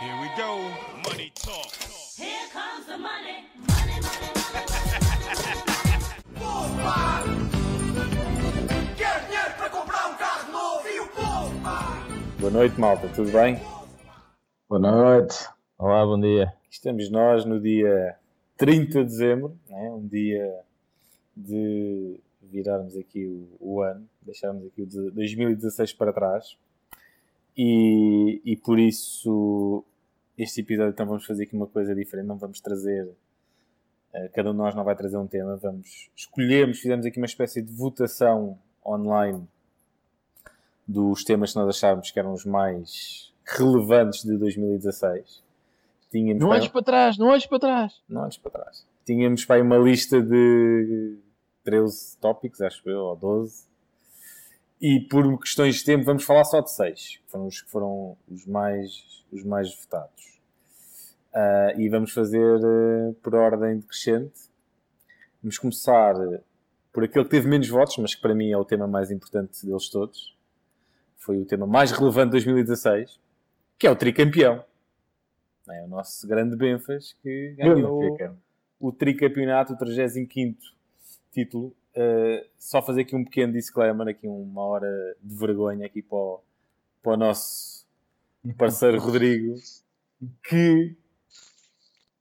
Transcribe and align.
Here 0.00 0.14
we 0.20 0.28
go. 0.36 0.56
Money 1.10 1.32
talk. 1.34 1.72
Here 2.16 2.46
comes 2.52 2.86
the 2.86 2.96
money. 2.96 3.48
Money, 3.66 4.00
money, 4.00 4.30
Quer 8.96 9.26
dinheiro 9.26 9.54
para 9.56 9.70
comprar 9.70 10.08
um 10.08 10.16
carro 10.16 10.52
novo 10.52 10.88
e 10.88 11.00
o 11.00 11.08
povo, 11.08 11.62
pá! 11.64 12.06
Boa 12.38 12.52
noite, 12.52 12.78
malta, 12.78 13.08
tudo 13.08 13.32
bem? 13.32 13.60
Boa 14.68 14.80
noite. 14.80 15.48
Olá, 15.76 16.06
bom 16.06 16.20
dia. 16.20 16.54
Estamos 16.70 17.10
nós 17.10 17.44
no 17.44 17.60
dia 17.60 18.16
30 18.56 19.02
de 19.02 19.04
dezembro, 19.04 19.58
né? 19.68 19.90
um 19.90 20.06
dia 20.06 20.60
de 21.36 22.20
virarmos 22.40 22.96
aqui 22.96 23.26
o, 23.26 23.48
o 23.58 23.82
ano, 23.82 24.08
deixarmos 24.22 24.64
aqui 24.64 24.82
o 24.82 24.86
de 24.86 25.10
2016 25.10 25.92
para 25.94 26.12
trás. 26.12 26.56
E, 27.60 28.40
e 28.44 28.56
por 28.56 28.78
isso, 28.78 29.84
este 30.38 30.60
episódio 30.60 30.92
então 30.92 31.04
vamos 31.04 31.26
fazer 31.26 31.42
aqui 31.42 31.56
uma 31.56 31.66
coisa 31.66 31.92
diferente, 31.92 32.26
não 32.26 32.38
vamos 32.38 32.60
trazer, 32.60 33.10
eh, 34.14 34.28
cada 34.28 34.50
um 34.50 34.52
de 34.52 34.58
nós 34.58 34.76
não 34.76 34.84
vai 34.84 34.94
trazer 34.94 35.16
um 35.16 35.26
tema, 35.26 35.56
vamos, 35.56 36.08
escolhemos, 36.14 36.78
fizemos 36.78 37.04
aqui 37.04 37.18
uma 37.18 37.26
espécie 37.26 37.60
de 37.60 37.72
votação 37.72 38.56
online 38.86 39.44
dos 40.86 41.24
temas 41.24 41.52
que 41.52 41.58
nós 41.58 41.68
achávamos 41.68 42.12
que 42.12 42.18
eram 42.20 42.32
os 42.32 42.44
mais 42.44 43.34
relevantes 43.44 44.22
de 44.22 44.38
2016. 44.38 45.42
Tínhamos 46.12 46.40
Não 46.40 46.50
olhes 46.50 46.68
para 46.68 46.82
trás, 46.82 47.18
não 47.18 47.26
olhes 47.26 47.46
para 47.46 47.58
trás. 47.58 48.02
não 48.08 48.22
olhes 48.22 48.38
para 48.38 48.50
trás. 48.52 48.86
Tínhamos 49.04 49.44
para 49.44 49.56
aí 49.56 49.62
uma 49.62 49.76
lista 49.76 50.22
de 50.22 51.18
13 51.64 52.16
tópicos, 52.18 52.60
acho 52.60 52.88
eu, 52.88 53.00
ou 53.00 53.16
12. 53.16 53.67
E 54.80 55.00
por 55.00 55.40
questões 55.40 55.76
de 55.76 55.84
tempo 55.84 56.04
vamos 56.04 56.24
falar 56.24 56.44
só 56.44 56.60
de 56.60 56.70
6. 56.70 57.20
Foram 57.26 57.46
os 57.46 57.60
que 57.60 57.70
foram 57.70 58.16
os 58.28 58.46
mais, 58.46 59.24
os 59.32 59.42
mais 59.42 59.74
votados. 59.74 60.38
Ah, 61.32 61.72
e 61.76 61.88
vamos 61.88 62.12
fazer 62.12 62.60
eh, 62.60 63.14
por 63.22 63.34
ordem 63.34 63.78
decrescente. 63.78 64.48
Vamos 65.42 65.58
começar 65.58 66.14
por 66.92 67.04
aquele 67.04 67.24
que 67.24 67.30
teve 67.30 67.48
menos 67.48 67.68
votos, 67.68 67.96
mas 67.98 68.14
que 68.14 68.20
para 68.20 68.34
mim 68.34 68.50
é 68.50 68.56
o 68.56 68.64
tema 68.64 68.86
mais 68.86 69.10
importante 69.10 69.64
deles 69.64 69.88
todos. 69.88 70.36
Foi 71.16 71.38
o 71.38 71.44
tema 71.44 71.66
mais 71.66 71.92
relevante 71.92 72.26
de 72.26 72.32
2016, 72.32 73.20
que 73.78 73.86
é 73.86 73.90
o 73.90 73.96
tricampeão. 73.96 74.64
É 75.70 75.84
o 75.84 75.88
nosso 75.88 76.26
grande 76.26 76.56
Benfas 76.56 77.12
que 77.22 77.54
ganhou 77.58 78.16
o 78.80 78.90
tricampeonato, 78.90 79.74
o 79.74 79.76
35 79.76 80.56
título. 81.30 81.74
Uh, 81.96 82.46
só 82.58 82.80
fazer 82.80 83.00
aqui 83.02 83.16
um 83.16 83.24
pequeno 83.24 83.52
disclaimer, 83.52 84.08
aqui 84.08 84.26
uma 84.28 84.62
hora 84.62 85.16
de 85.20 85.34
vergonha 85.34 85.86
aqui 85.86 86.00
para 86.02 86.16
o, 86.16 86.40
para 87.02 87.12
o 87.12 87.16
nosso 87.16 87.86
parceiro 88.56 89.00
Rodrigo, 89.00 89.54
que 90.48 90.96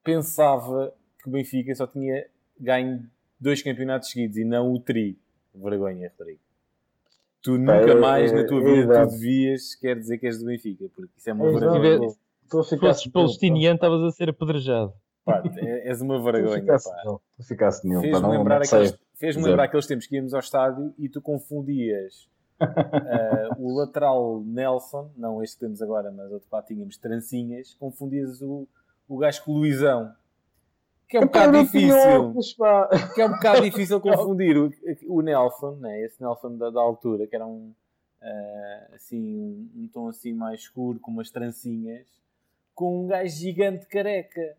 pensava 0.03 0.93
que 1.21 1.29
o 1.29 1.31
Benfica 1.31 1.75
só 1.75 1.85
tinha 1.85 2.25
ganho 2.59 3.07
dois 3.39 3.61
campeonatos 3.61 4.09
seguidos 4.09 4.37
e 4.37 4.43
não 4.43 4.73
o 4.73 4.79
tri. 4.79 5.17
Vergonha, 5.53 6.11
Rodrigo. 6.17 6.39
Tu 7.41 7.57
nunca 7.57 7.91
é- 7.91 7.95
mais 7.95 8.31
na 8.31 8.45
tua 8.45 8.61
é 8.61 8.63
vida 8.63 9.05
tu 9.05 9.11
devias 9.11 9.75
quer 9.75 9.97
dizer 9.97 10.17
que 10.17 10.27
és 10.27 10.39
do 10.39 10.45
Benfica, 10.45 10.85
porque 10.95 11.11
isso 11.17 11.29
é 11.29 11.33
uma 11.33 11.47
É 11.47 11.51
vergonha. 11.51 12.09
Se 12.63 12.77
fosses 12.77 13.07
palestiniano, 13.11 13.75
estavas 13.75 14.01
a 14.01 14.11
ser 14.11 14.29
apedrejado. 14.29 14.93
Pá, 15.27 15.43
é- 15.57 15.89
és 15.89 16.01
uma 16.01 16.21
vergonha. 16.23 16.63
pá. 16.65 16.79
ficar 17.43 17.71
senil. 17.71 17.99
pá, 17.99 18.07
Fez-me 18.07 18.21
não- 18.21 18.29
lembrar, 18.31 18.61
aqueles, 18.61 18.91
fez-me 19.15 19.41
dizer. 19.41 19.49
lembrar 19.49 19.63
aqueles 19.65 19.85
tempos 19.85 20.07
que 20.07 20.15
íamos 20.15 20.33
ao 20.33 20.39
estádio 20.39 20.93
e 20.97 21.09
tu 21.09 21.21
confundias 21.21 22.29
ah, 22.59 23.49
o 23.59 23.75
lateral 23.77 24.41
Nelson, 24.45 25.11
não 25.15 25.43
este 25.43 25.55
que 25.57 25.59
temos 25.65 25.81
agora, 25.81 26.11
mas 26.11 26.31
outro 26.31 26.47
lá 26.51 26.61
tínhamos, 26.63 26.97
trancinhas, 26.97 27.73
confundias 27.75 28.41
o, 28.41 28.67
o 29.07 29.17
gajo 29.17 29.43
com 29.43 29.51
o 29.51 29.57
Luizão. 29.57 30.11
Que 31.09 31.17
é 31.17 31.19
um 31.19 31.23
eu 31.23 31.27
bocado 31.27 31.63
difícil. 31.63 31.95
óculos, 31.95 32.53
pá. 32.53 32.89
Que 33.13 33.21
é 33.21 33.25
um 33.25 33.31
bocado 33.31 33.61
difícil 33.61 33.99
confundir 34.01 34.57
o, 34.57 34.71
o 35.07 35.21
Nelson, 35.21 35.75
né? 35.75 36.01
esse 36.03 36.21
Nelson 36.21 36.57
da, 36.57 36.69
da 36.69 36.81
altura, 36.81 37.27
que 37.27 37.35
era 37.35 37.45
um, 37.45 37.71
ah, 38.21 38.87
assim, 38.95 39.37
um, 39.37 39.83
um 39.83 39.87
tom 39.87 40.07
assim 40.09 40.33
mais 40.33 40.61
escuro, 40.61 40.99
com 40.99 41.11
umas 41.11 41.29
trancinhas, 41.29 42.07
com 42.73 43.03
um 43.03 43.07
gajo 43.07 43.35
gigante 43.35 43.85
careca. 43.87 44.55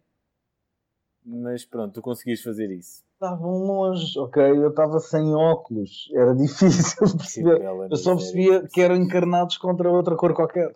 Mas 1.31 1.65
pronto, 1.65 1.93
tu 1.95 2.01
conseguias 2.03 2.41
fazer 2.41 2.71
isso. 2.71 3.03
Estavam 3.15 3.51
longe, 3.65 4.19
ok? 4.19 4.43
Eu 4.43 4.71
estava 4.71 4.99
sem 5.01 5.35
óculos. 5.35 6.09
Era 6.15 6.33
difícil 6.37 7.07
de 7.07 7.17
perceber. 7.17 7.61
Eu 7.91 7.97
só 7.97 8.15
percebia 8.15 8.67
que 8.73 8.81
eram 8.81 8.97
encarnados 8.97 9.59
contra 9.59 9.91
outra 9.91 10.17
cor 10.17 10.33
qualquer. 10.35 10.75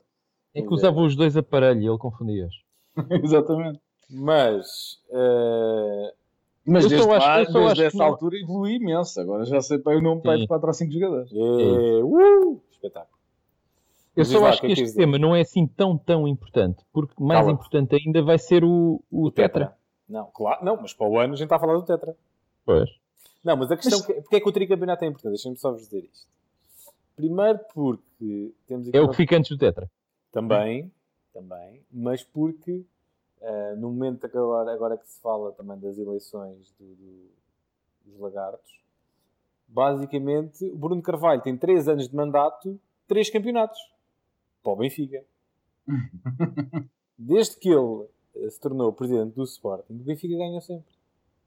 É 0.55 0.61
que 0.61 0.69
é. 0.69 0.71
usavam 0.71 1.07
os 1.07 1.17
dois 1.17 1.37
aparelhos 1.37 1.83
e 1.83 1.87
ele 1.87 1.99
confundia-os. 1.99 2.55
Exatamente. 3.25 3.81
Mas 4.11 5.01
eh, 5.11 6.15
Mas 6.67 6.85
Eu 6.85 6.91
desde, 6.91 7.09
acho- 7.11 7.27
lá, 7.27 7.37
desde 7.39 7.59
acho 7.59 7.75
que 7.77 7.83
essa 7.85 7.97
não- 7.99 8.05
altura 8.07 8.37
evolui 8.37 8.75
imenso. 8.75 9.21
Agora 9.21 9.45
já 9.47 9.61
sei 9.63 9.79
para 9.79 9.97
o 9.97 10.03
nome 10.03 10.21
para 10.21 10.35
Sim. 10.35 10.41
de 10.43 10.47
4 10.49 10.67
ou 10.67 10.75
5 10.75 10.93
jogadores. 10.93 11.33
eh, 11.33 12.03
uh, 12.05 12.61
espetáculo. 12.71 13.13
Eu 14.15 14.27
só 14.27 14.41
lá, 14.41 14.51
acho 14.51 14.59
o 14.59 14.61
que 14.61 14.67
que 14.67 14.73
é 14.73 14.77
que 14.77 14.83
este 14.83 14.97
tema 14.99 15.17
não 15.19 15.35
é 15.35 15.41
assim 15.41 15.67
tão, 15.67 15.97
tão 15.97 16.29
importante. 16.29 16.85
Porque 16.93 17.15
mais 17.19 17.41
Cala-te. 17.41 17.55
importante 17.55 17.97
ainda 17.97 18.21
vai 18.23 18.37
ser 18.39 18.63
o, 18.63 19.03
o, 19.11 19.31
tetra. 19.31 19.75
Não, 20.09 20.27
claro, 20.33 20.65
não, 20.65 20.77
mas 20.81 20.93
para 20.93 21.09
o 21.09 21.19
ano 21.19 21.33
a 21.35 21.37
gente 21.37 21.45
está 21.47 21.57
a 21.57 21.61
falar 21.61 21.75
do 21.75 21.85
Tetra. 21.85 22.17
Pois. 22.65 22.91
Não, 23.43 23.57
mas 23.57 23.71
a 23.73 23.77
questão 23.77 23.99
Mas- 23.99 24.07
que 24.07 24.15
porque 24.23 24.37
é 24.37 24.41
que 24.41 24.49
o 24.49 24.53
tricampeonato 24.53 25.05
é 25.05 25.09
importante? 25.09 25.33
Deixem-me 25.33 25.59
só 25.59 25.73
vos 25.73 25.83
dizer 25.83 26.05
isto. 26.13 26.27
Primeiro 27.17 27.59
porque 27.75 28.53
temos 28.67 28.89
aqui 28.89 28.97
É 28.97 29.01
o 29.01 29.05
uma- 29.05 29.11
que 29.11 29.17
fica 29.17 29.37
antes 29.37 29.51
do 29.51 29.59
tetra. 29.59 29.91
também, 30.31 30.91
também, 31.33 31.83
mas 31.91 32.23
porque 32.23 32.85
eh, 33.41 33.75
no 33.77 33.89
momento 33.91 34.29
que 34.29 34.37
agora, 34.37 34.73
agora 34.73 34.97
que 34.97 35.07
se 35.09 35.21
fala 35.21 35.51
também 35.53 35.77
das 35.81 35.99
eleições 35.99 36.73
do- 36.79 36.95
do- 36.95 37.31
dos 38.05 38.19
lagartos, 38.21 38.81
basicamente 39.67 40.65
o 40.67 40.77
Bruno 40.77 41.03
Carvalho 41.03 41.41
tem 41.43 41.57
3 41.57 41.89
anos 41.89 42.09
de 42.09 42.15
mandato, 42.15 42.79
3 43.09 43.29
campeonatos 43.31 43.79
para 44.63 44.73
o 44.73 44.77
Benfica. 44.77 45.25
Desde 47.19 47.57
que 47.59 47.69
ele 47.69 48.07
se 48.49 48.61
tornou 48.61 48.93
presidente 48.93 49.35
do 49.35 49.43
Sporting, 49.45 49.95
o 49.95 50.05
Benfica 50.05 50.37
ganha 50.37 50.61
sempre. 50.61 50.93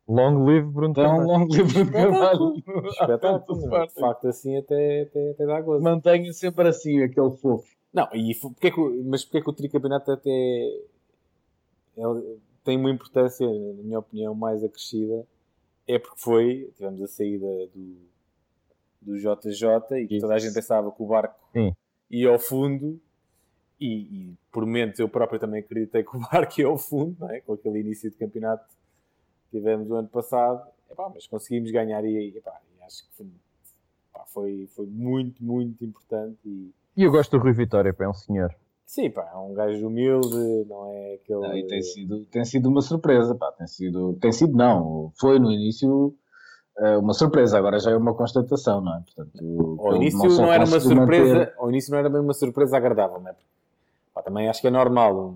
Long 0.08 0.46
live 0.46 0.68
Bruno 0.68 0.92
Então, 0.92 1.04
Carvalho. 1.04 1.28
longo 1.28 1.56
livro 1.56 1.84
de 1.86 1.92
trabalho. 1.92 2.54
Espetáculo. 2.90 3.88
De 3.88 3.94
facto, 4.00 4.28
assim 4.28 4.56
até, 4.58 5.02
até, 5.02 5.32
até 5.32 5.46
dá 5.48 5.60
gozo. 5.62 5.84
Mantenha 5.84 6.32
sempre 6.32 6.68
assim, 6.68 7.02
aquele 7.02 7.32
fofo. 7.32 7.66
Não, 7.92 8.08
e 8.14 8.36
porque 8.36 8.68
é 8.68 8.72
que, 8.72 8.80
mas 9.06 9.24
porque 9.24 9.38
é 9.40 9.42
que 9.42 9.50
o 9.50 9.54
tricampeonato 9.54 10.12
até 10.12 10.30
ele 10.30 10.86
tem 12.64 12.78
uma 12.78 12.92
importância, 12.92 13.48
na 13.48 13.84
minha 13.84 14.00
opinião, 14.00 14.36
mais 14.36 14.64
acrescida? 14.64 15.26
É 15.88 15.98
porque 15.98 16.20
foi, 16.20 16.72
tivemos 16.76 17.02
a 17.02 17.08
saída 17.08 17.48
do, 17.74 17.96
do 19.02 19.18
JJ 19.18 19.98
e 20.02 20.08
que 20.08 20.20
toda 20.20 20.34
a 20.34 20.40
gente 20.40 20.54
pensava 20.54 20.92
que 20.92 21.02
o 21.02 21.06
barco 21.06 21.40
Sim. 21.54 21.72
ia 22.12 22.30
ao 22.30 22.40
fundo 22.40 23.00
e, 23.80 23.88
e 24.04 24.34
por 24.52 24.66
momentos 24.66 25.00
eu 25.00 25.10
próprio 25.10 25.40
também 25.40 25.60
acreditei 25.60 26.04
que 26.04 26.16
o 26.16 26.20
barco 26.32 26.60
ia 26.60 26.68
ao 26.68 26.78
fundo, 26.78 27.16
não 27.20 27.30
é? 27.30 27.42
com 27.42 27.54
aquele 27.54 27.80
início 27.80 28.10
de 28.10 28.16
campeonato 28.18 28.66
que 29.52 29.58
tivemos 29.58 29.90
o 29.90 29.96
ano 29.96 30.08
passado, 30.08 30.62
Epá, 30.90 31.12
mas 31.14 31.26
conseguimos 31.28 31.72
ganhar 31.72 32.04
e, 32.06 32.30
epá, 32.38 32.60
e 32.80 32.84
acho 32.84 33.04
que 33.04 33.16
foi, 33.18 33.26
epá, 34.14 34.26
foi, 34.28 34.70
foi 34.76 34.86
muito, 34.86 35.44
muito 35.44 35.84
importante 35.84 36.38
e, 36.46 36.72
E 36.96 37.04
eu 37.04 37.12
gosto 37.12 37.38
do 37.38 37.44
Rui 37.44 37.54
Vitória, 37.54 37.94
pá, 37.94 38.06
é 38.06 38.10
um 38.10 38.14
senhor. 38.14 38.54
Sim, 38.86 39.10
pá, 39.10 39.30
é 39.34 39.38
um 39.38 39.54
gajo 39.54 39.88
humilde, 39.88 40.66
não 40.70 40.86
é 40.94 41.16
aquele. 41.16 41.40
Não, 41.40 41.58
e 41.58 41.66
tem 41.68 41.82
sido, 41.82 42.24
tem 42.26 42.46
sido 42.46 42.70
uma 42.70 42.82
surpresa, 42.84 43.34
pá. 43.34 43.52
Tem 43.52 43.66
sido, 43.68 44.14
tem 44.22 44.32
sido 44.32 44.56
não. 44.56 45.12
Foi 45.20 45.40
no 45.40 45.52
início 45.52 46.16
eh, 46.78 46.96
uma 46.98 47.14
surpresa, 47.16 47.58
agora 47.58 47.80
já 47.80 47.90
é 47.92 47.98
uma 47.98 48.14
constatação, 48.14 48.82
não 48.82 48.96
é? 48.96 49.02
Portanto, 49.16 49.76
Ao 49.80 49.96
início 49.96 50.30
só 50.30 50.44
não, 50.44 50.54
era 50.54 50.66
uma 50.66 50.80
surpresa, 50.80 51.34
manter- 51.40 51.54
ao 51.58 51.70
início 51.72 51.92
não 51.92 51.98
era 51.98 52.10
bem 52.10 52.22
uma 52.22 52.34
surpresa 52.36 52.78
agradável, 52.78 53.20
não 53.20 53.30
é? 53.32 53.36
Pá, 54.16 54.24
também 54.24 54.48
acho 54.50 54.62
que 54.62 54.68
é 54.68 54.72
normal. 54.72 55.36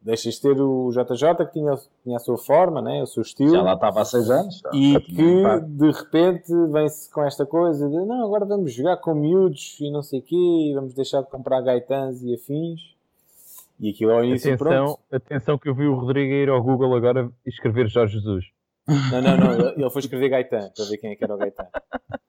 Deixas 0.00 0.34
de 0.34 0.40
ter 0.42 0.60
o 0.60 0.90
JJ 0.90 1.34
que 1.46 1.52
tinha, 1.54 1.74
tinha 2.04 2.16
a 2.16 2.20
sua 2.20 2.38
forma, 2.38 2.80
né? 2.80 3.02
o 3.02 3.06
seu 3.06 3.22
estilo. 3.22 3.50
Já 3.50 3.62
lá 3.62 3.74
estava 3.74 4.00
há 4.00 4.04
seis 4.04 4.30
anos. 4.30 4.60
já- 4.60 4.70
E 4.72 5.00
que 5.00 5.60
de 5.66 5.90
repente 5.90 6.52
vem-se 6.72 7.10
com 7.10 7.22
esta 7.24 7.44
coisa 7.44 7.88
de 7.88 7.96
não, 8.06 8.24
agora 8.24 8.44
vamos 8.46 8.72
jogar 8.72 8.96
com 8.98 9.12
miúdos 9.14 9.76
e 9.80 9.90
não 9.90 10.02
sei 10.02 10.20
o 10.20 10.22
quê, 10.22 10.36
e 10.36 10.74
vamos 10.74 10.94
deixar 10.94 11.22
de 11.22 11.28
comprar 11.28 11.60
gaitãs 11.62 12.22
e 12.22 12.32
afins. 12.34 12.94
E 13.80 13.90
aquilo 13.90 14.12
ao 14.12 14.24
início, 14.24 14.54
Atenção, 14.54 14.84
pronto. 14.86 15.00
atenção 15.12 15.58
que 15.58 15.68
eu 15.68 15.74
vi 15.74 15.86
o 15.86 15.94
Rodrigo 15.94 16.32
ir 16.32 16.48
ao 16.48 16.62
Google 16.62 16.94
agora 16.96 17.30
e 17.46 17.48
escrever 17.48 17.88
Jorge 17.88 18.18
Jesus. 18.18 18.46
Não, 18.86 19.20
não, 19.20 19.36
não, 19.36 19.68
ele 19.72 19.90
foi 19.90 20.00
escrever 20.00 20.30
Gaetan 20.30 20.70
para 20.74 20.84
ver 20.86 20.96
quem 20.98 21.10
é 21.10 21.16
que 21.16 21.24
era 21.24 21.34
o 21.34 21.38
Gaetan. 21.38 21.66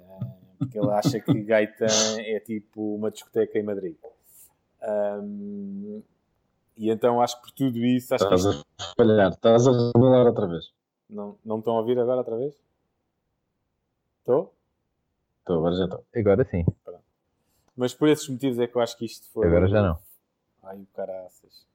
Ah, 0.00 0.26
Porque 0.58 0.78
ele 0.78 0.90
acha 0.90 1.20
que 1.20 1.42
Gaetan 1.42 1.86
é 2.20 2.40
tipo 2.40 2.94
uma 2.96 3.10
discoteca 3.10 3.58
em 3.58 3.62
Madrid. 3.62 3.94
Ahm, 4.82 6.02
e 6.76 6.90
então 6.90 7.20
acho 7.22 7.36
que 7.36 7.42
por 7.42 7.50
tudo 7.52 7.78
isso, 7.78 8.14
acho 8.14 8.28
que 8.28 8.34
Estás 8.34 8.54
isto- 8.56 8.66
a 8.78 8.82
espalhar, 8.82 9.30
estás 9.30 9.66
a 9.68 9.70
revelar 9.94 10.26
outra 10.26 10.46
vez. 10.46 10.72
não, 11.08 11.38
não 11.44 11.58
estão 11.58 11.76
a 11.76 11.80
ouvir 11.80 11.98
agora 11.98 12.18
outra 12.18 12.36
vez? 12.36 12.54
Estou? 14.20 14.54
Estou, 15.40 15.58
agora 15.58 15.74
já 15.76 15.84
estou. 15.84 16.04
Agora 16.14 16.44
sim. 16.44 16.64
Mas 17.76 17.94
por 17.94 18.08
esses 18.08 18.28
motivos 18.28 18.58
é 18.58 18.66
que 18.66 18.76
eu 18.76 18.82
acho 18.82 18.96
que 18.96 19.04
isto 19.06 19.26
foi. 19.30 19.46
Agora 19.46 19.66
já 19.68 19.82
não. 19.82 19.98
Ai, 20.62 20.76
o 20.80 20.86
caraças. 20.94 21.66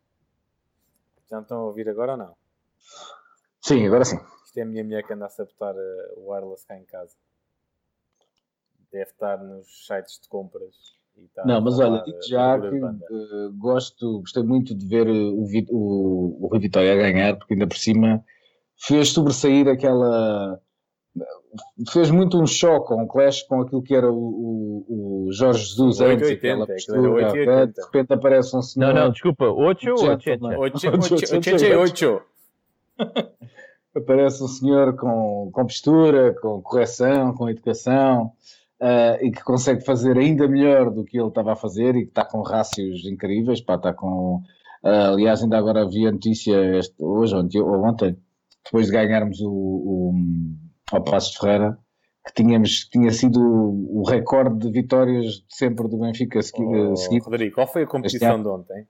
Já 1.30 1.38
me 1.38 1.44
estão 1.44 1.60
a 1.60 1.63
ouvir 1.65 1.89
agora 1.89 2.12
ou 2.13 2.18
não? 2.18 2.36
Sim, 3.62 3.86
agora 3.88 4.06
sim. 4.06 4.18
Isto 4.45 4.57
é 4.60 4.62
a 4.62 4.65
minha 4.65 4.83
mulher 4.83 5.03
que 5.06 5.12
anda 5.13 5.25
a 5.25 5.30
sabotar 5.30 5.75
eh, 5.75 6.13
o 6.18 6.30
wireless 6.31 6.65
cá 6.65 6.77
em 6.77 6.86
casa. 6.86 7.15
Deve 8.92 9.10
estar 9.12 9.38
nos 9.44 9.86
sites 9.86 10.19
de 10.21 10.27
compras. 10.30 10.96
Está 11.25 11.45
Não, 11.45 11.61
mas 11.61 11.79
olha, 11.79 12.01
digo 12.03 12.17
já 12.27 12.59
que 12.59 12.67
eh, 12.75 13.49
gosto, 13.57 14.19
gostei 14.19 14.43
muito 14.43 14.75
de 14.75 14.85
ver 14.87 15.07
eh, 15.07 15.11
o, 15.11 15.45
o, 15.69 16.37
o 16.45 16.47
Rui 16.47 16.59
Vitória 16.59 16.93
a 16.93 16.95
ganhar, 16.95 17.35
porque 17.37 17.53
ainda 17.53 17.67
por 17.67 17.77
cima 17.77 18.23
fez 18.77 19.09
sobressair 19.09 19.67
aquela. 19.67 20.59
Fez 21.91 22.11
muito 22.11 22.39
um 22.39 22.45
choque, 22.45 22.93
um 22.93 23.07
clash 23.07 23.41
com 23.43 23.61
aquilo 23.61 23.81
que 23.81 23.95
era 23.95 24.11
o, 24.11 24.15
o, 24.87 25.25
o 25.27 25.33
Jorge 25.33 25.63
Jesus 25.65 25.97
Sim, 25.97 26.03
antes, 26.05 26.27
880, 26.29 26.37
aquela 26.53 26.67
postura, 26.67 27.09
880. 27.09 27.67
de 27.73 27.81
repente 27.81 28.13
aparece 28.13 28.55
um 28.55 28.61
senhor. 28.61 28.93
Não, 28.93 29.03
não, 29.05 29.11
desculpa. 29.11 29.45
8 29.45 29.89
ou 29.89 29.97
Gentleman. 29.97 30.57
8? 30.57 30.59
Oito- 30.59 30.85
oito- 30.85 31.13
oito- 31.13 31.79
oito- 31.79 32.23
aparece 33.95 34.43
um 34.43 34.47
senhor 34.47 34.95
com, 34.95 35.49
com 35.51 35.65
postura, 35.65 36.35
com 36.39 36.61
correção, 36.61 37.33
com 37.33 37.49
educação 37.49 38.31
ah, 38.81 39.18
e 39.21 39.31
que 39.31 39.44
consegue 39.44 39.83
fazer 39.83 40.18
ainda 40.18 40.47
melhor 40.47 40.89
do 40.91 41.03
que 41.03 41.18
ele 41.19 41.27
estava 41.29 41.53
a 41.53 41.56
fazer 41.56 41.95
e 41.95 42.03
que 42.03 42.09
está 42.09 42.25
com 42.25 42.41
rácios 42.41 43.06
incríveis. 43.06 43.62
Pá, 43.62 43.75
está 43.75 43.94
com, 43.94 44.41
ah, 44.83 45.09
aliás, 45.09 45.41
ainda 45.44 45.57
agora 45.57 45.88
vi 45.88 46.07
a 46.07 46.12
notícia 46.12 46.77
este- 46.77 46.95
hoje 47.03 47.35
ontem, 47.35 47.59
ou 47.62 47.83
ontem, 47.83 48.18
depois 48.63 48.88
de 48.88 48.91
ganharmos 48.94 49.39
o, 49.41 50.13
o, 50.94 51.01
Passos 51.03 51.31
de 51.33 51.39
Ferreira, 51.39 51.77
que 52.25 52.33
tínhamos, 52.44 52.85
tinha 52.89 53.12
sido 53.12 53.39
o, 53.39 54.01
o 54.01 54.03
recorde 54.03 54.59
de 54.59 54.71
vitórias 54.71 55.25
de 55.35 55.45
sempre 55.50 55.88
do 55.88 55.97
Benfica 55.97 56.39
Oh, 56.39 56.95
seguido. 56.95 57.24
Rodrigo, 57.25 57.56
qual 57.56 57.68
foi 57.68 57.83
a 57.83 57.88
competição 57.88 58.41
de 58.41 58.47
ontem? 58.50 58.85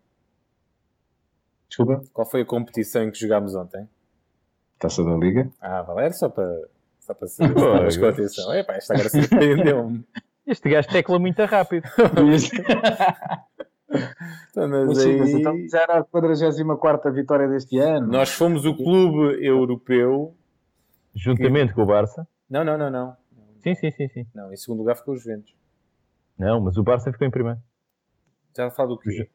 Desculpa, 1.69 2.01
Qual 2.13 2.25
foi 2.29 2.41
a 2.41 2.45
competição 2.45 3.03
em 3.03 3.11
que 3.11 3.19
jogámos 3.19 3.53
ontem? 3.55 3.87
taça 4.79 5.03
da 5.03 5.15
Liga. 5.15 5.51
Ah, 5.59 5.81
Valério, 5.81 6.15
só 6.15 6.29
para, 6.29 6.47
só 7.07 7.13
para 7.13 7.27
saber 7.27 7.57
se 7.59 7.65
estavas 7.65 7.97
com 7.97 8.05
atenção. 8.05 8.53
Epá, 8.53 8.73
esta 8.75 8.93
agora 8.93 9.09
surpreendeu-me. 9.09 10.05
Este 10.45 10.69
gajo 10.69 10.87
tecla 10.87 11.19
muito 11.19 11.43
rápido. 11.43 11.83
Então, 14.49 14.67
mas 14.67 14.87
Mas 14.87 14.97
sim, 15.01 15.17
mas 15.17 15.29
aí- 15.29 15.39
então 15.39 15.55
já 15.69 15.81
era 15.81 15.99
a 15.99 16.03
44 16.03 17.13
vitória 17.13 17.47
deste 17.47 17.77
ano. 17.79 18.07
Nós 18.07 18.29
fomos 18.29 18.65
o 18.65 18.75
clube 18.75 19.45
europeu. 19.45 20.35
Juntamente 21.15 21.73
com 21.73 21.83
o 21.83 21.85
Barça. 21.85 22.27
Não, 22.49 22.63
não, 22.65 22.77
não, 22.77 22.89
não. 22.91 23.15
Sim, 23.63 23.75
sim, 23.75 23.91
sim, 23.91 24.07
sim. 24.09 24.27
Não, 24.35 24.51
em 24.51 24.57
segundo 24.57 24.79
lugar 24.79 24.95
ficou 24.95 25.13
os 25.13 25.21
Juventus. 25.23 25.53
Não, 26.37 26.59
mas 26.61 26.77
o 26.77 26.83
Barça 26.83 27.11
ficou 27.11 27.25
em 27.27 27.31
primeiro. 27.31 27.59
Já 28.55 28.67
a 28.67 28.71
falar 28.71 28.89
do 28.89 28.99
quê? 28.99 29.29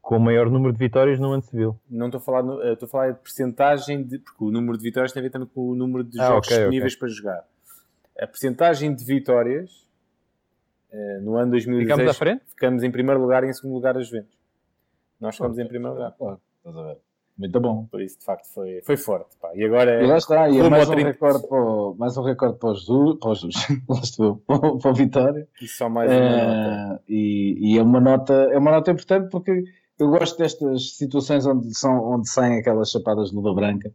Com 0.00 0.16
o 0.16 0.20
maior 0.20 0.50
número 0.50 0.72
de 0.72 0.78
vitórias 0.78 1.20
no 1.20 1.30
ano 1.32 1.42
civil. 1.42 1.78
Não 1.88 2.06
estou 2.06 2.18
a 2.18 2.22
falar, 2.22 2.40
eh, 2.64 2.72
estou 2.72 2.86
a 2.86 2.90
falar 2.90 3.12
de 3.12 3.18
percentagem 3.20 4.02
de. 4.02 4.18
Porque 4.18 4.42
o 4.44 4.50
número 4.50 4.76
de 4.78 4.82
vitórias 4.84 5.12
tem 5.12 5.20
a 5.20 5.24
ver 5.24 5.30
também 5.30 5.48
com 5.48 5.68
o 5.68 5.74
número 5.74 6.02
de 6.02 6.18
Ah, 6.20 6.26
jogos 6.28 6.46
ok, 6.48 6.56
disponíveis 6.56 6.96
para 6.96 7.08
jogar. 7.08 7.44
A 8.18 8.26
percentagem 8.26 8.94
de 8.94 9.04
vitórias 9.04 9.86
eh, 10.92 11.20
no 11.22 11.36
ano 11.36 11.50
2016 11.52 11.86
Ficamos 11.88 12.10
à 12.10 12.18
frente? 12.18 12.42
ficamos 12.48 12.82
em 12.82 12.90
primeiro 12.90 13.20
lugar 13.20 13.44
e 13.44 13.48
em 13.48 13.52
segundo 13.52 13.74
lugar 13.74 13.96
as 13.96 14.06
Juventus. 14.08 14.36
Nós 15.20 15.36
ficamos 15.36 15.58
em 15.58 15.66
primeiro 15.68 15.94
lugar. 15.94 16.12
Claro, 16.16 16.40
estás 16.58 16.76
a 16.76 16.82
ver. 16.82 16.98
Muito 17.38 17.58
bom. 17.60 17.86
Por 17.90 18.02
isso, 18.02 18.18
de 18.18 18.24
facto, 18.24 18.46
foi, 18.52 18.82
foi 18.82 18.96
forte. 18.98 19.34
Pá. 19.40 19.50
E 19.54 19.64
agora 19.64 20.02
E 20.02 20.06
lá 20.06 20.14
é. 20.14 20.18
está, 20.18 20.48
e 20.50 20.58
é 20.58 20.68
mais 20.68 20.88
um, 20.88 20.92
30. 20.92 21.08
recorde 21.10 21.48
para 21.48 21.56
o, 21.58 21.94
mais 21.94 22.16
um 22.18 22.22
recorde 22.22 22.58
para 22.58 22.68
o 22.70 22.74
Jesus, 22.74 23.18
para 23.18 23.30
o 23.30 23.34
Jesus, 23.34 23.54
lá 23.88 24.00
estou, 24.02 24.36
para 24.46 24.56
o- 24.56 24.78
para 24.78 24.90
o 24.90 24.94
Vitória. 24.94 25.48
E 25.62 25.66
só 25.66 25.88
mais 25.88 26.10
uma 26.10 26.20
nota. 26.20 26.94
Eh, 26.96 27.00
e, 27.08 27.74
e 27.74 27.78
é 27.78 27.82
uma 27.82 28.00
nota, 28.00 28.32
é 28.34 28.58
uma 28.58 28.70
nota 28.72 28.90
importante 28.90 29.30
porque 29.30 29.64
eu 30.02 30.10
gosto 30.10 30.38
destas 30.38 30.96
situações 30.96 31.46
onde, 31.46 31.76
são, 31.76 32.12
onde 32.12 32.28
saem 32.28 32.58
aquelas 32.58 32.90
chapadas 32.90 33.30
de 33.30 33.36
luva 33.36 33.54
branca 33.54 33.92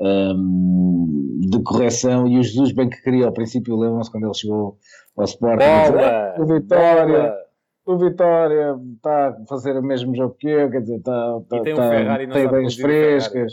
ehm, 0.00 1.40
de 1.50 1.62
correção 1.62 2.26
e 2.26 2.38
o 2.38 2.42
Jesus 2.42 2.72
bem 2.72 2.88
que 2.88 3.00
queria 3.02 3.26
ao 3.26 3.32
princípio, 3.32 3.76
lembram-se 3.76 4.10
quando 4.10 4.24
ele 4.24 4.34
chegou 4.34 4.78
ao 5.16 5.24
Sporting, 5.24 5.64
Bola! 5.64 6.34
"Ah, 6.36 6.36
o 6.40 6.46
Vitória, 6.46 7.06
Bola! 7.06 7.34
o 7.86 7.98
Vitória 7.98 8.76
está 8.96 9.28
a 9.28 9.46
fazer 9.48 9.76
o 9.76 9.82
mesmo 9.82 10.14
jogo 10.14 10.34
que 10.38 10.48
eu, 10.48 10.70
quer 10.70 10.80
dizer, 10.82 10.96
está, 10.98 11.38
está, 11.42 11.56
E 11.56 11.62
tem 11.62 11.72
um 11.74 11.76
está- 11.76 11.88
não 12.26 12.34
tem 12.50 12.70
frescas, 12.76 13.52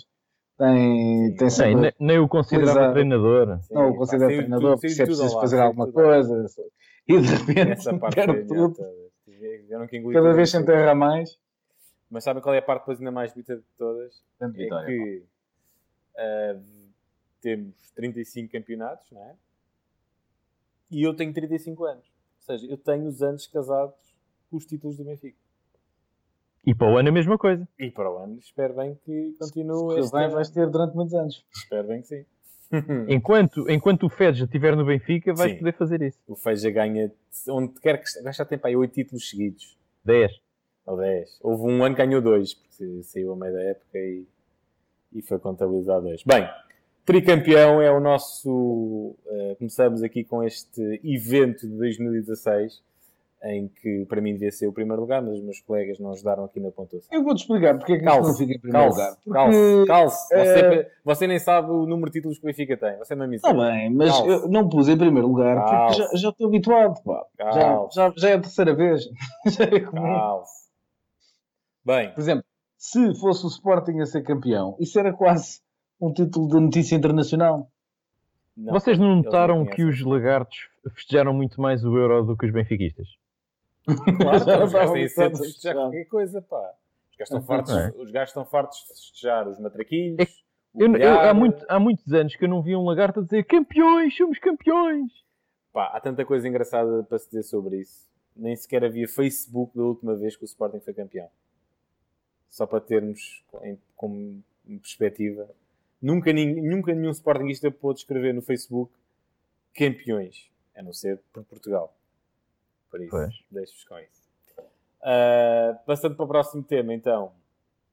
tem, 0.58 1.28
Sim. 1.30 1.36
tem 1.36 1.38
Nem, 1.40 1.50
sempre 1.50 1.82
nem, 1.82 1.92
nem 2.00 2.20
o 2.20 2.28
considerava 2.28 2.80
Exato. 2.80 2.94
treinador. 2.94 3.60
Sim, 3.62 3.74
não 3.74 3.90
o 3.90 3.92
pá, 3.94 3.98
considera 4.00 4.26
saiu 4.30 4.38
treinador, 4.40 4.70
tudo- 4.72 4.82
porque 4.82 4.90
saiu 4.90 5.04
é 5.04 5.06
preciso 5.08 5.34
lado, 5.36 5.42
fazer 5.42 5.60
alguma 5.62 5.92
coisa 5.92 6.46
e 7.08 7.20
de 7.20 7.28
repente 7.28 8.00
perde 8.16 8.46
tudo, 8.48 8.76
cada 10.14 10.34
vez 10.34 10.50
se 10.52 10.58
enterra 10.58 10.96
mais. 10.96 11.30
Mas 12.16 12.24
sabem 12.24 12.42
qual 12.42 12.56
é 12.56 12.60
a 12.60 12.62
parte 12.62 12.84
depois 12.84 12.98
ainda 12.98 13.12
mais 13.12 13.34
bonita 13.34 13.58
de 13.58 13.64
todas? 13.78 14.24
Grande 14.40 14.62
É 14.62 14.64
vitória. 14.64 14.88
que 14.88 15.24
ah, 16.18 16.60
temos 17.42 17.76
35 17.94 18.50
campeonatos, 18.54 19.12
não 19.12 19.22
é? 19.22 19.36
E 20.90 21.04
eu 21.04 21.14
tenho 21.14 21.34
35 21.34 21.84
anos. 21.84 22.06
Ou 22.06 22.42
seja, 22.58 22.72
eu 22.72 22.78
tenho 22.78 23.06
os 23.06 23.22
anos 23.22 23.46
casados 23.48 23.98
com 24.50 24.56
os 24.56 24.66
títulos 24.66 24.96
do 24.96 25.04
Benfica. 25.04 25.38
E 26.66 26.74
para 26.74 26.90
o 26.90 26.98
ano 26.98 27.10
a 27.10 27.12
mesma 27.12 27.38
coisa. 27.38 27.68
E 27.78 27.92
para 27.92 28.10
o 28.10 28.18
ano 28.18 28.40
espero 28.40 28.74
bem 28.76 28.96
que 29.04 29.36
continue 29.38 29.96
Se 29.96 30.00
este 30.00 30.12
bem, 30.14 30.30
vais 30.30 30.50
ter 30.50 30.70
durante 30.70 30.96
muitos 30.96 31.14
anos. 31.16 31.46
Espero 31.54 31.86
bem 31.90 32.02
que 32.02 32.08
sim. 32.08 32.26
Enquanto, 33.10 33.70
enquanto 33.70 34.06
o 34.06 34.10
Fed 34.10 34.42
estiver 34.42 34.74
no 34.74 34.86
Benfica, 34.86 35.34
vais 35.34 35.52
Sim. 35.52 35.58
poder 35.58 35.74
fazer 35.74 36.02
isso. 36.02 36.18
o 36.30 36.36
Feija 36.38 36.72
ganha 36.72 37.12
onde 37.50 37.78
quer 37.82 37.98
que 37.98 38.08
esteja. 38.08 38.32
Já 38.32 38.46
tem 38.46 38.58
para 38.58 38.70
aí 38.70 38.76
8 38.78 38.94
títulos 38.94 39.30
seguidos. 39.30 39.78
10. 40.06 40.45
Ou 40.86 40.98
10. 40.98 41.40
Houve 41.42 41.64
um 41.64 41.84
ano 41.84 41.96
que 41.96 42.06
ganhou 42.06 42.22
2, 42.22 42.54
porque 42.54 43.04
saiu 43.04 43.34
a 43.34 43.36
meio 43.36 43.54
da 43.54 43.62
época 43.62 43.98
e, 43.98 44.24
e 45.14 45.22
foi 45.22 45.40
contabilizado 45.40 46.04
2. 46.06 46.24
Bem, 46.24 46.48
tricampeão 47.06 47.82
é 47.82 47.92
o 47.92 48.00
nosso. 48.00 49.16
eh, 49.28 49.56
começamos 49.58 50.04
aqui 50.04 50.24
com 50.24 50.44
este 50.44 51.00
evento 51.04 51.68
de 51.68 51.76
2016, 51.76 52.82
em 53.44 53.68
que 53.68 54.06
para 54.06 54.22
mim 54.22 54.34
devia 54.34 54.52
ser 54.52 54.66
o 54.68 54.74
primeiro 54.74 55.02
lugar, 55.02 55.22
mas 55.22 55.36
os 55.36 55.42
meus 55.44 55.60
colegas 55.62 56.00
não 56.00 56.12
ajudaram 56.12 56.46
aqui 56.46 56.60
na 56.60 56.72
pontuação. 56.72 57.10
Eu 57.12 57.24
vou-te 57.24 57.42
explicar 57.42 57.78
porque 57.78 57.94
é 57.94 57.98
que 58.00 58.04
Calce, 58.04 58.30
não 58.30 58.36
fica 58.38 58.54
em 58.54 58.60
primeiro 58.60 58.90
lugar. 58.90 59.06
Calce, 59.08 59.20
Porque, 59.24 59.88
calce, 59.88 60.30
calce. 60.30 60.34
eh, 60.34 60.44
Você, 60.44 60.92
você 61.04 61.28
nem 61.28 61.40
sabe 61.40 61.70
o 61.72 61.86
número 61.86 62.08
de 62.12 62.14
títulos 62.20 62.38
que 62.40 62.46
o 62.46 62.48
Benfica 62.48 62.76
tem. 62.78 62.98
Você 62.98 63.14
é 63.14 63.16
uma 63.16 63.36
Está 63.36 63.54
bem, 63.54 63.90
mas 63.94 64.10
Calce. 64.12 64.28
eu 64.30 64.48
não 64.50 64.68
pus 64.70 64.88
em 64.88 64.98
primeiro 64.98 65.28
lugar 65.28 65.64
porque 65.64 65.94
já, 65.94 66.10
já 66.16 66.30
estou 66.30 66.48
habituado. 66.48 67.02
Já, 67.40 67.88
já, 67.92 68.14
já 68.18 68.30
é 68.30 68.34
a 68.34 68.40
terceira 68.42 68.74
vez. 68.76 69.04
já 69.48 69.64
é 69.66 69.80
comum. 69.80 70.02
Calce. 70.02 70.65
Bem, 71.86 72.12
Por 72.14 72.20
exemplo, 72.22 72.44
se 72.78 73.14
fosse 73.20 73.46
o 73.46 73.48
Sporting 73.50 74.00
a 74.00 74.06
ser 74.06 74.24
campeão, 74.24 74.76
isso 74.80 74.98
era 75.00 75.14
quase 75.14 75.62
um 76.02 76.12
título 76.12 76.48
de 76.50 76.60
notícia 76.60 76.96
internacional. 76.96 77.70
não, 78.58 78.74
Vocês 78.74 78.98
não 78.98 79.18
notaram 79.18 79.60
não 79.60 79.66
que 79.68 79.84
os 79.84 80.02
lagartos 80.02 80.68
festejaram 80.96 81.34
muito 81.34 81.62
mais 81.62 81.84
o 81.86 81.96
Euro 81.98 82.24
do 82.26 82.36
que 82.38 82.46
os 82.46 82.52
benfiquistas? 82.52 83.08
Claro, 84.18 84.66
os 84.66 84.74
gajos 84.74 84.94
têm 84.94 85.08
sede 85.08 85.34
de 85.36 85.40
festejar 85.44 85.76
qualquer 85.76 86.06
coisa, 86.06 86.42
pá. 86.42 86.72
Os 87.12 87.18
gajos 87.18 87.30
estão 87.34 87.42
fartos, 87.44 87.74
é? 87.76 87.94
os 88.02 88.12
gajos 88.12 88.30
estão 88.30 88.46
fartos 88.46 88.80
de 88.80 88.88
festejar 88.88 89.48
os 89.48 89.60
matraquilhos. 89.60 90.20
É 90.20 90.84
Eu- 90.84 90.96
eu- 90.98 91.20
há, 91.20 91.34
muito- 91.34 91.66
há 91.70 91.80
muitos 91.80 92.12
anos 92.14 92.36
que 92.36 92.44
eu 92.44 92.50
não 92.50 92.62
vi 92.62 92.76
um 92.76 92.84
lagarto 92.84 93.20
a 93.22 93.24
dizer 93.24 93.46
campeões, 93.46 94.18
somos 94.18 94.40
campeões. 94.40 95.12
Pá, 95.72 95.86
há 95.94 96.00
tanta 96.02 96.26
coisa 96.26 96.48
engraçada 96.48 97.04
para 97.04 97.18
se 97.20 97.28
dizer 97.28 97.44
sobre 97.44 97.78
isso. 97.80 98.06
Nem 98.36 98.56
sequer 98.56 98.84
havia 98.84 99.08
Facebook 99.08 99.78
da 99.78 99.84
última 99.84 100.16
vez 100.16 100.36
que 100.36 100.44
o 100.44 100.46
Sporting 100.46 100.80
foi 100.82 100.94
campeão. 100.94 101.30
Só 102.56 102.66
para 102.66 102.80
termos 102.80 103.44
em, 103.64 103.78
como 103.98 104.42
perspectiva. 104.66 105.46
Nunca, 106.02 106.32
nunca 106.32 106.96
nenhum 106.96 107.12
Sportingista 107.12 107.70
pôde 107.70 108.00
escrever 108.00 108.34
no 108.34 108.42
Facebook 108.42 108.94
campeões, 109.74 110.50
a 110.74 110.82
não 110.82 110.94
ser 110.94 111.20
por 111.34 111.44
Portugal. 111.44 111.94
Por 112.90 113.02
isso, 113.02 113.12
Pois. 113.12 113.36
deixo-vos 113.52 113.84
com 113.84 114.00
isso. 114.00 114.24
Ah, 115.04 115.78
passando 115.86 116.16
para 116.16 116.24
o 116.24 116.28
próximo 116.30 116.64
tema, 116.64 116.94
então. 116.94 117.34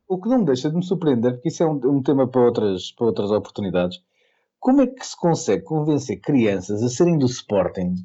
O 0.06 0.20
que 0.20 0.28
não 0.28 0.38
me 0.38 0.44
deixa 0.44 0.70
de 0.70 0.76
me 0.76 0.84
surpreender, 0.84 1.32
porque 1.32 1.48
isso 1.48 1.64
é 1.64 1.66
um, 1.66 1.96
um 1.96 2.00
tema 2.00 2.28
para 2.28 2.42
outras, 2.42 2.92
para 2.92 3.06
outras 3.06 3.32
oportunidades. 3.32 4.00
Como 4.60 4.80
é 4.80 4.86
que 4.86 5.04
se 5.04 5.16
consegue 5.16 5.64
convencer 5.64 6.20
crianças 6.20 6.84
a 6.84 6.88
serem 6.88 7.18
do 7.18 7.26
Sporting 7.26 7.96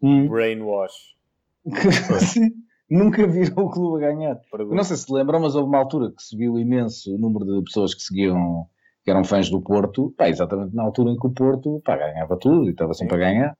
hum, 0.00 0.28
Brainwash. 0.28 1.16
que 1.66 2.63
nunca 2.96 3.26
viram 3.28 3.64
o 3.64 3.70
clube 3.70 4.04
a 4.04 4.08
ganhar? 4.08 4.36
Pergunta. 4.50 4.74
não 4.76 4.84
sei 4.84 4.96
se 4.96 5.12
lembram, 5.12 5.40
mas 5.40 5.54
houve 5.54 5.68
uma 5.68 5.78
altura 5.78 6.10
que 6.10 6.22
subiu 6.22 6.58
imenso 6.58 7.14
o 7.14 7.18
número 7.18 7.44
de 7.44 7.64
pessoas 7.64 7.94
que 7.94 8.02
seguiam, 8.02 8.66
que 9.04 9.10
eram 9.10 9.24
fãs 9.24 9.50
do 9.50 9.60
Porto, 9.60 10.12
pá, 10.16 10.28
exatamente 10.28 10.74
na 10.74 10.82
altura 10.84 11.10
em 11.10 11.16
que 11.18 11.26
o 11.26 11.30
Porto 11.30 11.80
pá, 11.84 11.96
ganhava 11.96 12.36
tudo 12.38 12.66
e 12.66 12.70
estava 12.70 12.94
sempre 12.94 13.16
a 13.16 13.18
ganhar. 13.18 13.58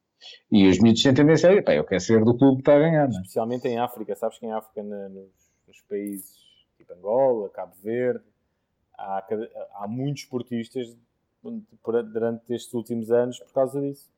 E 0.50 0.67
os 0.69 0.79
miúdos 0.81 1.03
têm 1.03 1.12
tendência 1.12 1.50
a 1.59 1.62
pá, 1.62 1.75
eu 1.75 1.85
quero 1.85 2.00
ser 2.00 2.25
do 2.25 2.37
clube 2.37 2.57
que 2.57 2.61
está 2.62 2.76
a 2.76 2.79
ganhar, 2.79 3.09
não 3.09 3.19
é? 3.19 3.21
Especialmente 3.21 3.69
em 3.69 3.79
África. 3.79 4.14
Sabes 4.17 4.38
que 4.38 4.47
em 4.47 4.53
África, 4.53 4.83
na- 4.83 5.09
nos, 5.11 5.29
nos 5.69 5.81
países 5.88 6.35
tipo 6.79 6.93
Angola, 6.95 7.49
Cabo 7.50 7.73
Verde, 7.83 8.25
há, 8.97 9.23
há 9.81 9.87
muitos 9.88 10.23
esportistas 10.23 10.97
por- 11.83 12.03
durante 12.05 12.55
estes 12.55 12.73
últimos 12.73 13.11
anos 13.11 13.38
por 13.38 13.53
causa 13.53 13.81
disso. 13.81 14.09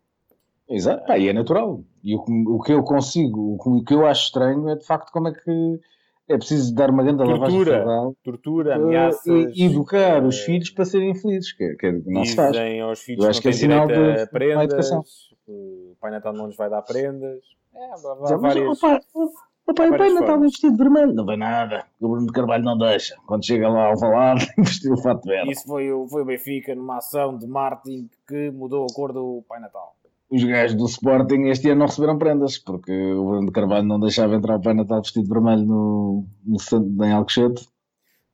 Exato, 0.69 1.07
pá, 1.07 1.17
e 1.19 1.29
é 1.29 1.33
natural. 1.33 1.81
E 2.03 2.15
o, 2.15 2.23
que- 2.25 2.45
o 2.49 2.61
que 2.61 2.73
eu 2.73 2.83
consigo, 2.83 3.55
o 3.55 3.85
que, 3.85 3.95
o 3.95 4.01
eu 4.01 4.07
acho 4.07 4.25
estranho 4.25 4.69
é 4.69 4.75
de 4.77 4.85
facto 4.87 5.11
como 5.13 5.29
é 5.29 5.33
que 5.33 5.81
É 6.29 6.37
preciso 6.37 6.75
dar 6.75 6.91
uma 6.91 7.05
grande 7.05 7.19
lavagem 7.23 7.41
Tortura. 7.47 7.71
cerebral 7.71 8.17
Tortura, 8.25 8.71
eh, 8.73 8.75
ameaças. 8.75 9.53
e 9.57 9.65
educar 9.65 10.25
os 10.25 10.41
eh, 10.41 10.45
filhos 10.45 10.71
para 10.71 10.85
serem 10.85 11.15
felizes, 11.15 11.53
que, 11.53 11.75
que 11.77 11.93
não 12.05 12.25
se 12.25 12.35
faz. 12.35 12.57
Aos 12.83 12.99
filhos 13.01 13.23
Eu 13.25 13.31
acho 13.31 13.41
que 13.41 13.49
é 13.49 13.53
sinal 13.53 13.87
de- 13.87 14.27
prendas. 14.33 14.65
educação. 14.65 15.05
O 15.47 15.95
Pai 16.01 16.11
Natal 16.11 16.33
não 16.33 16.49
lhes 16.49 16.57
vai 16.57 16.69
dar 16.69 16.83
prendas. 16.83 17.45
É, 17.73 17.85
há, 17.85 18.17
Mas, 18.21 18.41
várias... 18.41 18.83
opa, 18.83 19.01
opa, 19.15 19.87
o 19.87 19.97
pai 19.97 20.13
Natal 20.15 20.41
vestido 20.41 20.73
de 20.73 20.79
vermelho. 20.83 21.13
Não 21.15 21.25
vai 21.25 21.37
nada. 21.37 21.85
O 22.01 22.09
Bruno 22.09 22.27
de 22.27 22.33
Carvalho 22.33 22.65
não 22.65 22.77
deixa. 22.79 23.15
Quando 23.27 23.45
chega 23.47 23.69
lá 23.69 23.87
ao 23.87 23.97
Valado, 23.97 24.41
vestir 24.59 24.91
o 24.93 24.97
fato 24.97 25.23
de 25.23 25.29
verde. 25.29 25.53
Isso 25.53 25.65
foi, 25.67 25.93
o- 25.93 26.09
foi 26.09 26.23
o 26.23 26.25
Benfica 26.25 26.75
numa 26.75 26.97
ação 26.97 27.37
de 27.39 27.47
marketing 27.47 28.09
que 28.27 28.51
mudou 28.51 28.85
a 28.85 28.93
cor 28.95 29.13
do 29.13 29.45
Pai 29.49 29.61
Natal. 29.61 29.95
Os 30.31 30.43
gajos 30.43 30.77
do 30.77 30.87
Sporting 30.87 31.47
este 31.47 31.71
ano 31.71 31.81
não 31.81 31.87
receberam 31.87 32.19
prendas, 32.19 32.59
porque 32.59 32.93
o 32.93 33.25
Bruno 33.25 33.53
Carvalho 33.53 33.87
não 33.87 34.01
deixava 34.01 34.35
entrar 34.35 34.57
o 34.57 34.63
Pai 34.63 34.75
Natal 34.75 35.01
vestido 35.01 35.25
de 35.25 35.33
vermelho 35.33 35.65
no, 35.65 36.25
no 36.45 37.05
em 37.05 37.13
Alcochete. 37.13 37.69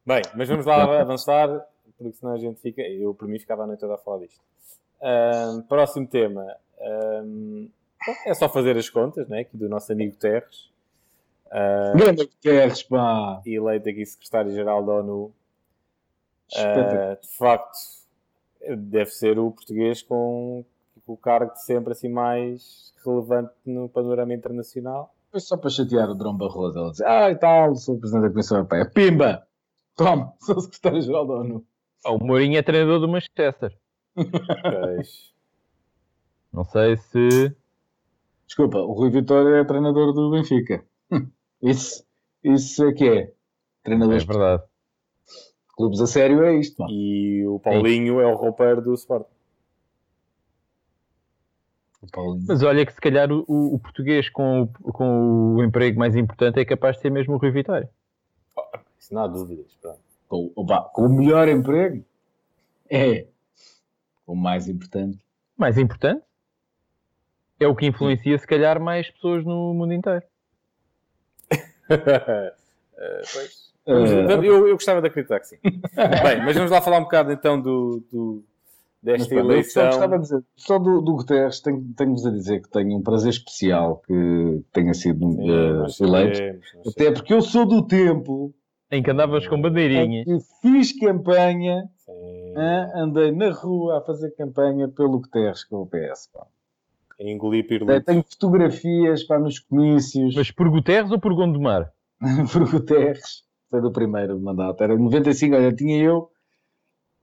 Bem, 0.04 0.22
mas 0.34 0.48
vamos 0.48 0.64
lá 0.64 1.00
avançar, 1.00 1.48
porque 1.98 2.16
senão 2.16 2.32
a 2.32 2.38
gente 2.38 2.60
fica. 2.60 2.80
Eu, 2.82 3.14
por 3.14 3.28
mim, 3.28 3.38
ficava 3.38 3.64
a 3.64 3.66
noite 3.66 3.80
toda 3.80 3.94
a 3.94 3.98
falar 3.98 4.20
disto. 4.20 4.40
Ahm, 5.02 5.62
próximo 5.68 6.06
tema. 6.06 6.44
Bom, 8.06 8.14
é 8.26 8.34
só 8.34 8.48
fazer 8.48 8.76
as 8.76 8.88
contas, 8.88 9.28
né? 9.28 9.40
Aqui 9.40 9.56
do 9.56 9.68
nosso 9.68 9.92
amigo 9.92 10.16
Terres. 10.16 10.72
Ah, 11.52 11.92
Grande 11.94 12.24
Guterres, 12.24 12.82
pá! 12.82 13.42
eleito 13.44 13.88
aqui 13.88 14.06
secretário-geral 14.06 14.84
da 14.84 14.92
ONU. 14.94 15.32
Ah, 16.56 17.16
de 17.20 17.36
facto, 17.36 17.78
deve 18.76 19.10
ser 19.10 19.38
o 19.38 19.50
português 19.50 20.00
com 20.02 20.64
o 21.06 21.16
cargo 21.16 21.52
de 21.52 21.62
sempre 21.64 21.92
assim 21.92 22.08
mais 22.08 22.94
relevante 23.04 23.52
no 23.66 23.88
panorama 23.88 24.32
internacional. 24.34 25.14
Foi 25.30 25.40
só 25.40 25.56
para 25.56 25.70
chatear 25.70 26.10
o 26.10 26.14
Drão 26.14 26.36
Barroso. 26.36 26.78
Ele 26.78 26.90
disse, 26.90 27.04
ah, 27.04 27.30
e 27.30 27.36
tal, 27.36 27.74
sou 27.74 27.94
o 27.96 27.98
Presidente 27.98 28.24
da 28.24 28.30
Comissão 28.30 28.58
Europeia. 28.58 28.90
Pimba! 28.90 29.46
Tome, 29.96 30.26
sou 30.40 30.60
Secretário-Geral 30.60 31.26
da 31.26 31.34
ONU. 31.34 31.66
Ah, 32.04 32.12
o 32.12 32.18
Mourinho 32.18 32.58
é 32.58 32.62
treinador 32.62 33.00
do 33.00 33.08
Manchester. 33.08 33.76
Pois. 34.14 35.32
Não 36.52 36.64
sei 36.64 36.96
se. 36.96 37.56
Desculpa, 38.46 38.78
o 38.78 38.92
Rui 38.92 39.10
Vitória 39.10 39.56
é 39.60 39.64
treinador 39.64 40.12
do 40.12 40.30
Benfica. 40.30 40.84
Isso, 41.62 42.04
isso 42.44 42.84
é 42.84 42.92
que 42.92 43.04
é. 43.08 43.18
É 43.22 43.32
Treinadores 43.84 44.22
de 44.22 44.28
verdade. 44.28 44.62
clubes 45.76 46.00
a 46.00 46.06
sério 46.06 46.42
é 46.44 46.54
isto, 46.58 46.80
mano. 46.82 46.92
E 46.92 47.46
o 47.46 47.58
Paulinho 47.60 48.20
é 48.20 48.26
o 48.26 48.36
roupeiro 48.36 48.82
do 48.82 48.92
Sport. 48.94 49.26
O 52.02 52.06
Paulinho. 52.10 52.44
Mas 52.48 52.62
olha 52.62 52.84
que 52.84 52.92
se 52.92 53.00
calhar 53.00 53.30
o, 53.30 53.44
o- 53.48 53.78
português 53.78 54.28
com 54.28 54.62
o, 54.62 54.92
com 54.92 55.54
o 55.54 55.62
emprego 55.64 55.98
mais 55.98 56.16
importante 56.16 56.58
é 56.58 56.64
capaz 56.64 56.96
de 56.96 57.02
ser 57.02 57.10
mesmo 57.10 57.34
o 57.34 57.38
Rui 57.38 57.50
Vitória. 57.52 57.88
Isso 58.98 59.14
não 59.14 59.22
há 59.22 59.26
dúvidas. 59.28 59.72
Pronto. 59.80 60.00
Com, 60.28 60.50
opa, 60.56 60.80
com 60.92 61.02
o 61.06 61.08
melhor 61.08 61.48
emprego 61.48 62.04
é 62.90 63.26
o 64.26 64.34
mais 64.34 64.68
importante. 64.68 65.18
Mais 65.56 65.78
importante? 65.78 66.22
É 67.60 67.66
o 67.68 67.76
que 67.76 67.86
influencia 67.86 68.36
se 68.38 68.46
calhar 68.46 68.80
mais 68.80 69.08
pessoas 69.10 69.44
no 69.44 69.72
mundo 69.72 69.92
inteiro. 69.92 70.24
Eh, 71.88 72.52
pois. 73.32 73.72
Eh, 73.86 73.92
eu, 74.46 74.66
eu 74.68 74.74
gostava 74.74 75.00
de 75.00 75.08
acreditar 75.08 75.40
que 75.40 75.46
sim. 75.46 75.58
Bem, 75.62 76.44
mas 76.44 76.54
vamos 76.56 76.70
lá 76.70 76.80
falar 76.80 76.98
um 76.98 77.02
bocado 77.04 77.32
então 77.32 77.60
do, 77.60 78.02
do- 78.10 78.44
desta 79.02 79.34
eu 79.34 79.40
só 79.40 79.50
eleição. 79.50 80.08
de 80.10 80.18
dizer, 80.22 80.44
só 80.56 80.78
do, 80.78 81.00
do 81.00 81.14
Guterres, 81.16 81.60
tenho- 81.60 81.84
tenho-vos 81.96 82.24
a 82.26 82.30
dizer 82.30 82.62
que 82.62 82.70
tenho 82.70 82.96
um 82.96 83.02
prazer 83.02 83.30
especial 83.30 84.02
que 84.06 84.62
tenha 84.72 84.94
sido 84.94 85.32
Sim, 85.32 85.50
eh, 85.50 85.72
nós 85.72 86.00
eleito. 86.00 86.40
nós 86.84 86.94
Até 86.94 87.10
porque 87.10 87.34
eu 87.34 87.42
sou 87.42 87.66
do 87.66 87.82
tempo 87.86 88.54
Em 88.90 89.02
que 89.02 89.10
andavas 89.10 89.46
com 89.48 89.56
em 89.56 89.62
bandeirinha. 89.62 90.24
que 90.24 90.38
fiz 90.60 90.92
campanha, 90.98 91.84
hã, 92.56 92.90
andei 93.02 93.32
na 93.32 93.50
rua 93.50 93.98
a 93.98 94.00
fazer 94.02 94.30
campanha 94.36 94.86
pelo 94.88 95.18
Guterres 95.20 95.64
com 95.64 95.76
o 95.82 95.86
PS. 95.86 96.28
Pá. 96.32 96.46
Engolir 97.20 97.60
Até 97.64 97.68
pirulitos. 97.68 98.04
Tenho 98.04 98.22
fotografias 98.22 99.22
pá, 99.24 99.38
nos 99.38 99.58
comícios 99.58 100.34
Mas 100.34 100.50
por 100.50 100.68
Guterres 100.68 101.10
ou 101.10 101.18
por 101.20 101.34
Gondomar? 101.34 101.92
por 102.52 102.70
Guterres. 102.70 103.44
Foi 103.70 103.80
do 103.80 103.90
primeiro 103.90 104.38
mandato. 104.38 104.82
Era 104.82 104.96
95, 104.96 105.56
olha, 105.56 105.72
tinha 105.72 106.02
eu 106.02 106.28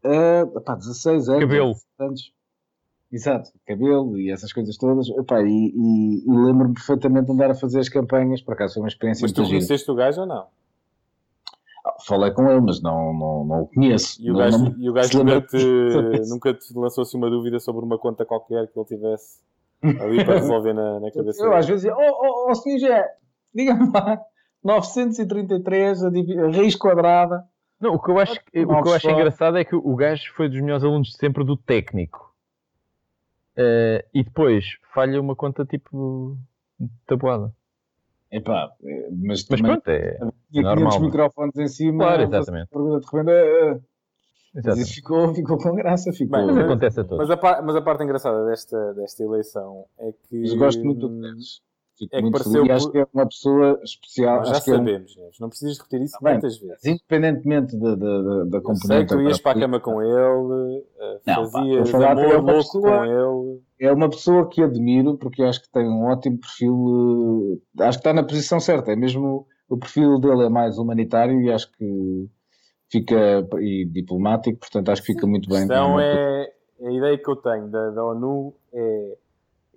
ah, 0.03 0.59
pá, 0.65 0.75
16 0.75 1.29
anos. 1.29 1.41
Cabelo. 1.43 1.73
17 1.73 1.87
anos. 1.99 2.33
Exato, 3.11 3.49
cabelo 3.65 4.19
e 4.19 4.29
essas 4.31 4.53
coisas 4.53 4.77
todas. 4.77 5.09
Epá, 5.09 5.41
e 5.41 5.47
e- 5.47 6.23
e 6.25 6.31
lembro-me 6.31 6.75
perfeitamente 6.75 7.25
de 7.25 7.31
andar 7.31 7.49
a 7.51 7.55
fazer 7.55 7.79
as 7.79 7.89
campanhas. 7.89 8.41
Por 8.41 8.53
acaso 8.53 8.75
foi 8.75 8.83
uma 8.83 8.87
experiência 8.89 9.23
Mas 9.23 9.31
tu 9.31 9.43
conheceste 9.43 9.89
o 9.89 9.95
gajo 9.95 10.21
ou 10.21 10.27
não? 10.27 10.45
Ah, 11.85 11.95
Falei 12.05 12.29
com 12.31 12.47
ele, 12.47 12.61
mas 12.61 12.81
não, 12.83 13.11
não, 13.13 13.45
não 13.45 13.61
o 13.63 13.67
conheço. 13.67 14.21
E 14.21 14.29
o 14.29 14.33
Não- 14.33 14.39
gajo, 14.39 14.57
não- 14.63 14.75
e 14.77 14.89
o 14.89 14.93
gajo 14.93 15.23
nunca, 15.23 15.41
te, 15.41 15.57
nunca 16.29 16.53
te 16.53 16.73
lançou-se 16.77 17.17
uma 17.17 17.29
dúvida 17.31 17.59
sobre 17.59 17.83
uma 17.83 17.97
conta 17.97 18.23
qualquer 18.25 18.67
que 18.67 18.77
ele 18.77 18.85
tivesse 18.85 19.39
ali 19.81 20.23
para 20.23 20.35
resolver 20.39 20.73
na, 20.73 20.99
na 20.99 21.11
cabeça 21.11 21.43
Eu 21.43 21.53
às 21.55 21.65
vezes 21.65 21.83
dizia, 21.83 21.95
oh, 21.97 22.11
oh, 22.47 22.51
oh 22.51 22.55
senhor 22.55 22.77
Jé, 22.79 23.07
diga-me 23.55 23.89
lá, 23.91 24.21
933, 24.63 26.03
a, 26.03 26.09
divi- 26.11 26.37
a 26.37 26.51
raiz 26.51 26.75
quadrada. 26.75 27.43
Não, 27.79 27.93
o 27.93 27.99
que 27.99 28.11
eu 28.11 28.19
acho, 28.19 28.33
o 28.33 28.41
que 28.51 28.59
eu 28.89 28.93
acho 28.93 29.09
engraçado 29.09 29.57
é 29.57 29.63
que 29.63 29.75
o 29.75 29.95
gajo 29.95 30.33
foi 30.33 30.49
dos 30.49 30.59
melhores 30.59 30.83
alunos 30.83 31.09
de 31.09 31.17
sempre 31.17 31.43
do 31.43 31.55
técnico. 31.55 32.33
Eh, 33.55 34.05
e 34.13 34.23
depois 34.23 34.65
falha 34.93 35.19
uma 35.19 35.35
conta 35.35 35.65
tipo 35.65 36.37
tabuada. 37.05 37.53
Epá, 38.31 38.71
eh, 38.83 39.09
mas 39.11 39.45
Mas 39.49 39.61
pronto, 39.61 39.87
é. 39.87 40.17
tinha 40.51 40.61
normal, 40.63 40.75
500 40.75 40.95
não 40.97 41.03
é? 41.03 41.05
microfones 41.05 41.55
em 41.57 41.67
cima. 41.67 42.03
Claro, 42.03 42.21
exatamente. 42.23 42.69
Pergunta 42.69 42.99
de 42.99 43.05
repente, 43.05 43.31
eh, 43.31 43.79
mas 44.63 44.77
isso 44.79 44.93
ficou, 44.95 45.33
ficou 45.33 45.57
com 45.57 45.75
graça. 45.75 46.11
Ficou. 46.11 46.37
Bem, 46.37 46.47
Mas 46.47 46.57
acontece 46.57 46.99
a 46.99 47.03
todos. 47.03 47.17
Mas 47.19 47.29
a, 47.31 47.37
par- 47.37 47.63
mas 47.63 47.75
a 47.75 47.81
parte 47.81 48.03
engraçada 48.03 48.45
desta, 48.45 48.93
desta 48.93 49.23
eleição 49.23 49.85
é 49.99 50.11
que. 50.11 50.41
Mas 50.41 50.53
gosto 50.53 50.83
muito 50.83 50.99
do 51.01 51.09
Guterres. 51.09 51.61
Fico 51.99 52.15
é 52.15 52.21
que 52.23 52.31
pareceu 52.31 52.51
feliz. 52.65 52.71
Acho 52.71 52.91
que 52.91 52.97
é 52.97 53.07
uma 53.13 53.25
pessoa 53.27 53.79
especial. 53.83 54.45
Já 54.45 54.51
acho 54.53 54.63
que 54.63 54.71
é 54.71 54.73
um- 54.73 54.77
sabemos, 54.77 55.15
Neves. 55.17 55.39
não 55.39 55.49
precisas 55.49 55.77
repetir 55.77 56.01
isso 56.01 56.17
Bem, 56.23 56.33
muitas 56.33 56.57
vezes. 56.57 56.85
independentemente 56.85 57.77
da, 57.77 57.95
da, 57.95 57.95
da, 57.95 58.33
Eu 58.33 58.49
sei 58.51 58.61
componente. 58.61 59.05
que 59.09 59.15
tu 59.15 59.21
ias 59.21 59.41
para 59.41 59.57
a 59.57 59.61
cama 59.61 59.79
com 59.81 60.01
ele, 60.01 60.85
eh, 60.97 61.19
Não, 61.27 61.35
pá, 61.35 61.45
fazias 61.51 61.89
falar 61.89 62.15
que 62.15 62.21
amor 62.21 62.33
é 62.33 62.37
louco 62.37 62.53
pessoa- 62.53 62.97
com 62.97 63.05
ele. 63.05 63.61
É 63.81 63.91
uma 63.91 64.09
pessoa 64.09 64.49
que 64.49 64.63
admiro 64.63 65.17
porque 65.17 65.43
acho 65.43 65.61
que 65.61 65.69
tem 65.71 65.87
um 65.87 66.05
ótimo 66.05 66.39
perfil. 66.39 67.61
eh, 67.79 67.83
Acho 67.83 67.97
que 67.97 68.01
está 68.01 68.13
na 68.13 68.23
posição 68.23 68.59
certa. 68.59 68.91
É 68.91 68.95
mesmo 68.95 69.45
o 69.69 69.77
perfil 69.77 70.19
dele 70.19 70.45
é 70.45 70.49
mais 70.49 70.77
humanitário 70.77 71.41
e 71.41 71.51
acho 71.51 71.71
que 71.73 72.29
fica 72.89 73.45
e 73.59 73.85
diplomático, 73.85 74.57
portanto 74.59 74.89
acho 74.89 75.01
que 75.03 75.13
fica 75.13 75.27
muito 75.27 75.47
bem. 75.49 75.65
numa- 75.67 76.01
é, 76.03 76.51
a 76.81 76.91
ideia 76.91 77.17
que 77.17 77.29
eu 77.29 77.35
tenho 77.35 77.67
da, 77.69 77.89
da 77.91 78.03
ONU 78.03 78.53
é 78.73 79.17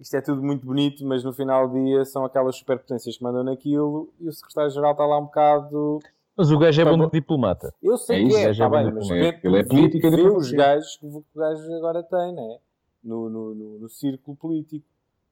isto 0.02 0.14
é 0.16 0.20
tudo 0.20 0.42
muito 0.42 0.66
bonito, 0.66 1.04
mas 1.06 1.24
no 1.24 1.32
final 1.32 1.68
do 1.68 1.82
dia 1.84 2.04
são 2.04 2.24
aquelas 2.24 2.56
superpotências 2.56 3.16
que 3.16 3.22
mandam 3.22 3.42
naquilo 3.44 4.12
e 4.20 4.28
o 4.28 4.32
secretário-geral 4.32 4.92
está 4.92 5.06
lá 5.06 5.18
um 5.18 5.24
bocado. 5.24 6.00
Mas 6.36 6.50
o 6.50 6.58
gajo 6.58 6.80
é 6.80 6.84
Tá 6.84 6.90
bom 6.90 7.04
de 7.06 7.10
diplomata. 7.12 7.74
Eu 7.82 7.96
sei 7.96 8.24
É 8.24 8.28
que 8.28 8.34
é, 8.36 8.50
está 8.50 8.64
é 8.66 8.68
bem, 8.68 8.84
bom 8.86 8.94
mas 8.94 9.08
vê, 9.08 9.40
Ele 9.44 9.58
é 9.58 9.62
vê- 9.62 9.68
político 9.68 10.10
vê 10.10 10.16
diplomacia. 10.16 10.38
os 10.38 10.52
gajos 10.52 10.96
que 10.96 11.06
o 11.06 11.24
gajo 11.34 11.74
agora 11.74 12.02
tem, 12.02 12.32
né? 12.34 12.58
No, 13.04 13.28
no, 13.30 13.54
no, 13.54 13.78
no 13.78 13.88
círculo 13.88 14.36
político. 14.36 14.84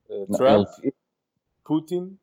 Eh, 0.09 0.27
Não, 0.29 0.39
Trump, 0.39 0.69
ele- 0.83 0.95
Putin. 1.65 2.19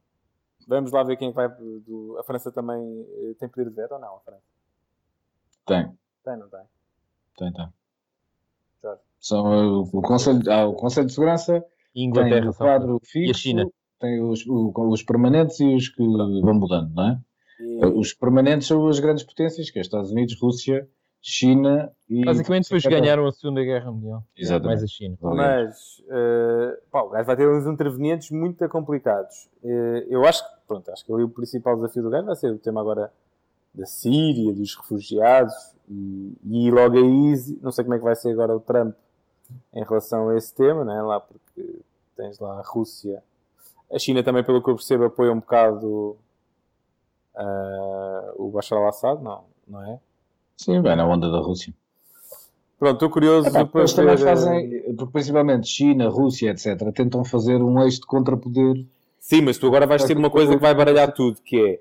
Vamos 0.68 0.92
lá 0.92 1.04
ver 1.04 1.16
quem 1.18 1.30
é 1.30 1.32
vai. 1.32 1.48
Do, 1.50 2.18
a 2.20 2.24
França 2.24 2.52
também 2.52 3.06
eh, 3.30 3.34
tem 3.40 3.48
poder 3.50 3.70
de 3.70 3.76
veto 3.76 3.94
ou 3.94 4.00
não? 4.00 4.16
A 4.16 4.20
França? 4.20 4.42
Tem, 5.66 5.92
Tem, 6.24 6.38
não 6.38 6.48
tem? 6.50 6.62
tem, 7.38 7.52
tem. 7.54 7.68
Jorge. 8.84 9.02
São, 9.20 9.82
o, 9.92 10.02
Conselho, 10.02 10.42
ah, 10.52 10.66
o 10.68 10.74
Conselho 10.74 11.08
de 11.08 11.14
Segurança 11.14 11.66
E 11.98 12.02
tem 12.02 12.06
Inglaterra 12.10 12.50
o 12.50 12.54
são- 12.54 12.68
quadro 12.68 12.94
E 12.94 12.96
a 12.96 13.00
fixo, 13.10 13.40
China? 13.42 13.66
tem 14.00 14.22
os, 14.22 14.46
o- 14.46 14.72
os 14.92 15.02
permanentes 15.04 15.60
e 15.60 15.76
os 15.76 15.90
que 15.90 16.04
vão 16.04 16.54
mudando, 16.54 16.94
não 16.94 17.04
é? 17.10 17.20
E- 17.60 17.86
Os 17.88 18.14
permanentes 18.14 18.68
são 18.68 18.88
as 18.88 19.00
grandes 19.00 19.24
potências, 19.24 19.70
que 19.72 19.80
é 19.80 19.82
Estados 19.82 20.12
Unidos, 20.12 20.40
Rússia, 20.40 20.88
China 21.20 21.92
e. 22.08 22.24
Basicamente 22.24 22.66
depois 22.66 22.84
ganharam 22.86 23.26
a 23.26 23.32
Segunda 23.32 23.64
Guerra 23.64 23.92
Mundial. 23.92 24.24
Exatamente. 24.38 24.68
Mais 24.68 24.84
a 24.84 24.88
China. 24.88 25.18
Mas 25.22 26.04
eh, 26.10 26.80
pá, 26.92 27.02
o 27.02 27.10
gajo 27.10 27.26
vai 27.26 27.36
ter 27.36 27.50
uns 27.50 27.66
intervenientes 27.66 28.30
muito 28.30 28.70
complicados. 28.70 29.50
Eh, 29.64 30.06
eu 30.10 30.24
acho 30.26 30.44
que, 30.44 30.56
pronto, 30.68 30.92
acho 30.92 31.04
que 31.04 31.12
ali 31.12 31.24
o 31.24 31.30
principal 31.30 31.76
desafio 31.76 32.04
do 32.04 32.10
gajo 32.12 32.28
vai 32.28 32.36
ser 32.36 32.52
o 32.52 32.60
tema 32.60 32.80
agora 32.82 33.12
da 33.74 33.86
Síria, 33.88 34.54
dos 34.54 34.76
refugiados 34.76 35.54
e, 35.90 36.34
e 36.46 36.72
logo 36.72 36.96
aí, 36.98 37.34
não 37.62 37.72
sei 37.72 37.84
como 37.84 37.96
é 37.96 37.98
que 37.98 38.04
vai 38.04 38.16
ser 38.16 38.32
agora 38.32 38.56
o 38.56 38.60
Trump 38.60 38.94
em 39.74 39.84
relação 39.84 40.30
a 40.30 40.38
esse 40.38 40.54
tema, 40.54 40.84
né? 40.86 41.02
lá 41.02 41.20
porque 41.20 41.80
tens 42.18 42.40
lá 42.40 42.60
a 42.60 42.64
Rússia. 42.64 43.24
A 43.92 43.98
China 43.98 44.22
também, 44.24 44.44
pelo 44.44 44.62
que 44.62 44.70
eu 44.70 44.76
percebo, 44.76 45.06
apoia 45.06 45.32
um 45.32 45.40
bocado 45.40 46.18
ah, 47.36 48.34
o 48.36 48.50
Bashar 48.50 48.80
al-Assad, 48.80 49.24
não, 49.24 49.44
não 49.68 49.84
é? 49.84 50.00
Sim, 50.58 50.82
vai 50.82 50.96
na 50.96 51.08
onda 51.08 51.30
da 51.30 51.40
Rússia. 51.40 51.74
Pronto, 52.80 52.96
estou 52.96 53.10
curioso 53.10 53.52
para 53.52 53.70
Eles 53.80 53.94
também 53.94 54.16
ver, 54.16 54.22
eh, 54.22 54.26
fazem, 54.26 54.96
porque 54.96 55.12
principalmente 55.12 55.68
China, 55.68 56.10
Rússia, 56.10 56.52
etc., 56.52 56.92
tentam 56.94 57.24
fazer 57.24 57.62
um 57.62 57.82
eixo 57.84 58.02
de 58.02 58.08
contrapoder. 58.08 58.86
Sim, 59.20 59.42
mas 59.42 59.58
tu 59.58 59.68
agora 59.68 59.88
vais 59.88 60.04
ter 60.04 60.18
uma 60.18 60.30
coisa 60.30 60.56
que 60.56 60.62
vai 60.62 60.74
baralhar 60.76 61.12
tudo, 61.12 61.42
que 61.42 61.60
é 61.60 61.80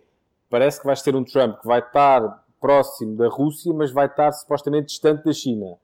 parece 0.49 0.81
que 0.81 0.87
vais 0.87 1.03
ter 1.03 1.15
um 1.15 1.25
Trump 1.25 1.59
que 1.61 1.67
vai 1.67 1.81
estar 1.81 2.45
próximo 2.61 3.17
da 3.17 3.29
Rússia, 3.29 3.73
mas 3.75 3.91
vai 3.91 4.07
estar 4.07 4.33
supostamente 4.33 4.87
distante 4.87 5.25
da 5.25 5.33
China. 5.33 5.67
Ou 5.67 5.79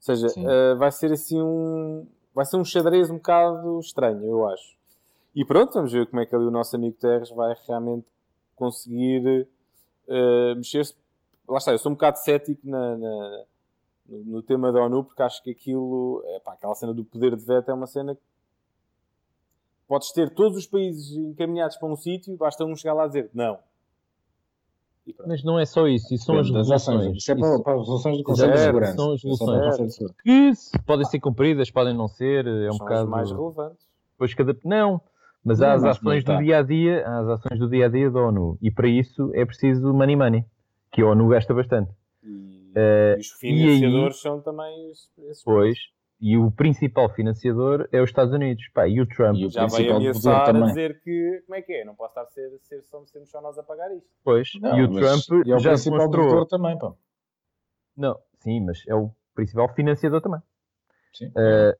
seja, 0.00 0.28
eh, 0.36 0.74
vai 0.74 0.90
ser 0.90 1.12
assim 1.12 1.40
um. 1.40 2.06
Vai 2.34 2.44
ser 2.44 2.56
um 2.56 2.64
xadrez 2.64 3.10
um 3.10 3.16
bocado 3.16 3.78
estranho, 3.80 4.24
eu 4.24 4.48
acho. 4.48 4.76
E 5.34 5.44
pronto, 5.44 5.72
vamos 5.74 5.92
ver 5.92 6.06
como 6.06 6.20
é 6.20 6.26
que 6.26 6.34
ali 6.34 6.44
o 6.44 6.50
nosso 6.50 6.74
amigo 6.76 6.96
Terres 6.98 7.30
vai 7.30 7.54
realmente 7.66 8.06
conseguir 8.56 9.46
eh, 10.08 10.54
mexer-se. 10.54 10.94
Lá 11.48 11.58
está, 11.58 11.72
eu 11.72 11.78
sou 11.78 11.90
um 11.90 11.94
bocado 11.94 12.18
cético 12.18 12.60
na, 12.64 12.96
na- 12.96 13.44
no, 14.08 14.42
tema 14.42 14.70
da 14.72 14.82
ONU, 14.82 15.04
porque 15.04 15.22
acho 15.22 15.42
que 15.42 15.50
aquilo, 15.50 16.22
aquela 16.46 16.74
cena 16.74 16.92
do 16.92 17.04
poder 17.04 17.36
de 17.36 17.44
veto 17.44 17.70
é 17.70 17.74
uma 17.74 17.86
cena 17.86 18.14
que 18.14 18.20
podes 19.86 20.12
ter 20.12 20.30
todos 20.30 20.58
os 20.58 20.66
países 20.66 21.16
encaminhados 21.16 21.76
para 21.76 21.88
um 21.88 21.96
sítio, 21.96 22.36
basta 22.36 22.64
um 22.64 22.76
chegar 22.76 22.94
lá 22.94 23.04
e 23.06 23.08
dizer 23.08 23.30
não. 23.32 23.58
Mas 25.26 25.42
não 25.42 25.58
é 25.58 25.64
só 25.66 25.86
isso, 25.88 26.14
isso 26.14 26.24
são 26.26 26.38
as 26.38 26.46
Depende 26.46 26.70
resoluções. 26.70 27.16
Isso 27.16 27.32
é 27.32 27.34
para, 27.34 27.48
Isso- 27.54 27.62
para 27.64 27.72
as 27.74 27.78
resoluções 27.80 28.18
do 28.18 28.24
Conselho 28.24 28.52
de 28.52 28.58
Segurança. 28.58 28.94
são 28.94 29.12
as 29.12 29.24
é 29.24 29.28
resoluções. 29.28 29.60
Conselho 29.64 29.86
de 29.88 29.92
Segurança. 29.94 30.22
que 30.22 30.54
se- 30.54 30.78
podem 30.86 31.04
ser 31.06 31.20
cumpridas, 31.20 31.70
podem 31.70 31.94
não 31.94 32.08
ser, 32.08 32.46
é 32.46 32.68
um 32.68 32.72
São 32.74 32.78
bocado. 32.78 33.08
mais 33.10 33.30
relevantes. 33.30 33.86
Depois 34.12 34.34
cada... 34.34 34.56
Não, 34.64 35.00
mas 35.44 35.58
Não, 35.58 35.66
há 35.66 35.72
as 35.74 35.82
mas 35.82 35.96
ações 35.98 36.22
do 36.24 36.38
dia 36.38 36.58
a 36.58 36.62
dia, 36.62 37.04
há 37.06 37.18
as 37.20 37.28
ações 37.28 37.58
do 37.58 37.68
dia 37.68 37.86
a 37.86 37.88
dia 37.88 38.10
da 38.10 38.20
ONU. 38.20 38.56
E 38.62 38.70
para 38.70 38.88
isso 38.88 39.30
é 39.34 39.44
preciso 39.44 39.92
money 39.92 40.14
money, 40.14 40.44
que 40.92 41.02
a 41.02 41.06
ONU 41.06 41.26
gasta 41.28 41.52
bastante. 41.52 41.90
E, 42.22 42.70
Eh, 42.74 43.16
e 43.18 43.20
os 43.20 43.42
e 43.42 43.46
aí- 43.46 43.56
financiadores 43.80 44.20
são 44.20 44.40
também 44.40 44.90
esses, 44.90 45.10
esses 45.28 45.42
Pois, 45.42 45.78
e 46.22 46.38
o 46.38 46.50
principal 46.52 47.12
financiador 47.12 47.88
é 47.92 48.00
os 48.00 48.08
Estados 48.08 48.32
Unidos. 48.32 48.66
Pá, 48.72 48.86
e 48.86 49.00
o 49.00 49.06
Trump, 49.06 49.36
E 49.36 49.46
o 49.46 49.50
já 49.50 49.66
vai 49.66 49.88
ameaçar 49.90 50.22
poder 50.22 50.36
a 50.36 50.44
também. 50.44 50.68
dizer 50.68 51.00
que 51.02 51.42
como 51.44 51.56
é 51.56 51.62
que 51.62 51.72
é? 51.72 51.84
Não 51.84 51.94
posso 51.96 52.10
estar 52.10 52.22
a 52.22 52.26
ser, 52.26 52.58
ser 52.60 52.82
só, 52.84 53.04
sermos 53.06 53.28
só 53.30 53.40
nós 53.42 53.58
a 53.58 53.62
pagar 53.64 53.92
isto. 53.94 54.08
pois, 54.22 54.48
Não, 54.60 54.78
e 54.78 54.82
o 54.84 54.88
Trump 54.92 55.46
é 55.48 55.54
o 55.54 55.58
já 55.58 55.70
principal 55.70 56.08
devedor 56.08 56.46
também, 56.46 56.78
pá. 56.78 56.94
Não, 57.96 58.18
sim, 58.38 58.60
mas 58.64 58.82
é 58.86 58.94
o 58.94 59.10
principal 59.34 59.68
financiador 59.74 60.20
também. 60.20 60.40
Sim. 61.12 61.30
Eh, 61.36 61.76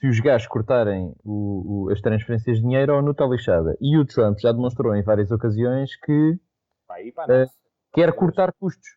se 0.00 0.06
os 0.08 0.20
gajos 0.20 0.46
cortarem 0.48 1.14
o- 1.24 1.84
o- 1.86 1.90
as 1.90 2.00
transferências 2.00 2.56
de 2.56 2.62
dinheiro, 2.62 2.92
a 2.92 2.98
ONU 2.98 3.12
está 3.12 3.24
lixada. 3.24 3.76
E 3.80 3.96
o 3.96 4.04
Trump 4.04 4.38
já 4.38 4.52
demonstrou 4.52 4.94
em 4.94 5.02
várias 5.02 5.30
ocasiões 5.30 5.94
que 6.00 6.38
Para 6.86 6.96
aí 6.96 7.08
Eh, 7.08 7.26
NATO. 7.40 7.52
quer 7.94 8.12
cortar 8.12 8.52
custos. 8.52 8.88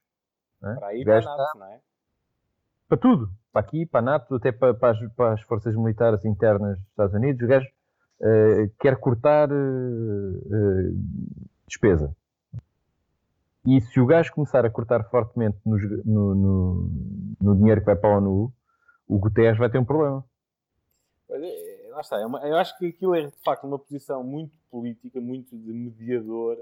Para 0.60 0.88
aí 0.88 1.04
para 1.06 1.14
a 1.14 1.16
gajo 1.22 1.28
NATO, 1.38 1.58
não 1.60 1.66
é? 1.68 1.80
Para 2.90 2.98
tudo. 2.98 3.30
Para 3.54 3.62
aqui, 3.62 3.86
para 3.86 4.00
a 4.00 4.04
NATO, 4.04 4.36
até 4.36 4.52
para, 4.52 4.74
para 4.74 4.92
as, 4.92 5.14
para 5.14 5.34
as 5.34 5.42
forças 5.44 5.76
militares 5.76 6.26
internas 6.26 6.78
dos 6.78 6.88
Estados 6.90 7.14
Unidos. 7.16 7.42
O 7.42 7.48
gajo 7.48 7.68
eh, 8.22 8.70
quer 8.80 8.98
cortar 9.00 9.50
eh, 9.52 10.92
despesa. 11.68 12.16
E 13.66 13.80
se 13.82 14.00
o 14.00 14.06
gajo 14.06 14.34
começar 14.34 14.66
a 14.66 14.70
cortar 14.70 15.04
fortemente 15.10 15.58
nos- 15.66 16.06
no, 16.06 16.36
no- 16.36 16.90
no 17.42 17.56
dinheiro 17.56 17.82
que 17.82 17.86
vai 17.86 17.96
para 17.96 18.10
a 18.16 18.18
ONU, 18.18 18.52
o 19.08 19.20
Guterres 19.20 19.58
vai 19.60 19.70
ter 19.70 19.78
um 19.80 19.86
problema. 19.86 20.24
Lá 21.92 22.02
está. 22.02 22.18
É 22.20 22.52
eu 22.52 22.58
acho 22.58 22.78
que 22.78 22.88
aquilo 22.88 23.16
é 23.16 23.28
de 23.28 23.38
facto 23.44 23.66
uma 23.66 23.78
posição 23.78 24.24
muito 24.24 24.54
política, 24.72 25.20
muito 25.20 25.56
de 25.58 25.72
mediador, 25.74 26.58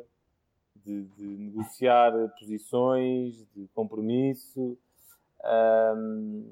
de, 0.75 1.03
de 1.05 1.25
negociar 1.25 2.11
posições, 2.39 3.45
de 3.55 3.67
compromisso, 3.73 4.77
ahm, 5.43 6.43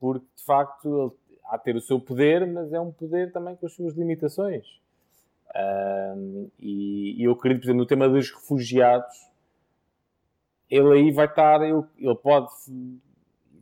porque 0.00 0.26
de 0.36 0.44
facto 0.44 1.14
ele 1.28 1.38
há 1.46 1.56
de 1.56 1.64
ter 1.64 1.76
o 1.76 1.80
seu 1.80 2.00
poder, 2.00 2.46
mas 2.46 2.72
é 2.72 2.80
um 2.80 2.92
poder 2.92 3.32
também 3.32 3.56
com 3.56 3.66
as 3.66 3.72
suas 3.72 3.94
limitações. 3.94 4.64
Ahm, 5.54 6.48
e, 6.58 7.20
e 7.20 7.24
eu 7.24 7.32
acredito, 7.32 7.62
por 7.62 7.66
exemplo, 7.66 7.80
no 7.82 7.86
tema 7.86 8.08
dos 8.08 8.30
refugiados, 8.30 9.14
ele 10.70 10.92
aí 10.92 11.12
vai 11.12 11.26
estar, 11.26 11.62
ele, 11.62 11.82
ele 11.98 12.14
pode 12.16 12.50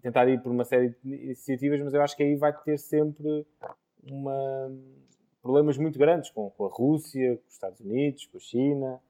tentar 0.00 0.28
ir 0.28 0.40
por 0.42 0.50
uma 0.50 0.64
série 0.64 0.90
de 1.02 1.14
iniciativas, 1.14 1.80
mas 1.80 1.94
eu 1.94 2.02
acho 2.02 2.16
que 2.16 2.22
aí 2.22 2.36
vai 2.36 2.52
ter 2.52 2.78
sempre 2.78 3.46
uma, 4.10 4.72
problemas 5.42 5.76
muito 5.78 5.98
grandes 5.98 6.30
com, 6.30 6.50
com 6.50 6.66
a 6.66 6.68
Rússia, 6.68 7.36
com 7.36 7.46
os 7.48 7.52
Estados 7.54 7.80
Unidos, 7.80 8.26
com 8.26 8.36
a 8.38 8.40
China, 8.40 9.00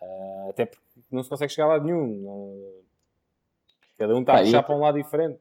ah, 0.00 0.46
até 0.50 0.66
porque 0.66 0.82
não 1.10 1.22
se 1.22 1.28
consegue 1.30 1.52
chegar 1.52 1.66
a 1.66 1.68
lado 1.70 1.84
nenhum. 1.84 2.06
não- 2.22 2.84
cada 3.98 4.14
um 4.14 4.20
está 4.20 4.34
a 4.34 4.36
puxar 4.42 4.62
para 4.62 4.76
um 4.76 4.80
lado 4.80 4.98
diferente. 5.02 5.38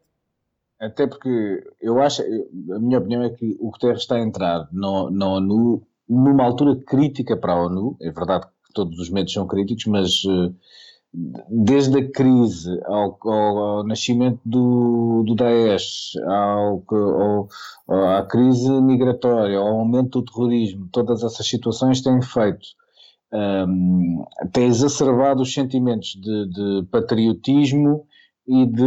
Até 0.80 1.08
porque 1.08 1.64
eu 1.82 2.02
acho, 2.02 2.22
a 2.24 2.80
minha 2.80 2.98
opinião 3.00 3.24
é 3.24 3.30
que 3.30 3.56
o 3.60 3.70
Guterres 3.72 4.00
está 4.02 4.16
a 4.16 4.22
entrar 4.22 4.68
no, 4.72 5.10
na 5.10 5.28
ONU 5.28 5.82
numa 6.10 6.44
altura 6.44 6.76
crítica 6.76 7.38
para 7.38 7.54
a 7.54 7.64
ONU. 7.66 7.96
É 8.02 8.12
verdade 8.12 8.46
que 8.66 8.74
todos 8.74 9.00
os 9.00 9.10
medos 9.10 9.32
são 9.32 9.48
críticos, 9.48 9.86
mas 9.86 10.22
eh, 10.28 10.52
desde 11.50 12.00
a 12.00 12.12
crise 12.12 12.80
ao, 12.86 13.18
ao- 13.22 13.58
ao 13.58 13.84
nascimento 13.86 14.40
do, 14.44 15.24
do 15.26 15.36
Daesh, 15.36 16.14
ao, 16.26 16.84
ao- 16.90 17.48
à 18.18 18.24
crise 18.24 18.70
migratória, 18.82 19.58
ao 19.58 19.80
aumento 19.80 20.22
do 20.22 20.26
terrorismo, 20.32 20.90
todas 20.92 21.24
essas 21.24 21.48
situações 21.48 22.02
têm 22.02 22.22
feito 22.22 22.68
um, 23.32 24.24
tem 24.52 24.66
exacerbado 24.68 25.42
os 25.42 25.54
sentimentos 25.54 26.10
de, 26.22 26.48
de 26.50 26.88
patriotismo 26.92 28.06
e 28.48 28.66
de 28.66 28.84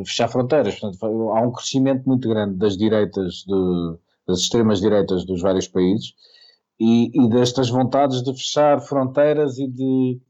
eh, 0.00 0.04
fechar 0.06 0.28
fronteiras. 0.28 0.78
Portanto, 0.78 1.30
há 1.30 1.40
um 1.42 1.52
crescimento 1.52 2.04
muito 2.06 2.28
grande 2.28 2.56
das 2.56 2.76
direitas, 2.76 3.44
de- 3.46 3.96
das 4.26 4.40
extremas 4.40 4.80
direitas 4.80 5.24
dos 5.26 5.42
vários 5.42 5.68
países 5.68 6.14
e, 6.80 7.10
e 7.14 7.28
destas 7.28 7.68
vontades 7.70 8.22
de 8.22 8.32
fechar 8.32 8.80
fronteiras 8.80 9.58
e 9.58 9.68
de, 9.68 10.20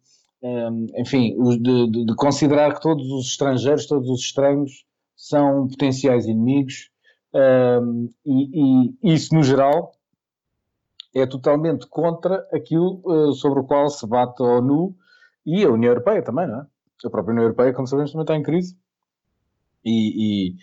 ehm, 0.42 0.86
enfim, 0.98 1.36
de, 1.60 1.88
de- 1.90 2.04
de 2.06 2.14
considerar 2.16 2.74
que 2.74 2.80
todos 2.82 3.06
os 3.12 3.26
estrangeiros, 3.28 3.86
todos 3.86 4.08
os 4.10 4.20
estranhos 4.20 4.84
são 5.16 5.68
potenciais 5.68 6.26
inimigos 6.26 6.90
ehm, 7.34 8.08
e, 8.26 8.90
e 9.02 9.14
isso, 9.14 9.34
no 9.34 9.42
geral, 9.42 9.92
é 11.14 11.26
totalmente 11.26 11.86
contra 11.86 12.46
aquilo 12.52 13.00
eh, 13.30 13.32
sobre 13.34 13.60
o 13.60 13.64
qual 13.64 13.88
se 13.88 14.06
bate 14.06 14.42
a 14.42 14.46
ONU 14.46 14.94
e 15.46 15.64
a 15.64 15.70
União 15.70 15.90
Europeia 15.92 16.22
também, 16.22 16.46
não 16.46 16.60
é? 16.62 16.66
A 17.04 17.10
própria 17.10 17.32
União 17.32 17.44
Europeia, 17.44 17.72
como 17.74 17.86
sabemos, 17.86 18.12
também 18.12 18.24
está 18.24 18.36
em 18.36 18.42
crise. 18.42 18.76
E, 19.84 20.54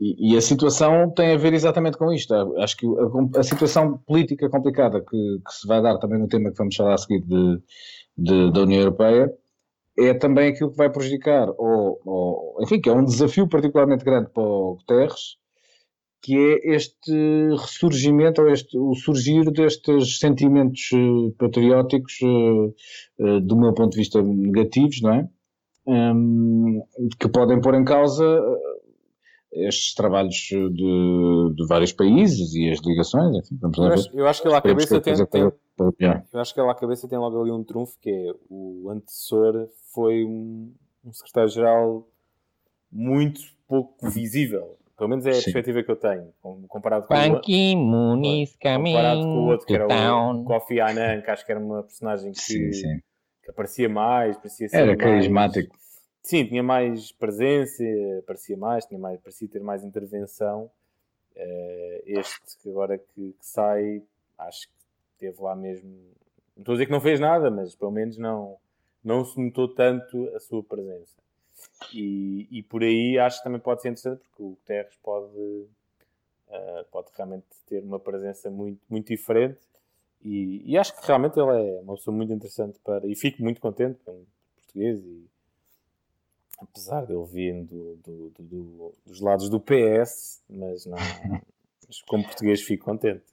e- 0.00 0.32
e- 0.34 0.36
a 0.36 0.40
situação 0.40 1.10
tem 1.12 1.32
a 1.32 1.36
ver 1.38 1.52
exatamente 1.54 1.98
com 1.98 2.12
isto. 2.12 2.32
Acho 2.58 2.76
que 2.76 2.86
a, 2.86 3.40
a 3.40 3.42
situação 3.42 3.98
política 4.06 4.48
complicada 4.50 5.00
que, 5.00 5.16
que 5.46 5.52
se 5.54 5.66
vai 5.66 5.82
dar 5.82 5.98
também 5.98 6.18
no 6.18 6.28
tema 6.28 6.50
que 6.50 6.58
vamos 6.58 6.76
falar 6.76 6.94
a 6.94 6.98
seguir 6.98 7.20
de, 7.22 7.60
de- 8.18 8.52
da 8.52 8.62
União 8.62 8.80
Europeia 8.82 9.32
é 9.98 10.14
também 10.14 10.50
aquilo 10.50 10.70
que 10.72 10.78
vai 10.78 10.90
prejudicar, 10.90 11.48
ou, 11.58 12.00
ou- 12.06 12.58
enfim, 12.62 12.80
que 12.80 12.88
é 12.90 12.92
um 12.94 13.04
desafio 13.04 13.48
particularmente 13.48 14.04
grande 14.04 14.30
para 14.30 14.42
o 14.44 14.76
Guterres, 14.76 15.36
que 16.22 16.36
é 16.36 16.74
este 16.76 17.12
ressurgimento, 17.56 18.42
ou 18.42 18.48
este, 18.50 18.76
o 18.78 18.94
surgir 18.94 19.50
destes 19.52 20.18
sentimentos 20.18 20.82
eh, 20.92 21.32
patrióticos, 21.38 22.14
eh, 22.22 22.74
eh, 23.20 23.40
do 23.40 23.56
meu 23.56 23.72
ponto 23.74 23.92
de 23.92 23.98
vista, 23.98 24.22
negativos, 24.22 25.00
não 25.02 25.14
é? 25.14 25.28
Hum, 25.92 26.82
que 27.18 27.28
podem 27.28 27.60
pôr 27.60 27.74
em 27.74 27.84
causa 27.84 28.24
eh, 28.24 29.66
estes 29.66 29.92
trabalhos 29.94 30.34
de, 30.36 31.54
de 31.56 31.66
vários 31.68 31.92
países 31.92 32.54
e 32.54 32.70
as 32.70 32.78
ligações, 32.80 33.36
enfim, 33.36 33.58
vamos 33.60 33.76
lá 33.78 33.86
Eu 33.88 33.92
acho, 33.92 34.10
eu 34.16 34.26
acho 34.28 34.42
que 34.42 34.48
ele 34.48 34.54
à 34.54 34.60
cabeça 34.62 35.00
tem, 35.00 35.26
tem- 35.26 35.42
eu 36.32 36.40
acho 36.40 36.54
que 36.54 36.60
ele 36.60 36.70
à 36.70 36.74
cabeça 36.74 37.08
tem 37.08 37.18
logo 37.18 37.40
ali 37.42 37.50
um 37.50 37.64
trunfo 37.64 37.98
que 38.00 38.08
é 38.10 38.32
o 38.48 38.88
antecessor 38.90 39.68
foi 39.92 40.24
um, 40.24 40.72
um 41.04 41.12
secretário-geral 41.12 42.06
muito 42.92 43.40
pouco 43.66 44.08
visível. 44.08 44.76
Pelo 44.96 45.10
menos 45.10 45.24
é 45.26 45.30
a 45.30 45.32
Sim. 45.34 45.42
perspectiva 45.42 45.82
que 45.82 45.90
eu 45.90 45.96
tenho, 45.96 46.32
com- 46.40 46.62
comparado 46.68 47.06
com 47.06 47.14
o, 47.14 47.16
Ban 47.16 47.40
comparado 48.84 49.20
com 49.22 49.38
o 49.38 49.46
outro 49.46 49.66
que 49.66 49.74
era 49.74 49.88
o. 49.88 50.44
Kofi 50.44 50.78
Annan, 50.78 51.22
que 51.22 51.30
acho 51.30 51.44
que 51.46 51.50
era 51.52 51.60
uma 51.60 51.82
personagem 51.82 52.32
que, 52.32 52.38
Sim, 52.40 52.72
sim. 52.72 53.00
Aparecia 53.50 53.88
mais, 53.88 54.36
parecia 54.36 54.68
ser 54.68 54.76
Era 54.76 54.86
mais- 54.86 54.98
carismático. 54.98 55.76
Sim, 56.22 56.46
tinha 56.46 56.62
mais 56.62 57.12
presença, 57.12 57.82
parecia 58.26 58.56
mais, 58.56 58.84
tinha 58.84 58.98
mais, 59.00 59.18
parecia 59.20 59.48
ter 59.48 59.60
mais 59.60 59.82
intervenção. 59.84 60.70
Eh, 61.34 62.02
este 62.06 62.58
que 62.62 62.68
agora 62.68 62.98
que, 62.98 63.32
que 63.32 63.46
sai, 63.46 64.02
acho 64.38 64.68
que 64.68 64.74
teve 65.18 65.40
lá 65.42 65.54
mesmo. 65.56 65.88
Não 66.56 66.60
estou 66.62 66.72
a 66.72 66.76
dizer 66.76 66.86
que 66.86 66.92
não 66.92 67.00
fez 67.00 67.18
nada, 67.18 67.50
mas 67.50 67.74
pelo 67.74 67.90
menos 67.90 68.18
não, 68.18 68.56
não 69.02 69.24
se 69.24 69.40
notou 69.40 69.68
tanto 69.68 70.28
a 70.34 70.40
sua 70.40 70.62
presença. 70.62 71.16
E, 71.92 72.46
e 72.50 72.62
por 72.62 72.82
aí 72.82 73.18
acho 73.18 73.38
que 73.38 73.44
também 73.44 73.60
pode 73.60 73.80
ser 73.82 73.88
interessante, 73.88 74.20
porque 74.20 74.42
o 74.42 74.50
Guterres 74.50 74.94
pode, 75.02 75.66
eh, 76.50 76.84
pode 76.90 77.08
realmente 77.16 77.46
ter 77.66 77.82
uma 77.82 77.98
presença 77.98 78.50
muito, 78.50 78.80
muito 78.90 79.06
diferente. 79.08 79.58
E, 80.24 80.62
e 80.72 80.78
acho 80.78 80.94
que 80.96 81.06
realmente 81.06 81.38
ele 81.38 81.50
é 81.50 81.80
uma 81.80 81.94
pessoa 81.96 82.16
muito 82.16 82.32
interessante 82.32 82.78
para. 82.84 83.06
E 83.06 83.14
fico 83.16 83.42
muito 83.42 83.60
contente 83.60 83.98
com 84.04 84.24
português 84.56 85.00
e 85.00 85.26
apesar 86.60 87.06
de 87.06 87.12
ele 87.14 87.24
vir 87.26 87.64
do, 87.64 87.96
do- 87.96 88.30
do- 88.30 88.42
do- 88.44 88.94
dos 89.06 89.20
lados 89.20 89.48
do 89.48 89.58
PS, 89.60 90.42
mas 90.48 90.86
não. 90.86 90.98
mas 91.88 92.02
como 92.02 92.22
português 92.24 92.62
fico 92.62 92.84
contente. 92.84 93.24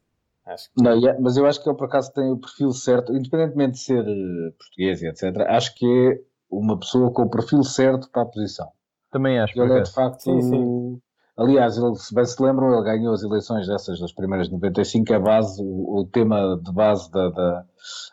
Acho 0.46 0.72
que 0.74 0.82
Não, 0.82 0.92
é- 1.08 1.20
mas 1.20 1.36
eu 1.38 1.46
acho 1.46 1.62
que 1.62 1.70
ele 1.70 1.78
por 1.78 1.86
acaso 1.86 2.14
tem 2.14 2.32
o 2.32 2.38
perfil 2.38 2.72
certo, 2.72 3.14
independentemente 3.14 3.74
de 3.74 3.80
ser 3.80 4.06
eh, 4.08 4.52
português 4.58 5.02
e 5.02 5.08
etc. 5.08 5.46
Acho 5.50 5.76
que 5.76 5.86
é 5.86 6.22
uma 6.50 6.80
pessoa 6.80 7.12
com 7.12 7.24
o 7.24 7.30
perfil 7.30 7.64
certo 7.64 8.10
para 8.10 8.22
a 8.22 8.26
posição. 8.26 8.72
Também 9.12 9.40
acho. 9.40 9.60
Ele 9.62 9.74
é 9.74 9.82
de 9.82 9.92
facto. 9.92 10.22
Sim, 10.22 10.42
sim. 10.42 11.02
Aliás, 11.38 11.78
ele, 11.78 11.96
se 11.96 12.16
bem 12.16 12.26
se 12.26 12.42
lembram, 12.42 12.74
ele 12.74 12.84
ganhou 12.84 13.14
as 13.14 13.22
eleições 13.22 13.68
dessas 13.68 14.00
das 14.00 14.12
primeiras 14.12 14.48
de 14.48 14.54
95, 14.54 15.14
a 15.14 15.20
base, 15.20 15.62
o, 15.62 16.00
o 16.00 16.06
tema 16.06 16.60
de 16.64 16.74
base 16.74 17.12
da, 17.12 17.30
da, 17.30 17.66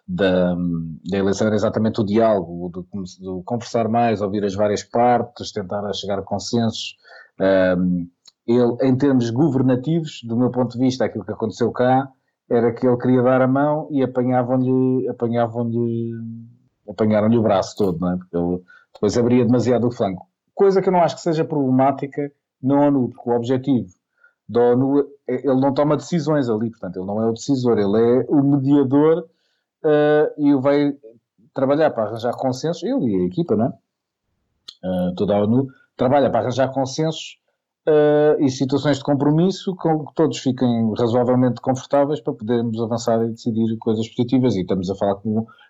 da, 0.06 0.54
da 1.10 1.18
eleição 1.18 1.46
era 1.46 1.56
exatamente 1.56 2.02
o 2.02 2.04
diálogo, 2.04 2.66
o 2.66 2.68
do 2.68 3.42
conversar 3.44 3.88
mais, 3.88 4.20
ouvir 4.20 4.44
as 4.44 4.54
várias 4.54 4.82
partes, 4.82 5.52
tentar 5.52 5.90
chegar 5.94 6.18
a 6.18 6.22
consensos. 6.22 6.96
Um, 7.40 8.06
ele, 8.46 8.76
em 8.82 8.94
termos 8.94 9.30
governativos, 9.30 10.20
do 10.22 10.37
meu 10.37 10.50
ponto 10.50 10.72
de 10.72 10.84
vista, 10.84 11.06
aquilo 11.06 11.24
que 11.24 11.32
aconteceu 11.32 11.72
cá 11.72 12.06
era 12.50 12.74
que 12.74 12.87
ele 12.87 12.98
queria 12.98 13.22
dar 13.22 13.40
a 13.40 13.48
mão 13.48 13.88
e 13.90 14.02
apanhavam-lhe, 14.02 15.08
apanhavam-lhe, 15.08 16.12
apanharam-lhe 16.87 17.38
o 17.38 17.42
braço 17.42 17.74
todo, 17.74 17.98
não 17.98 18.12
é? 18.12 18.16
Porque 18.18 18.37
ele 18.37 18.62
depois 18.92 19.16
abria 19.16 19.46
demasiado 19.46 19.87
o 19.87 19.90
flanco. 19.90 20.26
Coisa 20.54 20.82
que 20.82 20.90
eu 20.90 20.92
não 20.92 21.02
acho 21.02 21.16
que 21.16 21.22
seja 21.22 21.42
problemática 21.42 22.30
na 22.62 22.86
ONU, 22.86 23.10
porque 23.10 23.30
o 23.30 23.36
objetivo 23.36 23.88
da 24.48 24.60
ONU, 24.72 25.00
é- 25.26 25.46
ele 25.46 25.60
não 25.60 25.72
toma 25.72 25.96
decisões 25.96 26.48
ali, 26.48 26.70
portanto, 26.70 26.96
ele 26.96 27.06
não 27.06 27.20
é 27.22 27.28
o 27.28 27.32
decisor, 27.32 27.78
ele 27.78 27.96
é 27.96 28.26
o 28.28 28.42
mediador 28.42 29.26
eh, 29.84 30.34
e 30.38 30.54
vai 30.54 30.96
trabalhar 31.54 31.90
para 31.90 32.04
arranjar 32.04 32.34
consensos, 32.36 32.82
ele 32.82 33.06
e 33.12 33.22
a 33.22 33.26
equipa, 33.26 33.56
não 33.56 33.66
é? 33.66 33.72
Eh, 34.84 35.12
toda 35.16 35.34
a 35.34 35.42
ONU 35.42 35.68
trabalha 35.96 36.30
para 36.30 36.40
arranjar 36.40 36.70
consensos 36.72 37.38
eh, 37.86 38.36
e 38.40 38.50
situações 38.50 38.98
de 38.98 39.04
compromisso 39.04 39.74
com 39.76 40.06
que 40.06 40.14
todos 40.14 40.38
fiquem 40.38 40.92
razoavelmente 40.98 41.60
confortáveis 41.60 42.20
para 42.20 42.32
podermos 42.32 42.80
avançar 42.80 43.22
e 43.24 43.30
decidir 43.30 43.76
coisas 43.78 44.08
positivas. 44.08 44.56
E 44.56 44.62
estamos 44.62 44.90
a 44.90 44.94
falar 44.94 45.16
que, 45.16 45.28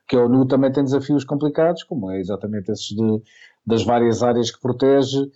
que 0.09 0.17
a 0.17 0.25
ONU 0.25 0.47
também 0.47 0.71
tem 0.73 0.85
desafios 0.85 1.25
complicados, 1.25 1.83
como 1.85 2.11
é 2.11 2.19
exatamente 2.21 2.71
esses 2.71 2.89
de, 2.89 3.23
das 3.67 3.85
várias 3.85 4.23
áreas 4.23 4.51
que 4.51 4.61
protege, 4.61 5.29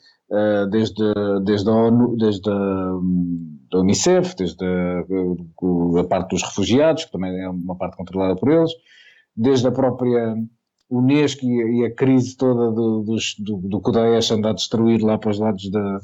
desde, 0.70 1.02
desde 1.44 1.68
a 1.70 1.72
ONU, 1.72 2.16
desde 2.16 2.50
a, 2.50 2.94
hum, 2.94 3.58
da 3.70 3.78
Unicef, 3.80 4.34
desde 4.36 4.64
a, 4.64 6.00
a 6.00 6.04
parte 6.04 6.30
dos 6.30 6.42
refugiados, 6.42 7.04
que 7.04 7.12
também 7.12 7.38
é 7.40 7.48
uma 7.48 7.76
parte 7.76 7.96
controlada 7.96 8.36
por 8.36 8.50
eles, 8.50 8.70
desde 9.36 9.66
a 9.68 9.72
própria 9.72 10.34
Unesco 10.90 11.44
e, 11.44 11.62
a- 11.62 11.68
e 11.70 11.84
a 11.86 11.94
crise 11.94 12.36
toda 12.36 12.70
do, 12.72 13.02
dos- 13.02 13.34
do, 13.38 13.56
do 13.58 13.80
que 13.80 13.90
o 13.90 13.92
Daesh 13.92 14.30
anda 14.30 14.50
a 14.50 14.54
destruir 14.54 15.02
lá 15.02 15.18
para 15.18 15.30
os 15.30 15.38
lados 15.38 15.70
da, 15.70 15.98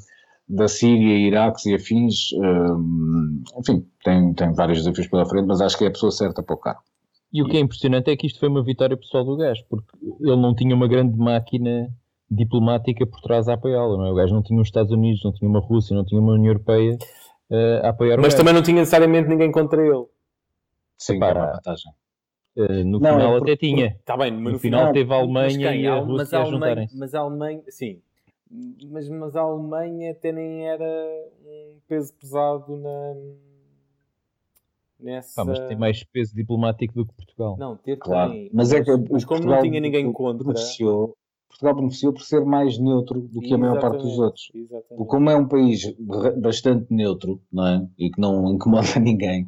da 0.48 0.68
Síria, 0.68 1.16
Iraque 1.18 1.70
e 1.70 1.74
afins. 1.74 2.32
hum, 2.34 3.42
enfim, 3.58 3.86
tem, 4.04 4.34
tem 4.34 4.52
vários 4.52 4.78
desafios 4.78 5.06
pela 5.08 5.26
frente, 5.26 5.46
mas 5.46 5.60
acho 5.60 5.76
que 5.78 5.84
é 5.84 5.88
a 5.88 5.90
pessoa 5.92 6.12
certa 6.12 6.42
para 6.42 6.54
o 6.54 6.58
cargo. 6.58 6.80
E 7.32 7.42
o 7.42 7.48
que 7.48 7.56
é 7.56 7.60
impressionante 7.60 8.10
é 8.10 8.16
que 8.16 8.26
isto 8.26 8.38
foi 8.38 8.48
uma 8.48 8.62
vitória 8.62 8.96
pessoal 8.96 9.24
do 9.24 9.36
gajo, 9.36 9.62
porque 9.68 9.88
ele 10.20 10.36
não 10.36 10.54
tinha 10.54 10.74
uma 10.74 10.86
grande 10.86 11.16
máquina 11.18 11.88
diplomática 12.34 13.06
por 13.06 13.20
trás 13.20 13.48
a 13.48 13.54
apoiá-lo, 13.54 13.96
não 13.96 14.06
é? 14.06 14.12
O 14.12 14.14
gajo 14.14 14.34
não 14.34 14.42
tinha 14.42 14.60
os 14.60 14.68
Estados 14.68 14.92
Unidos, 14.92 15.22
não 15.24 15.32
tinha 15.32 15.48
uma 15.48 15.60
Rússia, 15.60 15.94
não 15.96 16.04
tinha 16.04 16.20
uma 16.20 16.32
União 16.34 16.52
Europeia 16.52 16.96
eh, 17.50 17.80
a 17.84 17.90
apoiar 17.90 18.18
Mas 18.20 18.34
também 18.34 18.52
não 18.54 18.62
tinha 18.62 18.78
necessariamente 18.78 19.28
ninguém 19.28 19.50
contra 19.52 19.80
ele. 19.84 20.04
Sim, 20.98 21.16
Epá, 21.16 21.28
é 21.30 21.32
uma 21.34 21.52
vantagem. 21.52 21.92
Eh, 22.56 22.84
no 22.84 22.98
Não, 23.00 23.10
é 23.10 23.12
final 23.14 23.38
porque- 23.38 23.50
até 23.52 23.56
tinha. 23.66 23.86
Está 23.98 24.16
bem, 24.16 24.30
mas 24.32 24.42
No 24.44 24.50
no, 24.52 24.58
final 24.58 24.80
final, 24.80 24.92
teve 24.92 25.12
a 25.12 25.16
mas 25.16 25.22
Alemanha 25.22 25.70
quem? 25.72 25.80
e 25.82 25.86
a 25.86 25.94
Rússia 25.98 26.14
mas 26.16 26.34
a 26.34 26.38
Alemanha, 26.40 26.88
mas 26.94 27.14
a 27.14 27.18
Alemanha, 27.20 27.62
sim, 27.68 28.00
mas, 28.90 29.08
mas 29.08 29.34
a 29.36 29.40
Alemanha 29.40 30.10
até 30.12 30.30
nem 30.32 30.66
era 30.68 30.84
um 31.44 31.78
peso 31.88 32.14
pesado 32.14 32.76
na 32.76 33.14
nessa. 35.00 35.34
Pá, 35.34 35.44
mas 35.44 35.58
tem 35.60 35.76
mais 35.76 36.04
peso 36.04 36.34
diplomático 36.34 36.94
do 36.94 37.06
que 37.06 37.14
Portugal. 37.14 37.56
Não, 37.58 37.76
ter 37.76 37.96
Claro. 37.98 38.30
tem. 38.32 38.50
Mas 38.52 38.72
é 38.72 38.82
que 38.82 38.90
mas 38.90 39.24
como 39.24 39.40
Portugal 39.40 39.56
não 39.56 39.62
tinha 39.62 39.80
ninguém 39.80 40.12
contra. 40.12 40.44
Beneficiou, 40.46 41.16
Portugal 41.54 41.74
beneficiou 41.76 42.12
por 42.12 42.22
ser 42.22 42.44
mais 42.44 42.78
neutro 42.78 43.20
do 43.20 43.40
que 43.40 43.54
a 43.54 43.58
maior 43.58 43.80
parte 43.80 43.98
dos 43.98 44.12
Exatamente, 44.12 44.20
outros. 44.24 44.50
Exatamente. 44.54 45.06
Como 45.08 45.30
é 45.30 45.36
um 45.36 45.46
país 45.48 45.94
bastante 46.40 46.92
neutro, 46.92 47.40
não 47.52 47.66
é? 47.66 47.88
E 47.96 48.10
que 48.10 48.20
não 48.20 48.50
incomoda 48.52 48.98
ninguém, 49.00 49.46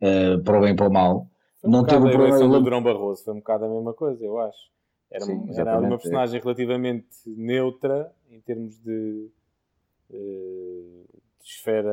eh, 0.00 0.38
para 0.38 0.58
o 0.58 0.62
bem 0.62 0.72
e 0.72 0.76
para 0.76 0.88
o 0.88 0.92
mal, 0.92 1.26
Foi 1.60 1.68
um 1.68 1.72
não 1.72 1.80
bocado 1.82 2.04
teve 2.04 2.12
a 2.12 2.14
o 2.14 2.18
problema. 2.18 2.44
eu 2.44 2.58
do 2.58 2.64
Durão 2.64 2.82
Barroso, 2.82 3.24
foi 3.24 3.34
um 3.34 3.38
bocado 3.38 3.64
a 3.64 3.68
mesma 3.68 3.92
coisa, 3.92 4.24
eu 4.24 4.38
acho. 4.38 4.70
Era, 5.10 5.24
Sim, 5.24 5.42
era 5.42 5.50
exatamente, 5.50 5.86
uma 5.86 5.94
é. 5.94 5.98
personagem 5.98 6.40
relativamente 6.40 7.06
neutra 7.26 8.12
em 8.30 8.40
termos 8.40 8.78
de, 8.78 9.28
eh, 10.10 11.04
de 11.40 11.44
esfera 11.44 11.92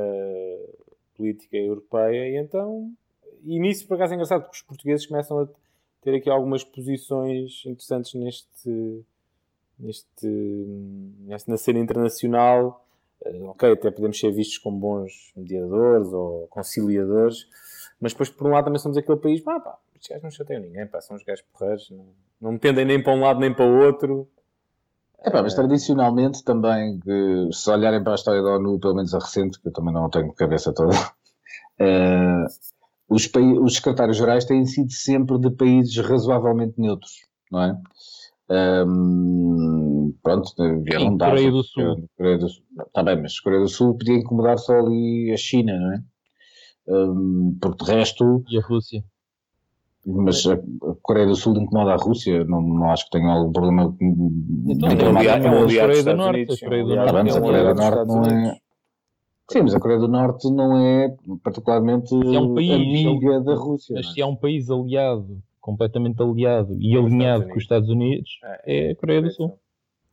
política 1.18 1.58
europeia, 1.58 2.30
e 2.30 2.38
então, 2.38 2.92
e 3.44 3.60
nisso 3.60 3.88
por 3.88 3.96
acaso 3.96 4.14
é 4.14 4.16
engraçado, 4.16 4.42
porque 4.44 4.58
os 4.58 4.62
portugueses 4.62 5.06
começam 5.06 5.40
a 5.40 5.48
ter 6.02 6.16
aqui 6.16 6.30
algumas 6.30 6.64
posições 6.64 7.64
interessantes 7.66 8.14
neste, 8.14 9.04
neste, 9.80 10.28
neste 11.20 11.50
na 11.50 11.58
cena 11.58 11.80
internacional. 11.80 12.86
Eh, 13.26 13.42
ok, 13.44 13.72
até 13.72 13.92
podemos 13.92 14.20
ser 14.20 14.32
vistos 14.32 14.58
como 14.58 14.78
bons 14.78 15.32
mediadores 15.36 16.08
ou 16.13 16.48
conciliadores, 16.48 17.48
mas 18.00 18.13
depois, 18.13 18.30
por 18.30 18.48
um 18.48 18.52
lado, 18.52 18.65
também 18.65 18.80
somos 18.80 18.98
aquele 18.98 19.18
país, 19.18 19.42
pá, 19.42 19.60
pá, 19.60 19.78
estes 19.96 20.10
gajos 20.10 20.24
não 20.24 20.32
chateiam 20.32 20.62
ninguém, 20.62 20.88
pá, 20.88 21.02
são 21.02 21.15
os 21.15 21.24
gajos 21.24 21.44
porreiros, 21.52 21.89
não, 21.92 22.06
não 22.39 22.52
me 22.54 22.60
tendem 22.60 22.86
nem 22.86 23.02
para 23.02 23.13
um 23.13 23.22
lado 23.22 23.39
nem 23.39 23.54
para 23.54 23.65
o 23.65 23.80
outro. 23.80 24.28
Epá, 25.26 25.42
mas 25.42 25.54
tradicionalmente 25.54 26.44
também, 26.46 26.98
que, 27.00 27.50
se 27.52 27.70
olharem 27.70 28.02
para 28.02 28.13
a 28.13 28.15
história 28.15 28.42
da 28.42 28.52
ONU, 28.52 28.80
pelo 28.80 28.96
menos 28.96 29.13
a 29.13 29.20
recente, 29.20 29.60
que 29.60 29.68
eu 29.68 29.74
também 29.74 29.94
não 29.94 30.10
tenho 30.10 30.32
cabeça 30.34 30.74
toda, 30.74 30.96
eh, 31.78 32.46
os, 33.10 33.30
os 33.62 33.76
secretários-gerais 33.76 34.46
têm 34.46 34.65
sido 34.65 34.92
sempre 34.92 35.38
de 35.39 35.50
países 35.52 35.98
razoavelmente 35.98 36.80
neutros, 36.80 37.28
não 37.52 37.62
é? 37.62 37.78
Ehm, 38.52 40.12
pronto, 40.24 40.52
vieram 40.84 41.12
Sim, 41.12 41.18
da 41.18 41.30
Coreia 41.30 41.52
do 41.52 41.64
Sul. 41.64 42.10
Coreia 42.18 42.38
do 42.38 42.50
Sul. 42.50 42.64
Está 42.88 43.04
bem, 43.04 43.22
mas 43.22 43.40
Coreia 43.40 43.62
do 43.62 43.68
Sul 43.70 43.98
podia 43.98 44.16
incomodar 44.16 44.58
só 44.58 44.80
ali 44.80 45.32
a 45.32 45.38
China, 45.38 45.78
não 45.78 45.94
é? 45.94 46.04
Ehm, 46.88 47.58
porque 47.62 47.86
de 47.86 47.92
resto, 47.92 48.44
E 48.50 48.58
a 48.58 48.62
Rússia. 48.62 49.04
mas 50.06 50.48
a 50.48 50.54
a 50.54 50.96
Coreia 51.02 51.28
do 51.28 51.36
Sul 51.36 51.56
incomoda 51.58 51.92
a 51.94 51.98
Rússia, 51.98 52.44
não, 52.46 52.62
não 52.62 52.90
acho 52.90 53.06
que 53.06 53.12
tenha 53.12 53.32
algum 53.32 53.52
problema 53.52 53.96
Então, 54.68 54.90
É 54.90 54.94
um 54.94 55.14
Não, 55.14 55.18
aliado, 55.20 55.46
é 55.46 55.50
um 55.50 55.54
não, 55.54 55.64
aliado 55.64 55.88
Coreia 55.88 56.04
do 56.04 56.16
Norte, 56.16 56.36
Unidos. 56.38 56.56
a 56.56 56.66
Coreia 56.66 56.84
do 56.84 56.90
é 56.90 56.94
um 56.94 56.98
Norte 56.98 57.10
é 57.10 57.14
um 57.14 57.18
é 57.18 57.22
um 57.22 57.26
dos 57.26 57.50
aliado 57.50 57.74
dos 57.76 57.84
Estados 57.84 58.14
Estados 58.14 58.32
Unidos. 58.32 58.60
Sim, 59.52 59.62
mas 59.64 59.74
a 59.76 59.80
Coreia 59.80 60.00
do 60.00 60.08
Norte 60.08 60.52
não 60.52 60.78
é 60.78 61.16
particularmente 61.44 62.14
é 62.14 62.40
um 62.40 62.54
país, 62.54 62.72
amiga 62.74 63.42
da 63.42 63.56
Rússia. 63.56 63.96
Mas 63.96 64.06
não 64.06 64.12
é? 64.12 64.14
se 64.14 64.22
há 64.22 64.28
um 64.28 64.36
país 64.36 64.70
aliado, 64.70 65.42
completamente 65.60 66.22
aliado 66.22 66.76
e 66.80 66.95
alinhado 66.98 67.48
com 67.48 67.56
os 67.58 67.63
Estados 67.63 67.89
Unidos, 67.89 68.39
é 68.65 68.91
a 68.91 68.95
Coreia 68.95 69.22
do 69.22 69.32
Sul. 69.32 69.60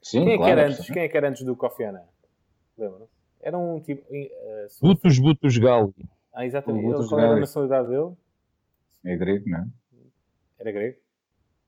Sim, 0.03 0.25
Quem 0.25 0.29
é, 0.29 0.31
que 0.33 0.37
claro, 0.39 0.61
era 0.61 0.69
antes, 0.69 0.87
quem 0.87 1.03
é 1.03 1.09
que 1.09 1.17
era 1.17 1.29
antes 1.29 1.43
do 1.43 1.57
Kofi 1.57 1.85
Annan? 1.85 2.03
Lembram-se? 2.79 3.13
Era 3.41 3.59
um 3.59 3.81
tipo. 3.81 4.05
sul- 4.69 4.89
Butos, 4.89 5.19
Butos, 5.19 5.59
Gali. 5.59 5.93
Ah, 6.33 6.45
exatamente. 6.47 6.85
Butos 6.85 7.09
qual 7.09 7.19
era 7.21 7.27
a 7.29 7.31
Gali. 7.31 7.41
nacionalidade 7.41 7.89
dele? 7.89 8.13
É 9.05 9.17
grego, 9.17 9.49
não 9.49 9.59
é? 9.59 9.67
Era 10.59 10.73
grego? 10.73 10.99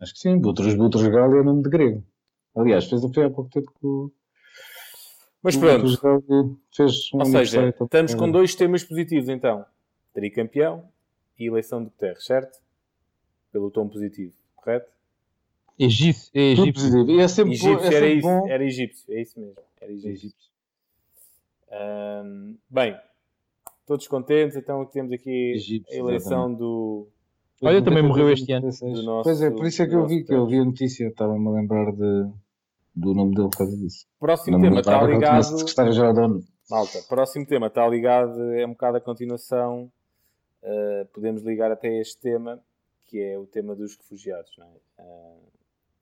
Acho 0.01 0.13
que 0.13 0.19
sim, 0.21 0.39
Butros 0.39 0.75
Butros 0.77 1.07
Gali 1.09 1.39
é 1.39 1.43
nome 1.43 1.63
de 1.63 1.71
grego. 1.71 2.05
Aliás, 2.57 2.89
fez 2.89 3.03
foi 3.13 3.25
há 3.25 3.31
pouco 3.31 3.51
tempo 3.51 3.71
que 3.79 3.87
o 3.87 4.13
Mas 5.43 5.57
pronto. 5.57 6.01
Gali 6.01 6.57
fez 6.75 7.11
um 7.15 7.19
Ou 7.19 7.25
seja, 7.27 7.69
estamos 7.81 8.15
com 8.15 8.31
dois 8.31 8.55
temas 8.55 8.85
positivos 8.85 9.29
então. 9.29 9.65
Tricampeão 10.13 10.89
e 11.39 11.47
eleição 11.47 11.81
de 11.83 11.91
Guterres, 11.91 12.25
certo? 12.25 12.59
Pelo 13.53 13.71
tom 13.71 13.89
positivo, 13.89 14.33
correto? 14.57 14.91
Egípcio. 15.79 16.31
É 16.35 16.41
egípcio. 16.53 16.73
positivo. 16.91 17.11
E 17.11 17.21
é 17.21 17.29
sempre, 17.29 17.59
bom- 17.59 17.69
Egípcio 17.69 17.91
é 17.93 17.95
era 17.97 18.09
isso, 18.09 18.29
era 18.49 18.65
egípcio, 18.65 19.15
é 19.15 19.21
isso 19.23 19.41
mesmo. 19.41 19.55
Era 19.81 19.93
egípcio. 19.93 20.49
Ahm, 21.71 22.55
bem, 22.69 22.97
todos 23.87 24.07
contentes, 24.09 24.57
então 24.57 24.85
temos 24.87 25.13
aqui 25.13 25.53
Egípcio, 25.55 25.95
a 25.95 25.99
eleição 25.99 26.53
do. 26.53 27.09
Olha, 27.63 27.83
também 27.83 28.03
morreu 28.03 28.31
este 28.31 28.51
ano. 28.53 28.69
Do 28.71 29.03
nosso- 29.03 29.25
Pois 29.25 29.43
é, 29.43 29.51
por 29.51 29.67
isso 29.67 29.83
é 29.83 29.87
que 29.87 29.95
eu 29.95 30.07
vi, 30.07 30.25
que 30.25 30.33
eu 30.33 30.47
vi 30.47 30.59
a 30.59 30.65
notícia, 30.65 31.09
estava-me 31.09 31.47
a 31.49 31.51
lembrar 31.51 31.91
de, 31.93 32.31
do 32.95 33.15
nome 33.15 33.35
dele 33.35 33.49
por 33.49 33.59
causa 33.59 33.77
disso. 33.77 34.07
Próximo 34.19 34.61
tema 34.61 34.81
está 34.81 35.03
ligado. 35.03 35.43
sido 35.45 35.59
secretário-geral 35.59 36.15
da 36.15 36.23
ONU. 36.25 36.45
Malta, 36.71 36.99
próximo 37.09 37.47
tema 37.47 37.67
está 37.67 37.87
ligado, 37.89 38.41
é 38.55 38.65
um 38.67 38.71
bocado 38.71 38.97
a 38.99 39.01
continuação. 39.01 39.91
uh, 40.63 41.07
podemos 41.13 41.43
ligar 41.43 41.71
até 41.73 42.01
este 42.01 42.19
tema, 42.21 42.61
que 43.09 43.19
é 43.21 43.39
o 43.39 43.47
tema 43.47 43.75
dos 43.75 43.97
refugiados. 43.97 44.53
Não 44.59 44.67
é? 44.67 45.03
Uh, 45.03 45.41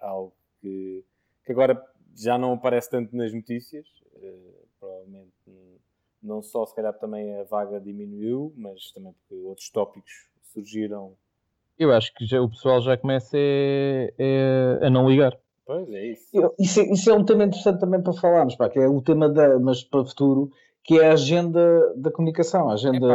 algo 0.00 0.32
que, 0.60 1.02
que 1.44 1.52
agora 1.52 1.82
já 2.14 2.36
não 2.36 2.52
aparece 2.52 2.90
tanto 2.90 3.16
nas 3.16 3.32
notícias. 3.32 3.86
uh, 4.16 4.66
provavelmente 4.78 5.32
não 6.22 6.42
só, 6.42 6.66
se 6.66 6.74
calhar 6.74 6.92
também 6.98 7.38
a 7.38 7.44
vaga 7.44 7.80
diminuiu, 7.80 8.52
mas 8.56 8.90
também 8.92 9.12
porque 9.12 9.34
outros 9.46 9.70
tópicos 9.70 10.28
surgiram. 10.52 11.14
Eu 11.78 11.92
acho 11.92 12.12
que 12.14 12.26
já, 12.26 12.40
o 12.40 12.48
pessoal 12.48 12.80
já 12.82 12.96
começa 12.96 13.36
é- 13.38 14.12
é 14.18 14.78
a 14.86 14.90
não 14.90 15.08
ligar. 15.08 15.38
Pois 15.64 15.88
é 15.90 16.06
isso. 16.06 16.28
Eu- 16.32 16.54
Isso 16.58 16.80
é, 16.80 16.92
isso 16.92 17.10
é 17.10 17.14
um 17.14 17.24
tema 17.24 17.44
interessante 17.44 17.80
também 17.80 18.02
para 18.02 18.12
falarmos, 18.14 18.56
pá, 18.56 18.68
que 18.68 18.78
é 18.78 18.88
o 18.88 19.00
tema 19.02 19.28
da, 19.28 19.58
mas 19.58 19.84
para 19.84 20.00
o 20.00 20.06
futuro, 20.06 20.50
que 20.82 20.98
é 20.98 21.08
a 21.08 21.12
agenda 21.12 21.92
da 21.96 22.10
comunicação, 22.10 22.70
a 22.70 22.74
agenda 22.74 23.06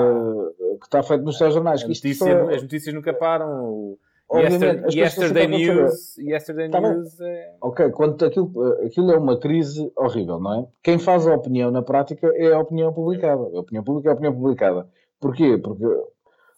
que 0.81 0.87
está 0.87 1.01
feito 1.03 1.23
nos 1.23 1.37
que 1.85 1.91
isto 1.93 2.03
notícia- 2.05 2.45
só- 2.45 2.49
As 2.53 2.61
notícias 2.61 2.93
nunca 2.93 3.13
param. 3.13 3.63
O 3.63 3.97
Obviamente, 4.29 4.97
yesterday 4.97 5.43
a 5.43 5.47
News, 5.49 6.17
yesterday 6.17 6.69
Tá. 6.69 6.79
News 6.79 7.19
é... 7.19 7.53
Ok, 7.61 7.89
quando 7.91 8.23
aquilo, 8.25 8.73
aquilo 8.85 9.11
é 9.11 9.17
uma 9.17 9.37
crise 9.37 9.91
horrível, 9.97 10.39
não 10.39 10.61
é? 10.61 10.67
Quem 10.81 10.97
faz 10.97 11.27
a 11.27 11.35
opinião 11.35 11.69
na 11.69 11.81
prática 11.81 12.31
é 12.35 12.53
a 12.53 12.59
opinião 12.59 12.93
publicada. 12.93 13.41
A 13.41 13.59
opinião 13.59 13.83
pública 13.83 14.07
é 14.07 14.11
a 14.11 14.13
opinião 14.13 14.33
publicada. 14.33 14.87
Porquê? 15.19 15.57
Porque 15.57 15.83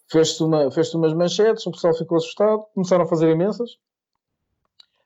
fez-se 0.08 0.44
uma, 0.44 0.70
fez 0.70 0.94
umas 0.94 1.14
manchetes, 1.16 1.66
o 1.66 1.72
pessoal 1.72 1.96
ficou 1.96 2.18
assustado, 2.18 2.64
começaram 2.76 3.06
a 3.06 3.08
fazer 3.08 3.30
imensas. 3.32 3.72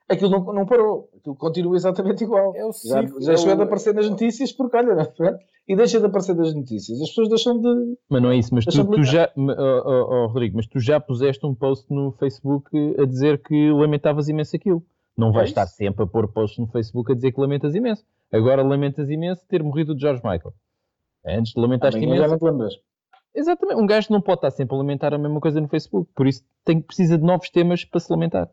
Aquilo 0.08 0.30
não, 0.30 0.52
não 0.52 0.66
parou. 0.66 1.10
Aquilo 1.18 1.36
continua 1.36 1.76
exatamente 1.76 2.24
igual. 2.24 2.54
É 2.56 2.64
o 2.64 2.72
Já, 2.72 3.02
ciclo, 3.02 3.20
já 3.20 3.32
é 3.32 3.34
deixou 3.34 3.52
o- 3.52 3.56
de 3.56 3.62
aparecer 3.62 3.94
nas 3.94 4.08
notícias 4.08 4.52
porque, 4.52 4.76
olha, 4.76 4.94
não 4.94 5.26
é? 5.26 5.38
e 5.68 5.76
deixa 5.76 6.00
de 6.00 6.06
aparecer 6.06 6.34
nas 6.34 6.54
notícias. 6.54 6.98
As 7.02 7.08
pessoas 7.08 7.28
deixam 7.28 7.60
de. 7.60 7.96
Mas 8.08 8.22
não 8.22 8.30
é 8.30 8.36
isso, 8.38 8.54
mas 8.54 8.64
tu, 8.64 8.84
tu 8.86 9.02
já, 9.04 9.30
oh, 9.36 9.42
oh, 9.42 10.24
oh, 10.24 10.26
Rodrigo, 10.28 10.56
mas 10.56 10.66
tu 10.66 10.80
já 10.80 10.98
puseste 10.98 11.44
um 11.44 11.54
post 11.54 11.92
no 11.92 12.10
Facebook 12.12 12.70
a 12.98 13.04
dizer 13.04 13.42
que 13.42 13.70
lamentavas 13.70 14.28
imenso 14.28 14.56
aquilo. 14.56 14.82
Não 15.16 15.30
vais 15.32 15.48
É 15.48 15.50
estar 15.50 15.66
sempre 15.66 16.04
a 16.04 16.06
pôr 16.06 16.26
posts 16.28 16.58
no 16.58 16.68
Facebook 16.68 17.12
a 17.12 17.14
dizer 17.14 17.32
que 17.32 17.40
lamentas 17.40 17.74
imenso. 17.74 18.02
Agora 18.32 18.62
lamentas 18.62 19.10
imenso 19.10 19.44
ter 19.46 19.62
morrido 19.62 19.92
o 19.92 19.98
George 19.98 20.22
Michael. 20.24 20.54
Antes 21.26 21.52
lamentaste 21.56 22.00
imenso. 22.02 22.38
lembras. 22.44 22.74
Exatamente. 23.34 23.80
Um 23.80 23.86
gajo 23.86 24.08
não 24.10 24.20
pode 24.22 24.38
estar 24.38 24.50
sempre 24.52 24.74
a 24.74 24.78
lamentar 24.78 25.12
a 25.12 25.18
mesma 25.18 25.38
coisa 25.40 25.60
no 25.60 25.68
Facebook. 25.68 26.08
Por 26.14 26.26
isso 26.26 26.42
tem, 26.64 26.80
precisa 26.80 27.18
de 27.18 27.24
novos 27.24 27.50
temas 27.50 27.84
para 27.84 28.00
se 28.00 28.10
lamentar. 28.10 28.48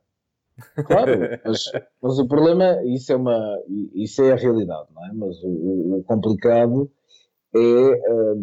Claro, 0.86 1.12
mas, 1.46 1.72
mas 2.02 2.20
o 2.20 2.28
problema, 2.28 2.82
isso 2.86 3.12
é, 3.12 3.16
uma, 3.16 3.58
isso 3.94 4.22
é 4.24 4.32
a 4.32 4.36
realidade, 4.36 4.88
não 4.94 5.06
é? 5.06 5.12
Mas 5.14 5.38
o, 5.44 5.98
o- 5.98 6.04
complicado 6.06 6.90
é, 7.54 7.60
eh, 7.60 8.36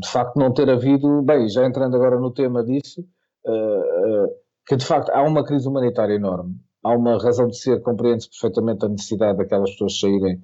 de 0.00 0.08
facto, 0.10 0.36
não 0.36 0.52
ter 0.52 0.68
havido. 0.70 1.22
Bem, 1.22 1.48
já 1.48 1.66
entrando 1.66 1.94
agora 1.96 2.18
no 2.18 2.30
tema 2.30 2.64
disso, 2.64 3.04
eh, 3.46 3.50
eh, 3.50 4.26
que 4.66 4.76
de 4.76 4.84
facto 4.84 5.10
há 5.10 5.22
uma 5.22 5.44
crise 5.44 5.68
humanitária 5.68 6.14
enorme, 6.14 6.56
há 6.82 6.94
uma 6.94 7.18
razão 7.22 7.46
de 7.48 7.58
ser, 7.58 7.80
compreende-se 7.82 8.28
perfeitamente 8.30 8.84
a 8.84 8.88
necessidade 8.88 9.38
daquelas 9.38 9.70
pessoas 9.72 9.98
saírem 9.98 10.40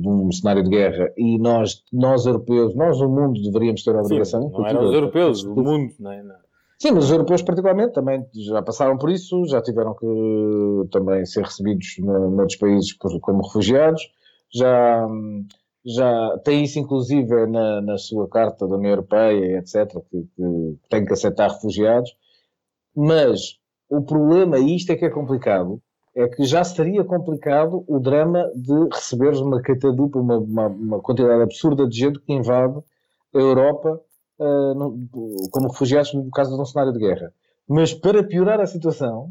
de 0.00 0.08
um 0.08 0.30
cenário 0.30 0.62
de 0.62 0.68
guerra 0.70 1.10
e 1.16 1.38
nós, 1.38 1.82
nós 1.92 2.24
europeus, 2.26 2.74
nós, 2.76 3.00
o 3.00 3.08
mundo, 3.08 3.40
deveríamos 3.42 3.82
ter 3.82 3.90
a 3.96 4.00
Sim, 4.00 4.06
obrigação. 4.06 4.40
não 4.40 4.48
inclusive, 4.48 4.70
eram 4.70 4.84
os 4.88 4.94
europeus, 4.94 5.44
o 5.44 5.56
mundo, 5.56 5.94
não 5.98 6.12
é? 6.12 6.22
Não. 6.22 6.36
Sim, 6.78 6.90
mas 6.92 7.04
os 7.04 7.10
europeus 7.10 7.42
particularmente 7.42 7.94
também 7.94 8.26
já 8.34 8.62
passaram 8.62 8.98
por 8.98 9.10
isso, 9.10 9.46
já 9.46 9.62
tiveram 9.62 9.94
que 9.94 10.06
também 10.90 11.24
ser 11.24 11.42
recebidos 11.44 11.86
no- 11.98 12.30
noutros 12.30 12.58
países 12.58 12.92
por- 12.98 13.18
como 13.20 13.42
refugiados, 13.42 14.02
já, 14.54 15.06
já 15.84 16.38
tem 16.44 16.64
isso 16.64 16.78
inclusive 16.78 17.46
na, 17.46 17.80
na 17.80 17.96
sua 17.98 18.28
carta 18.28 18.66
da 18.68 18.76
União 18.76 18.90
Europeia, 18.90 19.58
etc., 19.58 20.02
que, 20.10 20.22
que 20.36 20.78
tem 20.90 21.04
que 21.04 21.12
aceitar 21.14 21.50
refugiados, 21.50 22.14
mas 22.94 23.58
o 23.88 24.02
problema, 24.02 24.58
e 24.58 24.76
isto 24.76 24.90
é 24.92 24.96
que 24.96 25.04
é 25.04 25.10
complicado, 25.10 25.80
é 26.14 26.28
que 26.28 26.44
já 26.44 26.64
seria 26.64 27.04
complicado 27.04 27.84
o 27.86 27.98
drama 28.00 28.50
de 28.54 28.72
receberes 28.94 29.38
uma 29.38 29.60
catadupa, 29.60 30.18
uma, 30.18 30.38
uma, 30.38 30.66
uma 30.68 31.00
quantidade 31.00 31.42
absurda 31.42 31.86
de 31.86 31.96
gente 31.98 32.18
que 32.20 32.32
invade 32.32 32.78
a 33.34 33.38
Europa 33.38 34.00
ah, 34.40 34.74
no- 34.74 35.08
como 35.50 35.68
refugiados 35.68 36.12
no 36.14 36.30
caso 36.30 36.54
de 36.54 36.60
um 36.60 36.64
cenário 36.64 36.92
de 36.92 36.98
guerra. 36.98 37.32
Mas 37.68 37.92
para 37.94 38.22
piorar 38.22 38.60
a 38.60 38.66
situação, 38.66 39.30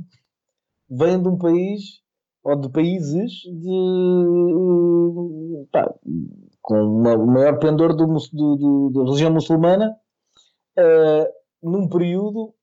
vêm 0.90 1.22
de 1.22 1.28
um 1.30 1.38
país 1.38 2.02
ou 2.44 2.56
de 2.56 2.70
países 2.70 3.32
de, 3.44 5.66
pá, 5.72 5.94
com 6.62 6.76
uma- 6.76 7.16
o 7.16 7.28
maior 7.28 7.60
pendor 7.60 7.96
do, 7.96 8.06
do- 8.06 8.56
do- 8.56 8.90
da 8.92 9.04
religião 9.04 9.32
muçulmana, 9.32 9.96
ah, 10.78 11.28
num 11.62 11.88
período 11.90 12.54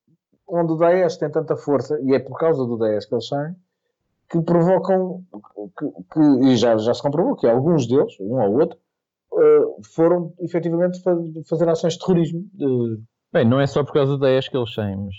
onde 0.47 0.73
o 0.73 0.77
Daesh 0.77 1.17
tem 1.17 1.31
tanta 1.31 1.55
força, 1.55 1.99
e 2.01 2.13
é 2.13 2.19
por 2.19 2.37
causa 2.37 2.65
do 2.65 2.77
Daesh 2.77 3.05
que 3.05 3.15
eles 3.15 3.27
saem, 3.27 3.55
que 4.29 4.41
provocam, 4.41 5.23
que, 5.77 5.85
que- 6.11 6.45
e 6.47 6.57
já, 6.57 6.77
já 6.77 6.93
se 6.93 7.01
comprovou 7.01 7.35
que 7.35 7.47
alguns 7.47 7.87
deles, 7.87 8.13
um 8.19 8.41
ou 8.41 8.59
outro, 8.59 8.77
foram 9.95 10.33
efetivamente 10.39 11.01
fa- 11.01 11.17
fazer 11.49 11.67
ações 11.69 11.93
de 11.93 11.99
terrorismo. 11.99 12.41
de- 12.53 12.99
Bem, 13.31 13.45
não 13.47 13.59
é 13.59 13.65
só 13.65 13.83
por 13.83 13.93
causa 13.93 14.17
da 14.17 14.27
Daesh 14.27 14.47
que 14.47 14.55
eles 14.57 14.73
têm, 14.75 14.95
mas 14.95 15.15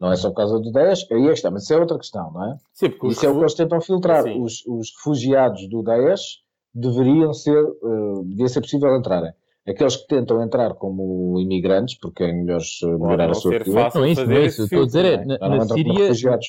não 0.00 0.10
é 0.12 0.16
só 0.16 0.28
por 0.30 0.36
causa 0.36 0.58
do 0.58 0.72
Daesh, 0.72 1.06
aí 1.10 1.22
é 1.22 1.26
que 1.28 1.32
está, 1.34 1.50
mas 1.50 1.62
isso 1.62 1.72
é 1.74 1.78
outra 1.78 1.96
questão, 1.98 2.32
não 2.32 2.52
é? 2.52 2.56
Sim, 2.74 2.90
porque 2.90 3.06
os 3.06 3.16
Isso 3.16 3.26
é 3.26 3.28
o 3.28 3.34
que 3.34 3.40
eles 3.40 3.54
tentam 3.54 3.80
filtrar. 3.80 4.22
Sim. 4.24 4.40
Os, 4.42 4.64
os 4.66 4.92
refugiados 4.96 5.68
do 5.68 5.82
Daesh 5.82 6.38
deveriam 6.74 7.32
ser, 7.32 7.56
eh, 7.64 8.22
devia 8.24 8.48
ser 8.48 8.60
possível 8.60 8.94
entrarem. 8.96 9.32
Aqueles 9.66 9.96
que 9.96 10.08
tentam 10.08 10.42
entrar 10.42 10.74
como 10.74 11.38
imigrantes, 11.40 11.96
porque 12.00 12.24
é 12.24 12.32
melhores 12.32 12.80
eh, 12.82 12.86
melhorar 12.86 13.30
a 13.30 13.34
sua 13.34 13.52
ser 13.52 13.64
vida, 13.64 13.80
fácil 13.82 14.00
não 14.00 14.06
é 14.06 14.10
isso, 14.10 14.20
fazer 14.20 14.34
não 14.34 14.40
é 14.40 14.46
isso. 14.46 14.62
Estou 14.64 14.82
a 14.82 14.86
dizer, 14.86 15.04
é, 15.04 15.24
na, 15.24 15.38
na 15.48 15.64
Síria, 15.66 15.92
refugiados. 16.06 16.46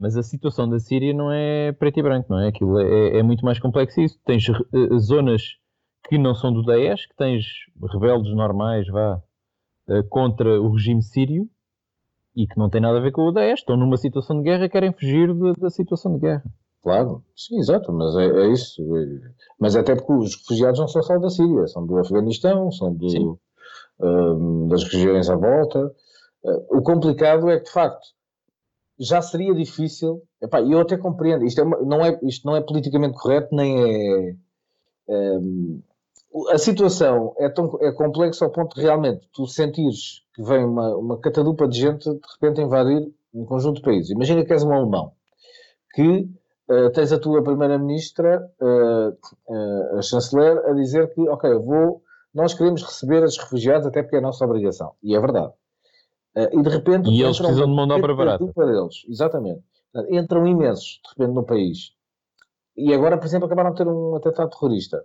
mas 0.00 0.16
a 0.16 0.22
situação 0.22 0.68
da 0.68 0.78
Síria 0.80 1.12
não 1.14 1.30
é 1.30 1.72
preto 1.72 1.98
e 2.00 2.02
branco, 2.02 2.26
não 2.30 2.40
é? 2.40 2.48
Aquilo 2.48 2.80
é, 2.80 3.18
é 3.18 3.22
muito 3.22 3.44
mais 3.44 3.58
complexo 3.60 3.94
que 3.96 4.02
isso. 4.04 4.18
Tens 4.24 4.48
eh, 4.48 4.98
zonas 4.98 5.42
que 6.08 6.18
não 6.18 6.34
são 6.34 6.52
do 6.52 6.62
Daesh, 6.62 7.06
que 7.06 7.16
tens 7.16 7.44
rebeldes 7.92 8.34
normais, 8.34 8.86
vá, 8.88 9.20
eh, 9.88 10.02
contra 10.04 10.60
o 10.60 10.72
regime 10.72 11.02
sírio 11.02 11.48
e 12.36 12.46
que 12.46 12.58
não 12.58 12.68
tem 12.68 12.80
nada 12.80 12.98
a 12.98 13.00
ver 13.00 13.12
com 13.12 13.22
o 13.22 13.32
Daesh. 13.32 13.60
Estão 13.60 13.76
numa 13.76 13.96
situação 13.96 14.38
de 14.38 14.44
guerra 14.44 14.64
e 14.64 14.68
querem 14.68 14.92
fugir 14.92 15.32
da, 15.34 15.52
da 15.52 15.70
situação 15.70 16.14
de 16.14 16.20
guerra. 16.20 16.44
Claro, 16.82 17.24
sim, 17.34 17.58
exato, 17.58 17.90
mas 17.92 18.14
é, 18.16 18.26
é 18.26 18.48
isso. 18.52 18.82
É- 18.96 19.30
Mas 19.58 19.74
até 19.74 19.94
porque 19.96 20.12
os 20.12 20.36
refugiados 20.36 20.78
não 20.80 20.88
são 20.88 21.02
só 21.02 21.18
da 21.18 21.30
Síria, 21.30 21.66
são 21.66 21.86
do 21.86 21.96
Afeganistão, 21.98 22.70
são 22.72 22.92
do, 22.94 23.38
hum, 24.00 24.68
das 24.68 24.84
regiões 24.84 25.30
à 25.30 25.36
volta. 25.36 25.94
Eh, 26.44 26.66
o 26.70 26.82
complicado 26.82 27.48
é 27.48 27.58
que, 27.58 27.64
de 27.64 27.70
facto, 27.70 28.06
já 28.98 29.22
seria 29.22 29.54
difícil. 29.54 30.22
Epá, 30.42 30.60
eu 30.60 30.78
até 30.80 30.96
compreendo, 30.98 31.44
isto, 31.46 31.60
é 31.60 31.64
uma- 31.64 31.80
não 31.80 32.04
é, 32.04 32.18
isto 32.24 32.46
não 32.46 32.54
é 32.54 32.60
politicamente 32.60 33.16
correto, 33.18 33.54
nem 33.56 33.82
é. 33.82 34.36
hum, 35.08 35.80
a 36.50 36.58
situação 36.58 37.34
é, 37.38 37.48
tão, 37.48 37.78
é 37.80 37.92
complexa 37.92 38.44
ao 38.44 38.50
ponto 38.50 38.74
de 38.74 38.82
realmente 38.82 39.28
tu 39.32 39.46
sentires 39.46 40.22
que 40.34 40.42
vem 40.42 40.64
uma, 40.64 40.96
uma 40.96 41.18
catadupa 41.18 41.68
de 41.68 41.78
gente 41.78 42.10
de 42.10 42.20
repente 42.34 42.60
invadir 42.60 43.12
um 43.32 43.44
conjunto 43.44 43.76
de 43.76 43.82
países. 43.82 44.10
Imagina 44.10 44.44
que 44.44 44.52
és 44.52 44.64
um 44.64 44.72
alemão 44.72 45.12
que 45.94 46.28
eh, 46.68 46.90
tens 46.90 47.12
a 47.12 47.18
tua 47.18 47.42
primeira-ministra, 47.42 48.50
eh, 48.60 49.16
eh, 49.50 49.98
a 49.98 50.02
chanceler, 50.02 50.58
a 50.66 50.72
dizer 50.72 51.12
que, 51.14 51.20
ok, 51.28 51.50
eu 51.50 51.62
vou, 51.62 52.02
nós 52.34 52.54
queremos 52.54 52.82
receber 52.82 53.22
os 53.22 53.38
refugiados 53.38 53.86
até 53.86 54.02
porque 54.02 54.16
é 54.16 54.18
a 54.18 54.22
nossa 54.22 54.44
obrigação. 54.44 54.92
E 55.02 55.14
é 55.14 55.20
verdade. 55.20 55.52
E 56.36 56.62
de 56.62 56.68
repente... 56.68 57.08
E 57.10 57.22
eles 57.22 57.38
precisam 57.38 57.66
de 57.68 57.72
mão 57.72 57.86
de 57.86 57.92
obra 57.92 58.12
barata. 58.12 58.38
catadupa 58.38 58.66
deles. 58.66 59.04
Exatamente. 59.08 59.62
Entram 60.10 60.44
imensos, 60.48 61.00
de 61.04 61.10
repente, 61.10 61.32
no 61.32 61.44
país. 61.44 61.92
E 62.76 62.92
agora, 62.92 63.16
por 63.16 63.26
exemplo, 63.26 63.46
acabaram 63.46 63.70
de 63.70 63.76
ter 63.76 63.86
um 63.86 64.16
atentado 64.16 64.50
terrorista. 64.50 65.04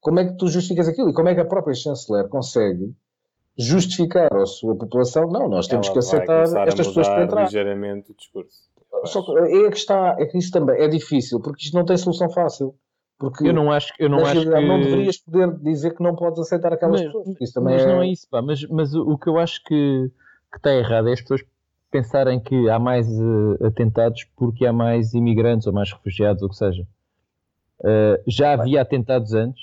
Como 0.00 0.20
é 0.20 0.24
que 0.24 0.36
tu 0.36 0.48
justificas 0.48 0.88
aquilo? 0.88 1.10
E 1.10 1.12
como 1.12 1.28
é 1.28 1.34
que 1.34 1.40
a 1.40 1.44
própria 1.44 1.74
chanceler 1.74 2.28
consegue 2.28 2.94
justificar 3.58 4.32
à 4.34 4.46
sua 4.46 4.76
população? 4.76 5.28
Não, 5.28 5.48
nós 5.48 5.66
temos 5.66 5.86
Ela 5.86 5.92
que 5.94 5.98
aceitar 5.98 6.42
estas 6.68 6.86
pessoas 6.88 7.08
para 7.08 7.24
entrar. 7.24 7.44
ligeiramente 7.44 8.12
o 8.12 8.14
discurso. 8.14 8.66
Só 9.04 9.22
que 9.22 9.32
é 9.38 9.70
que 9.70 9.76
está, 9.76 10.16
é 10.18 10.26
que 10.26 10.38
isso 10.38 10.50
também 10.50 10.80
é 10.80 10.88
difícil, 10.88 11.40
porque 11.40 11.64
isto 11.64 11.74
não 11.74 11.84
tem 11.84 11.96
solução 11.96 12.30
fácil. 12.30 12.74
Porque 13.18 13.48
Eu 13.48 13.54
não 13.54 13.72
acho, 13.72 13.92
eu 13.98 14.10
não 14.10 14.18
acho 14.26 14.40
que... 14.42 14.46
não 14.46 14.78
deverias 14.78 15.16
poder 15.16 15.50
dizer 15.60 15.94
que 15.94 16.02
não 16.02 16.14
podes 16.14 16.38
aceitar 16.38 16.72
aquelas 16.72 17.00
Mas- 17.00 17.12
pessoas. 17.12 17.36
Isso 17.40 17.54
também 17.54 17.74
mas 17.74 17.82
é... 17.82 17.86
não 17.86 18.02
é 18.02 18.08
isso, 18.08 18.28
pá. 18.28 18.42
Mas, 18.42 18.62
mas 18.68 18.94
o, 18.94 19.16
que 19.16 19.28
eu 19.28 19.38
acho 19.38 19.62
que, 19.64 20.10
que 20.52 20.56
está 20.58 20.70
errado 20.74 21.08
é 21.08 21.12
as 21.14 21.20
pessoas 21.22 21.42
pensarem 21.90 22.38
que 22.38 22.68
há 22.68 22.78
mais 22.78 23.08
eh, 23.08 23.66
atentados 23.66 24.24
porque 24.36 24.66
há 24.66 24.72
mais 24.72 25.14
imigrantes 25.14 25.66
ou 25.66 25.72
mais 25.72 25.90
refugiados, 25.92 26.42
ou 26.42 26.48
o 26.48 26.50
que 26.50 26.56
seja. 26.58 26.86
Eh, 27.84 28.22
já 28.26 28.52
havia 28.52 28.82
atentados 28.82 29.32
antes 29.32 29.62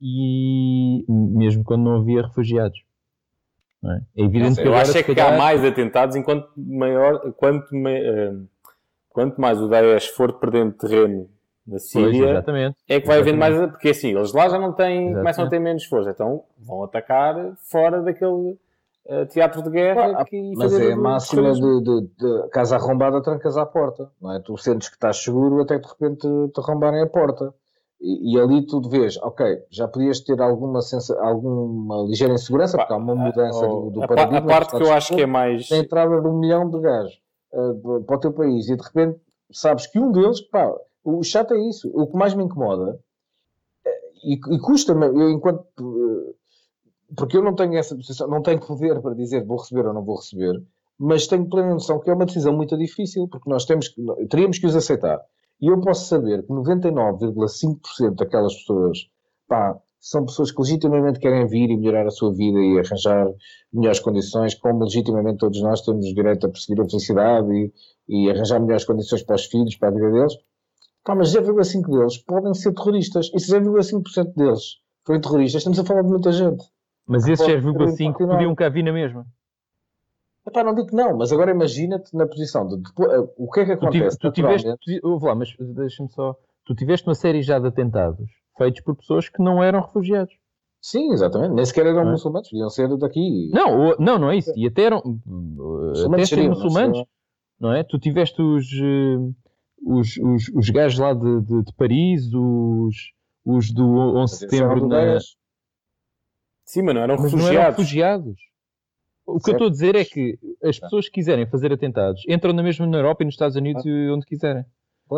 e 0.00 1.04
mesmo 1.08 1.64
quando 1.64 1.82
não 1.84 1.96
havia 1.96 2.22
refugiados. 2.22 2.78
não 3.82 3.92
é? 3.92 4.00
É 4.16 4.22
evidente 4.22 4.56
que 4.56 4.60
Eu 4.66 4.72
agora, 4.72 4.82
acho 4.82 4.98
é 4.98 5.02
que 5.02 5.14
calhar- 5.14 5.34
há 5.34 5.38
mais 5.38 5.64
atentados 5.64 6.16
enquanto 6.16 6.48
maior, 6.56 7.32
quanto, 7.32 7.66
eh, 7.86 8.34
quanto 9.08 9.40
mais 9.40 9.60
o 9.60 9.68
Daesh 9.68 10.08
for 10.08 10.32
perdendo 10.34 10.72
terreno 10.72 11.28
na 11.66 11.72
Pois, 11.74 11.84
Síria, 11.84 12.30
exatamente. 12.30 12.76
é 12.88 13.00
que 13.00 13.06
vai 13.06 13.18
havendo 13.18 13.38
mais. 13.38 13.54
Porque 13.70 13.90
assim, 13.90 14.16
eles 14.16 14.32
lá 14.32 14.48
já 14.48 14.58
não 14.58 14.72
têm, 14.72 14.96
Exatamente. 15.10 15.18
começam 15.18 15.44
a 15.44 15.48
ter 15.48 15.58
menos 15.58 15.84
força, 15.84 16.10
então 16.10 16.42
vão 16.58 16.82
atacar 16.82 17.34
fora 17.70 18.00
daquele 18.02 18.56
eh, 19.06 19.24
teatro 19.26 19.62
de 19.62 19.70
guerra 19.70 20.12
Ah, 20.20 20.24
que 20.24 20.52
Mas 20.56 20.70
fazer 20.72 20.90
é 20.90 20.92
a 20.92 20.96
máxima 20.96 21.52
de, 21.52 21.80
de, 21.82 22.00
de 22.18 22.48
casa 22.50 22.76
arrombada, 22.76 23.22
trancas 23.22 23.56
à 23.56 23.64
porta. 23.64 24.10
Não 24.20 24.34
é? 24.34 24.40
Tu 24.40 24.56
sentes 24.58 24.88
que 24.88 24.96
estás 24.96 25.18
seguro 25.22 25.62
até 25.62 25.78
que 25.78 25.84
de 25.86 25.88
repente 25.88 26.20
te, 26.20 26.52
te 26.52 26.60
arrombarem 26.60 27.02
a 27.02 27.06
porta. 27.06 27.54
E, 28.00 28.34
e 28.34 28.40
ali 28.40 28.64
tu 28.64 28.80
vês, 28.88 29.16
ok, 29.22 29.44
já 29.70 29.88
podias 29.88 30.20
ter 30.20 30.40
alguma, 30.40 30.80
sensa, 30.80 31.18
alguma 31.20 32.02
ligeira 32.04 32.34
insegurança, 32.34 32.78
porque 32.78 32.92
há 32.92 32.96
uma 32.96 33.14
mudança 33.14 33.66
do, 33.66 33.90
do 33.90 34.02
a, 34.04 34.06
pa- 34.06 34.14
paradigma. 34.14 34.38
a 34.38 34.42
parte 34.46 34.76
que 34.76 34.82
eu 34.82 34.92
acho 34.92 35.14
que 35.16 35.22
é 35.22 35.26
mais. 35.26 35.70
a 35.72 35.76
entrada 35.78 36.20
de 36.20 36.28
um 36.28 36.38
milhão 36.38 36.70
de 36.70 36.78
gajos 36.80 37.20
uh, 37.52 38.02
para 38.04 38.16
o 38.16 38.20
teu 38.20 38.32
país 38.32 38.68
e 38.68 38.76
de 38.76 38.82
repente 38.82 39.18
sabes 39.50 39.88
que 39.88 39.98
um 39.98 40.12
deles, 40.12 40.40
pá, 40.42 40.72
o 41.02 41.22
chato 41.24 41.54
é 41.54 41.58
isso. 41.68 41.90
O 41.92 42.06
que 42.06 42.16
mais 42.16 42.34
me 42.34 42.44
incomoda 42.44 43.00
eh, 43.84 44.00
e, 44.24 44.34
e 44.34 44.58
custa-me, 44.60 45.06
eu 45.06 45.30
enquanto 45.30 45.64
eh, 45.78 46.34
porque 47.16 47.36
eu 47.36 47.42
não 47.42 47.54
tenho 47.56 47.74
essa 47.76 47.96
posição, 47.96 48.28
não 48.28 48.42
tenho 48.42 48.60
poder 48.60 49.00
para 49.00 49.14
dizer 49.14 49.44
vou 49.44 49.56
receber 49.58 49.86
ou 49.88 49.94
não 49.94 50.04
vou 50.04 50.16
receber, 50.16 50.62
mas 50.96 51.26
tenho 51.26 51.48
plena 51.48 51.70
noção 51.74 51.98
que 51.98 52.10
é 52.10 52.14
uma 52.14 52.26
decisão 52.26 52.52
muito 52.52 52.76
difícil, 52.78 53.26
porque 53.26 53.50
nós 53.50 53.64
temos 53.64 53.88
que, 53.88 54.00
teríamos 54.28 54.58
que 54.58 54.66
os 54.66 54.76
aceitar. 54.76 55.20
E 55.60 55.66
eu 55.66 55.80
posso 55.80 56.06
saber 56.06 56.42
que 56.46 56.52
99,5% 56.52 58.14
daquelas 58.14 58.54
pessoas, 58.54 58.98
pá, 59.48 59.76
são 60.00 60.24
pessoas 60.24 60.52
que 60.52 60.60
legitimamente 60.60 61.18
querem 61.18 61.46
vir 61.46 61.70
e 61.70 61.76
melhorar 61.76 62.06
a 62.06 62.10
sua 62.10 62.32
vida 62.32 62.58
e 62.58 62.78
arranjar 62.78 63.26
melhores 63.72 63.98
condições, 63.98 64.54
como 64.54 64.84
legitimamente 64.84 65.38
todos 65.38 65.60
nós 65.60 65.80
temos 65.82 66.06
direito 66.14 66.46
a 66.46 66.50
perseguir 66.50 66.80
a 66.82 66.88
felicidade 66.88 67.52
e, 67.52 67.72
e 68.08 68.30
arranjar 68.30 68.60
melhores 68.60 68.84
condições 68.84 69.22
para 69.24 69.36
os 69.36 69.46
filhos, 69.46 69.76
para 69.76 69.88
a 69.88 69.92
vida 69.92 70.10
deles. 70.12 70.34
Pá, 71.04 71.14
mas 71.14 71.34
0,5% 71.34 71.88
deles 71.88 72.18
podem 72.18 72.54
ser 72.54 72.72
terroristas. 72.74 73.30
E 73.34 73.40
se 73.40 73.50
0,5% 73.50 74.34
deles 74.36 74.62
forem 75.04 75.20
terroristas, 75.20 75.60
estamos 75.60 75.78
a 75.80 75.84
falar 75.84 76.02
de 76.02 76.08
muita 76.08 76.30
gente. 76.30 76.64
Mas 77.06 77.26
esses 77.26 77.44
Pode 77.44 77.66
0,5 77.66 78.12
continuar. 78.12 78.34
podiam 78.34 78.54
cá 78.54 78.68
vir 78.68 78.84
na 78.84 78.92
mesma. 78.92 79.26
Epá, 80.48 80.64
não 80.64 80.74
digo 80.74 80.88
que 80.88 80.94
não, 80.96 81.16
mas 81.16 81.32
agora 81.32 81.50
imagina-te 81.50 82.14
na 82.16 82.26
posição 82.26 82.66
de, 82.66 82.76
depois, 82.78 83.12
eh, 83.12 83.28
o 83.36 83.50
que 83.50 83.60
é 83.60 83.64
que 83.66 83.76
Tu, 83.76 83.80
tive- 83.90 83.98
acontece 84.04 84.18
tu 84.18 84.32
tiveste, 84.32 84.66
naturalmente. 84.68 85.00
tu, 85.00 85.26
lá, 85.26 85.34
mas 85.34 85.54
deixa-me 85.74 86.10
só. 86.10 86.34
Tu 86.64 86.74
tiveste 86.74 87.06
uma 87.08 87.14
série 87.14 87.42
já 87.42 87.58
de 87.58 87.66
atentados 87.68 88.28
feitos 88.56 88.80
por 88.82 88.96
pessoas 88.96 89.28
que 89.28 89.40
não 89.42 89.62
eram 89.62 89.80
refugiados. 89.80 90.34
Sim, 90.80 91.12
exatamente, 91.12 91.54
nem 91.54 91.64
sequer 91.64 91.86
eram 91.86 92.02
Não 92.02 92.08
é? 92.08 92.12
muçulmanos, 92.12 92.48
podiam 92.50 92.68
ser 92.70 92.96
daqui. 92.98 93.50
Não, 93.52 93.94
não, 93.98 94.18
não 94.18 94.30
é 94.30 94.36
isso. 94.36 94.52
E 94.56 94.66
até 94.66 94.82
eram. 94.82 94.98
Até 94.98 96.24
seriam, 96.26 96.48
não 96.48 96.54
muçulmanos, 96.54 96.96
seriam. 96.98 97.06
não 97.60 97.72
é? 97.72 97.82
Tu 97.84 97.98
tiveste 97.98 98.40
os, 98.42 98.64
eh, 98.72 99.16
os, 99.86 100.16
os, 100.16 100.48
os 100.54 100.70
gajos 100.70 100.98
lá 100.98 101.14
de, 101.14 101.40
de, 101.42 101.62
de 101.64 101.72
Paris, 101.74 102.22
os, 102.32 102.96
os 103.44 103.70
do 103.72 103.86
11 103.86 104.38
de 104.48 104.56
eram 104.56 104.68
setembro 104.76 104.88
na. 104.88 105.18
Sim, 106.64 106.82
mas 106.82 106.94
não 106.94 107.02
eram 107.02 107.16
Mas 107.16 107.32
não 107.32 107.48
eram 107.48 107.62
refugiados. 107.70 108.38
O 109.30 109.32
que 109.40 109.50
eu 109.50 109.52
Certo. 109.52 109.54
estou 109.56 109.66
a 109.66 109.70
dizer 109.70 109.94
é 109.96 110.04
que 110.04 110.38
as 110.64 110.78
pessoas 110.78 111.06
que 111.06 111.12
quiserem 111.14 111.46
fazer 111.46 111.72
atentados 111.72 112.22
entram 112.28 112.52
na 112.52 112.62
mesma 112.62 112.86
na 112.86 112.98
Europa 112.98 113.22
e 113.22 113.26
nos 113.26 113.34
Estados 113.34 113.56
Unidos 113.56 113.84
e 113.84 114.10
onde 114.10 114.24
quiserem. 114.24 114.64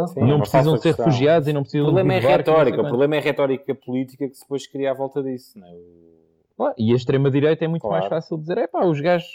Sim, 0.08 0.20
é 0.20 0.24
não 0.26 0.38
precisam 0.40 0.76
ser 0.76 0.88
questão. 0.90 1.06
refugiados 1.06 1.48
e 1.48 1.52
não 1.52 1.60
O 1.60 1.64
precisam 1.64 1.86
problema 1.86 2.14
é 2.14 2.18
retórica, 2.20 2.80
o 2.82 2.86
problema 2.88 3.14
é 3.16 3.18
a 3.18 3.22
retórica 3.22 3.74
política 3.74 4.28
que 4.28 4.34
se 4.34 4.42
depois 4.42 4.66
cria 4.66 4.90
à 4.90 4.94
volta 4.94 5.22
disso. 5.22 5.58
Não 5.58 5.66
é? 5.66 5.70
O- 5.70 6.20
Claro, 6.56 6.74
E 6.76 6.92
a 6.92 6.96
extrema-direita 6.96 7.64
é 7.64 7.68
muito 7.68 7.82
Claro. 7.82 7.96
mais 7.98 8.08
fácil 8.08 8.36
dizer: 8.38 8.58
é 8.58 8.66
pá, 8.66 8.84
os 8.84 9.00
gajos 9.00 9.28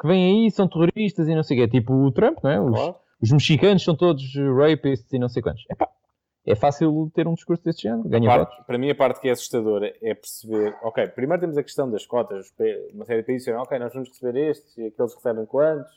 que 0.00 0.06
vêm 0.08 0.44
aí 0.44 0.50
são 0.50 0.66
terroristas 0.68 1.28
e 1.28 1.34
não 1.34 1.42
sei 1.42 1.58
o 1.58 1.60
quê. 1.62 1.68
Tipo 1.80 1.92
o 1.94 2.10
Trump, 2.12 2.38
não 2.42 2.50
é? 2.50 2.60
Os, 2.60 2.70
Claro. 2.74 2.94
os 3.22 3.30
mexicanos 3.32 3.84
são 3.84 3.94
todos 3.94 4.22
rapists 4.58 5.12
e 5.12 5.18
não 5.18 5.28
sei 5.28 5.42
quantos. 5.42 5.64
Epá, 5.70 5.88
é 6.46 6.54
fácil 6.54 7.10
ter 7.14 7.26
um 7.26 7.34
discurso 7.34 7.62
desse 7.64 7.82
género, 7.82 8.08
ganha 8.08 8.28
Parte- 8.28 8.50
votos. 8.50 8.66
para 8.66 8.78
mim, 8.78 8.88
a 8.90 8.94
parte 8.94 9.20
que 9.20 9.28
é 9.28 9.32
assustadora 9.32 9.92
é 10.00 10.14
perceber. 10.14 10.74
Ok, 10.82 11.06
primeiro 11.08 11.40
temos 11.40 11.58
a 11.58 11.62
questão 11.62 11.90
das 11.90 12.06
cotas. 12.06 12.52
Uma 12.94 13.04
série 13.04 13.20
de 13.22 13.26
países 13.26 13.48
ok, 13.48 13.78
nós 13.78 13.92
vamos 13.92 14.08
receber 14.08 14.50
estes 14.50 14.76
e 14.78 14.86
aqueles 14.86 15.14
recebem 15.14 15.44
quantos. 15.46 15.92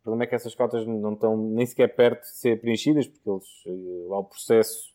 O 0.00 0.02
problema 0.04 0.24
é 0.24 0.26
que 0.26 0.34
essas 0.34 0.54
cotas 0.54 0.84
não 0.86 1.12
estão 1.12 1.36
nem 1.36 1.64
sequer 1.66 1.94
perto 1.94 2.22
de 2.22 2.28
ser 2.36 2.60
preenchidas, 2.60 3.06
porque 3.06 3.28
eles, 3.30 3.44
eh, 3.66 4.08
lá 4.08 4.18
o 4.18 4.24
processo. 4.24 4.92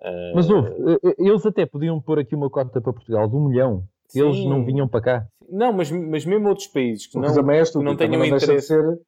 eh, 0.00 0.32
Mas 0.34 0.48
houve, 0.48 0.70
eh, 0.70 1.14
eles 1.18 1.44
até 1.44 1.66
podiam 1.66 2.00
pôr 2.00 2.18
aqui 2.20 2.34
uma 2.34 2.48
cota 2.48 2.80
para 2.80 2.92
Portugal 2.92 3.28
de 3.28 3.36
um 3.36 3.48
milhão. 3.48 3.84
Eles 4.14 4.36
sim. 4.36 4.48
não 4.48 4.64
vinham 4.64 4.88
para 4.88 5.02
cá. 5.02 5.26
Não, 5.50 5.72
mas, 5.72 5.90
mas 5.90 6.24
mesmo 6.24 6.48
outros 6.48 6.66
países 6.68 7.06
que 7.06 7.16
não. 7.18 7.22
que 7.32 7.38
é 7.38 7.82
não 7.82 7.96
tenham 7.96 8.20
deixa 8.22 8.38
de 8.38 8.44
interesse. 8.44 8.68
ser 8.68 9.00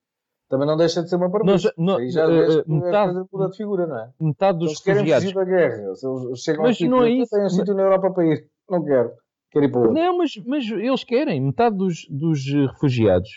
Também 0.49 0.67
não 0.67 0.77
deixa 0.77 1.03
de 1.03 1.11
ser 1.11 1.17
uma 1.17 1.31
parvoíce. 1.31 1.71
nó- 1.77 1.99
Aí 1.99 2.11
já 2.11 2.23
é 2.25 2.63
metade- 2.67 3.25
muda 3.31 3.49
de 3.51 3.57
figura, 3.57 3.87
não 3.87 3.99
é? 3.99 4.11
Metade 4.21 4.59
dos 4.59 4.69
Eles 4.69 4.81
querem 4.81 5.03
refugiados. 5.05 5.25
fugir 5.25 5.35
da 5.35 5.45
guerra. 5.45 5.95
Se 5.95 6.07
eles 6.07 6.41
chegam 6.41 6.63
Mas 6.63 6.77
aqui 6.77 6.89
não 6.89 7.03
é 7.03 7.11
isso. 7.11 7.31
têm 7.37 7.45
um 7.45 7.51
sítio 7.51 7.75
na 7.75 7.83
Europa 7.83 8.11
para 8.13 8.27
ir. 8.27 8.47
Não 8.71 8.83
quero. 8.85 9.11
Quero 9.51 9.65
ir 9.67 9.71
para 9.71 9.81
outro. 9.81 9.95
Não, 9.95 10.19
mas, 10.19 10.31
mas 10.47 10.65
eles 10.71 11.05
querem. 11.05 11.41
Metade 11.41 11.77
dos, 11.77 12.07
dos 12.11 12.47
eh, 12.49 12.67
refugiados 12.73 13.29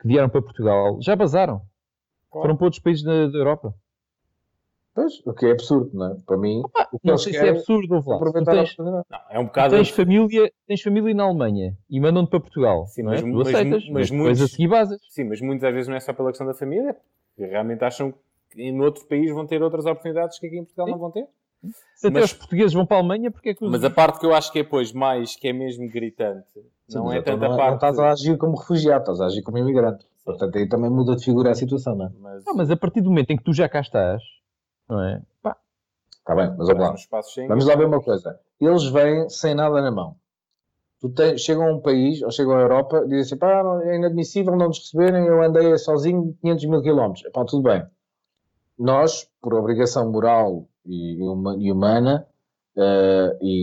que 0.00 0.08
vieram 0.08 0.28
para 0.28 0.42
Portugal 0.42 0.98
já 1.00 1.14
vazaram. 1.14 1.62
Foram 2.30 2.56
para 2.56 2.66
outros 2.66 2.82
países 2.82 3.02
da, 3.02 3.26
da 3.26 3.38
Europa. 3.38 3.74
Pois, 4.94 5.22
o 5.24 5.32
que 5.32 5.46
é 5.46 5.52
absurdo, 5.52 5.90
não 5.94 6.12
é? 6.12 6.16
Para 6.26 6.36
mim, 6.36 6.62
o 6.92 6.98
que 6.98 7.06
Não 7.06 7.16
sei 7.16 7.32
se 7.32 7.38
é 7.38 7.50
absurdo, 7.50 7.96
é. 7.96 8.02
Tu 8.02 8.12
aproveitar 8.12 8.52
tens. 8.52 8.76
Não, 8.76 9.04
é 9.30 9.38
um 9.38 9.44
bocado. 9.44 9.76
tens 9.76 9.88
família, 9.90 10.52
tens 10.66 10.82
família 10.82 11.14
na 11.14 11.24
Alemanha 11.24 11.76
e 11.88 12.00
mandam-te 12.00 12.30
para 12.30 12.40
Portugal. 12.40 12.86
Sim, 12.88 13.04
não 13.04 13.12
é? 13.12 13.22
mas- 13.22 13.32
mas- 13.32 13.48
aceitas, 13.54 13.82
mas 13.84 13.92
mas, 13.92 14.10
muitos- 14.10 14.42
a 14.42 14.48
seguir. 14.48 14.68
Sim, 15.10 15.24
mas 15.24 15.40
muitas 15.40 15.72
vezes 15.72 15.88
não 15.88 15.94
é 15.96 16.00
só 16.00 16.12
pela 16.12 16.30
questão 16.30 16.46
da 16.46 16.54
família, 16.54 16.96
porque 17.36 17.50
realmente 17.50 17.84
acham 17.84 18.12
que 18.50 18.60
em 18.62 18.80
outro 18.80 19.06
país 19.06 19.30
vão 19.32 19.46
ter 19.46 19.62
outras 19.62 19.86
oportunidades 19.86 20.38
que 20.40 20.46
aqui 20.48 20.56
em 20.58 20.64
Portugal 20.64 20.86
Sim. 20.86 20.92
não 20.92 20.98
vão 20.98 21.10
ter. 21.12 21.26
Se 21.94 22.06
até 22.08 22.20
Mas- 22.20 22.32
os 22.32 22.32
portugueses 22.32 22.72
vão 22.72 22.84
para 22.86 22.96
a 22.96 23.00
Alemanha, 23.00 23.30
porque 23.30 23.50
é 23.50 23.54
que 23.54 23.64
os... 23.64 23.70
Mas 23.70 23.84
a 23.84 23.90
parte 23.90 24.18
que 24.18 24.26
eu 24.26 24.34
acho 24.34 24.50
que 24.50 24.58
é 24.58 24.62
depois 24.64 24.92
mais, 24.92 25.36
que 25.36 25.46
é 25.46 25.52
mesmo 25.52 25.88
gritante, 25.88 26.46
Sim, 26.88 26.96
não 26.98 27.04
mas 27.04 27.14
é 27.14 27.18
então 27.18 27.34
tanta 27.34 27.48
não, 27.48 27.56
parte. 27.56 27.68
não 27.68 27.74
estás 27.76 27.98
a 27.98 28.10
agir 28.10 28.36
como 28.38 28.56
refugiado, 28.56 29.00
estás 29.02 29.20
a 29.20 29.26
agir 29.26 29.42
como 29.42 29.58
imigrante. 29.58 30.04
Portanto, 30.24 30.56
aí 30.56 30.68
também 30.68 30.90
muda 30.90 31.14
de 31.16 31.24
figura 31.24 31.50
a 31.50 31.54
situação, 31.54 31.94
não 31.94 32.06
é? 32.06 32.10
Mas, 32.18 32.44
Ah, 32.48 32.52
mas 32.56 32.70
a 32.70 32.76
partir 32.76 33.00
do 33.02 33.10
momento 33.10 33.30
em 33.30 33.36
que 33.36 33.44
tu 33.44 33.52
já 33.52 33.68
cá 33.68 33.80
estás, 33.80 34.22
não 34.90 35.02
é? 35.02 35.22
Pá, 35.42 35.56
Está 36.18 36.34
bem, 36.34 36.48
mas 36.56 36.68
vamos 36.68 36.82
lá. 36.82 36.92
Vamos 37.48 37.66
lá 37.66 37.76
ver 37.76 37.86
uma 37.86 38.02
coisa. 38.02 38.40
Eles 38.60 38.84
vêm 38.86 39.28
sem 39.28 39.54
nada 39.54 39.80
na 39.80 39.90
mão. 39.90 40.16
Tu 41.00 41.08
tens, 41.10 41.40
chegam 41.40 41.66
a 41.66 41.72
um 41.72 41.80
país, 41.80 42.22
ou 42.22 42.30
chegam 42.30 42.56
à 42.56 42.60
Europa, 42.60 43.02
dizem 43.04 43.20
assim, 43.20 43.36
pá, 43.38 43.62
é 43.84 43.96
inadmissível 43.96 44.54
não 44.56 44.68
nos 44.68 44.78
receberem, 44.80 45.26
eu 45.26 45.42
andei 45.42 45.76
sozinho 45.78 46.36
500 46.42 46.64
mil 46.66 46.82
quilómetros. 46.82 47.30
Pá, 47.32 47.44
tudo 47.44 47.62
bem. 47.62 47.86
Nós, 48.78 49.28
por 49.40 49.54
obrigação 49.54 50.10
moral 50.10 50.66
e, 50.84 51.22
huma- 51.22 51.54
humana, 51.54 52.26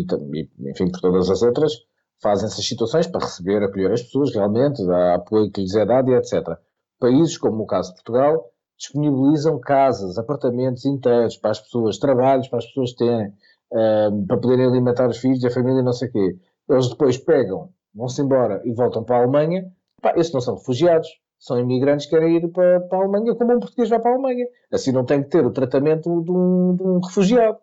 tam- 0.07 0.29
e, 0.33 0.49
enfim, 0.69 0.89
por 0.91 0.99
todas 1.01 1.29
as 1.29 1.41
outras, 1.41 1.73
fazem 2.21 2.47
essas 2.47 2.65
situações 2.65 3.07
para 3.07 3.21
receber, 3.25 3.63
acolher 3.63 3.91
as 3.91 4.01
pessoas 4.03 4.33
realmente, 4.33 4.85
dar 4.85 5.15
apoio 5.15 5.51
que 5.51 5.61
lhes 5.61 5.75
é 5.75 5.85
dado 5.85 6.11
e 6.11 6.15
etc. 6.15 6.57
Países, 6.99 7.37
como 7.37 7.63
o 7.63 7.67
caso 7.67 7.89
de 7.89 7.95
Portugal, 7.95 8.51
disponibilizam 8.77 9.59
casas, 9.59 10.17
apartamentos 10.17 10.85
inteiros 10.85 11.35
para 11.37 11.51
as 11.51 11.59
pessoas, 11.59 11.97
trabalhos 11.97 12.47
para 12.47 12.59
as 12.59 12.65
pessoas 12.67 12.93
terem, 12.93 13.33
eh, 13.73 14.09
para 14.27 14.37
poderem 14.37 14.65
alimentar 14.65 15.09
os 15.09 15.17
filhos, 15.17 15.43
a 15.43 15.49
família, 15.49 15.81
não 15.81 15.93
sei 15.93 16.07
o 16.09 16.11
quê. 16.11 16.37
Eles 16.69 16.89
depois 16.89 17.17
pegam, 17.17 17.69
vão-se 17.93 18.21
embora 18.21 18.61
e 18.65 18.71
voltam 18.71 19.03
para 19.03 19.17
a 19.17 19.19
Alemanha. 19.19 19.71
Pá, 20.01 20.13
esses 20.15 20.31
não 20.31 20.41
são 20.41 20.55
refugiados, 20.55 21.07
são 21.39 21.59
imigrantes 21.59 22.05
que 22.05 22.15
querem 22.15 22.37
ir 22.37 22.47
para, 22.49 22.81
para 22.81 22.97
a 22.99 23.01
Alemanha 23.01 23.35
como 23.35 23.53
um 23.53 23.59
português 23.59 23.89
vai 23.89 23.99
para 23.99 24.11
a 24.11 24.13
Alemanha. 24.13 24.45
Assim 24.71 24.91
não 24.91 25.05
tem 25.05 25.23
que 25.23 25.29
ter 25.29 25.45
o 25.45 25.51
tratamento 25.51 26.21
de 26.23 26.31
um, 26.31 26.75
de 26.75 26.83
um 26.83 26.99
refugiado, 26.99 27.57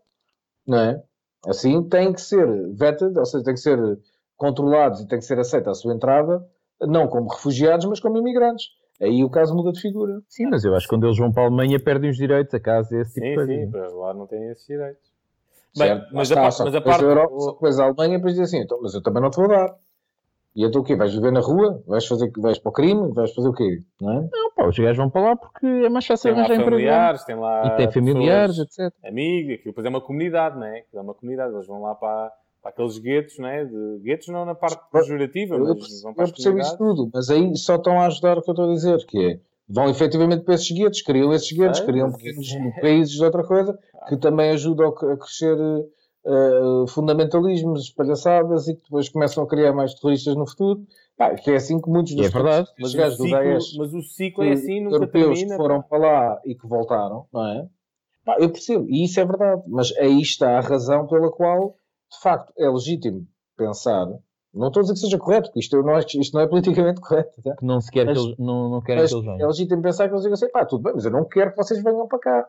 não 0.66 0.78
é? 0.78 1.02
Assim 1.46 1.82
tem 1.88 2.12
que 2.12 2.20
ser 2.20 2.46
vetted, 2.72 3.16
ou 3.18 3.26
seja, 3.26 3.44
tem 3.44 3.54
que 3.54 3.60
ser 3.60 3.78
controlados 4.36 5.00
e 5.00 5.06
tem 5.06 5.18
que 5.18 5.24
ser 5.24 5.38
aceita 5.38 5.70
a 5.70 5.74
sua 5.74 5.94
entrada, 5.94 6.44
não 6.80 7.06
como 7.06 7.28
refugiados, 7.28 7.86
mas 7.86 8.00
como 8.00 8.18
imigrantes. 8.18 8.66
Aí 9.00 9.24
o 9.24 9.30
caso 9.30 9.54
muda 9.54 9.72
de 9.72 9.80
figura. 9.80 10.20
sim, 10.28 10.46
mas 10.46 10.64
eu 10.64 10.74
acho 10.74 10.86
que 10.86 10.90
quando 10.94 11.04
eles 11.06 11.18
vão 11.18 11.32
para 11.32 11.42
a 11.42 11.46
Alemanha 11.46 11.78
perdem 11.82 12.10
os 12.10 12.16
direitos, 12.16 12.54
a 12.54 12.60
casa 12.60 12.96
e 12.96 13.00
esse 13.00 13.14
tipo 13.14 13.24
Sim, 13.26 13.30
de 13.30 13.34
coisa. 13.36 13.52
sim, 13.52 13.70
para 13.70 13.88
lá 13.90 14.14
não 14.14 14.26
têm 14.26 14.50
esses 14.50 14.66
direitos. 14.66 15.12
Bem, 15.76 15.88
Certo? 15.88 16.14
mas 16.14 16.30
a, 16.30 16.34
está, 16.34 16.42
pa- 16.42 16.50
só 16.52 16.64
mas 16.64 16.74
a 16.74 16.78
depois 16.78 16.96
parte. 16.98 17.46
depois 17.52 17.78
a 17.80 17.84
Alemanha 17.84 18.16
depois 18.18 18.34
diz 18.34 18.44
assim, 18.44 18.60
então, 18.62 18.80
mas 18.80 18.94
eu 18.94 19.02
também 19.02 19.20
não 19.22 19.30
te 19.30 19.36
vou 19.36 19.48
dar. 19.48 19.74
E 20.54 20.64
então 20.64 20.82
o 20.82 20.84
quê? 20.84 20.94
Vais 20.94 21.12
viver 21.12 21.32
na 21.32 21.40
rua? 21.40 21.82
Vais, 21.84 22.06
fazer, 22.06 22.30
vais 22.36 22.58
para 22.60 22.70
o 22.70 22.72
crime? 22.72 23.12
Vais 23.12 23.34
fazer 23.34 23.48
o 23.48 23.52
quê? 23.52 23.82
Não 24.00 24.12
é? 24.12 24.28
Não, 24.32 24.52
pá, 24.54 24.68
os 24.68 24.78
gajos 24.78 24.96
vão 24.96 25.10
para 25.10 25.20
lá 25.22 25.36
porque 25.36 25.66
é 25.66 25.88
mais 25.88 26.06
fácil 26.06 26.30
arranjar 26.30 26.54
emprego. 26.54 26.62
lá. 26.70 26.70
familiares, 26.76 27.24
tem 27.24 27.34
lá. 27.34 27.66
E 27.66 27.76
tem 27.76 27.90
familiares, 27.90 28.56
pessoas, 28.56 28.92
etc. 28.92 29.08
amigos, 29.10 29.54
aquilo 29.54 29.70
depois 29.72 29.84
é 29.84 29.88
uma 29.88 30.00
comunidade, 30.00 30.56
não 30.56 30.64
é? 30.66 30.78
Aquilo 30.78 31.00
é 31.00 31.02
uma 31.02 31.14
comunidade, 31.14 31.52
eles 31.54 31.66
vão 31.66 31.82
lá 31.82 31.96
para, 31.96 32.32
para 32.64 32.70
aqueles 32.70 32.96
guetos, 32.98 33.38
não 33.38 33.46
é? 33.48 33.62
De, 33.66 33.98
guetos 34.02 34.28
não 34.28 34.46
na 34.46 34.54
parte 34.54 34.80
pejorativa, 34.90 35.58
mas 35.58 36.00
vão 36.02 36.14
para 36.14 36.24
eu 36.24 36.32
percebo 36.32 36.58
isso 36.58 36.78
tudo, 36.78 37.10
mas 37.12 37.28
aí 37.28 37.54
só 37.56 37.76
estão 37.76 38.00
a 38.00 38.06
ajudar 38.06 38.38
o 38.38 38.42
que 38.42 38.48
eu 38.48 38.52
estou 38.52 38.70
a 38.70 38.74
dizer, 38.74 39.04
que 39.06 39.32
é, 39.32 39.40
vão 39.68 39.90
efetivamente 39.90 40.44
para 40.44 40.54
esses 40.54 40.70
guetos, 40.70 41.02
criam 41.02 41.30
esses 41.34 41.52
guetos, 41.52 41.78
Sei, 41.78 41.86
criam 41.86 42.10
pequenos 42.10 42.46
isso 42.46 42.80
países 42.80 43.14
de 43.14 43.22
outra 43.22 43.44
coisa, 43.44 43.78
que 44.08 44.16
também 44.16 44.50
ajudam 44.52 44.88
a 44.88 44.94
cre- 44.94 45.12
a 45.12 45.16
crescer 45.18 45.58
eh, 46.26 46.84
fundamentalismos, 46.88 47.90
palhaçadas, 47.90 48.66
e 48.66 48.74
que 48.74 48.82
depois 48.84 49.10
começam 49.10 49.44
a 49.44 49.46
criar 49.46 49.74
mais 49.74 49.92
terroristas 49.92 50.34
no 50.34 50.46
futuro. 50.46 50.80
Pá, 51.18 51.34
que 51.34 51.50
é 51.50 51.56
assim 51.56 51.78
que 51.78 51.90
muitos 51.90 52.14
dos 52.14 52.26
é 52.26 52.30
verdade. 52.30 52.68
mas 52.78 52.94
o 52.94 52.96
do 52.96 53.10
ciclo, 53.12 53.30
Daesh 53.30 53.76
mas 53.76 53.94
o 53.94 54.02
ciclo 54.02 54.42
é 54.44 54.52
assim, 54.52 54.80
nunca 54.80 54.96
europeus 54.96 55.38
termina. 55.38 55.50
que 55.54 55.56
foram 55.62 55.82
pá. 55.82 55.88
para 55.88 55.98
lá 55.98 56.40
e 56.46 56.54
que 56.54 56.66
voltaram, 56.66 57.26
não 57.30 57.46
é? 57.46 57.68
Pá, 58.24 58.36
eu 58.40 58.48
percebo, 58.50 58.86
e 58.88 59.04
isso 59.04 59.20
é 59.20 59.24
verdade, 59.26 59.62
mas 59.66 59.94
aí 59.98 60.18
está 60.22 60.56
a 60.56 60.60
razão 60.60 61.06
pela 61.06 61.30
qual, 61.30 61.76
de 62.14 62.20
facto, 62.22 62.52
é 62.58 62.68
legítimo 62.68 63.26
pensar. 63.56 64.06
Não 64.52 64.68
estou 64.68 64.80
a 64.80 64.82
dizer 64.82 64.94
que 64.94 65.00
seja 65.00 65.18
correto, 65.18 65.48
porque 65.48 65.58
isto 65.60 65.76
não 65.82 65.96
é, 65.96 65.98
isto 66.00 66.32
não 66.34 66.40
é 66.40 66.46
politicamente 66.46 67.00
correto. 67.00 67.42
tá? 67.42 67.56
Não 67.60 67.80
se 67.80 67.90
quer 67.90 68.06
Mas- 68.06 68.18
que 68.18 68.24
eles, 68.24 68.38
não, 68.38 68.68
não 68.70 68.80
querem 68.80 69.04
que 69.04 69.12
eles 69.14 69.26
é 69.26 69.30
venham. 69.32 69.48
legítimo 69.48 69.82
pensar 69.82 70.06
que 70.08 70.14
eles 70.14 70.22
digam 70.22 70.34
assim, 70.34 70.48
pá, 70.50 70.64
tudo 70.64 70.82
bem, 70.84 70.92
mas 70.94 71.04
eu 71.04 71.10
não 71.10 71.24
quero 71.24 71.50
que 71.50 71.56
vocês 71.56 71.82
venham 71.82 72.06
para 72.06 72.18
cá. 72.20 72.48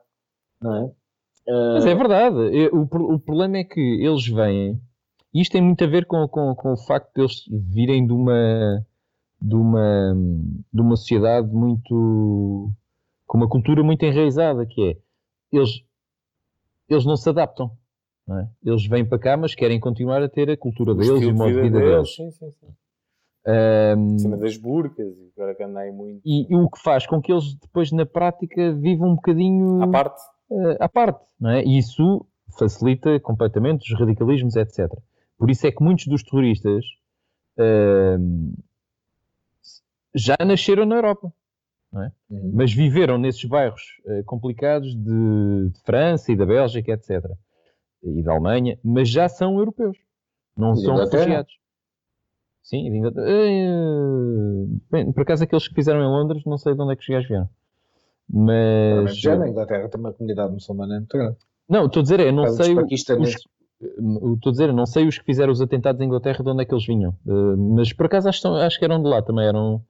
Não 0.61 0.75
é? 0.75 0.91
Ah, 1.49 1.71
Mas 1.75 1.85
é 1.85 1.95
verdade. 1.95 2.37
Eu- 2.55 2.73
O, 2.75 3.13
o 3.15 3.19
problema 3.19 3.57
é 3.57 3.63
que 3.63 3.79
eles 3.79 4.27
vêm. 4.27 4.79
e 5.33 5.41
Isto 5.41 5.53
tem 5.53 5.61
muito 5.61 5.83
a 5.83 5.87
ver 5.87 6.05
com, 6.05 6.27
com, 6.27 6.53
com 6.55 6.73
o 6.73 6.77
facto 6.77 7.11
de 7.15 7.21
eles 7.21 7.43
virem 7.73 8.05
de 8.05 8.13
uma, 8.13 8.85
de 9.41 9.55
uma, 9.55 10.13
de 10.73 10.81
uma 10.81 10.95
sociedade 10.95 11.47
muito. 11.47 12.69
com 13.27 13.37
uma 13.37 13.49
cultura 13.49 13.83
muito 13.83 14.03
enraizada, 14.05 14.65
que 14.65 14.91
é. 14.91 14.97
Eles, 15.51 15.71
eles 16.87 17.05
não 17.05 17.15
se 17.15 17.27
adaptam. 17.29 17.71
É? 18.27 18.47
Eles 18.63 18.85
vêm 18.87 19.05
para 19.05 19.19
cá, 19.19 19.37
mas 19.37 19.53
querem 19.53 19.79
continuar 19.79 20.21
a 20.23 20.27
ter 20.29 20.49
a 20.49 20.57
cultura 20.57 20.91
O 20.93 20.95
deles 20.95 21.21
e 21.21 21.25
o 21.27 21.33
modo 21.35 21.53
de 21.53 21.61
vida 21.61 21.79
deles. 21.79 22.15
Sim, 22.15 22.31
sim, 22.31 22.51
sim. 22.51 22.67
Ahm, 23.47 24.15
Em 24.15 24.17
cima 24.19 24.37
das 24.37 24.57
burcas, 24.57 25.05
e 25.05 25.31
agora 25.37 25.53
que 25.53 25.61
anda 25.63 25.79
aí 25.81 25.91
muito 25.91 26.21
e, 26.25 26.51
e 26.51 26.55
o 26.55 26.67
que 26.67 26.81
faz 26.81 27.05
com 27.05 27.21
que 27.21 27.31
eles 27.31 27.53
depois 27.55 27.91
na 27.91 28.03
prática 28.05 28.73
vivam 28.73 29.09
um 29.11 29.15
bocadinho 29.15 29.83
à 29.83 29.87
parte. 29.87 30.21
eh, 30.51 30.77
à 30.79 30.89
parte, 30.89 31.23
não 31.39 31.51
é? 31.51 31.63
E 31.63 31.77
isso 31.77 32.25
facilita 32.57 33.19
completamente 33.19 33.93
os 33.93 33.99
radicalismos, 33.99 34.55
etc. 34.55 34.91
Por 35.37 35.51
isso 35.51 35.67
é 35.67 35.71
que 35.71 35.83
muitos 35.83 36.07
dos 36.07 36.23
terroristas 36.23 36.83
ahm, 37.59 38.53
já 40.15 40.35
nasceram 40.45 40.85
na 40.85 40.95
Europa, 40.95 41.31
Uhum. 42.29 42.51
mas 42.53 42.73
viveram 42.73 43.17
nesses 43.17 43.45
bairros 43.45 43.81
eh, 44.07 44.23
complicados 44.23 44.93
de, 44.95 45.69
de 45.69 45.79
França 45.85 46.29
e 46.31 46.35
da 46.35 46.45
Bélgica, 46.45 46.91
etc. 46.91 47.23
E 48.05 48.21
da 48.21 48.31
Alemanha, 48.33 48.77
mas 48.83 49.09
já 49.09 49.27
são 49.27 49.57
europeus, 49.57 49.97
não 50.55 50.73
E 50.73 50.77
são 50.77 50.95
refugiados. 50.95 51.53
Sim, 52.61 52.87
Inglaterra. 52.87 53.25
Eh, 53.27 54.65
bem, 54.91 55.11
por 55.11 55.21
acaso 55.21 55.43
aqueles 55.43 55.67
que 55.67 55.75
fizeram 55.75 56.01
em 56.01 56.07
Londres, 56.07 56.43
não 56.45 56.57
sei 56.57 56.73
de 56.73 56.81
onde 56.81 56.93
é 56.93 56.95
que 56.95 57.01
os 57.01 57.07
gajos 57.07 57.27
vieram. 57.27 57.49
Mas. 58.27 59.17
Já 59.17 59.35
na 59.35 59.47
Inglaterra 59.49 59.87
tem 59.87 59.99
uma 59.99 60.11
comunidade 60.13 60.51
muçulmana 60.53 60.97
muito 60.97 61.15
grande. 61.17 61.37
Não, 61.69 61.85
estou 61.85 61.99
a 61.99 62.03
dizer, 62.03 62.19
é, 62.19 62.31
não 62.31 62.47
sei. 62.47 62.73
os- 62.75 63.45
eu 63.81 64.33
Estou 64.35 64.49
a 64.49 64.51
dizer, 64.51 64.73
não 64.73 64.85
sei 64.85 65.07
os 65.07 65.17
que 65.19 65.25
fizeram 65.25 65.51
os 65.51 65.61
atentados 65.61 66.01
em 66.01 66.05
Inglaterra 66.05 66.43
de 66.43 66.49
onde 66.49 66.61
é 66.63 66.65
que 66.65 66.73
eles 66.73 66.85
vinham. 66.85 67.13
Eh, 67.27 67.55
mas 67.75 67.91
por 67.93 68.05
acaso 68.07 68.29
acho, 68.29 68.47
acho 68.47 68.79
que 68.79 68.85
eram 68.85 69.01
de 69.01 69.09
lá 69.09 69.21
também, 69.21 69.45
eram, 69.45 69.81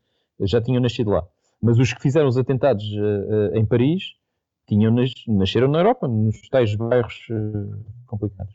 já 0.42 0.60
tinham 0.62 0.82
nascido 0.82 1.12
lá. 1.12 1.24
Mas 1.62 1.80
os 1.80 1.94
que 1.94 2.02
fizeram 2.02 2.28
os 2.28 2.38
atentados 2.38 2.84
eh, 2.84 3.58
em 3.60 3.66
Paris 3.66 4.04
tinham 4.68 4.94
nas- 4.94 5.14
nasceram 5.28 5.68
na 5.68 5.80
Europa, 5.80 6.08
nos 6.08 6.42
tais 6.50 6.76
bairros 6.76 7.28
eh, 7.30 7.78
complicados. 8.08 8.54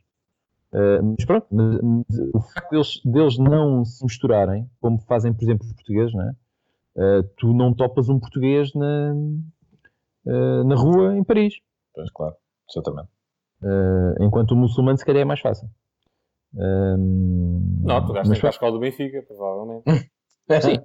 Eh, 0.73 1.01
mas 1.03 1.25
pronto, 1.25 1.47
mas- 1.51 1.81
mas 1.83 2.19
o 2.35 2.41
facto 2.41 2.71
deles, 2.71 3.01
deles 3.05 3.39
não 3.39 3.85
se 3.85 4.05
misturarem, 4.05 4.69
como 4.81 4.99
fazem, 5.03 5.33
por 5.33 5.43
exemplo, 5.43 5.67
os 5.67 5.73
portugueses, 5.73 6.15
não 6.15 6.23
é? 6.29 6.33
Eh, 6.99 7.23
tu 7.37 7.53
não 7.53 7.73
topas 7.75 8.09
um 8.09 8.19
português 8.19 8.73
na, 8.75 9.15
na 10.65 10.75
rua 10.75 11.17
em 11.17 11.25
Paris. 11.25 11.55
Pois, 11.95 12.11
claro, 12.13 12.37
exatamente. 12.71 13.09
Uh, 13.63 14.23
enquanto 14.25 14.53
o 14.53 14.57
muçulmano 14.57 14.97
se 14.97 15.05
calhar 15.05 15.21
é 15.23 15.25
mais 15.25 15.41
fácil. 15.41 15.69
Não, 16.55 18.07
tu 18.07 18.13
mas 18.13 18.29
gastas 18.29 18.41
pá, 18.41 18.47
a 18.49 18.51
escola 18.51 18.73
do 18.73 18.79
Benfica, 18.79 19.23
provavelmente. 19.23 19.85
Sim, 20.63 20.81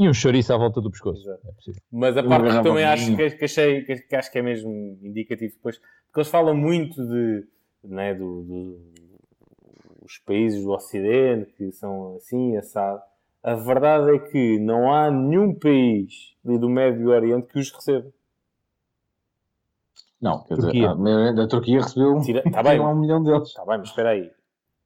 e 0.00 0.08
um 0.08 0.14
chouriço 0.14 0.52
à 0.52 0.56
volta 0.56 0.80
do 0.80 0.90
pescoço. 0.90 1.20
Exato. 1.22 1.46
É. 1.46 1.72
Mas 1.92 2.16
a 2.16 2.22
parte 2.22 2.56
que 2.56 2.62
também 2.62 2.84
acho 2.84 3.14
que, 3.16 3.30
que 3.32 3.44
achei 3.44 3.82
que, 3.84 3.96
que 3.96 4.16
acho 4.16 4.32
que 4.32 4.38
é 4.38 4.42
mesmo 4.42 4.70
indicativo 5.02 5.52
depois, 5.54 5.78
porque 6.06 6.20
eles 6.20 6.28
falam 6.30 6.54
muito 6.56 6.94
de 7.06 7.44
né, 7.84 8.14
do, 8.14 8.42
do- 8.42 8.80
os 10.04 10.18
países 10.18 10.64
do 10.64 10.70
Ocidente 10.72 11.52
que 11.52 11.70
são 11.72 12.16
assim, 12.16 12.56
assado. 12.56 13.00
A 13.42 13.54
verdade 13.54 14.16
é 14.16 14.18
que 14.18 14.58
não 14.58 14.92
há 14.92 15.10
nenhum 15.10 15.54
país 15.54 16.34
ali 16.44 16.58
do 16.58 16.68
Médio 16.68 17.08
Oriente 17.10 17.46
que 17.46 17.58
os 17.58 17.70
receba. 17.70 18.06
Não, 20.20 20.42
quer 20.44 20.56
Turquia. 20.56 20.94
dizer, 20.94 21.28
a 21.28 21.32
da 21.32 21.46
Turquia 21.46 21.80
recebeu 21.80 22.20
Tira- 22.20 22.42
tá 22.50 22.62
bem. 22.62 22.80
um 22.80 22.94
milhão 22.94 23.22
deles. 23.22 23.48
Está 23.48 23.64
bem, 23.64 23.78
mas 23.78 23.88
espera 23.88 24.10
aí. 24.10 24.30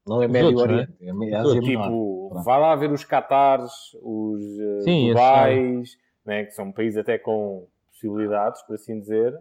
Não 0.07 0.23
é 0.23 0.29
Médio 0.29 0.59
outros, 0.59 0.62
é? 0.71 0.75
Oriente, 0.75 0.93
é, 1.01 1.09
é 1.09 1.12
Os 1.12 1.35
Ásia 1.35 1.47
outros, 1.55 1.69
Menor. 1.69 1.85
Tipo, 1.85 2.14
Pronto. 2.29 2.45
vai 2.45 2.61
lá 2.61 2.75
ver 2.77 2.91
os 2.91 3.05
Qatares, 3.05 3.72
os 4.03 4.43
eh, 4.59 4.81
Sim, 4.83 5.09
Dubais, 5.09 5.99
né, 6.25 6.45
que 6.45 6.51
são 6.53 6.70
países 6.72 6.99
até 6.99 7.18
com 7.18 7.66
possibilidades, 7.91 8.62
por 8.62 8.75
assim 8.75 8.99
dizer. 9.01 9.39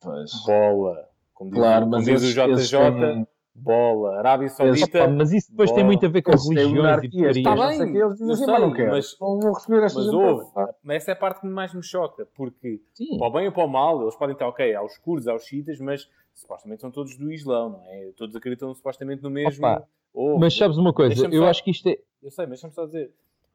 Pois. 0.00 0.30
Bola. 0.46 1.08
Como 1.34 1.50
diz, 1.50 1.58
Claro, 1.60 1.80
como 1.86 1.96
mas 1.96 2.04
diz 2.04 2.22
o 2.22 2.26
JJ, 2.32 2.78
têm- 2.92 3.26
bola. 3.54 4.18
Arábia 4.18 4.48
Saudita. 4.48 5.08
Mas 5.08 5.32
isso 5.32 5.50
depois 5.50 5.70
tem 5.70 5.80
Boa. 5.80 5.86
muito 5.86 6.06
a 6.06 6.08
ver 6.08 6.22
com 6.22 6.30
Eles 6.30 6.48
religiões 6.48 7.02
e 7.04 7.08
teorias. 7.10 7.42
Tá 7.42 7.54
não 7.56 7.68
bem, 7.68 7.76
sei 7.76 7.86
o 7.86 7.92
que, 7.92 7.98
eles 7.98 8.12
dizem 8.14 8.32
assim, 8.32 8.44
sei, 8.44 8.52
mas 8.52 8.62
não 8.62 8.72
quero. 8.72 8.90
mas- 8.90 9.16
Não 9.20 9.40
vou 9.40 9.52
receber 9.52 9.82
esta 9.84 9.98
Mas 9.98 10.08
houve. 10.08 10.46
Essa 10.88 11.10
é 11.10 11.14
a 11.14 11.16
parte 11.16 11.40
que 11.40 11.46
mais 11.46 11.74
me 11.74 11.82
choca, 11.82 12.26
porque 12.34 12.80
Sim. 12.94 13.18
para 13.18 13.26
o 13.26 13.30
bem 13.32 13.46
ou 13.46 13.52
para 13.52 13.64
o 13.64 13.68
mal, 13.68 14.00
eles 14.02 14.16
podem 14.16 14.32
estar, 14.34 14.48
ok, 14.48 14.74
aos 14.74 14.96
curdos, 14.98 15.28
aos 15.28 15.44
chiitas, 15.44 15.78
mas 15.80 16.08
supostamente 16.34 16.80
são 16.80 16.90
todos 16.90 17.16
do 17.18 17.30
Islão, 17.30 17.70
não 17.70 17.84
é? 17.84 18.10
Todos 18.16 18.34
acreditam 18.34 18.72
supostamente 18.74 19.22
no 19.22 19.28
mesmo. 19.30 19.66
Opa, 19.66 19.84
Ou- 20.12 20.38
Mas 20.38 20.56
sabes 20.56 20.76
uma 20.76 20.92
coisa, 20.92 21.26
eu 21.26 21.42
só- 21.42 21.48
acho 21.48 21.62
que 21.64 21.70
isto 21.70 21.88
é. 21.88 21.98
Eu 22.22 22.30
sei, 22.30 22.44
mas 22.46 22.60
deixa-me 22.60 22.74
só 22.74 22.86
dizer. 22.86 23.10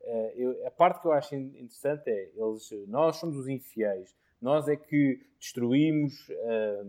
eh, 0.08 0.34
eu- 0.38 0.68
a 0.68 0.72
parte 0.72 1.02
que 1.02 1.08
eu 1.08 1.12
acho 1.12 1.34
in- 1.34 1.48
interessante 1.58 2.08
é 2.08 2.30
eles, 2.36 2.70
nós 2.88 3.16
somos 3.18 3.36
os 3.38 3.48
infiéis. 3.48 4.16
Nós 4.40 4.68
é 4.68 4.76
que 4.76 5.20
destruímos 5.40 6.30
ah, 6.32 6.84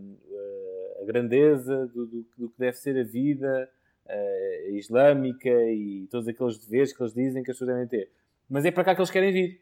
a 1.01 1.05
grandeza 1.05 1.87
do, 1.87 2.05
do- 2.05 2.25
do 2.37 2.49
que 2.49 2.59
deve 2.59 2.77
ser 2.77 2.95
a 2.99 3.03
vida 3.03 3.69
ah, 4.07 4.69
islâmica 4.69 5.49
e 5.49 6.07
todos 6.11 6.27
aqueles 6.27 6.57
deveres 6.59 6.93
que 6.95 7.01
eles 7.01 7.13
dizem 7.13 7.43
que 7.43 7.49
as 7.51 7.57
pessoas 7.57 7.75
devem 7.75 7.87
ter. 7.87 8.11
Mas 8.47 8.63
é 8.65 8.71
para 8.71 8.83
cá 8.83 8.93
que 8.93 9.01
eles 9.01 9.09
querem 9.11 9.31
vir. 9.33 9.61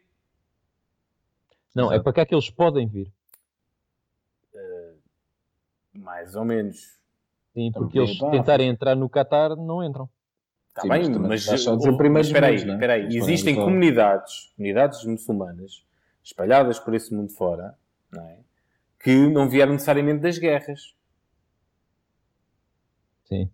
Não, 1.74 1.90
é 1.92 1.98
para 1.98 2.12
cá 2.12 2.26
que 2.26 2.34
eles 2.34 2.50
podem 2.50 2.86
vir. 2.86 3.10
Mais 5.94 6.34
ou 6.36 6.44
menos. 6.44 6.98
Sim, 7.56 7.72
porque 7.72 7.98
Também 7.98 8.14
eles 8.14 8.30
tentarem 8.30 8.68
entrar 8.68 8.94
no 8.94 9.08
Qatar 9.08 9.56
não 9.56 9.82
entram. 9.82 10.06
Está 10.68 10.82
bem, 10.82 10.90
mas 10.90 11.08
também 11.08 11.22
mas, 11.22 12.10
mas 12.10 12.26
espera 12.26 12.48
aí, 12.48 12.52
mundos, 12.52 12.66
não 12.66 12.72
é? 12.72 12.76
espera 12.76 12.92
aí. 12.92 13.06
Existem 13.16 13.54
comunidades, 13.54 14.52
comunidades 14.54 15.04
muçulmanas 15.06 15.82
espalhadas 16.22 16.78
por 16.78 16.94
esse 16.94 17.14
mundo 17.14 17.32
fora, 17.32 17.74
não 18.12 18.22
é? 18.28 18.36
que 19.00 19.26
não 19.30 19.48
vieram 19.48 19.72
necessariamente 19.72 20.20
das 20.20 20.36
guerras. 20.36 20.94
Sim. 23.24 23.48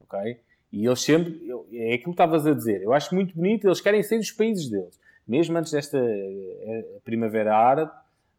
ok? 0.00 0.40
E 0.72 0.86
eles 0.86 1.02
sempre, 1.02 1.38
é 1.74 1.92
aquilo 1.92 2.04
que 2.04 2.10
estavas 2.10 2.46
a 2.46 2.54
dizer, 2.54 2.82
eu 2.82 2.94
acho 2.94 3.14
muito 3.14 3.34
bonito, 3.34 3.68
eles 3.68 3.82
querem 3.82 4.02
sair 4.02 4.18
dos 4.18 4.30
países 4.30 4.70
deles. 4.70 4.98
Mesmo 5.28 5.58
antes 5.58 5.72
desta 5.72 5.98
eh, 5.98 6.98
primavera 7.04 7.54
árabe, 7.54 7.92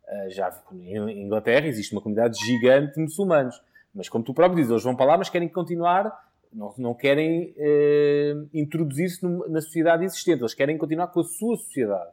eh, 0.07 0.29
já 0.31 0.63
em 0.71 1.23
Inglaterra 1.23 1.67
existe 1.67 1.93
uma 1.93 2.01
comunidade 2.01 2.35
gigante 2.43 2.95
de 2.95 3.01
muçulmanos. 3.01 3.61
Mas 3.93 4.09
como 4.09 4.23
tu 4.23 4.33
próprio 4.33 4.55
dizes, 4.57 4.71
eles 4.71 4.83
vão 4.83 4.95
para 4.95 5.05
lá, 5.05 5.17
mas 5.17 5.29
querem 5.29 5.47
continuar, 5.47 6.11
não, 6.51 6.73
não 6.77 6.93
querem 6.93 7.53
eh, 7.57 8.33
introduzir-se 8.53 9.25
na 9.25 9.61
sociedade 9.61 10.03
existente, 10.05 10.41
eles 10.41 10.53
querem 10.53 10.77
continuar 10.77 11.07
com 11.07 11.19
a 11.19 11.23
sua 11.23 11.57
sociedade. 11.57 12.11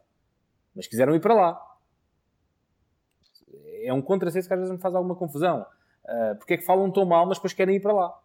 Mas 0.74 0.86
quiseram 0.86 1.14
ir 1.14 1.20
para 1.20 1.34
lá. 1.34 1.60
É 3.82 3.92
um 3.92 4.02
contrassenso 4.02 4.46
que 4.46 4.54
às 4.54 4.60
vezes 4.60 4.74
me 4.74 4.80
faz 4.80 4.94
alguma 4.94 5.14
confusão. 5.14 5.64
Ah, 6.06 6.34
porque 6.38 6.54
é 6.54 6.56
que 6.56 6.64
falam 6.64 6.90
tão 6.90 7.04
mal, 7.04 7.26
mas 7.26 7.38
depois 7.38 7.52
querem 7.52 7.76
ir 7.76 7.80
para 7.80 7.92
lá? 7.92 8.18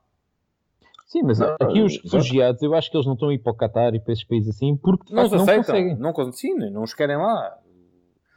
Sim, 1.08 1.22
mas 1.24 1.38
Não, 1.40 1.56
aqui 1.62 1.82
os 1.82 2.02
refugiados, 2.02 2.62
eu 2.64 2.74
acho 2.74 2.90
que 2.90 2.98
eles 2.98 3.06
não 3.06 3.14
estão 3.14 3.30
a 3.30 3.34
ir 3.34 3.38
para 3.38 3.52
o 3.52 3.56
Qatar 3.56 3.94
e 3.94 4.00
para 4.00 4.12
esses 4.12 4.26
países 4.26 4.56
assim, 4.56 4.76
porque 4.76 5.14
Não 5.14 5.24
os 5.24 5.30
facto, 5.30 5.38
não 5.38 5.44
aceitam, 5.44 5.76
conseguem. 5.76 5.96
não, 5.98 6.32
sim, 6.34 6.54
não 6.72 6.84
os 6.84 6.94
querem 6.94 7.18
lá. 7.18 7.58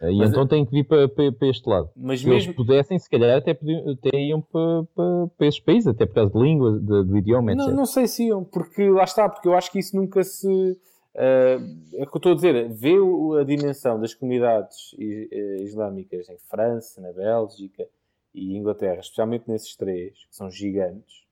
E 0.00 0.16
Mas- 0.18 0.30
então 0.30 0.46
têm 0.46 0.64
que 0.64 0.70
vir 0.70 0.84
para, 0.84 1.08
para, 1.08 1.32
para 1.32 1.48
este 1.48 1.68
lado. 1.68 1.90
Mas 1.96 2.20
Se 2.20 2.26
eles 2.28 2.46
mesmo. 2.46 2.54
pudessem, 2.54 2.98
se 2.98 3.10
calhar 3.10 3.36
até, 3.36 3.52
podiam, 3.52 3.90
até 3.90 4.16
iam 4.18 4.40
para, 4.40 4.84
para, 4.94 5.26
para 5.36 5.46
esses 5.46 5.60
países, 5.60 5.88
até 5.88 6.06
por 6.06 6.14
causa 6.14 6.32
de 6.32 6.38
língua, 6.40 6.78
de- 6.78 7.04
do 7.04 7.16
idioma, 7.18 7.52
etc. 7.52 7.66
Não, 7.66 7.74
não 7.74 7.86
sei 7.86 8.06
se 8.06 8.26
iam, 8.28 8.44
porque 8.44 8.88
lá 8.88 9.02
está, 9.04 9.28
porque 9.28 9.48
eu 9.48 9.54
acho 9.54 9.72
que 9.72 9.78
isso 9.80 9.96
nunca 9.96 10.22
se. 10.22 10.78
ah, 11.16 11.58
é 11.94 12.02
o 12.04 12.06
que 12.06 12.16
eu 12.16 12.18
estou 12.18 12.32
a 12.32 12.34
dizer, 12.36 12.68
vê 12.68 12.94
a 13.40 13.44
dimensão 13.44 14.00
das 14.00 14.14
comunidades 14.14 14.94
eh, 15.00 15.56
islâmicas 15.62 16.28
em 16.28 16.38
França, 16.48 17.00
na 17.00 17.12
Bélgica 17.12 17.84
e 18.32 18.56
Inglaterra, 18.56 19.00
especialmente 19.00 19.48
nesses 19.48 19.74
três, 19.74 20.12
que 20.30 20.36
são 20.36 20.48
gigantes, 20.48 21.24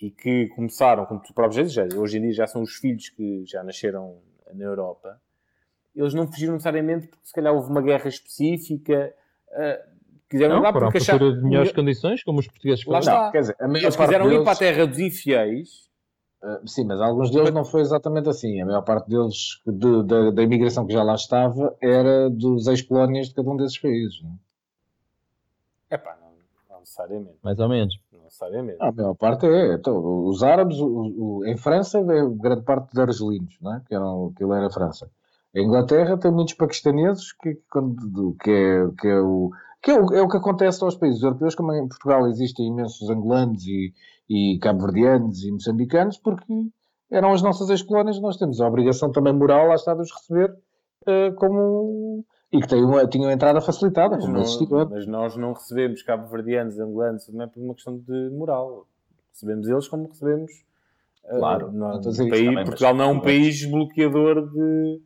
e 0.00 0.10
que 0.10 0.46
começaram, 0.56 1.04
como 1.04 1.20
tu 1.20 1.34
próprio 1.34 1.62
dizes, 1.62 1.94
hoje 1.94 2.16
em 2.16 2.22
dia 2.22 2.32
já 2.32 2.46
são 2.46 2.62
os 2.62 2.74
filhos 2.76 3.10
que 3.10 3.44
já 3.44 3.62
nasceram 3.62 4.16
na 4.54 4.64
Europa, 4.64 5.20
eles 5.94 6.14
não 6.14 6.26
fugiram 6.26 6.52
necessariamente 6.54 7.08
porque 7.08 7.26
se 7.26 7.32
calhar 7.32 7.54
houve 7.54 7.70
uma 7.70 7.82
guerra 7.82 8.08
específica, 8.08 9.14
ah, 9.52 9.78
quiseram 10.30 10.54
ir 10.54 10.56
Não, 10.56 10.62
lá 10.62 10.72
foram 10.72 10.88
à 10.88 10.90
porque 10.90 11.04
procura 11.04 11.24
acharam. 11.28 11.38
de 11.40 11.44
melhores 11.48 11.72
condições, 11.72 12.22
como 12.24 12.38
os 12.40 12.46
portugueses 12.46 12.84
Lá 12.86 12.98
está. 13.00 13.24
Não, 13.24 13.32
quer 13.32 13.40
dizer, 13.40 13.56
a 13.60 13.68
maior 13.68 13.82
Eles 13.84 13.96
quiseram 13.96 14.26
ir 14.26 14.28
deles- 14.30 14.44
para 14.44 14.52
a 14.52 14.56
terra 14.56 14.86
dos 14.86 14.98
infiéis. 14.98 15.90
Uh, 16.42 16.66
Sim, 16.68 16.84
mas 16.86 17.00
alguns 17.00 17.30
deles 17.30 17.52
não 17.52 17.64
foi 17.64 17.82
exatamente 17.82 18.28
assim. 18.28 18.60
A 18.60 18.66
maior 18.66 18.82
parte 18.82 19.08
deles, 19.08 19.60
de- 19.64 20.02
da, 20.02 20.30
da 20.32 20.42
imigração 20.42 20.84
que 20.84 20.92
já 20.92 21.02
lá 21.04 21.14
estava, 21.14 21.76
era 21.80 22.28
dos 22.28 22.66
ex-colónias 22.66 23.28
de 23.28 23.34
cada 23.34 23.48
um 23.48 23.56
desses 23.56 23.78
países. 23.78 24.20
Não? 24.22 24.36
é? 25.90 25.94
Epá, 25.94 26.16
não, 26.20 26.32
não 26.70 26.80
necessariamente. 26.80 27.36
Mais 27.44 27.58
ou 27.60 27.68
menos. 27.68 27.94
Não 28.12 28.24
necessariamente. 28.24 28.78
A 28.80 28.90
maior 28.90 29.14
parte 29.14 29.46
é. 29.46 29.74
Então, 29.74 29.96
os 30.26 30.42
árabes, 30.42 30.78
o- 30.80 30.88
o- 31.38 31.46
em 31.46 31.56
França, 31.56 32.02
veio 32.02 32.30
grande 32.30 32.62
parte 32.62 32.92
de 32.92 33.00
argelinos, 33.00 33.56
não 33.60 33.76
é? 33.76 33.82
que 33.86 33.94
eram, 33.94 34.32
aquilo 34.34 34.52
era 34.52 34.66
a 34.66 34.70
França. 34.70 35.08
Em 35.54 35.66
Inglaterra 35.66 36.16
tem 36.16 36.30
muitos 36.30 36.54
paquistaneses, 36.54 37.32
que, 37.32 37.54
que, 37.54 38.50
é, 38.50 38.88
que, 38.98 39.08
é, 39.08 39.20
o, 39.20 39.50
que 39.82 39.90
é, 39.90 40.00
o, 40.00 40.14
é 40.14 40.22
o 40.22 40.28
que 40.28 40.36
acontece 40.38 40.82
aos 40.82 40.96
países 40.96 41.22
europeus, 41.22 41.54
como 41.54 41.72
em 41.74 41.86
Portugal 41.88 42.26
existem 42.26 42.68
imensos 42.68 43.08
angolanos 43.10 43.62
e, 43.66 43.92
e 44.30 44.58
cabo-verdianos 44.60 45.44
e 45.44 45.52
moçambicanos, 45.52 46.16
porque 46.18 46.46
eram 47.10 47.32
as 47.32 47.42
nossas 47.42 47.68
ex-colónias, 47.68 48.18
nós 48.20 48.38
temos 48.38 48.60
a 48.60 48.66
obrigação 48.66 49.12
também 49.12 49.34
moral, 49.34 49.68
lá 49.68 49.74
está, 49.74 49.92
de 49.94 50.00
os 50.00 50.10
receber 50.10 50.56
eh, 51.06 51.30
como... 51.32 52.24
E 52.50 52.60
que 52.60 52.74
uma, 52.74 53.06
tinham 53.06 53.30
entrada 53.30 53.60
facilitada, 53.62 54.16
Mas, 54.16 54.24
como 54.24 54.32
não- 54.34 54.88
mas 54.90 55.06
nós 55.06 55.36
não 55.36 55.52
recebemos 55.52 56.02
cabo-verdianos, 56.02 56.78
angolanos, 56.78 57.28
não 57.28 57.44
é 57.44 57.46
por 57.46 57.62
uma 57.62 57.74
questão 57.74 57.98
de 57.98 58.30
moral. 58.30 58.86
recebemos 59.32 59.68
eles 59.68 59.88
como 59.88 60.06
recebemos. 60.08 60.50
eh, 61.24 61.38
Claro, 61.38 61.72
não- 61.72 61.92
não 61.92 62.00
a 62.22 62.24
isso 62.24 62.28
país- 62.30 62.44
também, 62.46 62.64
Portugal 62.64 62.94
não 62.94 63.04
é 63.04 63.08
um 63.08 63.20
país 63.20 63.64
bloqueador 63.70 64.50
de. 64.50 65.00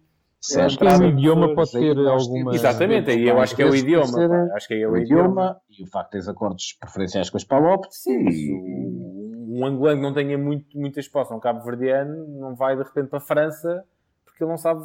Acho 0.64 0.78
que 0.78 0.84
entrada 0.84 1.04
o 1.04 1.08
idioma 1.08 1.54
pode 1.54 1.70
ter 1.72 1.98
alguma- 1.98 2.54
Exatamente, 2.54 3.10
aí 3.10 3.26
eu 3.28 3.38
acho 3.40 3.56
que 3.56 3.62
é 3.62 3.66
o 3.66 3.74
idioma. 3.74 4.06
ser 4.06 4.30
Acho 4.52 4.68
que 4.68 4.74
aí 4.74 4.82
é 4.82 4.88
o, 4.88 4.92
o 4.92 4.96
idioma. 4.96 5.22
idioma 5.24 5.60
e 5.70 5.82
o 5.84 5.86
facto 5.90 6.06
de 6.06 6.10
teres 6.12 6.28
acordos 6.28 6.72
preferenciais 6.80 7.30
com 7.30 7.36
as 7.36 7.44
palopes. 7.44 7.88
Sim, 8.02 8.28
e- 8.28 9.56
um 9.58 9.64
angolano 9.64 9.96
que 9.98 10.02
não 10.06 10.12
tenha 10.14 10.36
muito, 10.36 10.66
muitas 10.78 11.08
posses, 11.08 11.32
um 11.34 11.40
cabo-verdiano, 11.40 12.26
não 12.38 12.54
vai 12.54 12.76
de 12.76 12.82
repente 12.82 13.08
para 13.08 13.18
a 13.18 13.22
França 13.22 13.84
porque 14.24 14.44
ele 14.44 14.50
não 14.50 14.58
sabe 14.58 14.80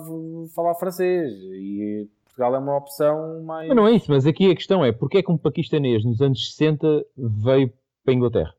falar 0.55 0.73
francês. 0.75 1.29
E 1.33 2.07
Portugal 2.23 2.55
é 2.55 2.59
uma 2.59 2.77
opção 2.77 3.43
mais. 3.43 3.67
Mas 3.67 3.75
não 3.75 3.85
é 3.87 3.91
isso, 3.91 4.05
mas 4.09 4.25
aqui 4.25 4.49
a 4.49 4.55
questão 4.55 4.83
é 4.85 4.93
porque 4.93 5.17
é 5.17 5.23
que 5.23 5.29
um 5.31 5.37
paquistanês 5.37 6.05
nos 6.05 6.21
anos 6.21 6.51
60 6.55 6.87
veio 7.17 7.69
para 8.03 8.13
a 8.13 8.15
Inglaterra? 8.15 8.53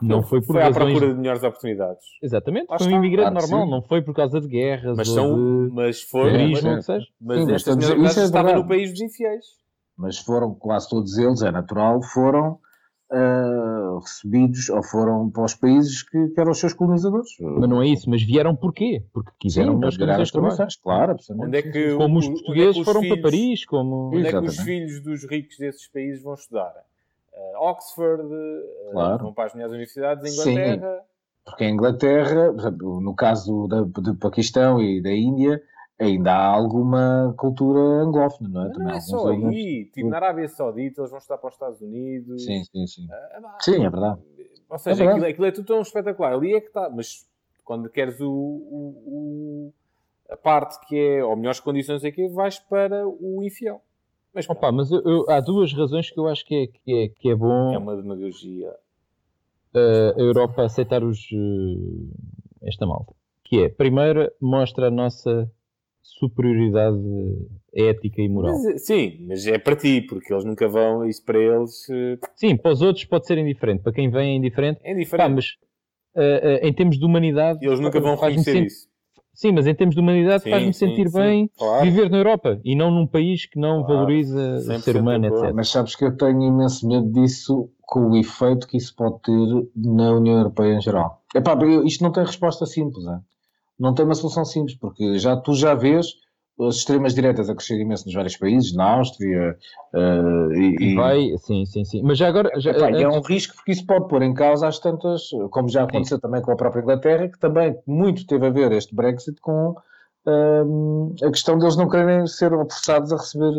Não 0.00 0.22
foi 0.22 0.40
por 0.40 0.52
Foi 0.54 0.62
à 0.62 0.66
razões... 0.66 0.92
procura 0.94 1.12
de 1.12 1.18
melhores 1.20 1.42
oportunidades. 1.42 2.04
Exatamente, 2.22 2.66
Lá 2.70 2.78
foi 2.78 2.92
um 2.92 2.96
imigrante 2.96 3.30
claro 3.32 3.46
normal, 3.48 3.64
sim. 3.66 3.70
não 3.72 3.82
foi 3.82 4.02
por 4.02 4.14
causa 4.14 4.40
de 4.40 4.46
guerras 4.48 4.96
Mas 4.96 5.08
são. 5.08 5.34
de 5.68 5.72
Mas 5.74 6.02
foram. 6.02 6.32
terrorismo, 6.32 6.70
mas, 6.70 6.84
seja. 6.84 7.06
mas 7.20 7.38
Sim, 7.38 7.44
mas 7.44 7.54
estas 7.54 7.76
melhores 7.76 8.10
isso 8.10 8.20
é 8.20 8.24
estavam 8.24 8.54
no 8.54 8.68
país 8.68 8.90
dos 8.90 9.00
infiéis. 9.00 9.44
mas 9.96 10.18
foram 10.18 10.54
quase 10.54 10.88
todos 10.88 11.18
eles, 11.18 11.42
é 11.42 11.50
natural, 11.50 12.00
foram 12.02 12.58
ah, 13.10 13.98
recebidos 14.02 14.68
ou 14.68 14.82
foram 14.82 15.30
para 15.30 15.44
os 15.44 15.54
países 15.54 16.02
que, 16.02 16.28
que 16.28 16.40
eram 16.40 16.50
os 16.52 16.58
seus 16.58 16.74
colonizadores. 16.74 17.30
Mas 17.40 17.68
não 17.68 17.82
é 17.82 17.88
isso, 17.88 18.08
mas 18.10 18.22
vieram 18.22 18.54
porquê? 18.54 19.02
Porque 19.12 19.30
quiseram 19.40 19.74
Sim, 19.74 19.80
para 19.80 19.90
virar 19.90 20.20
as 20.20 20.30
condições 20.30 20.76
claro, 20.76 21.12
absolutamente. 21.12 21.48
Onde 21.48 21.68
é 21.68 21.72
que. 21.72 21.94
Como 21.96 22.16
o- 22.16 22.18
os 22.18 22.26
onde 22.26 22.34
é 22.34 22.38
que 22.38 22.44
portugueses 22.44 22.76
os 22.76 22.84
foram 22.84 23.00
para 23.00 23.08
filhos- 23.08 23.22
Paris, 23.22 23.64
como... 23.66 24.08
Onde 24.08 24.26
é 24.26 24.30
que 24.30 24.36
os 24.36 24.42
Exatamente. 24.44 24.64
filhos 24.64 25.02
dos 25.02 25.24
ricos 25.30 25.56
desses 25.58 25.90
países 25.90 26.22
vão 26.22 26.34
estudar? 26.34 26.72
Uh, 27.38 27.62
Oxford, 27.70 28.22
uh, 28.24 28.90
Claro. 28.90 29.18
vão 29.24 29.32
para 29.32 29.44
as 29.44 29.54
melhores 29.54 29.72
universidades 29.72 30.24
em 30.24 30.42
Sim. 30.42 30.50
Inglaterra. 30.52 31.04
Porque 31.44 31.64
em 31.64 31.72
Inglaterra, 31.72 32.52
no 32.52 33.14
caso 33.14 33.66
da, 33.68 33.82
do 33.82 34.14
Paquistão 34.16 34.82
e 34.82 35.00
da 35.00 35.12
Índia, 35.12 35.62
ainda 35.98 36.32
há 36.32 36.46
alguma 36.46 37.32
cultura 37.38 37.78
anglófona, 38.04 38.48
não 38.50 38.60
é? 38.62 38.64
Não 38.66 38.72
Também 38.72 38.88
é 38.88 38.92
alguns 38.94 39.04
só 39.08 39.28
aí. 39.30 39.84
Tipo, 39.86 40.08
na 40.10 40.16
Arábia 40.16 40.48
Saudita, 40.48 41.00
eles 41.00 41.10
vão 41.10 41.18
estudar 41.18 41.38
para 41.38 41.48
os 41.48 41.54
Estados 41.54 41.80
Unidos. 41.80 42.44
Sim, 42.44 42.62
sim, 42.64 42.86
sim. 42.86 43.08
Ah, 43.10 43.38
pá, 43.40 43.56
Sim, 43.60 43.84
é 43.84 43.88
verdade. 43.90 44.20
Ou 44.68 44.78
seja, 44.78 44.96
verdade. 44.96 45.10
aquilo, 45.20 45.30
aquilo 45.30 45.46
é 45.46 45.52
tudo 45.52 45.66
tão 45.66 45.80
espetacular. 45.80 46.32
Ali 46.34 46.54
é 46.54 46.60
que 46.60 46.66
está. 46.66 46.90
Mas 46.90 47.26
quando 47.64 47.88
queres 47.88 48.20
o, 48.20 48.28
o- 48.30 49.02
o- 49.06 49.72
a 50.28 50.36
parte 50.36 50.78
que 50.86 50.98
é, 50.98 51.24
ou 51.24 51.34
melhores 51.36 51.60
condições 51.60 52.04
aqui, 52.04 52.28
vais 52.28 52.58
para 52.58 53.08
o 53.08 53.42
infiel. 53.42 53.80
Mas 54.34 54.48
Opa, 54.48 54.70
mas 54.70 54.90
eu- 54.90 55.02
eu- 55.04 55.30
há 55.30 55.40
duas 55.40 55.72
razões 55.72 56.10
que 56.10 56.18
eu 56.18 56.26
acho 56.28 56.44
que 56.44 56.54
é, 56.54 56.66
que 56.66 56.92
é, 56.94 57.08
que 57.08 57.30
é 57.30 57.34
bom 57.34 57.72
é 57.74 57.78
uma 57.78 57.96
demagogia. 57.96 58.72
eh, 59.74 60.14
a 60.16 60.20
Europa 60.20 60.64
aceitar 60.64 61.02
os, 61.04 61.18
eh, 61.32 62.66
esta 62.68 62.86
malta. 62.86 63.12
Que 63.44 63.64
é, 63.64 63.68
primeiro, 63.68 64.30
mostra 64.40 64.88
a 64.88 64.90
nossa 64.90 65.50
superioridade 66.02 66.98
ética 67.72 68.20
e 68.22 68.28
moral. 68.28 68.58
Mas, 68.62 68.82
sim, 68.86 69.24
mas 69.26 69.46
é 69.46 69.58
para 69.58 69.76
ti, 69.76 70.00
porque 70.02 70.32
eles 70.32 70.44
nunca 70.44 70.68
vão, 70.68 71.04
isso 71.06 71.24
para 71.24 71.38
eles 71.38 71.88
eh, 71.90 72.18
Sim, 72.34 72.56
para 72.56 72.72
os 72.72 72.82
outros 72.82 73.04
pode 73.04 73.26
ser 73.26 73.38
indiferente, 73.38 73.82
para 73.82 73.92
quem 73.92 74.10
vem 74.10 74.30
é 74.32 74.34
indiferente. 74.36 74.80
é 74.82 74.90
Pá, 74.92 74.96
diferente. 74.96 75.34
mas 75.34 75.56
eh, 76.14 76.60
eh, 76.62 76.68
em 76.68 76.72
termos 76.72 76.98
de 76.98 77.04
humanidade... 77.04 77.64
Eles 77.64 77.78
nunca 77.80 78.00
vão 78.00 78.14
reconhecer 78.14 78.64
isso. 78.64 78.87
Sim, 79.38 79.52
mas 79.52 79.68
em 79.68 79.74
termos 79.74 79.94
de 79.94 80.00
humanidade 80.00 80.50
faz-me 80.50 80.74
sentir 80.74 81.08
sim. 81.08 81.16
bem 81.16 81.50
Claro. 81.56 81.84
viver 81.84 82.10
na 82.10 82.16
Europa 82.16 82.60
e 82.64 82.74
não 82.74 82.90
num 82.90 83.06
país 83.06 83.46
que 83.46 83.56
não 83.56 83.84
Claro, 83.84 84.00
valoriza 84.00 84.56
o 84.56 84.72
100% 84.72 84.78
ser 84.80 84.96
humano, 84.96 85.26
etc. 85.26 85.52
Mas 85.54 85.68
sabes 85.68 85.94
que 85.94 86.04
eu 86.04 86.16
tenho 86.16 86.42
imenso 86.42 86.88
medo 86.88 87.08
disso 87.12 87.70
com 87.82 88.10
o 88.10 88.16
efeito 88.16 88.66
que 88.66 88.76
isso 88.76 88.96
pode 88.96 89.20
ter 89.22 89.68
na 89.76 90.10
União 90.10 90.38
Europeia 90.38 90.74
em 90.74 90.80
geral. 90.80 91.22
Epá, 91.32 91.56
isto 91.84 92.02
não 92.02 92.10
tem 92.10 92.24
resposta 92.24 92.66
simples, 92.66 93.06
é? 93.06 93.16
não 93.78 93.94
tem 93.94 94.04
uma 94.04 94.16
solução 94.16 94.44
simples, 94.44 94.76
porque 94.76 95.20
já, 95.20 95.36
tu 95.36 95.54
já 95.54 95.72
vês 95.72 96.08
as 96.60 96.76
extremas 96.76 97.14
diretas 97.14 97.48
a 97.48 97.54
crescer 97.54 97.78
imenso 97.80 98.04
nos 98.06 98.14
vários 98.14 98.36
países, 98.36 98.74
na 98.74 98.96
Áustria, 98.96 99.56
eh, 99.94 100.58
e, 100.58 100.90
E 100.90 100.94
vai, 100.94 101.36
sim, 101.38 101.64
sim, 101.66 101.84
sim. 101.84 102.02
Mas 102.02 102.18
já 102.18 102.26
agora, 102.28 102.50
já, 102.60 102.72
Epá, 102.72 102.90
e 102.90 103.02
é 103.02 103.08
um 103.08 103.16
antes- 103.16 103.28
risco 103.28 103.54
porque 103.56 103.72
isso 103.72 103.86
pode 103.86 104.08
pôr 104.08 104.22
em 104.22 104.34
causa 104.34 104.66
as 104.66 104.78
tantas, 104.78 105.28
como 105.50 105.68
já 105.68 105.84
aconteceu 105.84 106.20
também 106.20 106.42
com 106.42 106.50
a 106.50 106.56
própria 106.56 106.80
Inglaterra, 106.82 107.28
que 107.28 107.38
também 107.38 107.76
muito 107.86 108.26
teve 108.26 108.46
a 108.46 108.50
ver 108.50 108.72
este 108.72 108.94
Brexit 108.94 109.40
com 109.40 109.74
hum, 110.26 111.14
a 111.22 111.30
questão 111.30 111.58
deles 111.58 111.76
não 111.76 111.88
quererem 111.88 112.26
ser 112.26 112.50
forçados 112.50 113.12
a 113.12 113.16
receber. 113.16 113.52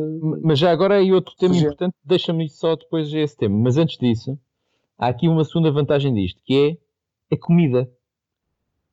mas 0.43 0.59
já 0.59 0.69
agora 0.71 0.95
aí 0.97 1.11
outro 1.13 1.33
tema 1.37 1.53
Sim. 1.55 1.61
importante, 1.61 1.95
deixa-me 2.03 2.47
só 2.49 2.75
depois 2.75 3.11
esse 3.13 3.35
tema. 3.37 3.57
Mas 3.57 3.77
antes 3.77 3.97
disso, 3.97 4.37
há 4.97 5.07
aqui 5.07 5.27
uma 5.27 5.43
segunda 5.45 5.71
vantagem 5.71 6.13
disto, 6.13 6.41
que 6.45 6.77
é 7.31 7.35
a 7.35 7.39
comida. 7.39 7.89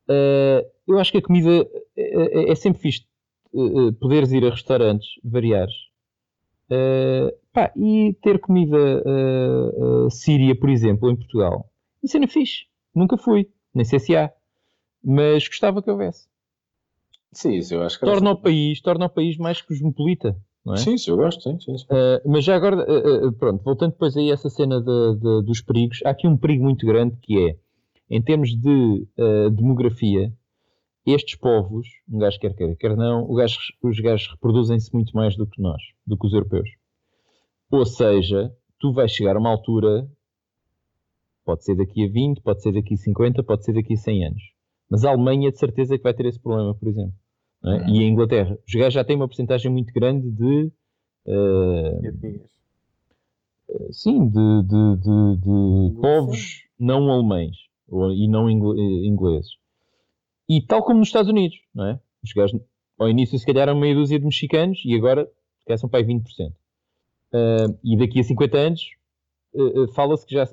Eh, 0.09 0.64
eu 0.86 0.98
acho 0.98 1.11
que 1.12 1.18
a 1.18 1.22
comida 1.22 1.50
é, 1.96 2.48
é- 2.48 2.50
é 2.52 2.54
sempre 2.54 2.80
fixe 2.80 3.04
eh, 3.57 3.92
poderes 4.00 4.32
ir 4.32 4.44
a 4.44 4.50
restaurantes 4.50 5.09
variados 5.24 5.74
eh, 6.70 7.34
pá, 7.52 7.72
e 7.76 8.16
ter 8.22 8.38
comida 8.40 9.02
síria, 10.11 10.54
por 10.59 10.68
exemplo, 10.68 11.11
em 11.11 11.16
Portugal. 11.16 11.70
Isso 12.02 12.16
é 12.16 12.26
fixe. 12.26 12.66
Nunca 12.94 13.16
fui, 13.16 13.48
nem 13.74 13.84
sei 13.84 13.98
se 13.98 14.16
há, 14.16 14.32
mas 15.02 15.46
gostava 15.48 15.82
que 15.82 15.90
houvesse. 15.90 16.26
Sim, 17.32 17.52
isso 17.54 17.74
eu 17.74 17.82
acho 17.82 17.98
que 17.98 18.07
Torna 18.07 18.30
o 18.30 18.36
país, 18.36 18.80
torna 18.80 19.07
o 19.07 19.11
país 19.11 19.36
mais 19.36 19.61
cosmopolita, 19.61 20.34
não 20.64 20.72
é? 20.74 20.78
Sim, 20.78 20.94
isso 20.94 21.11
eu 21.11 21.16
gosto, 21.16 21.42
sim, 21.42 21.61
sim. 21.61 21.76
sim. 21.76 21.84
Uh, 21.84 22.30
mas 22.30 22.44
já 22.44 22.57
agora, 22.57 22.76
uh, 22.76 23.28
uh, 23.28 23.32
pronto, 23.32 23.62
voltando 23.62 23.92
depois 23.92 24.16
aí 24.16 24.30
a 24.30 24.34
essa 24.34 24.48
cena 24.48 24.80
de- 24.80 25.16
de- 25.16 25.42
dos 25.44 25.61
perigos, 25.61 26.00
há 26.04 26.11
aqui 26.11 26.26
um 26.26 26.36
perigo 26.36 26.64
muito 26.64 26.86
grande 26.86 27.14
que 27.20 27.38
é, 27.50 27.57
em 28.09 28.22
termos 28.22 28.50
de 28.59 29.07
uh, 29.18 29.50
demografia, 29.50 30.32
estes 31.07 31.36
povos, 31.36 31.86
um 32.09 32.18
gajo 32.18 32.38
quer 32.40 32.54
queira, 32.54 32.74
quer 32.76 32.96
não, 32.96 33.26
gajo- 33.34 33.59
os 33.82 33.98
gajos 34.00 34.28
reproduzem-se 34.32 34.92
muito 34.92 35.14
mais 35.14 35.36
do 35.36 35.46
que 35.46 35.61
nós, 35.62 35.80
do 36.07 36.16
que 36.18 36.26
os 36.26 36.32
europeus. 36.32 36.68
Ou 37.70 37.84
seja, 37.86 38.52
tu 38.78 38.92
vais 38.92 39.11
chegar 39.12 39.36
a 39.36 39.38
uma 39.38 39.50
altura, 39.50 40.09
pode 41.44 41.64
ser 41.64 41.76
daqui 41.76 42.04
a 42.04 42.09
20, 42.11 42.40
pode 42.42 42.62
ser 42.62 42.72
daqui 42.72 42.94
a 42.94 42.96
50, 42.96 43.42
pode 43.42 43.64
ser 43.64 43.72
daqui 43.72 43.94
a 43.94 43.96
100 43.96 44.26
anos. 44.26 44.42
Mas 44.90 45.04
a 45.04 45.11
Alemanha 45.11 45.50
de 45.50 45.59
certeza 45.59 45.96
que 45.96 46.02
vai 46.02 46.14
ter 46.14 46.26
esse 46.26 46.40
problema, 46.40 46.74
por 46.74 46.88
exemplo. 46.88 47.14
é? 47.64 47.68
Uhum. 47.68 47.88
E 47.88 48.00
a 48.00 48.09
Inglaterra. 48.09 48.59
Os 48.66 48.74
gajos 48.74 48.94
já 48.94 49.04
têm 49.04 49.16
uma 49.16 49.26
porcentagem 49.28 49.70
muito 49.70 49.92
grande 49.92 50.30
de 50.30 50.70
uh, 51.26 52.00
sim, 53.92 54.28
de, 54.28 54.62
de, 54.62 54.96
de, 54.96 55.36
de 55.40 56.00
povos 56.00 56.64
não 56.78 57.11
alemães 57.11 57.57
ou- 57.88 58.12
e 58.12 58.28
não 58.28 58.48
eh, 58.48 59.07
ingleses. 59.07 59.50
E 60.49 60.61
tal 60.62 60.82
como 60.82 60.99
nos 61.01 61.09
Estados 61.09 61.30
Unidos, 61.30 61.57
não 61.74 61.86
é? 61.86 62.01
Os 62.22 62.32
gajos, 62.32 62.61
ao 62.99 63.09
início, 63.09 63.38
se 63.38 63.44
calhar, 63.47 63.68
eram 63.68 63.78
meia 63.78 63.94
dúzia 63.94 64.18
de 64.18 64.24
mexicanos 64.24 64.80
e 64.84 64.94
agora, 64.94 65.28
calhar, 65.66 65.78
são 65.78 65.88
para 65.88 66.01
aí 66.01 66.05
20%. 66.07 66.53
Ah, 67.32 67.66
e 67.84 67.97
daqui 67.97 68.20
a 68.20 68.24
50 68.24 68.57
anos, 68.57 68.80
eh, 69.55 69.92
fala-se 69.94 70.24
que 70.26 70.34
já, 70.34 70.44
eh, 70.44 70.47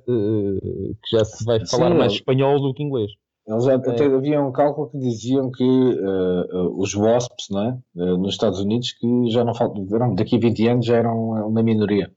que 1.03 1.17
já 1.17 1.23
se 1.25 1.45
vai 1.45 1.59
Sim, 1.59 1.65
falar 1.67 1.91
mais 1.93 2.11
é. 2.13 2.15
espanhol 2.15 2.59
do 2.61 2.73
que 2.73 2.83
inglês. 2.83 3.11
Eles 3.45 3.65
já, 3.65 3.75
até 3.75 4.05
havia 4.05 4.41
um 4.41 4.51
cálculo 4.53 4.89
que 4.89 4.97
diziam 4.97 5.51
que 5.51 5.63
eh, 5.63 6.57
os 6.75 6.95
WASPs, 6.95 7.49
não 7.51 7.61
é? 7.61 7.77
Eh, 7.97 8.17
nos 8.17 8.33
Estados 8.33 8.59
Unidos, 8.59 8.93
que 8.93 9.29
já 9.29 9.43
não 9.43 9.53
faltam, 9.53 9.85
eram- 9.93 10.15
daqui 10.15 10.37
a 10.37 10.39
20 10.39 10.67
anos 10.67 10.85
já 10.85 10.95
eram 10.97 11.47
uma 11.47 11.61
minoria. 11.61 12.11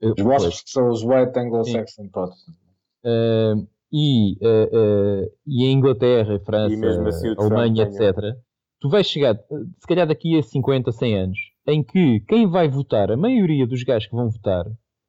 Os 0.00 0.24
WASPs 0.24 0.62
que 0.62 0.70
são 0.70 0.88
os 0.88 1.02
White 1.04 1.38
Anglo-Saxon 1.38 2.08
Protestants. 2.08 2.56
Ah, 3.04 3.54
e, 3.92 4.36
ah, 4.42 4.68
ah, 4.72 5.28
e 5.46 5.64
a 5.66 5.70
Inglaterra, 5.70 6.36
a 6.36 6.40
França, 6.40 6.74
assim 7.08 7.28
a 7.28 7.34
Alemanha, 7.56 7.82
etc., 8.10 8.36
tu 8.80 8.88
vais 8.88 9.06
chegar, 9.06 9.36
se 9.78 9.86
calhar 9.86 10.06
daqui 10.06 10.36
a 10.38 10.42
50, 10.42 10.90
100 10.92 11.18
anos, 11.18 11.38
em 11.66 11.82
que 11.84 12.20
quem 12.28 12.46
vai 12.48 12.68
votar, 12.68 13.10
a 13.12 13.16
maioria 13.16 13.66
dos 13.66 13.82
gajos 13.84 14.08
que 14.08 14.16
vão 14.16 14.28
votar, 14.30 14.64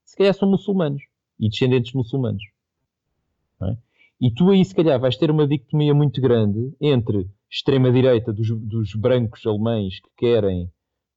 se 0.06 0.16
calhar 0.16 0.34
são 0.34 0.50
muçulmanos 0.50 1.02
e 1.40 1.50
descendentes 1.50 1.92
de 1.92 1.98
muçulmanos. 1.98 2.44
é? 3.62 3.76
E 4.22 4.32
tu 4.32 4.50
aí, 4.50 4.64
se 4.64 4.76
calhar, 4.76 5.00
vais 5.00 5.18
ter 5.18 5.32
uma 5.32 5.48
dicotomia 5.48 5.94
muito 5.94 6.22
grande 6.22 6.74
entre 6.80 7.28
extrema-direita 7.52 8.32
dos, 8.32 8.50
dos 8.50 8.94
brancos 8.96 9.46
alemães 9.46 10.00
que 10.00 10.10
querem 10.18 10.70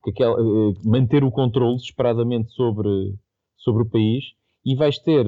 que 0.03 0.11
aquela- 0.11 0.39
eh, 0.41 0.75
manter 0.85 1.23
o 1.25 1.31
controle 1.31 1.77
desesperadamente 1.77 2.53
sobre, 2.53 3.14
sobre 3.57 3.83
o 3.83 3.89
país 3.91 4.25
e 4.64 4.75
vais 4.75 4.99
ter 4.99 5.25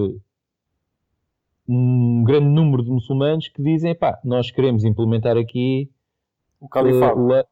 um 1.69 2.25
grande 2.25 2.47
número 2.49 2.83
de 2.83 2.91
muçulmanos 2.91 3.49
que 3.49 3.63
dizem, 3.63 3.95
pá, 3.95 4.19
nós 4.25 4.51
queremos 4.51 4.85
implementar 4.85 5.37
aqui 5.37 5.91
O 6.61 6.69
califado. 6.69 7.33
eh, 7.33 7.45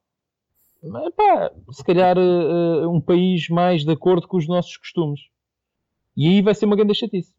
la- 0.82 1.10
pá, 1.10 1.50
se 1.70 1.84
calhar 1.84 2.16
eh, 2.16 2.86
um 2.86 3.00
país 3.00 3.48
mais 3.48 3.84
de 3.84 3.92
acordo 3.92 4.26
com 4.26 4.36
os 4.36 4.48
nossos 4.48 4.76
costumes. 4.76 5.20
E 6.16 6.26
aí 6.28 6.40
vai 6.42 6.54
ser 6.54 6.64
uma 6.66 6.76
grande 6.76 6.94
chatice. 6.94 7.34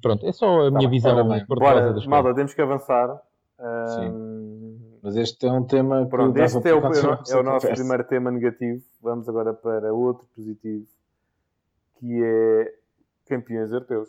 Pronto, 0.00 0.26
é 0.26 0.32
só 0.32 0.66
a 0.66 0.70
minha 0.70 0.88
bem, 0.88 0.90
visão 0.90 1.14
cor-de-rosa 1.46 1.46
Bora, 1.58 1.82
coisas. 2.22 2.34
temos 2.36 2.54
que 2.54 2.62
avançar. 2.62 3.22
Ahm, 3.60 4.78
Mas 5.02 5.16
este 5.16 5.46
é 5.46 5.52
um 5.52 5.64
tema 5.64 6.04
que 6.04 6.10
Pronto, 6.10 6.36
este 6.38 6.68
é 6.68 6.74
o, 6.74 6.78
é 6.78 6.80
o- 7.36 7.40
é 7.40 7.42
nosso 7.42 7.66
primeiro 7.68 8.04
tema 8.04 8.30
negativo. 8.30 8.82
Vamos 9.00 9.28
agora 9.28 9.52
para 9.52 9.92
outro 9.92 10.26
positivo, 10.34 10.86
que 11.98 12.22
é 12.24 12.74
campeões 13.28 13.70
europeus. 13.70 14.08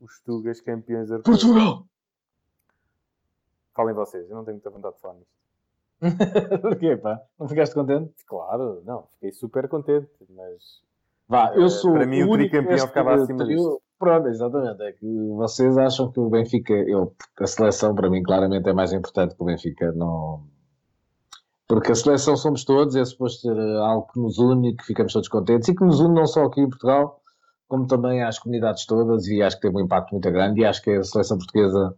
Os 0.00 0.20
Tugas 0.20 0.60
campeões 0.60 1.10
europeus. 1.10 1.42
Portugal! 1.42 1.86
Falem 3.74 3.94
vocês, 3.94 4.28
eu 4.30 4.36
não 4.36 4.44
tenho 4.44 4.56
muita 4.56 4.70
vontade 4.70 4.94
de 4.94 5.00
falar 5.00 5.14
nisto. 5.14 5.36
Porquê, 6.62 6.96
pá? 6.96 7.20
Não 7.38 7.48
ficaste 7.48 7.74
contente? 7.74 8.12
Claro, 8.26 8.82
não, 8.84 9.06
fiquei 9.14 9.32
super 9.32 9.68
contente, 9.68 10.10
mas 10.30 10.82
Vá, 11.28 11.52
eu 11.56 11.68
sou 11.68 11.92
Para 11.94 12.06
mim, 12.06 12.22
o 12.22 12.30
único 12.30 12.50
tricampeão 12.50 12.86
ficava 12.86 13.14
acima 13.14 13.44
trio. 13.44 13.56
disto. 13.56 13.82
Pronto, 13.98 14.28
exatamente. 14.28 14.82
É 14.82 14.92
que 14.92 15.06
vocês 15.30 15.76
acham 15.76 16.12
que 16.12 16.20
o 16.20 16.28
Benfica, 16.28 16.72
eu, 16.72 17.14
a 17.40 17.46
seleção 17.46 17.94
para 17.94 18.10
mim 18.10 18.22
claramente 18.22 18.68
é 18.68 18.72
mais 18.72 18.92
importante 18.92 19.34
que 19.34 19.42
o 19.42 19.46
Benfica. 19.46 19.90
Não... 19.92 20.44
Porque 21.66 21.90
a 21.90 21.94
seleção 21.94 22.36
somos 22.36 22.64
todos, 22.64 22.94
é 22.94 23.04
suposto 23.04 23.40
ser 23.40 23.56
eh, 23.56 23.78
algo 23.78 24.06
que 24.12 24.20
nos 24.20 24.38
une, 24.38 24.76
que 24.76 24.84
ficamos 24.84 25.12
todos 25.12 25.28
contentes 25.28 25.68
e 25.68 25.74
que 25.74 25.84
nos 25.84 25.98
une 25.98 26.14
não 26.14 26.26
só 26.26 26.44
aqui 26.44 26.60
em 26.60 26.68
Portugal, 26.68 27.20
como 27.68 27.86
também 27.86 28.22
às 28.22 28.38
comunidades 28.38 28.86
todas 28.86 29.26
e 29.26 29.42
acho 29.42 29.56
que 29.56 29.62
teve 29.62 29.76
um 29.76 29.84
impacto 29.84 30.12
muito 30.12 30.30
grande 30.30 30.60
e 30.60 30.64
acho 30.64 30.82
que 30.82 30.90
a 30.90 31.02
seleção 31.02 31.38
portuguesa 31.38 31.94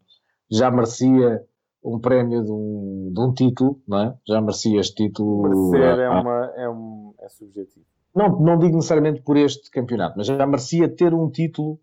já 0.50 0.70
merecia 0.70 1.42
um 1.84 1.98
prémio 1.98 2.42
de 2.42 2.50
um, 2.50 3.12
de 3.12 3.20
um 3.20 3.32
título, 3.32 3.80
não 3.86 4.00
é? 4.00 4.14
Já 4.26 4.40
merecia 4.40 4.80
este 4.80 5.06
título. 5.06 5.70
merecer 5.70 6.00
é, 6.00 6.06
ah, 6.06 6.20
uma, 6.20 6.52
é, 6.56 6.68
um, 6.68 7.14
é 7.20 7.28
subjetivo. 7.28 7.86
não, 8.14 8.40
não 8.40 8.58
digo 8.58 8.76
necessariamente 8.76 9.22
por 9.22 9.36
este 9.36 9.70
campeonato, 9.70 10.14
mas 10.16 10.26
já 10.26 10.46
merecia 10.46 10.88
ter 10.88 11.14
um 11.14 11.30
título. 11.30 11.78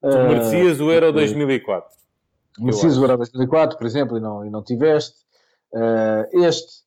Tu 0.00 0.08
ah, 0.08 0.28
merecias 0.28 0.80
o 0.80 0.90
Euro 0.90 1.12
2004. 1.12 1.90
Merecias 2.58 2.98
o 2.98 3.02
Euro 3.02 3.16
2004, 3.18 3.78
por 3.78 3.86
exemplo, 3.86 4.18
e 4.18 4.20
não, 4.20 4.44
e 4.44 4.50
não 4.50 4.62
tiveste. 4.62 5.18
Ah, 5.74 6.28
este, 6.32 6.84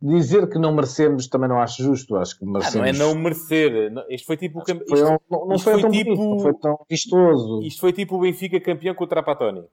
dizer 0.00 0.48
que 0.48 0.58
não 0.58 0.72
merecemos 0.74 1.26
também 1.28 1.48
não 1.48 1.60
acho 1.60 1.82
justo. 1.82 2.16
Acho 2.16 2.38
que 2.38 2.44
Ah, 2.44 2.46
não 2.46 2.52
merecemos. 2.54 2.88
é 2.88 2.92
não 2.92 3.14
merecer. 3.14 3.92
Isto 4.10 4.26
foi 4.26 4.36
tipo 4.36 4.64
Foi 4.64 4.74
isto, 4.74 4.94
um- 5.06 5.18
não 5.30 5.46
não 5.48 5.58
foi, 5.58 5.72
foi 5.74 5.82
tão 5.82 5.90
tipo- 5.90 6.04
bonito, 6.16 6.30
não 6.30 6.38
foi 6.40 6.54
tão 6.54 6.78
vistoso. 6.88 7.62
isto 7.62 7.80
foi 7.80 7.92
tipo 7.92 8.16
o 8.16 8.20
Benfica 8.20 8.60
campeão 8.60 8.94
com 8.94 9.04
o 9.04 9.06
Trapatoni. 9.06 9.64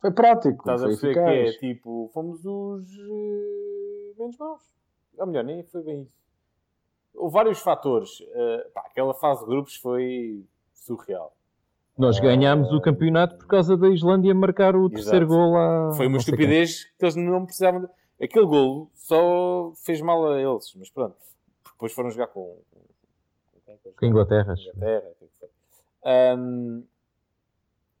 Foi 0.00 0.10
prático, 0.12 0.58
Estás 0.58 0.82
a 0.82 0.86
foi 0.86 0.96
perceber 0.96 1.14
que 1.14 1.20
é 1.20 1.52
tipo, 1.74 2.10
fomos 2.12 2.44
os 2.44 2.84
eh, 2.92 4.12
menos 4.18 4.36
maus. 4.38 4.62
Ou 5.18 5.26
melhor, 5.26 5.42
nem 5.44 5.62
foi 5.64 5.82
bem 5.82 6.02
isso. 6.02 6.12
Houve 7.14 7.32
vários 7.32 7.58
fatores. 7.60 8.10
Eh, 8.34 8.70
pá, 8.74 8.82
aquela 8.90 9.14
fase 9.14 9.40
de 9.40 9.46
grupos 9.46 9.74
foi 9.76 10.44
surreal. 10.74 11.34
Nós 11.98 12.20
ganhámos 12.20 12.70
o 12.72 12.80
campeonato 12.80 13.38
por 13.38 13.46
causa 13.46 13.74
da 13.74 13.88
Islândia 13.88 14.34
marcar 14.34 14.76
o 14.76 14.88
terceiro 14.90 15.24
Exato. 15.24 15.34
gol 15.40 15.52
lá. 15.54 15.92
Foi 15.96 16.06
uma 16.06 16.18
estupidez 16.18 16.84
que 16.84 17.04
eles 17.04 17.16
não 17.16 17.46
precisavam. 17.46 17.80
De... 17.80 17.88
Aquele 18.20 18.46
golo 18.46 18.90
só 18.94 19.72
fez 19.76 20.00
mal 20.00 20.26
a 20.32 20.40
eles, 20.40 20.72
mas 20.76 20.90
pronto. 20.90 21.16
Depois 21.72 21.92
foram 21.92 22.10
jogar 22.10 22.28
com. 22.28 22.58
com 23.96 24.06
Inglaterra. 24.06 24.54
Inglaterra, 24.54 25.12
que 25.18 25.44
é 26.02 26.36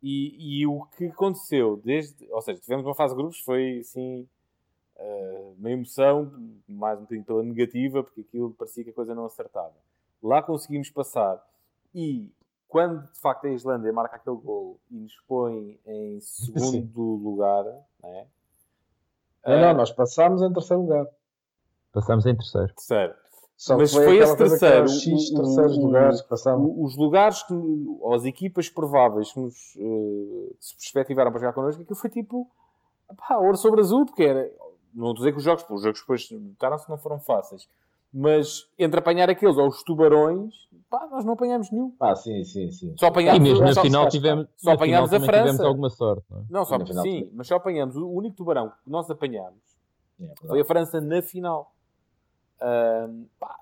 e, 0.02 0.60
e 0.60 0.66
o 0.66 0.84
que 0.96 1.06
aconteceu 1.06 1.80
desde. 1.84 2.30
Ou 2.30 2.40
seja, 2.40 2.60
tivemos 2.60 2.86
uma 2.86 2.94
fase 2.94 3.14
de 3.14 3.20
grupos, 3.20 3.40
foi 3.40 3.80
assim. 3.80 4.28
ah, 4.98 5.52
uma 5.58 5.70
emoção, 5.70 6.32
mais 6.68 6.98
um 6.98 7.02
bocadinho 7.02 7.24
pela 7.24 7.42
negativa, 7.42 8.02
porque 8.04 8.20
aquilo 8.20 8.52
parecia 8.52 8.84
que 8.84 8.90
a 8.90 8.94
coisa 8.94 9.14
não 9.14 9.26
acertava. 9.26 9.74
Lá 10.22 10.42
conseguimos 10.42 10.90
passar 10.90 11.44
e 11.94 12.30
quando 12.68 13.10
de 13.10 13.18
facto 13.20 13.46
a 13.46 13.50
Islândia 13.50 13.92
marca 13.92 14.16
aquele 14.16 14.36
gol 14.36 14.78
e 14.90 14.94
nos 14.94 15.16
põe 15.26 15.78
em 15.86 16.20
segundo 16.22 17.02
lugar, 17.16 17.64
não 17.64 18.08
é? 18.10 18.26
Não, 19.46 19.60
não, 19.60 19.68
Ah, 19.68 19.74
nós 19.74 19.90
passámos 19.92 20.42
em 20.42 20.52
terceiro 20.52 20.82
lugar. 20.82 21.06
Passámos 21.92 22.26
em 22.26 22.34
terceiro. 22.34 22.68
terceiro. 22.74 23.14
Só 23.56 23.76
Mas 23.78 23.90
foi 23.92 24.04
aquela 24.20 24.22
esse 24.24 24.36
terceiro, 24.36 24.74
era 24.76 24.86
X 24.88 25.30
terceiros 25.30 25.78
o- 25.78 25.80
lugares 25.80 26.20
que 26.20 26.28
passámos. 26.28 26.72
Os 26.76 26.96
lugares, 26.98 27.42
que, 27.44 27.54
ou 27.54 28.12
as 28.14 28.24
equipas 28.26 28.68
prováveis 28.68 29.32
que 29.32 29.40
nos 29.40 29.54
eh, 29.78 30.54
se 30.60 30.76
perspectivaram 30.76 31.30
para 31.30 31.40
jogar 31.40 31.52
connosco, 31.54 31.80
aquilo 31.80 31.96
foi 31.96 32.10
tipo 32.10 32.46
pá, 33.16 33.38
ouro 33.38 33.56
sobre 33.56 33.80
azul, 33.80 34.04
porque 34.04 34.24
era. 34.24 34.50
Não 34.94 35.10
estou 35.12 35.12
a 35.12 35.14
dizer 35.14 35.32
que 35.32 35.38
os 35.38 35.44
jogos, 35.44 35.64
os 35.70 35.82
jogos 35.82 36.00
depois 36.00 36.30
notaram-se 36.30 36.88
não 36.90 36.98
foram 36.98 37.18
fáceis, 37.18 37.66
mas 38.12 38.66
entre 38.78 38.98
apanhar 38.98 39.30
aqueles 39.30 39.56
ou 39.56 39.68
os 39.68 39.82
tubarões, 39.82 40.54
pá, 40.90 41.06
nós 41.10 41.24
não 41.24 41.34
apanhámos 41.34 41.70
nenhum. 41.70 41.94
Ah, 42.00 42.14
sim, 42.16 42.42
sim, 42.44 42.70
sim. 42.70 42.94
Só 42.98 43.06
E 43.06 43.08
apanhámos, 43.08 43.42
mesmo 43.42 43.64
na 43.64 43.74
só, 43.74 43.82
final 43.82 44.08
tivemos, 44.08 44.48
Só 44.56 44.70
na 44.70 44.74
apanhámos 44.74 45.10
final 45.10 45.22
a 45.22 45.26
também 45.26 45.28
tivemos 45.40 45.56
França. 45.56 45.66
alguma 45.68 45.90
sorte. 45.90 46.24
Não 46.30 46.38
é? 46.38 46.44
Não, 46.50 46.64
só 46.64 46.78
sim, 46.78 46.84
também. 46.94 47.30
mas 47.34 47.46
só 47.46 47.56
apanhámos. 47.56 47.96
O 47.96 48.08
único 48.08 48.36
tubarão 48.36 48.70
que 48.84 48.90
nós 48.90 49.08
apanhámos 49.10 49.60
É 50.20 50.46
foi 50.46 50.60
a 50.60 50.64
França 50.64 51.00
na 51.00 51.20
final. 51.22 51.72
Ahm, 52.60 53.26
pá, 53.38 53.54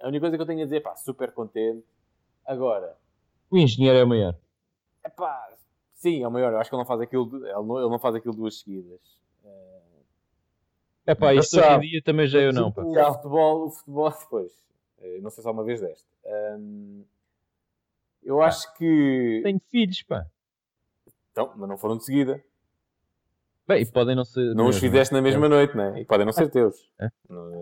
a 0.00 0.08
única 0.08 0.20
coisa 0.20 0.36
que 0.36 0.42
eu 0.42 0.46
tenho 0.46 0.62
a 0.62 0.64
dizer, 0.64 0.80
pá, 0.80 0.96
super 0.96 1.32
contente. 1.32 1.84
Agora, 2.46 2.96
O 3.50 3.56
engenheiro 3.58 3.98
é 3.98 4.04
o 4.04 4.08
maior. 4.08 4.34
Epá, 5.04 5.48
sim, 5.94 6.22
é 6.22 6.28
o 6.28 6.30
maior. 6.30 6.52
Eu 6.52 6.58
acho 6.58 6.70
que 6.70 6.74
ele 6.76 6.80
não 6.82 6.86
faz 6.86 7.00
aquilo, 7.00 7.44
ele 7.46 7.52
não, 7.54 7.78
ele 7.80 7.90
não 7.90 7.98
faz 7.98 8.14
aquilo 8.14 8.34
duas 8.34 8.58
seguidas. 8.58 9.00
É 11.04 11.14
pá, 11.16 11.34
isto 11.34 11.58
hoje 11.58 11.68
em 11.68 11.80
dia 11.80 12.02
também 12.04 12.26
já 12.28 12.38
eu 12.38 12.52
não. 12.52 12.70
Pá. 12.70 12.82
O 12.82 13.12
futebol, 13.14 13.66
o 13.66 13.70
futebol 13.70 14.10
depois. 14.18 14.52
Eh, 15.02 15.18
Não 15.20 15.30
sei 15.30 15.42
se 15.42 15.48
há 15.48 15.52
uma 15.52 15.64
vez 15.64 15.80
deste. 15.80 16.06
Hum, 16.58 17.04
eu 18.22 18.40
acho 18.42 18.72
que. 18.74 19.40
Tenho 19.42 19.60
filhos, 19.70 20.02
pá. 20.02 20.26
Então, 21.32 21.52
mas 21.56 21.68
não 21.68 21.76
foram 21.76 21.96
de 21.96 22.04
seguida. 22.04 22.42
Bem, 23.66 23.82
e 23.82 23.86
podem 23.86 24.14
não 24.14 24.24
ser. 24.24 24.54
Não 24.54 24.66
os 24.68 24.78
fizeste 24.78 25.12
na 25.12 25.18
é? 25.18 25.22
mesma 25.22 25.48
noite, 25.48 25.76
não 25.76 25.84
é? 25.94 26.00
E 26.00 26.04
podem 26.04 26.26
não 26.26 26.32
ser 26.32 26.48
teus. 26.50 26.90
É. 27.00 27.08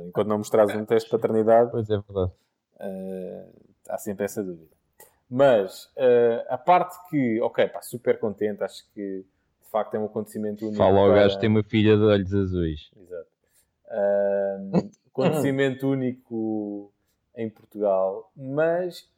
Enquanto 0.06 0.28
não 0.28 0.38
mostrares 0.38 0.74
um 0.74 0.84
teste 0.84 1.08
de 1.08 1.16
paternidade, 1.16 1.70
Pois 1.70 1.88
é, 1.88 1.98
verdade. 1.98 2.32
eh, 2.80 3.46
há 3.88 3.98
sempre 3.98 4.24
essa 4.24 4.42
dúvida. 4.42 4.70
Mas 5.28 5.90
eh, 5.96 6.44
a 6.48 6.58
parte 6.58 6.96
que, 7.08 7.40
ok, 7.40 7.68
pá, 7.68 7.80
super 7.82 8.18
contente, 8.18 8.64
acho 8.64 8.84
que 8.92 9.24
de 9.62 9.70
facto 9.70 9.94
é 9.94 9.98
um 9.98 10.06
acontecimento 10.06 10.64
único. 10.64 10.78
Fala 10.78 10.98
ao 10.98 11.08
gajo 11.12 11.34
que 11.36 11.40
tem 11.40 11.50
uma 11.50 11.62
filha 11.62 11.96
de 11.96 12.02
olhos 12.02 12.34
azuis. 12.34 12.90
Exato. 12.96 13.28
Ahm, 13.90 14.90
acontecimento 15.06 15.88
único 15.88 16.92
em 17.42 17.48
Portugal, 17.50 18.30
mas 18.36 19.08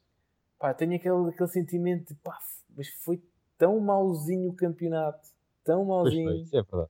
pá, 0.59 0.73
tenho 0.73 0.95
aquele, 0.95 1.29
aquele 1.29 1.49
sentimento 1.49 2.13
de 2.13 2.19
pá, 2.21 2.37
mas 2.75 2.87
foi 3.03 3.21
tão 3.57 3.79
mauzinho 3.79 4.49
o 4.49 4.55
campeonato, 4.55 5.27
tão 5.63 5.85
Pois 5.85 6.13
foi, 6.13 6.23
mauzinho. 6.23 6.47
é 6.53 6.61
verdade. 6.61 6.89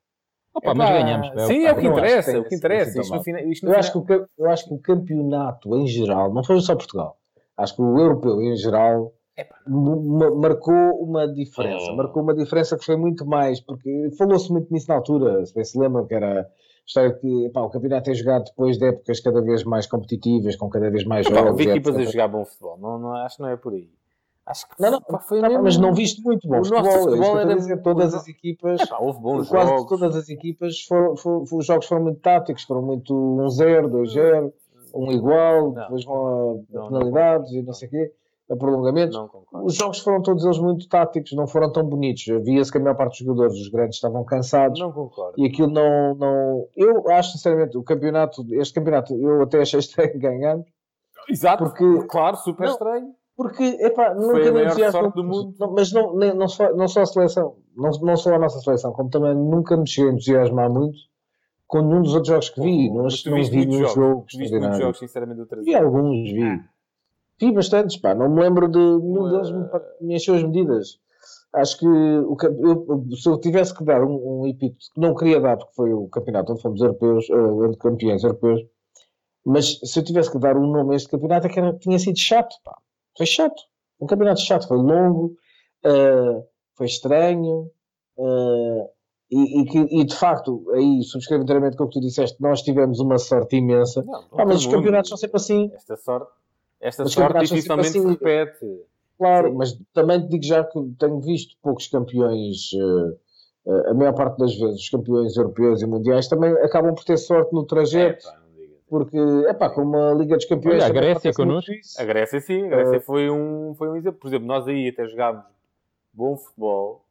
Opa, 0.55 0.65
Epá, 0.71 0.75
mas 0.75 0.89
ganhamos. 0.91 1.29
pá, 1.29 1.39
Sim, 1.47 1.63
pá, 1.63 1.67
é 1.69 1.71
o 1.71 1.75
que 1.75 1.81
que 1.81 1.88
interessa, 1.88 2.39
o 2.39 2.43
que 2.45 2.55
interessa. 2.55 3.01
Isto 3.01 3.15
no 3.15 3.23
final, 3.23 3.41
isto 3.47 3.65
no 3.65 3.71
Eu 3.73 3.79
acho, 3.79 3.91
que 3.93 4.05
final- 4.05 4.27
o, 4.38 4.41
eu 4.43 4.49
acho 4.51 4.67
que 4.67 4.73
o 4.73 4.79
campeonato 4.79 5.75
em 5.75 5.88
geral, 5.88 6.31
não 6.34 6.43
foi 6.43 6.59
só 6.61 6.75
Portugal, 6.75 7.17
acho 7.57 7.75
que 7.75 7.81
o 7.81 7.97
europeu 7.99 8.39
em 8.41 8.55
geral 8.55 9.11
ma- 9.67 10.29
marcou 10.36 11.03
uma 11.03 11.27
diferença. 11.27 11.91
Oh. 11.91 11.95
Marcou 11.95 12.21
uma 12.21 12.36
diferença 12.36 12.77
que 12.77 12.86
foi 12.86 12.95
muito 12.95 13.25
mais, 13.25 13.59
porque 13.59 14.11
falou-se 14.17 14.51
muito 14.51 14.71
nisso 14.71 14.88
na 14.89 14.95
altura, 14.95 15.43
se 15.45 15.55
bem 15.55 15.63
se 15.65 15.77
lembram 15.79 16.05
que 16.05 16.13
era 16.13 16.47
história 16.86 17.13
que 17.13 17.49
pá, 17.49 17.61
o 17.61 17.69
campeonato 17.69 18.09
é 18.09 18.13
jogado 18.13 18.45
depois 18.45 18.77
de 18.77 18.86
épocas 18.88 19.19
cada 19.19 19.41
vez 19.41 19.63
mais 19.63 19.88
competitivas, 19.88 20.55
com 20.55 20.69
cada 20.69 20.89
vez 20.89 21.05
mais 21.05 21.25
jogos. 21.27 21.59
e 21.59 21.69
equipas 21.69 21.95
a 21.97 22.03
jogar 22.03 22.27
bom 22.27 22.43
futebol, 22.45 22.77
não, 22.77 22.99
não, 22.99 23.15
acho 23.15 23.38
que 23.38 23.41
não 23.41 23.49
é 23.49 23.55
por 23.57 23.73
aí. 23.73 23.89
Acho 24.45 24.67
que 24.67 24.75
Não, 24.81 24.91
não, 24.91 25.01
pá, 25.01 25.19
foi 25.19 25.39
Não, 25.39 25.47
mesmo- 25.47 25.63
mas 25.63 25.77
não 25.77 25.93
viste 25.93 26.21
muito 26.21 26.45
bom 26.49 26.55
o 26.55 26.57
nosso 26.57 26.73
futebol. 26.73 26.91
é 26.91 26.97
eu 26.97 27.03
futebol 27.17 27.38
a 27.38 27.41
era- 27.41 27.55
dizer, 27.55 27.81
todas 27.81 28.13
as 28.13 28.27
equipas. 28.27 28.81
É, 28.81 28.86
pá, 28.86 28.97
houve 28.99 29.19
bons 29.21 29.47
Quase 29.47 29.69
jogos. 29.69 29.86
todas 29.88 30.15
as 30.17 30.27
equipas 30.27 30.81
foram, 30.81 31.15
foram- 31.15 31.45
foram- 31.45 31.59
os 31.59 31.65
jogos 31.65 31.86
foram 31.88 32.03
muito 32.03 32.19
táticos, 32.19 32.63
foram 32.63 32.81
muito 32.81 33.13
1-0, 33.13 33.88
2-0, 33.88 34.51
um 34.93 35.09
igual, 35.13 35.71
depois 35.71 36.03
vão 36.03 36.65
a 36.75 36.81
penalidades 36.88 37.51
e 37.53 37.61
não 37.61 37.71
sei 37.73 37.88
o 37.88 37.91
quê, 37.91 38.11
a 38.54 38.58
prolongamentos. 38.58 39.16
Não. 39.18 39.66
Os 39.66 39.76
jogos 39.76 39.99
foram 39.99 40.22
todos 40.22 40.43
eles 40.45 40.58
muito 40.60 40.88
táticos, 40.88 41.32
não 41.34 41.47
foram 41.47 41.72
tão 41.72 41.84
bonitos. 41.84 42.24
Via-se 42.43 42.72
que 42.72 42.78
a 42.78 42.82
maior 42.82 42.95
parte 42.95 43.12
dos 43.24 43.28
jogadores, 43.28 43.60
os 43.62 43.70
grandes, 43.70 43.95
estavam 43.97 44.24
cansados 44.24 44.80
Não 44.80 44.91
concordo. 44.91 45.34
e 45.38 45.45
aquilo 45.47 45.70
não, 45.70 46.16
não. 46.16 46.68
Eu 46.76 47.10
acho 47.12 47.32
sinceramente, 47.34 47.78
o 47.78 47.84
campeonato, 47.84 48.45
este 48.56 48.74
campeonato, 48.74 49.14
eu 49.16 49.41
até 49.43 49.62
achei 49.62 49.80
estranho 49.82 50.20
ganhar, 50.20 50.60
Exato, 51.30 51.64
porque- 51.64 52.08
claro, 52.08 52.36
super 52.38 52.66
Não, 52.66 52.72
estranho. 52.74 53.08
porque, 53.36 53.64
epá, 53.64 54.14
nunca 54.14 54.32
Foi 54.32 54.41
a 54.41 54.45
me 54.45 54.51
maior 54.51 54.66
entusiasmou 54.68 55.01
sorte 55.04 55.16
do 55.16 55.24
muito. 55.24 55.45
mundo. 55.45 55.56
Não, 55.60 55.74
mas 55.74 55.91
não, 55.93 56.16
nem- 56.18 56.34
não, 56.36 56.47
só, 56.47 56.76
não 56.76 56.88
só 56.88 57.01
a 57.01 57.06
seleção, 57.06 57.56
não, 57.76 57.91
não 58.01 58.16
só 58.18 58.36
a 58.36 58.39
nossa 58.39 58.60
seleção, 58.60 58.91
como 58.91 59.10
também 59.10 59.34
nunca 59.34 59.78
me 59.78 59.88
cheguei 59.88 60.10
a 60.12 60.14
entusiasmar 60.14 60.70
muito 60.70 60.97
com 61.66 61.82
nenhum 61.82 62.01
dos 62.04 62.14
outros 62.14 62.28
jogos 62.28 62.49
que 62.49 62.62
vi. 62.62 62.89
Não, 62.89 63.04
Mas 63.04 63.14
acho- 63.14 63.24
tu 63.24 63.30
não 63.32 63.38
viste 63.38 63.51
vi 63.51 63.58
muitos 63.58 63.76
nenhum 63.76 63.88
jogos. 63.88 63.95
jogo 64.10 64.26
Tu 64.30 64.38
viste 64.38 64.60
muitos 64.60 64.78
jogos, 64.80 64.99
sinceramente, 64.99 65.38
do 65.38 65.43
Vi 65.43 65.49
traseiro. 65.49 65.86
alguns, 65.86 66.32
vi. 66.32 66.62
Vi 67.45 67.51
bastantes, 67.51 67.97
pá. 67.97 68.13
Não 68.15 68.29
me 68.29 68.41
lembro 68.41 68.67
de 68.69 68.77
nenhum 68.79 69.29
deles 69.29 69.51
me, 70.01 70.15
encheu 70.15 70.35
as 70.35 70.43
medidas. 70.43 70.99
Acho 71.53 71.77
que 71.79 71.85
o, 71.87 72.35
eu- 72.41 73.05
se 73.15 73.29
eu 73.29 73.37
tivesse 73.39 73.75
que 73.77 73.83
dar 73.83 74.01
um, 74.03 74.41
um 74.41 74.47
epíteto 74.47 74.85
que 74.93 74.99
não 75.01 75.13
queria 75.13 75.39
dar, 75.39 75.57
porque 75.57 75.73
foi 75.75 75.93
o 75.93 76.07
campeonato 76.07 76.51
onde 76.53 76.61
fomos 76.61 76.81
europeus, 76.81 77.29
eh, 77.29 77.65
entre 77.67 77.77
campeões 77.77 78.23
europeus, 78.23 78.61
mas 79.45 79.79
se 79.83 79.99
eu 79.99 80.03
tivesse 80.03 80.31
que 80.31 80.39
dar 80.39 80.57
um 80.57 80.65
nome 80.71 80.93
a 80.93 80.95
este 80.95 81.09
campeonato, 81.09 81.45
é 81.47 81.49
que 81.49 81.59
era, 81.59 81.73
tinha 81.77 81.99
sido 81.99 82.17
chato, 82.17 82.55
pá. 82.63 82.75
Foi 83.17 83.25
chato. 83.25 83.61
Um 83.99 84.07
campeonato 84.07 84.41
chato, 84.41 84.67
foi 84.67 84.77
longo, 84.77 85.35
eh, 85.85 86.43
foi 86.75 86.87
estranho, 86.87 87.69
eh, 88.17 88.89
e, 89.31 89.61
e 89.61 89.65
que- 89.65 89.87
e, 89.99 90.03
de 90.05 90.15
facto, 90.15 90.63
aí 90.73 91.03
subscrevo 91.03 91.43
inteiramente 91.43 91.77
com 91.77 91.83
o 91.83 91.87
que 91.87 91.99
tu 91.99 92.01
disseste, 92.01 92.39
nós 92.41 92.61
tivemos 92.63 92.99
uma 92.99 93.17
sorte 93.19 93.57
imensa. 93.57 94.03
Não, 94.03 94.23
Pá, 94.29 94.45
mas 94.45 94.57
os 94.59 94.65
mundo. 94.65 94.75
campeonatos 94.77 95.09
são 95.09 95.17
sempre 95.17 95.37
assim. 95.37 95.71
Esta 95.73 95.95
sorte, 95.97 96.31
esta 96.84 97.03
Os 97.03 97.13
sorte 97.13 97.34
sempre 97.47 97.47
dificilmente 97.47 97.89
se 97.91 97.97
assim. 97.97 98.09
repete. 98.09 98.81
Claro, 99.17 99.53
mas 99.53 99.79
também 99.93 100.21
te 100.21 100.27
digo 100.27 100.43
já 100.43 100.63
que 100.63 100.79
tenho 100.99 101.19
visto 101.21 101.55
poucos 101.61 101.88
campeões, 101.88 102.71
eh, 102.73 103.17
eh, 103.67 103.89
a 103.91 103.93
maior 103.93 104.13
parte 104.13 104.38
das 104.39 104.53
vezes, 104.55 104.81
os 104.81 104.89
campeões 104.89 105.38
europeus 105.38 105.81
e 105.81 105.86
mundiais 105.86 106.27
também 106.27 106.51
acabam 106.57 106.93
por 106.93 107.03
ter 107.05 107.17
sorte 107.17 107.53
no 107.53 107.63
trajeto, 107.65 108.27
É, 108.27 108.43
porque, 108.89 109.17
é 109.47 109.53
pá, 109.53 109.69
como 109.69 109.95
a 109.97 110.13
Liga 110.13 110.36
dos 110.36 110.45
Campeões. 110.45 110.84
Olha, 110.84 110.91
a 110.91 110.93
Grécia 110.93 111.34
connosco. 111.34 111.71
isso. 111.71 111.99
A 111.99 112.05
Grécia 112.05 112.39
sim, 112.41 112.65
a 112.65 112.69
Grécia 112.69 112.99
foi, 113.01 113.29
um, 113.29 113.73
foi 113.75 113.89
um 113.89 113.95
exemplo. 113.95 114.19
Por 114.19 114.27
exemplo, 114.27 114.45
nós 114.47 114.67
aí 114.67 114.89
até 114.89 115.07
jogámos 115.07 115.45
bom 116.13 116.36
futebol 116.38 117.03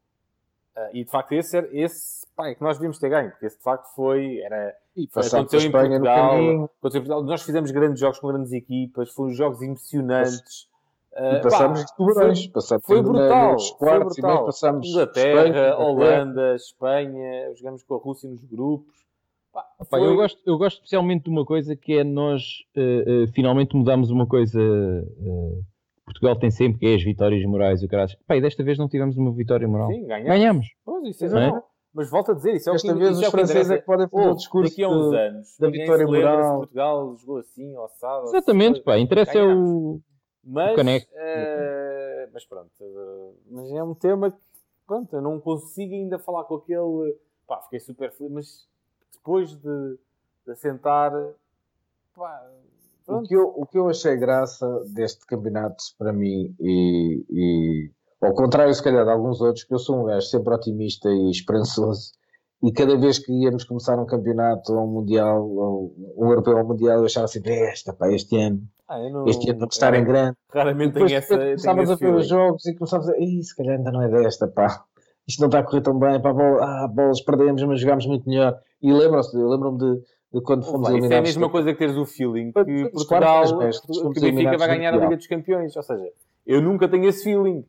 ah, 0.76 0.90
e 0.92 1.02
de 1.04 1.10
facto 1.10 1.32
esse, 1.32 1.56
era- 1.56 1.68
esse 1.72 2.21
pá, 2.36 2.48
é 2.48 2.54
que 2.54 2.62
nós 2.62 2.76
devíamos 2.78 2.98
ter 2.98 3.08
ganho, 3.08 3.30
porque 3.30 3.46
esse 3.46 3.56
de 3.58 3.62
facto 3.62 3.94
foi, 3.94 4.38
era, 4.40 4.74
E 4.96 5.06
foi, 5.06 5.22
passámos 5.22 5.34
aconteceu 5.54 5.68
em 5.68 5.72
Portugal, 5.72 6.34
aconteceu 6.34 6.64
em 6.64 6.90
Portugal, 7.04 7.22
nós 7.24 7.42
fizemos 7.42 7.70
grandes 7.70 8.00
jogos 8.00 8.18
com 8.18 8.28
grandes 8.28 8.52
equipas, 8.52 9.10
foram 9.10 9.30
jogos 9.32 9.60
emocionantes. 9.62 10.68
Ah, 11.14 11.36
e 11.36 11.42
passámos 11.42 11.80
pá, 11.80 11.86
de 11.86 11.96
tubarões. 11.96 12.40
foi- 12.44 12.52
Passámos 12.52 12.84
foi 12.86 13.02
brutal, 13.02 13.58
foi 13.78 13.98
brutal. 13.98 14.46
passámos 14.46 14.88
Inglaterra, 14.88 15.42
Espanha, 15.48 15.76
Holanda, 15.76 16.54
Espanha, 16.54 17.54
jogamos 17.54 17.82
com 17.82 17.94
a 17.94 17.98
Rússia 17.98 18.30
nos 18.30 18.42
grupos. 18.44 18.94
Pá, 19.52 19.66
Pá, 19.90 19.98
eu, 19.98 20.16
gosto, 20.16 20.40
eu 20.46 20.56
gosto 20.56 20.76
especialmente 20.78 21.24
de 21.24 21.30
uma 21.30 21.44
coisa 21.44 21.76
que 21.76 21.98
é 21.98 22.02
nós 22.04 22.64
eh, 22.74 23.04
eh, 23.06 23.26
finalmente 23.34 23.76
mudamos 23.76 24.10
uma 24.10 24.26
coisa 24.26 24.58
que 24.58 25.62
Portugal 26.06 26.36
tem 26.36 26.50
sempre, 26.50 26.78
que 26.78 26.86
é 26.86 26.94
as 26.94 27.02
vitórias 27.02 27.44
morais 27.44 27.82
e 27.82 27.84
o 27.84 27.88
caralho. 27.90 28.16
Pá, 28.26 28.34
e 28.36 28.40
desta 28.40 28.64
vez 28.64 28.78
não 28.78 28.88
tivemos 28.88 29.16
uma 29.18 29.30
vitória 29.32 29.68
moral. 29.68 29.88
Sim, 29.88 30.06
ganhamos. 30.06 30.28
Ganhamos. 30.28 30.66
Pois, 30.84 31.04
isso 31.08 31.26
é 31.26 31.28
Não 31.28 31.38
é? 31.58 31.62
Mas 31.95 32.09
volto 32.09 32.32
a 32.32 32.34
dizer, 32.34 32.55
isso 32.55 32.70
é 32.70 32.72
o 32.72 32.74
Desta 32.74 32.93
que, 32.93 32.99
vez 32.99 33.16
os 33.18 33.22
é 33.22 33.28
o 33.28 33.30
franceses 33.30 33.70
é 33.70 33.78
que 33.78 33.84
podem 33.84 34.09
fazer 34.09 34.22
o 34.22 34.28
Ouve, 34.28 34.38
discurso 34.38 34.70
daqui 34.70 34.82
a 34.82 34.88
uns 34.88 35.12
anos, 35.12 35.57
da 35.59 35.68
vitória 35.70 36.07
moral. 36.07 36.59
Portugal 36.59 37.16
jogou 37.18 37.38
assim, 37.38 37.76
ou 37.76 37.82
ou 37.82 37.88
se 37.88 38.07
Exatamente, 38.36 38.74
foi. 38.76 38.82
pá. 38.82 38.99
Interessa 38.99 39.38
é 39.38 39.45
o. 39.45 40.01
Mas, 40.45 40.74
caneco. 40.74 41.07
eh, 41.14 42.28
mas 42.32 42.45
pronto, 42.47 42.70
eh, 42.80 43.30
mas 43.51 43.70
é 43.72 43.82
um 43.82 43.95
tema 43.95 44.30
que, 44.30 44.38
pronto, 44.86 45.14
eu 45.14 45.20
não 45.22 45.38
consigo 45.38 45.95
ainda 45.95 46.18
falar 46.18 46.45
com 46.45 46.57
aquele, 46.57 47.16
pá, 47.47 47.61
fiquei 47.62 47.78
super 47.78 48.11
feliz, 48.11 48.32
mas 48.32 48.68
depois 49.12 49.55
de, 49.55 49.99
de 50.47 50.53
assentar, 50.53 51.12
pá, 52.16 52.51
O 53.07 53.22
que, 53.22 53.34
eu, 53.36 53.53
o 53.55 53.66
que 53.66 53.78
eu 53.78 53.88
achei 53.88 54.16
graça 54.16 54.66
deste 54.86 55.24
campeonato 55.26 55.84
para 55.99 56.12
mim, 56.12 56.55
e, 56.59 57.24
e 57.30 57.90
ao 58.22 58.34
contrário, 58.34 58.72
se 58.72 58.82
calhar, 58.82 59.04
de 59.04 59.10
alguns 59.10 59.40
outros, 59.40 59.64
que 59.64 59.74
eu 59.74 59.78
sou 59.78 60.00
um 60.00 60.04
gajo 60.04 60.26
sempre 60.26 60.54
otimista 60.54 61.08
e 61.10 61.30
esperançoso, 61.30 62.12
e 62.62 62.70
cada 62.70 62.96
vez 62.96 63.18
que 63.18 63.32
íamos 63.32 63.64
começar 63.64 63.98
um 63.98 64.06
campeonato 64.06 64.72
ou 64.72 64.84
um 64.84 64.86
mundial, 64.86 65.44
ou 65.50 65.94
um 66.16 66.28
europeu 66.28 66.56
ou 66.56 66.62
um 66.62 66.68
mundial, 66.68 66.98
eu 66.98 67.06
achava 67.06 67.24
assim: 67.24 67.40
esta, 67.44 67.92
pá, 67.92 68.10
este 68.12 68.36
ano, 68.40 68.60
ah, 68.88 68.98
não, 69.10 69.26
este 69.26 69.50
ano 69.50 69.58
vamos 69.58 69.74
estar 69.74 69.92
em 69.94 70.04
grande. 70.04 70.36
raramente 70.48 70.94
tenho 70.94 71.12
essa, 71.12 71.36
começávamos 71.36 71.90
a 71.90 71.94
ver 71.96 72.14
os 72.14 72.28
jogos 72.28 72.64
e 72.66 72.74
começávamos 72.74 73.12
a 73.12 73.18
Ih, 73.18 73.42
se 73.42 73.56
calhar 73.56 73.76
ainda 73.76 73.90
não 73.90 74.02
é 74.02 74.08
desta, 74.08 74.46
pá. 74.46 74.84
Isto 75.26 75.40
não 75.40 75.48
está 75.48 75.60
a 75.60 75.62
correr 75.64 75.82
tão 75.82 75.98
bem, 75.98 76.20
pá, 76.20 76.32
bola, 76.32 76.64
ah, 76.64 76.88
bolas 76.88 77.20
perdemos, 77.22 77.62
mas 77.64 77.80
jogámos 77.80 78.06
muito 78.06 78.28
melhor. 78.28 78.56
E 78.80 78.92
lembram-se, 78.92 79.36
eu 79.36 79.48
lembro-me 79.48 79.78
de, 79.78 80.02
de 80.34 80.40
quando 80.42 80.64
fomos 80.64 80.88
Ouve 80.88 80.92
lá, 80.92 81.06
Isso 81.06 81.12
é 81.12 81.16
a 81.16 81.18
eliminados. 81.18 81.30
mesma 81.30 81.50
coisa 81.50 81.72
que 81.72 81.78
teres 81.78 81.96
o 81.96 82.04
feeling 82.04 82.52
que 82.52 82.90
Portugal, 82.90 83.44
que 83.46 83.54
o 83.54 84.08
Benfica 84.08 84.26
eliminados 84.26 84.58
vai 84.60 84.76
ganhar 84.76 84.94
a. 84.94 84.96
Liga 84.98 85.16
dos 85.16 85.26
Campeões. 85.26 85.76
Ou 85.76 85.82
seja, 85.82 86.08
eu 86.46 86.60
nunca 86.60 86.88
tenho 86.88 87.08
esse 87.08 87.24
feeling. 87.24 87.64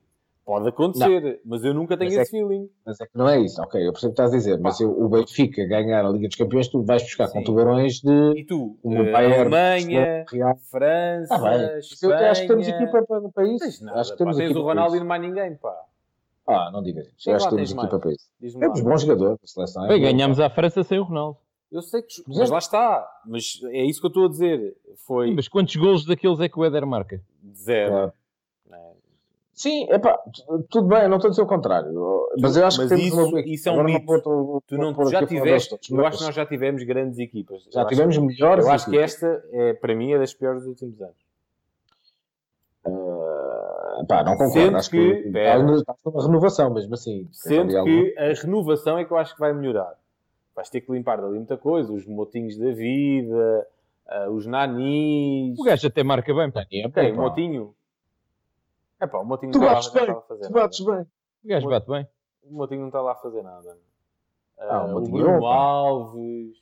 Pode 0.45 0.67
acontecer, 0.67 1.39
mas 1.45 1.63
eu 1.63 1.73
nunca 1.73 1.95
tenho 1.95 2.09
Mas 2.11 2.17
é 2.17 2.21
esse 2.23 2.31
feeling. 2.31 2.69
Mas 2.85 2.99
é 2.99 3.05
que 3.05 3.17
não 3.17 3.29
é 3.29 3.39
isso, 3.39 3.61
ok, 3.61 3.79
eu 3.87 3.93
percebo 3.93 4.11
o 4.11 4.15
que 4.15 4.21
estás 4.21 4.33
a 4.33 4.37
dizer, 4.37 4.59
mas 4.59 4.79
eu- 4.81 4.91
o 4.91 5.07
Benfica 5.07 5.65
ganhar 5.65 6.05
a 6.05 6.09
Liga 6.09 6.27
dos 6.27 6.35
Campeões, 6.35 6.67
tu 6.67 6.83
vais 6.83 7.01
buscar 7.01 7.27
com 7.29 7.39
Sim. 7.39 7.43
tubarões 7.45 8.01
de 8.01 8.39
E 8.39 8.45
tu? 8.45 8.77
uma 8.83 9.07
Eh, 9.07 9.11
Bayern, 9.13 9.39
Alemanha, 9.55 10.25
Real. 10.29 10.55
França, 10.69 11.33
Está 11.33 11.49
bem, 11.49 11.61
eu 11.61 11.77
Espanha... 11.79 12.31
acho 12.31 12.41
que 12.41 12.47
temos 12.49 12.67
equipa 12.67 13.03
para, 13.03 13.21
para 13.29 13.43
Não 13.45 13.51
isso. 13.55 13.63
tens 13.63 13.81
nada, 13.81 13.99
acho 14.01 14.11
que 14.11 14.17
pá. 14.17 14.23
temos 14.23 14.37
Tens 14.37 14.45
equipa 14.47 14.59
o 14.59 14.63
Ronaldo 14.63 14.95
e 14.95 14.99
não 14.99 15.07
mais 15.07 15.21
ninguém, 15.21 15.55
pá. 15.55 15.75
Ah, 16.45 16.69
não 16.73 16.83
digas 16.83 17.07
isso, 17.07 17.29
eu 17.29 17.35
acho 17.37 17.45
que 17.49 17.55
temos 17.55 17.69
tens 17.69 17.79
equipa 17.79 17.99
para 17.99 18.11
isso. 18.11 18.59
Temos 18.59 18.81
bons 18.81 19.01
jogadores, 19.01 19.39
a 19.41 19.47
seleção 19.47 19.85
é 19.85 19.87
Bem, 19.87 20.01
pá. 20.01 20.45
à 20.45 20.49
França 20.49 20.83
sem 20.83 20.99
o 20.99 21.03
Ronaldo. 21.03 21.37
Eu 21.71 21.81
sei 21.81 22.01
que... 22.01 22.21
Mas 22.27 22.37
Mas 22.37 22.49
lá 22.51 22.57
está. 22.59 23.07
Mas 23.25 23.59
é 23.71 23.83
isso 23.85 23.99
que 24.01 24.05
eu 24.05 24.09
estou 24.09 24.25
a 24.25 24.29
dizer. 24.29 24.75
Foi 25.07 25.29
Sim, 25.29 25.35
mas 25.35 25.47
quantos 25.47 25.75
golos 25.75 26.05
daqueles 26.05 26.39
é 26.41 26.47
que 26.49 26.59
o 26.59 26.65
Éder 26.65 26.85
marca? 26.85 27.19
zero. 27.55 27.91
Claro. 27.91 28.13
Sim, 29.53 29.85
é 29.91 29.99
pá, 29.99 30.19
tudo 30.69 30.87
bem, 30.87 31.07
não 31.07 31.17
estou 31.17 31.27
a 31.27 31.29
dizer 31.29 31.43
o 31.43 31.45
contrário, 31.45 31.91
mas 32.41 32.57
eu 32.57 32.65
acho 32.65 32.79
Mas 32.81 32.89
que 32.91 32.95
isso- 32.99 33.23
uma 33.27 33.39
isso 33.41 33.69
é 33.69 33.71
um 33.71 33.83
mito. 33.83 34.03
vou- 34.05 34.61
Tu 34.65 34.77
não, 34.77 34.93
pôr 34.95 35.11
já 35.11 35.23
tiveste... 35.27 35.73
Eu 35.91 35.97
mas 35.97 36.05
acho 36.07 36.17
que 36.17 36.23
nós 36.25 36.35
já 36.35 36.45
tivemos 36.45 36.83
grandes 36.83 37.19
equipas. 37.19 37.63
já 37.71 37.81
Eu 37.81 37.85
acho- 37.85 37.89
tivemos 37.89 38.17
melhores 38.17 38.65
Eu 38.65 38.71
acho 38.71 38.89
que 38.89 38.97
esta, 38.97 39.45
é, 39.51 39.73
para 39.73 39.93
mim, 39.95 40.11
é 40.11 40.17
das 40.17 40.33
piores 40.33 40.61
dos 40.61 40.69
últimos 40.69 40.99
anos. 41.01 41.15
Ah, 42.85 44.03
pá, 44.07 44.23
não 44.23 44.33
concordo, 44.33 44.53
Sendo 44.53 44.77
acho 44.77 44.89
que- 44.89 45.15
que, 45.23 45.31
pera. 45.31 45.75
está 45.75 45.95
uma 46.05 46.25
renovação 46.25 46.73
mesmo 46.73 46.93
assim. 46.95 47.27
Sendo 47.31 47.83
que 47.83 48.15
a 48.17 48.33
renovação 48.33 48.97
é 48.97 49.05
que 49.05 49.11
eu 49.11 49.17
acho 49.17 49.33
que 49.35 49.39
vai 49.39 49.53
melhorar. 49.53 49.93
Vais 50.55 50.69
ter 50.69 50.81
que 50.81 50.91
limpar 50.91 51.21
dali 51.21 51.35
muita 51.37 51.57
coisa. 51.57 51.91
Os 51.93 52.05
motinhos 52.05 52.57
da 52.57 52.71
vida, 52.71 53.67
ah, 54.07 54.29
os 54.29 54.45
nanis... 54.45 55.57
O 55.59 55.63
gajo 55.63 55.87
até 55.87 56.03
marca 56.03 56.33
bem, 56.33 56.51
pá. 56.51 56.61
algum- 56.61 56.87
Ok, 56.87 57.03
o 57.03 57.13
Epá, 57.13 57.21
motinho... 57.21 57.75
É 59.03 59.07
pá, 59.07 59.19
o 59.19 59.25
motinho 59.25 59.51
Tu 59.51 59.59
não 59.59 59.77
está 59.79 59.99
lá- 59.99 60.01
não 60.01 60.05
bem, 60.05 60.13
lá 60.15 60.19
a 60.19 60.21
fazer 60.21 60.41
tu 60.41 60.49
nada. 60.53 60.61
bates 60.63 60.79
bem. 60.85 60.95
O 61.43 61.47
gajo 61.47 61.69
bate 61.69 61.87
bem. 61.89 62.07
O 62.43 62.53
Motinho 62.55 62.79
não 62.81 62.87
está 62.87 63.01
lá 63.01 63.11
a 63.13 63.15
fazer 63.15 63.41
nada. 63.41 63.77
Ah, 64.57 64.77
Ah, 64.77 64.85
o 64.85 64.87
o 64.87 64.91
Motinho, 64.93 65.17
Bruno. 65.17 65.45
Alves. 65.45 66.57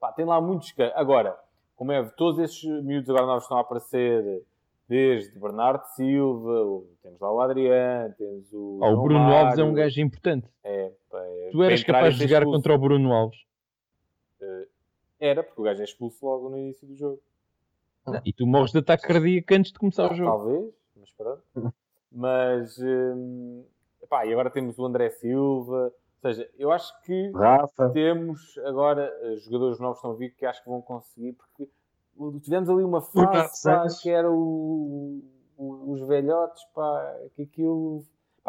Pá, 0.00 0.12
tem 0.12 0.24
lá 0.24 0.40
muitos. 0.40 0.72
Agora, 0.94 1.38
como 1.76 1.92
é, 1.92 2.02
todos 2.16 2.38
esses 2.40 2.62
miúdos 2.84 3.08
agora 3.10 3.26
novos 3.26 3.44
estão 3.44 3.56
a 3.58 3.60
aparecer, 3.60 4.42
desde 4.88 5.38
Bernardo 5.38 5.84
Silva, 5.94 6.62
o- 6.64 6.86
temos 7.02 7.20
lá 7.20 7.32
o 7.32 7.40
Adriano, 7.40 8.14
temos 8.18 8.52
o. 8.52 8.80
Ah, 8.82 8.88
o 8.90 9.02
Bruno 9.02 9.20
Mário. 9.20 9.36
Alves 9.46 9.58
é 9.58 9.64
um 9.64 9.72
gajo 9.74 10.00
importante. 10.00 10.46
É, 10.64 10.92
pá, 11.10 11.18
é- 11.22 11.48
Tu 11.52 11.62
eras 11.62 11.82
capaz 11.84 12.14
de 12.16 12.22
jogar 12.26 12.38
expulso. 12.42 12.58
contra 12.58 12.74
o 12.74 12.78
Bruno 12.78 13.12
Alves. 13.12 13.38
Era, 15.20 15.42
porque 15.42 15.60
o 15.60 15.64
gajo 15.64 15.80
é 15.80 15.84
expulso 15.84 16.24
logo 16.24 16.48
no 16.48 16.58
início 16.58 16.86
do 16.86 16.94
jogo. 16.96 17.20
E 18.24 18.32
tu 18.32 18.46
morres 18.46 18.70
de 18.72 18.78
ataque 18.78 19.06
cardíaco 19.06 19.52
antes 19.54 19.72
de 19.72 19.78
começar 19.78 20.04
o 20.04 20.12
Ah, 20.12 20.14
jogo. 20.14 20.30
Talvez, 20.30 20.74
mas 20.98 21.10
pronto. 21.12 21.42
mas. 22.10 22.78
hum, 22.78 23.64
pá, 24.08 24.26
e 24.26 24.32
agora 24.32 24.50
temos 24.50 24.78
o 24.78 24.84
André 24.86 25.10
Silva. 25.10 25.92
Ou 25.92 26.20
seja, 26.30 26.50
eu 26.58 26.72
acho 26.72 27.00
que. 27.02 27.30
Rafa, 27.32 27.90
temos 27.90 28.58
agora 28.64 29.04
eh, 29.22 29.36
jogadores 29.36 29.78
novos 29.78 29.96
que 29.96 29.98
estão 30.00 30.10
a 30.12 30.14
vir 30.16 30.34
que 30.34 30.44
acho 30.46 30.62
que 30.62 30.68
vão 30.68 30.82
conseguir, 30.82 31.32
porque 31.34 31.68
tivemos 32.42 32.68
ali 32.68 32.82
uma 32.82 33.00
fase 33.00 33.62
pá, 33.62 34.02
que 34.02 34.10
era 34.10 34.30
o, 34.30 35.22
o- 35.56 35.92
os 35.92 36.00
velhotes, 36.08 36.64
pá, 36.74 37.16
que 37.36 37.42
aquilo. 37.42 38.04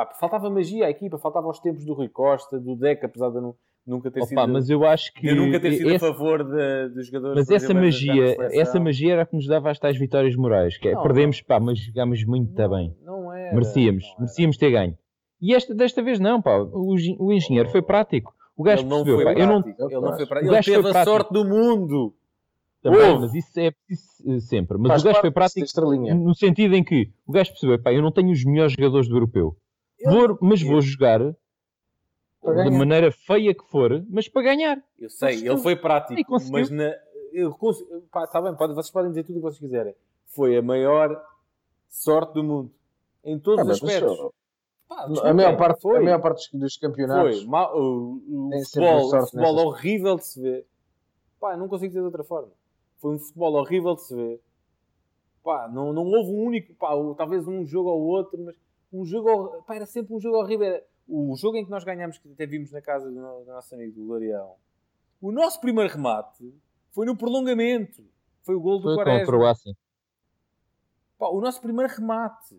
Pá, 0.05 0.13
faltava 0.17 0.49
magia 0.49 0.85
à 0.85 0.89
equipa, 0.89 1.17
faltava 1.17 1.49
os 1.49 1.59
tempos 1.59 1.83
do 1.83 1.93
Rui 1.93 2.07
Costa, 2.07 2.57
do 2.57 2.73
Deca, 2.73 3.05
apesar 3.07 3.29
de 3.31 3.35
eu 3.35 3.41
nu- 3.41 3.55
nunca 3.85 4.09
ter 4.09 4.19
Opa, 4.21 4.27
sido. 4.27 4.47
mas 4.47 4.69
eu 4.69 4.85
acho 4.85 5.13
que. 5.13 5.27
eu 5.27 5.35
nunca 5.35 5.59
ter 5.59 5.73
sido 5.73 5.89
esse- 5.91 6.05
a 6.05 6.07
favor 6.13 6.41
de- 6.41 6.89
dos 6.93 7.07
jogadores. 7.07 7.35
Mas 7.35 7.49
essa 7.51 7.73
magia, 7.73 8.35
essa 8.53 8.79
magia 8.79 9.11
era 9.13 9.21
a 9.23 9.25
que 9.25 9.35
nos 9.35 9.45
dava 9.45 9.69
as 9.69 9.77
tais 9.77 9.97
vitórias 9.97 10.37
morais. 10.37 10.77
Que 10.77 10.87
é, 10.87 10.93
Não, 10.93 11.03
perdemos, 11.03 11.41
pá, 11.41 11.59
mas 11.59 11.79
jogámos 11.79 12.23
muito 12.23 12.53
não, 12.57 12.69
bem. 12.69 12.95
Não 13.03 13.33
era. 13.33 13.53
Merecíamos, 13.53 14.03
não 14.05 14.09
era. 14.11 14.19
merecíamos 14.21 14.55
ter 14.57 14.71
ganho. 14.71 14.97
E 15.41 15.53
esta, 15.53 15.75
desta 15.75 16.01
vez 16.01 16.17
não, 16.17 16.41
pá. 16.41 16.57
O, 16.59 16.95
o 17.19 17.33
engenheiro 17.33 17.67
foi 17.69 17.81
prático. 17.81 18.33
O 18.55 18.63
gajo 18.63 18.83
Ele 18.83 18.89
não 18.89 19.03
percebeu, 19.03 19.15
foi 19.25 19.33
pá. 19.35 19.39
Eu 19.41 19.47
não. 19.47 19.57
Ele 19.59 19.75
não 20.01 20.13
foi 20.15 20.23
O 20.23 20.27
prático. 20.27 20.53
Ele 20.53 20.63
teve 20.63 20.77
a 20.77 20.91
prático. 20.91 21.03
sorte 21.05 21.33
do 21.33 21.43
mundo. 21.45 22.13
também, 22.81 23.19
mas 23.19 23.33
isso 23.35 23.59
é 23.59 23.71
preciso 23.85 24.31
eh, 24.31 24.39
sempre. 24.39 24.77
Mas 24.77 24.87
faz 24.87 25.01
o 25.01 25.05
gajo 25.07 25.19
foi 25.19 25.31
prático 25.31 25.65
no 26.15 26.33
sentido 26.33 26.73
em 26.75 26.83
que 26.85 27.09
o 27.27 27.33
gajo 27.33 27.51
percebeu, 27.51 27.77
pá, 27.81 27.91
eu 27.91 28.01
não 28.01 28.11
tenho 28.13 28.31
os 28.31 28.45
melhores 28.45 28.71
jogadores 28.71 29.09
do 29.09 29.17
europeu. 29.17 29.57
Vou- 30.05 30.37
mas 30.41 30.61
vou 30.61 30.81
jogar 30.81 31.19
da 32.41 32.71
maneira 32.71 33.11
feia 33.11 33.53
que 33.53 33.63
for, 33.69 34.03
mas 34.09 34.27
para 34.29 34.41
ganhar. 34.43 34.81
Eu 34.97 35.09
sei, 35.09 35.29
Conseguiu. 35.33 35.53
ele 35.53 35.61
foi 35.61 35.75
prático, 35.75 36.23
conseguiu. 36.31 36.53
mas 36.59 36.69
na, 36.69 36.95
eu 37.33 37.55
pá, 38.11 38.25
tá 38.27 38.41
bem, 38.41 38.55
pode, 38.55 38.73
vocês 38.73 38.91
podem 38.91 39.09
dizer 39.11 39.23
tudo 39.23 39.33
o 39.37 39.39
que 39.39 39.47
vocês 39.47 39.59
quiserem. 39.59 39.93
Foi 40.27 40.57
a 40.57 40.61
maior 40.61 41.21
sorte 41.89 42.33
do 42.33 42.43
mundo. 42.43 42.71
Em 43.23 43.37
todos 43.37 43.59
Ah, 43.59 43.71
os 43.73 43.81
mas, 43.81 43.91
aspectos. 43.95 44.17
mas, 44.89 45.19
Pá, 45.19 45.29
a, 45.29 45.33
maior 45.33 45.57
parte, 45.57 45.81
foi, 45.81 45.97
a 45.97 46.01
maior 46.01 46.21
parte 46.21 46.57
dos, 46.57 46.77
campeonatos 46.77 47.39
foi. 47.39 47.47
Ma- 47.47 47.71
o, 47.75 48.21
o 48.27 48.63
futebol, 48.63 49.05
o 49.05 49.25
futebol 49.27 49.55
horrível 49.67 50.15
de 50.15 50.25
se 50.25 50.41
ver. 50.41 50.65
Pá, 51.39 51.55
não 51.57 51.67
consigo 51.67 51.89
dizer 51.89 51.99
de 51.99 52.05
outra 52.05 52.23
forma. 52.23 52.51
Foi 52.99 53.15
um 53.15 53.19
futebol 53.19 53.53
horrível 53.55 53.95
de 53.95 54.01
se 54.03 54.15
ver. 54.15 54.41
Pá, 55.43 55.67
não, 55.71 55.93
não 55.93 56.03
houve 56.05 56.31
um 56.31 56.43
único, 56.45 56.73
pá, 56.75 56.89
talvez 57.17 57.47
um 57.47 57.65
jogo 57.65 57.89
ou 57.89 58.01
outro, 58.01 58.39
mas 58.43 58.55
um 58.91 59.05
jogo, 59.05 59.61
pá, 59.63 59.75
era 59.75 59.85
sempre 59.85 60.13
um 60.13 60.19
jogo 60.19 60.37
horrível. 60.37 60.67
Era 60.67 60.83
O 61.07 61.35
jogo 61.35 61.57
em 61.57 61.65
que 61.65 61.71
nós 61.71 61.83
ganhámos, 61.83 62.17
que 62.17 62.31
até 62.31 62.45
vimos 62.45 62.71
na 62.71 62.81
casa 62.81 63.09
do, 63.09 63.15
do 63.15 63.45
nosso 63.45 63.73
amigo 63.75 63.93
do 63.93 64.07
Larião, 64.11 64.55
o 65.21 65.31
nosso 65.31 65.59
primeiro 65.59 65.91
remate 65.93 66.53
foi 66.91 67.05
no 67.05 67.15
prolongamento. 67.17 68.03
Foi 68.43 68.55
o 68.55 68.59
gol 68.61 68.77
do 68.79 68.83
Foi 68.83 68.95
com 68.95 69.01
a 69.01 69.03
Quaresma. 69.03 69.25
Croácia. 69.33 69.73
Pá, 71.17 71.27
o 71.27 71.41
nosso 71.41 71.61
primeiro 71.61 71.91
remate. 71.93 72.55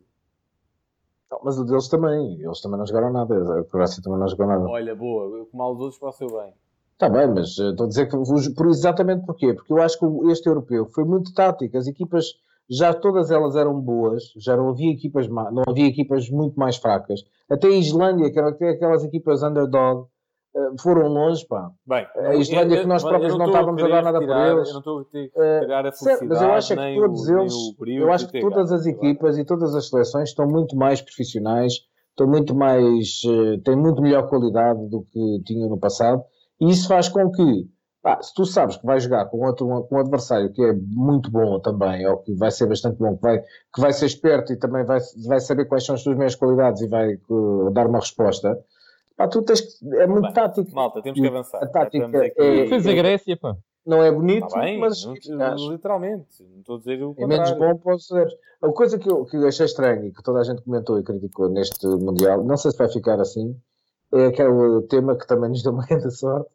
Não, 1.31 1.41
mas 1.45 1.59
o 1.59 1.65
deles 1.65 1.89
também. 1.89 2.41
Eles 2.41 2.61
também 2.61 2.79
não 2.79 2.87
jogaram 2.87 3.13
nada. 3.13 3.61
A 3.61 3.65
Croácia 3.65 4.03
também 4.03 4.19
não 4.19 4.29
jogou 4.29 4.47
nada. 4.47 4.65
Olha, 4.69 4.95
boa, 4.95 5.39
eu 5.39 5.47
como 5.47 5.73
os 5.73 5.81
outros 5.81 5.99
para 5.99 6.09
o 6.11 6.13
seu 6.13 6.29
bem. 6.29 6.53
Está 6.93 7.09
bem, 7.09 7.29
mas 7.29 7.59
eh, 7.59 7.71
estou 7.71 7.87
a 7.87 7.89
dizer 7.89 8.07
que 8.11 8.53
por 8.55 8.67
exatamente 8.69 9.25
porquê? 9.25 9.55
Porque 9.55 9.73
eu 9.73 9.81
acho 9.81 9.99
que 9.99 10.05
o- 10.05 10.31
este 10.31 10.47
europeu 10.49 10.85
foi 10.87 11.05
muito 11.05 11.33
tático. 11.33 11.77
As 11.79 11.87
equipas 11.87 12.27
já 12.71 12.95
todas 12.95 13.31
elas 13.31 13.57
eram 13.57 13.81
boas, 13.81 14.33
já 14.37 14.57
não 14.57 14.69
havia 14.71 14.93
equipas, 14.93 15.29
não 15.29 15.63
havia 15.67 15.87
equipas 15.87 16.31
muito 16.31 16.59
mais 16.59 16.77
fracas. 16.77 17.21
Até 17.51 17.67
a 17.67 17.71
Islândia, 17.71 18.31
que 18.31 18.39
eram 18.39 18.49
aquelas 18.49 19.03
equipas 19.05 19.43
underdog, 19.43 20.07
eh, 20.55 20.61
foram 20.81 21.09
longe, 21.09 21.45
pá. 21.49 21.71
Bem, 21.87 22.07
A 22.17 22.35
Islândia 22.37 22.77
eu- 22.77 22.83
que 22.83 22.87
nós 22.89 23.03
próprios 23.03 23.37
não 23.37 23.47
estou 23.47 23.55
estávamos 23.61 23.83
a 23.83 23.89
dar 23.89 24.03
nada 24.03 24.19
por 24.21 24.29
retirar- 24.29 24.53
eles. 24.57 24.69
Eu 24.69 24.73
não 24.75 24.81
estou 24.81 24.99
a 25.01 25.03
Eh, 25.45 25.61
tirar 25.61 25.87
a 25.87 25.93
felicidade, 25.93 26.29
mas 26.29 26.43
eu 26.43 26.53
acho 26.53 26.69
que 26.77 26.95
todos 26.95 27.29
o, 27.29 27.39
eles, 27.41 27.55
eu 28.03 28.13
acho 28.13 28.29
que 28.29 28.41
todas 28.41 28.73
as 28.73 28.87
equipas 28.87 29.39
e 29.39 29.45
todas 29.45 29.75
as 29.75 29.89
seleções 29.89 30.29
estão 30.29 30.47
muito 30.47 30.77
mais 30.77 31.01
profissionais, 31.01 31.73
estão 32.11 32.27
muito 32.29 32.55
mais, 32.55 33.21
eh, 33.27 33.61
têm 33.65 33.77
muito 33.77 34.01
melhor 34.01 34.29
qualidade 34.29 34.87
do 34.89 35.03
que 35.03 35.43
tinham 35.45 35.69
no 35.69 35.79
passado, 35.79 36.23
e 36.61 36.69
isso 36.71 36.87
faz 36.89 37.09
com 37.09 37.31
que, 37.31 37.67
pá, 38.03 38.21
se 38.23 38.33
tu 38.35 38.45
sabes 38.47 38.77
que 38.77 38.87
vais 38.87 39.03
jogar 39.03 39.27
com 39.27 39.39
outro, 39.47 39.67
com 39.89 39.97
um 39.97 40.01
adversário 40.01 40.53
que 40.53 40.63
é 40.63 40.73
muito 40.73 41.31
bom 41.31 41.59
também, 41.61 42.07
ou 42.07 42.19
que 42.19 42.33
vai 42.35 42.51
ser 42.51 42.67
bastante 42.67 42.97
bom, 42.99 43.17
que 43.17 43.23
vai, 43.23 43.39
que 43.41 43.81
vai 43.81 43.93
ser 43.93 44.07
esperto 44.07 44.53
e 44.53 44.57
também 44.57 44.85
vai, 44.85 44.99
vai 45.27 45.41
saber 45.41 45.67
quais 45.67 45.85
são 45.85 45.95
as 45.95 46.03
tuas 46.03 46.17
meias 46.17 46.35
qualidades 46.35 46.81
e 46.83 46.89
vai 46.89 47.13
eh, 47.13 47.71
dar 47.73 47.87
uma 47.87 47.99
resposta, 48.01 48.59
pá, 49.17 49.29
tu 49.29 49.43
tens 49.43 49.61
que, 49.61 49.95
é 49.97 50.07
muito 50.07 50.23
Bem, 50.23 50.33
tático. 50.33 50.75
Malta, 50.75 51.03
temos 51.03 51.21
que 51.21 51.27
avançar. 51.27 51.63
A 51.63 51.67
tática 51.67 52.09
é- 52.37 52.67
Fez 52.69 52.87
a 52.87 52.93
Grécia, 52.93 53.37
pá. 53.37 53.57
Não 53.87 54.03
é 54.03 54.13
bonito, 54.13 54.47
Está 54.47 54.61
bem, 54.61 54.79
mas 54.79 55.05
não- 55.29 55.71
literalmente. 55.71 56.43
Não 56.43 56.61
estou 56.61 56.77
a 56.77 56.79
dizer 56.79 57.03
o 57.03 57.15
É 57.19 57.27
menos 57.27 57.51
contrário. 57.51 57.75
bom 57.77 57.81
para 57.83 57.95
os 57.97 58.13
adeptos. 58.13 58.37
A 58.63 58.69
coisa 58.73 58.99
que 58.99 59.11
eu, 59.11 59.25
que 59.25 59.37
eu 59.39 59.49
achei 59.49 59.65
estranho 59.65 60.05
e 60.07 60.13
que 60.13 60.23
toda 60.23 60.39
a 60.39 60.45
gente 60.45 60.61
comentou 60.63 60.99
e 60.99 61.03
criticou 61.03 61.49
neste 61.49 61.87
Mundial, 61.87 62.45
não 62.45 62.59
sei 62.59 62.71
se 62.73 62.77
vai 62.77 62.89
ficar 62.91 63.19
assim, 63.21 63.57
é 64.13 64.27
aquele 64.27 64.83
tema 64.83 65.17
que 65.17 65.27
também 65.27 65.49
nos 65.49 65.63
deu 65.63 65.73
uma 65.73 65.85
grande 65.89 66.11
sorte, 66.15 66.51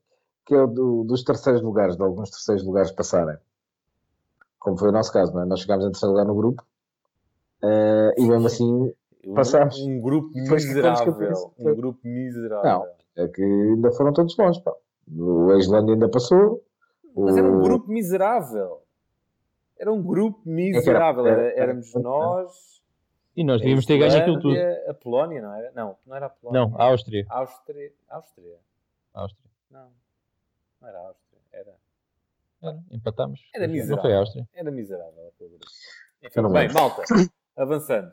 que 0.45 0.53
é 0.53 0.61
o 0.61 0.67
do- 0.67 1.03
dos 1.03 1.23
terceiros 1.23 1.61
lugares, 1.61 1.95
de 1.97 2.03
alguns 2.03 2.29
terceiros 2.29 2.63
lugares 2.63 2.91
passarem. 2.91 3.37
Como 4.59 4.77
foi 4.77 4.89
o 4.89 4.91
nosso 4.91 5.11
caso, 5.11 5.33
não 5.33 5.41
é? 5.41 5.45
Nós 5.45 5.59
chegámos 5.61 5.85
em 5.85 5.91
terceiro 5.91 6.11
lugar 6.11 6.25
no 6.25 6.35
grupo 6.35 6.63
eh, 7.63 8.13
e 8.17 8.25
mesmo 8.27 8.47
assim 8.47 8.93
Um- 9.27 9.33
Passámos. 9.33 9.79
Um 9.79 9.99
grupo 9.99 10.27
Depois 10.33 10.63
ficamos 10.63 10.99
miserável. 10.99 11.53
Um 11.57 11.75
grupo 11.75 11.99
miserável. 12.03 12.69
Não. 12.71 13.23
é 13.23 13.27
que 13.27 13.41
ainda 13.41 13.91
foram 13.93 14.13
todos 14.13 14.35
bons. 14.35 14.59
Pá. 14.59 14.71
O 15.17 15.51
Islândia 15.53 15.93
ainda 15.95 16.07
passou. 16.09 16.61
Mas 17.15 17.35
era 17.37 17.47
um 17.47 17.61
grupo 17.61 17.89
miserável. 17.89 18.81
Era 19.79 19.91
um 19.91 20.03
grupo 20.03 20.41
miserável. 20.45 21.25
era- 21.25 21.41
Era- 21.43 21.59
éramos 21.59 21.95
era- 21.95 22.03
nós. 22.03 22.81
E 23.35 23.43
nós 23.43 23.61
devíamos 23.61 23.85
ter 23.87 23.97
ganho 23.97 24.15
aquilo 24.15 24.39
tudo. 24.39 24.55
A 24.89 24.93
Polónia, 24.93 25.41
não 25.41 25.53
era? 25.55 25.71
Não, 25.73 25.95
não 26.05 26.15
era 26.15 26.27
a 26.27 26.29
Polónia. 26.29 26.61
Não, 26.67 26.79
a 26.79 26.83
Áustria. 26.85 27.25
Áustria. 27.29 27.91
Áustria. 28.09 28.57
Áustria. 29.13 29.51
Não. 29.71 29.87
Não 30.81 30.89
era 30.89 30.97
a 30.99 31.07
Áustria. 31.07 31.39
Era, 31.51 31.75
Era, 32.61 32.83
empatámos. 32.91 33.39
Era 33.53 33.67
Não 33.67 33.73
miserável. 33.73 34.01
foi 34.01 34.13
a 34.13 34.17
Áustria. 34.19 34.47
era 34.53 34.71
miserável. 34.71 35.31
Enfim, 36.23 36.41
não 36.41 36.51
bem, 36.51 36.67
lembro. 36.67 36.73
malta. 36.81 37.03
Avançando. 37.55 38.11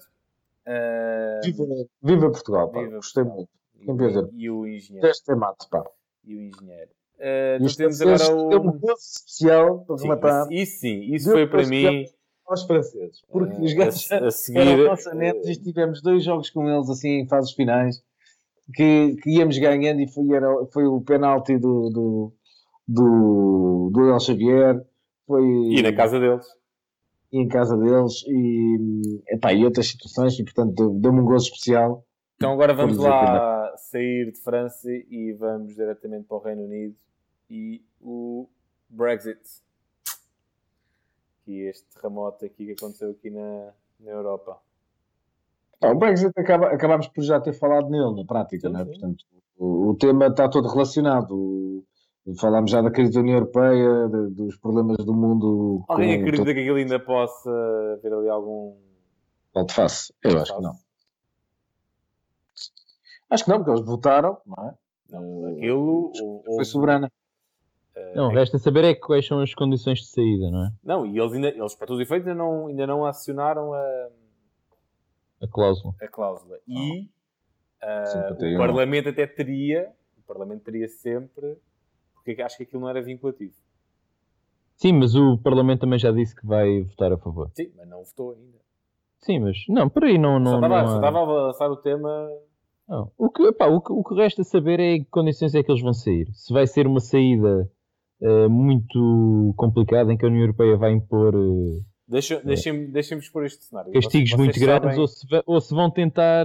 Ah, 0.66 1.40
Viva, 1.44 1.64
viva 2.02 2.30
Portugal, 2.30 2.70
pá. 2.70 2.80
Viva 2.80 2.96
Gostei 2.96 3.24
Portugal. 3.24 3.48
muito. 3.84 3.98
Quer 3.98 4.06
dizer? 4.08 4.28
e 4.34 4.50
o 4.50 4.66
engenheiro. 4.66 5.08
Deste 5.08 5.32
é 5.32 5.34
mate, 5.34 5.68
pá. 5.68 5.84
E 6.24 6.36
o 6.36 6.40
engenheiro. 6.40 6.90
Ah, 7.20 7.24
E 7.24 7.56
então 7.56 7.66
os 7.66 7.76
temos 7.76 7.98
franceses 7.98 8.28
agora 8.28 8.60
um 8.60 8.68
o. 8.68 8.72
gozo 8.78 9.00
especial 9.00 9.84
para 9.84 9.96
Sim, 9.98 10.02
rematar 10.04 10.52
isso, 10.52 10.62
isso 10.62 10.80
sim, 10.80 11.00
isso 11.14 11.24
Deu 11.26 11.34
foi 11.34 11.46
para 11.48 11.58
para 11.60 11.68
mim. 11.68 12.04
aos 12.46 12.62
franceses. 12.64 13.22
Porque 13.30 13.54
ah, 13.56 13.60
os 13.60 13.72
gajos 13.74 14.12
a, 14.12 14.14
a 14.14 14.18
eram 14.18 14.30
seguir. 14.30 14.84
nossos 14.84 15.14
netos 15.14 15.48
e 15.48 15.56
tivemos 15.56 16.00
dois 16.02 16.22
jogos 16.24 16.50
com 16.50 16.68
eles 16.68 16.88
assim 16.90 17.08
em 17.20 17.28
fases 17.28 17.52
finais 17.52 18.02
que, 18.74 19.16
que 19.22 19.30
íamos 19.30 19.58
ganhando 19.58 20.00
e 20.00 20.06
foi, 20.08 20.30
era, 20.32 20.46
foi 20.72 20.86
o 20.86 21.00
penalti 21.00 21.58
do, 21.58 21.90
do, 21.90 22.32
do, 22.87 23.91
do 23.93 24.11
El 24.11 24.20
Xavier. 24.20 24.85
Foi 25.26 25.43
E 25.45 25.83
na 25.83 25.93
casa 25.95 26.18
deles. 26.18 26.47
e 27.33 27.39
em 27.39 27.49
casa 27.49 27.76
deles 27.76 28.24
e, 28.26 29.22
epá, 29.28 29.53
e 29.53 29.64
outras 29.64 29.87
situações 29.89 30.39
e 30.39 30.45
portanto 30.45 30.74
deu- 30.74 30.91
deu-me 30.95 31.20
um 31.20 31.24
gozo 31.24 31.47
especial. 31.47 32.05
Então 32.37 32.53
agora 32.53 32.74
vamos 32.74 32.97
dizer 32.97 33.09
lá 33.09 33.72
sair 33.76 34.33
de 34.33 34.39
França 34.41 34.91
e 34.91 35.33
vamos 35.33 35.74
diretamente 35.74 36.26
para 36.26 36.37
o 36.37 36.41
Reino 36.41 36.64
Unido 36.64 36.95
e 37.49 37.83
o 38.01 38.49
Brexit. 38.91 39.39
Que 41.45 41.66
é 41.66 41.70
este 41.70 41.85
terremoto 41.95 42.45
aqui 42.45 42.66
que 42.66 42.72
aconteceu 42.72 43.11
aqui 43.11 43.30
na, 43.30 43.70
na 44.01 44.11
Europa. 44.11 44.59
Pá, 45.80 45.91
o 45.91 45.99
Brexit 45.99 46.33
acaba, 46.37 46.66
acabámos 46.68 47.09
por 47.09 47.22
já 47.22 47.41
ter 47.41 47.53
falado 47.53 47.89
nele 47.91 48.14
na 48.14 48.24
prática, 48.24 48.68
Sim, 48.68 48.74
não 48.74 48.80
é? 48.80 48.85
sim. 48.85 48.91
Portanto, 48.91 49.24
o, 49.59 49.89
o 49.91 49.95
tema 49.97 50.26
está 50.26 50.49
todo 50.49 50.68
relacionado. 50.68 51.33
O- 51.35 51.85
falámos 52.38 52.70
já 52.70 52.80
da 52.80 52.90
crise 52.90 53.12
da 53.12 53.20
União 53.20 53.38
Europeia, 53.38 54.08
de- 54.08 54.30
dos 54.34 54.56
problemas 54.58 54.98
do 54.98 55.12
mundo. 55.14 55.84
Alguém 55.88 56.16
com 56.20 56.22
acredita 56.28 56.54
que 56.54 56.60
aquilo 56.60 56.76
ainda 56.76 56.98
possa 57.00 57.50
haver 57.98 58.12
ali 58.12 58.28
algum. 58.28 58.76
Volte 59.54 59.74
face? 59.74 60.12
Eu 60.22 60.38
acho 60.40 60.54
que 60.56 60.62
não. 60.62 60.72
Acho 63.30 63.44
que 63.44 63.50
não, 63.50 63.58
porque 63.58 63.70
eles 63.70 63.84
votaram, 63.86 64.38
não 64.46 64.68
é? 64.68 64.74
Não, 65.10 65.48
Eh, 65.48 65.52
aquilo. 65.56 66.12
ou- 66.22 66.42
Foi 66.56 66.64
soberana. 66.64 67.10
eh, 67.94 68.14
Não, 68.14 68.28
resta 68.30 68.58
saber 68.58 68.84
é 68.84 68.94
quais 68.94 69.26
são 69.26 69.40
as 69.40 69.54
condições 69.54 69.98
de 70.00 70.06
saída, 70.08 70.50
não 70.50 70.66
é? 70.66 70.70
não, 70.82 71.06
e 71.06 71.18
eles, 71.18 71.32
ainda, 71.32 71.48
eles 71.48 71.74
para 71.74 71.86
todos 71.86 72.00
os 72.00 72.06
efeitos, 72.06 72.28
ainda 72.28 72.38
não, 72.42 72.66
ainda 72.68 72.86
não 72.86 73.04
acionaram 73.04 73.72
a, 73.74 74.08
A 75.42 75.48
cláusula. 75.48 75.94
a 76.00 76.08
cláusula. 76.08 76.58
E 76.68 77.08
ah, 77.82 78.04
Sim, 78.06 78.44
eu 78.46 78.54
o. 78.54 78.58
Parlamento 78.58 79.08
até 79.08 79.26
teria, 79.26 79.90
o 80.18 80.22
Parlamento 80.22 80.62
teria 80.62 80.88
sempre, 80.88 81.58
porque 82.24 82.40
acho 82.42 82.56
que 82.56 82.62
aquilo 82.62 82.82
não 82.82 82.88
era 82.88 83.02
vinculativo. 83.02 83.52
Sim, 84.76 84.94
mas 84.94 85.14
o 85.14 85.38
Parlamento 85.38 85.80
também 85.80 85.98
já 85.98 86.10
disse 86.10 86.34
que 86.34 86.46
vai 86.46 86.82
votar 86.82 87.12
a 87.12 87.18
favor. 87.18 87.50
Sim, 87.54 87.70
mas 87.76 87.88
não 87.88 88.02
votou 88.02 88.32
ainda. 88.32 88.58
Sim, 89.18 89.38
mas 89.40 89.56
não, 89.68 89.88
por 89.88 90.04
aí 90.04 90.18
não. 90.18 90.34
só 90.44 90.50
não, 90.50 90.54
estava 90.56 90.80
não 90.82 90.88
só 90.88 90.94
estava 90.96 91.18
a 91.18 91.24
lançar 91.46 91.70
o 91.70 91.76
tema. 91.76 92.28
Não. 92.88 93.10
O, 93.16 93.30
que, 93.30 93.42
epá, 93.44 93.66
o, 93.68 93.80
que, 93.80 93.92
o 93.92 94.02
que 94.02 94.14
resta 94.16 94.42
saber 94.42 94.80
é 94.80 94.98
que 94.98 95.04
condições 95.04 95.54
é 95.54 95.62
que 95.62 95.70
eles 95.70 95.80
vão 95.82 95.92
sair. 95.92 96.28
Se 96.32 96.52
vai 96.52 96.66
ser 96.66 96.86
uma 96.88 96.98
saída 96.98 97.70
eh, 98.20 98.48
muito 98.48 99.54
complicada 99.56 100.12
em 100.12 100.16
que 100.16 100.24
a 100.24 100.28
União 100.28 100.42
Europeia 100.42 100.76
vai 100.76 100.92
impor 100.92 101.32
Deixa- 102.08 102.40
Deixem-me 102.42 102.88
deixem 102.88 103.16
expor 103.18 103.44
este 103.44 103.62
cenário. 103.64 103.92
castigos 103.92 104.30
Vocês- 104.30 104.38
muito 104.38 104.54
vocês 104.54 104.66
grandes 104.66 104.82
sabem- 104.96 105.00
ou, 105.00 105.06
se, 105.06 105.26
ou 105.46 105.60
se 105.60 105.74
vão 105.74 105.90
tentar 105.90 106.44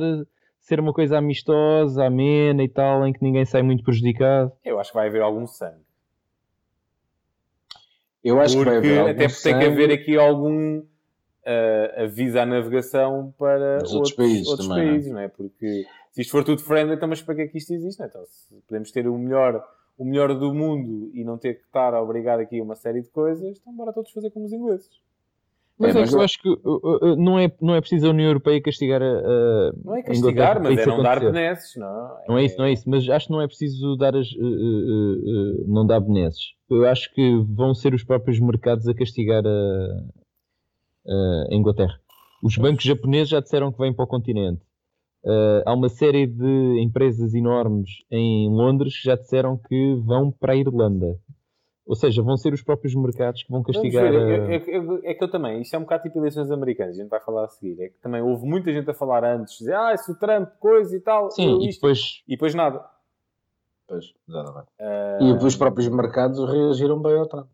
ser 0.68 0.82
uma 0.82 0.92
coisa 0.92 1.18
amistosa, 1.18 2.04
amena 2.04 2.62
e 2.62 2.68
tal, 2.68 3.08
em 3.08 3.14
que 3.14 3.24
ninguém 3.24 3.46
sai 3.46 3.62
muito 3.62 3.86
prejudicado. 3.86 4.52
Eu 4.66 4.78
acho 4.78 4.92
que 4.92 4.98
vai 4.98 5.08
haver 5.08 5.22
algum 5.22 5.48
sangue. 5.48 5.88
Eu 8.22 8.42
acho 8.42 8.58
que 8.58 8.66
vai 8.66 8.74
Porque, 8.74 8.88
haver 8.88 9.00
algum 9.00 9.12
até 9.12 9.28
porque 9.30 9.44
tem 9.44 9.60
que 9.60 9.66
haver 9.66 9.92
aqui 9.92 10.18
algum 10.18 10.84
ah, 11.46 12.04
aviso 12.04 12.38
à 12.38 12.46
navegação 12.46 13.34
para 13.38 13.78
Dos 13.78 13.94
outros 13.94 14.14
países 14.14 14.46
outros 14.46 14.68
também, 14.68 14.84
não 14.84 14.90
é? 14.90 14.92
países, 14.92 15.12
não 15.14 15.20
é? 15.22 15.28
Porque 15.30 15.86
se 16.12 16.22
isto 16.22 16.32
for 16.32 16.44
tudo 16.44 16.62
friendly, 16.62 16.96
então 16.96 17.08
mas 17.08 17.22
para 17.22 17.36
que 17.36 17.42
é 17.44 17.48
que 17.48 17.58
isto 17.58 17.74
existe? 17.74 18.00
não 18.00 18.06
é? 18.06 18.10
Então, 18.10 18.26
se 18.26 18.54
podemos 18.68 18.92
ter 18.92 19.08
o 19.08 19.18
melhor, 19.18 19.66
o 19.98 20.04
melhor 20.04 20.38
do 20.38 20.54
mundo 20.54 21.10
e 21.14 21.24
não 21.24 21.38
ter 21.38 21.54
que 21.54 21.64
estar 21.64 21.94
a 21.94 22.02
obrigar 22.02 22.42
aqui 22.42 22.60
a 22.60 22.64
uma 22.64 22.76
série 22.76 23.02
de 23.02 23.10
coisas, 23.10 23.58
então 23.58 23.74
bora 23.74 23.94
todos 23.94 24.12
fazer 24.12 24.30
como 24.32 24.46
os 24.46 24.52
ingleses. 24.52 24.90
Mas 25.80 25.96
É, 25.96 26.00
é, 26.00 26.02
mas 26.02 26.14
eu 26.14 26.22
acho 26.22 26.42
que 26.42 26.50
uh, 26.50 26.58
uh, 26.66 27.14
uh, 27.14 27.16
não, 27.16 27.38
é, 27.40 27.52
não 27.62 27.76
é 27.76 27.82
preciso 27.82 28.08
a 28.08 28.10
União 28.10 28.28
Europeia 28.28 28.62
castigar 28.62 29.02
a, 29.02 29.06
a 29.06 29.72
Não 29.84 29.96
é 29.96 30.02
castigar, 30.04 30.62
mas 30.62 30.78
é 30.78 30.86
não 30.86 31.02
dar 31.02 31.18
acontecer. 31.18 31.32
benesses, 31.32 31.76
não? 31.76 32.18
Não 32.28 32.38
é 32.38 32.46
isso, 32.46 32.58
não 32.58 32.66
é 32.66 32.72
isso, 32.74 32.90
mas 32.90 33.08
acho 33.10 33.28
que 33.28 33.32
não 33.34 33.42
é 33.42 33.48
preciso 33.48 33.96
dar 33.96 34.16
as, 34.16 34.28
uh, 34.32 34.42
uh, 34.42 34.44
uh, 34.44 35.64
uh, 35.64 35.74
não 35.74 35.86
dar 35.86 36.00
benesses. 36.00 36.42
Eu 36.70 36.86
acho 36.88 37.14
que 37.14 37.38
vão 37.56 37.74
ser 37.76 37.94
os 37.94 38.04
próprios 38.04 38.40
mercados 38.40 38.88
a 38.88 38.94
castigar 38.94 39.44
a, 39.46 39.50
a 41.52 41.56
Inglaterra. 41.56 42.00
Os 42.44 42.58
bancos 42.58 42.84
japoneses 42.84 43.30
já 43.30 43.40
disseram 43.40 43.72
que 43.72 43.80
vêm 43.80 43.94
para 43.94 44.06
o 44.06 44.08
continente. 44.08 44.62
Uh, 45.24 45.62
há 45.66 45.74
uma 45.74 45.90
série 45.90 46.28
de 46.28 46.80
empresas 46.82 47.34
enormes 47.34 47.90
em 48.12 48.50
Londres 48.50 48.98
que 48.98 49.06
já 49.06 49.16
disseram 49.16 49.58
que 49.58 49.96
vão 50.06 50.32
para 50.32 50.54
a 50.54 50.56
Irlanda. 50.56 51.20
Ou 51.88 51.96
seja, 51.96 52.22
vão 52.22 52.36
ser 52.36 52.54
os 52.54 52.62
próprios 52.62 52.94
mercados 52.94 53.44
que 53.44 53.50
vão 53.52 53.64
castigar. 53.64 54.12
ver, 54.12 54.18
a- 54.18 54.52
é, 54.52 54.56
é- 54.56 54.78
é- 54.78 55.12
é 55.12 55.14
que 55.14 55.24
eu 55.24 55.32
também, 55.32 55.62
isto 55.62 55.74
é 55.74 55.80
um 55.80 55.84
bocado 55.84 56.04
tipo 56.04 56.20
eleições 56.20 56.52
americanas, 56.52 56.96
a 56.98 57.02
gente 57.02 57.10
vai 57.10 57.20
falar 57.22 57.46
a 57.46 57.48
seguir. 57.48 57.82
É 57.82 57.88
que 57.90 57.98
também 58.00 58.22
houve 58.22 58.46
muita 58.46 58.74
gente 58.74 58.90
a 58.90 58.94
falar 58.94 59.24
antes, 59.24 59.58
dizer, 59.58 59.74
ah, 59.74 59.96
se 59.96 60.12
o 60.12 60.16
Trump, 60.16 60.50
coisa 60.60 60.96
e 60.96 61.00
tal, 61.00 61.32
Sim, 61.32 61.60
e 61.62 61.70
isto. 61.70 61.80
depois 61.80 62.24
E 62.28 62.32
depois 62.32 62.54
nada. 62.54 62.86
Pois, 63.88 64.14
exatamente. 64.28 64.68
Ah, 64.80 65.18
E 65.22 65.32
os 65.46 65.56
próprios 65.56 65.88
mercados 65.88 66.38
reagiram 66.52 67.02
bem 67.02 67.18
ao 67.18 67.26
Trump. 67.26 67.48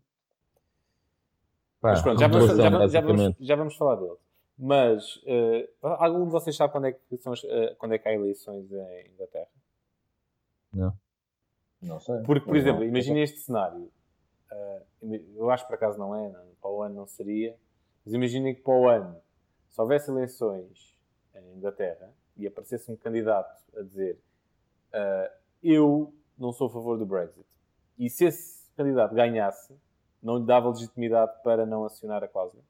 pá, 1.80 1.90
Mas 1.92 2.02
pronto, 2.02 2.20
já 2.20 2.28
vamos, 2.28 2.48
já, 2.58 2.70
vamos- 2.70 2.92
já 2.92 3.02
vamos- 3.02 3.36
já 3.40 3.56
vamos 3.56 3.76
falar 3.76 3.96
dele. 3.98 4.16
Mas 4.58 5.22
eh, 5.28 5.70
algum 5.82 6.26
de 6.26 6.32
vocês 6.32 6.56
sabe 6.56 6.72
quando 6.72 6.86
é 6.88 6.92
que, 6.94 7.18
são 7.18 7.34
eh, 7.46 7.76
quando 7.78 7.92
é 7.94 7.98
que 8.00 8.08
há 8.10 8.14
eleições 8.14 8.72
em 8.72 9.12
Inglaterra? 9.14 9.48
Não 11.82 12.00
sei. 12.00 12.22
Porque, 12.24 12.46
por 12.46 12.54
Mas 12.54 12.62
exemplo, 12.64 12.82
não. 12.82 12.88
imagina 12.88 13.20
este 13.20 13.40
cenário. 13.40 13.92
Ah, 14.54 14.82
eu 15.36 15.49
acho 15.49 15.64
que 15.64 15.70
por 15.70 15.76
acaso 15.76 15.97
não 15.97 16.16
é, 16.16 16.30
não, 16.30 16.45
para 16.62 16.72
o 16.72 16.82
ano 16.84 16.95
não 16.95 17.08
seria. 17.08 17.56
Mas 18.06 18.14
imaginem 18.14 18.54
que 18.54 18.62
para 18.62 18.74
o 18.74 18.88
ano, 18.88 19.18
se 19.70 19.82
houvesse 19.82 20.12
eleições 20.12 20.95
em 21.36 21.58
Inglaterra 21.58 22.14
e 22.38 22.45
aparecesse 22.45 22.91
um 22.91 22.95
candidato 22.95 23.64
a 23.76 23.82
dizer 23.82 24.20
ah, 24.93 25.32
eu 25.64 26.14
não 26.38 26.51
sou 26.51 26.68
a 26.68 26.70
favor 26.70 26.97
do 26.97 27.06
Brexit. 27.06 27.45
E 27.97 28.10
se 28.10 28.26
esse 28.26 28.72
candidato 28.76 29.14
ganhasse, 29.16 29.76
não 30.22 30.38
lhe 30.38 30.45
dava 30.45 30.70
legitimidade 30.70 31.32
para 31.43 31.66
não 31.66 31.86
acionar 31.86 32.24
a 32.24 32.28
cláusula. 32.28 32.64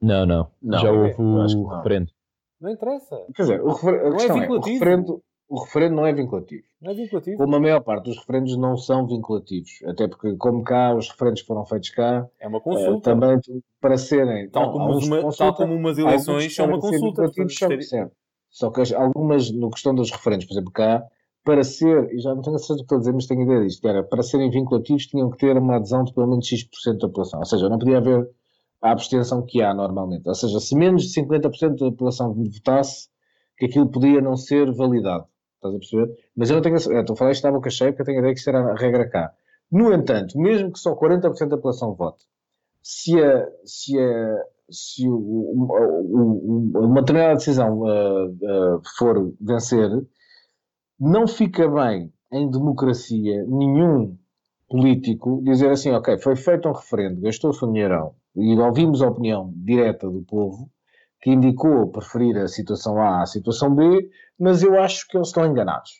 Não, 0.00 0.24
não. 0.24 0.50
Não, 0.62 0.78
Já 0.78 0.90
houve 0.90 1.14
eu 1.18 1.42
acho 1.42 1.54
que 1.54 1.60
o 1.60 1.68
não. 1.68 1.76
referendo. 1.76 2.12
Não 2.60 2.70
interessa. 2.70 3.16
Quer 3.34 3.42
dizer, 3.42 3.60
o, 3.62 3.72
refer... 3.72 4.00
a 4.00 4.08
é 4.08 4.10
questão 4.12 4.36
é, 4.36 4.38
o 4.38 4.40
vinculativo. 4.40 4.72
referendo, 4.72 5.22
o 5.50 5.60
referendo 5.64 5.96
não 5.96 6.06
é 6.06 6.12
vinculativo. 6.12 6.62
Não 6.80 6.92
é 6.92 6.94
vinculativo. 6.94 7.36
Como 7.38 7.56
a 7.56 7.60
maior 7.60 7.80
parte 7.80 8.04
dos 8.04 8.16
referendos 8.18 8.56
não 8.56 8.76
são 8.76 9.06
vinculativos. 9.06 9.70
Até 9.84 10.06
porque, 10.06 10.34
como 10.36 10.62
cá, 10.62 10.94
os 10.94 11.08
referendos 11.10 11.42
foram 11.42 11.66
feitos 11.66 11.90
cá, 11.90 12.26
É 12.38 12.46
uma 12.46 12.58
eh, 12.58 12.60
consulta. 12.60 13.00
também 13.10 13.40
para 13.80 13.98
serem. 13.98 14.48
Tal, 14.48 14.66
não, 14.66 14.72
como 14.72 14.84
uma- 14.86 15.20
consulta, 15.22 15.36
tal 15.36 15.54
como 15.54 15.74
umas 15.74 15.98
eleições 15.98 16.54
são 16.54 16.66
uma 16.66 16.80
consulta. 16.80 17.28
são, 17.50 17.80
certo. 17.82 18.12
Só 18.48 18.70
que 18.70 18.80
as- 18.80 18.92
algumas, 18.92 19.50
no 19.50 19.70
questão 19.70 19.94
dos 19.94 20.10
referendos, 20.10 20.46
por 20.46 20.54
exemplo, 20.54 20.70
cá, 20.72 21.04
para 21.44 21.64
ser, 21.64 22.12
e 22.14 22.20
já 22.20 22.34
não 22.34 22.42
tenho 22.42 22.54
a 22.56 22.58
certeza 22.58 22.74
do 22.76 22.78
que 22.78 22.84
estou 22.84 22.96
a 22.96 23.00
dizer, 23.00 23.12
mas 23.12 23.26
tenho 23.26 23.42
ideia 23.42 23.60
disto, 23.66 23.88
era, 23.88 24.02
para 24.04 24.22
serem 24.22 24.50
vinculativos 24.50 25.06
tinham 25.06 25.30
que 25.30 25.38
ter 25.38 25.56
uma 25.58 25.76
adesão 25.76 26.04
de 26.04 26.12
pelo 26.14 26.28
menos 26.28 26.46
X% 26.46 26.98
da 26.98 27.08
população. 27.08 27.40
Ou 27.40 27.46
seja, 27.46 27.68
não 27.68 27.78
podia 27.78 27.98
haver 27.98 28.28
a 28.82 28.92
abstenção 28.92 29.42
que 29.44 29.60
há 29.62 29.74
normalmente. 29.74 30.28
Ou 30.28 30.34
seja, 30.34 30.60
se 30.60 30.76
menos 30.76 31.02
de 31.04 31.12
50% 31.12 31.76
da 31.76 31.90
população 31.90 32.32
votasse, 32.34 33.08
que 33.58 33.66
aquilo 33.66 33.88
podia 33.88 34.20
não 34.20 34.36
ser 34.36 34.72
validado. 34.72 35.26
Estás 35.60 35.74
a 35.74 35.78
perceber? 35.78 36.16
Mas 36.36 36.50
eu 36.50 36.56
não 36.56 36.62
tenho 36.62 36.76
a 36.76 36.78
certeza, 36.78 37.00
estou 37.00 37.14
a 37.14 37.16
falar 37.16 37.32
isto 37.32 37.42
da 37.42 37.52
boca 37.52 37.70
cheia 37.70 37.92
porque 37.92 38.02
eu 38.02 38.06
tenho 38.06 38.18
a 38.18 38.20
ideia 38.22 38.34
que 38.34 38.40
isto 38.40 38.48
era 38.50 38.60
a 38.72 38.76
regra 38.76 39.08
cá. 39.08 39.32
No 39.70 39.92
entanto, 39.92 40.38
mesmo 40.38 40.72
que 40.72 40.78
só 40.78 40.94
40% 40.94 41.50
da 41.50 41.56
população 41.56 41.94
vote, 41.94 42.24
se, 42.82 43.20
a, 43.22 43.48
se, 43.64 43.98
a, 43.98 44.44
se 44.70 45.08
o, 45.08 45.14
o- 45.14 46.72
o- 46.74 46.86
uma 46.86 47.02
determinada 47.02 47.36
decisão 47.36 47.84
ah, 47.86 48.28
ah, 48.48 48.80
for 48.98 49.32
vencer, 49.40 49.90
não 50.98 51.26
fica 51.26 51.68
bem 51.68 52.12
em 52.32 52.48
democracia 52.50 53.44
nenhum 53.46 54.16
político 54.68 55.42
dizer 55.42 55.70
assim, 55.70 55.90
ok, 55.90 56.18
foi 56.18 56.36
feito 56.36 56.68
um 56.68 56.72
referendo, 56.72 57.20
gastou-se 57.20 57.64
um 57.64 57.72
dinheirão 57.72 58.14
e 58.36 58.56
ouvimos 58.58 59.02
a 59.02 59.08
opinião 59.08 59.52
direta 59.56 60.08
do 60.08 60.22
povo 60.22 60.70
que 61.20 61.30
indicou 61.30 61.88
preferir 61.88 62.36
a 62.38 62.48
situação 62.48 63.00
A 63.00 63.22
à 63.22 63.26
situação 63.26 63.74
B, 63.74 64.08
mas 64.38 64.62
eu 64.62 64.80
acho 64.80 65.06
que 65.08 65.16
eles 65.16 65.28
estão 65.28 65.44
enganados. 65.46 65.90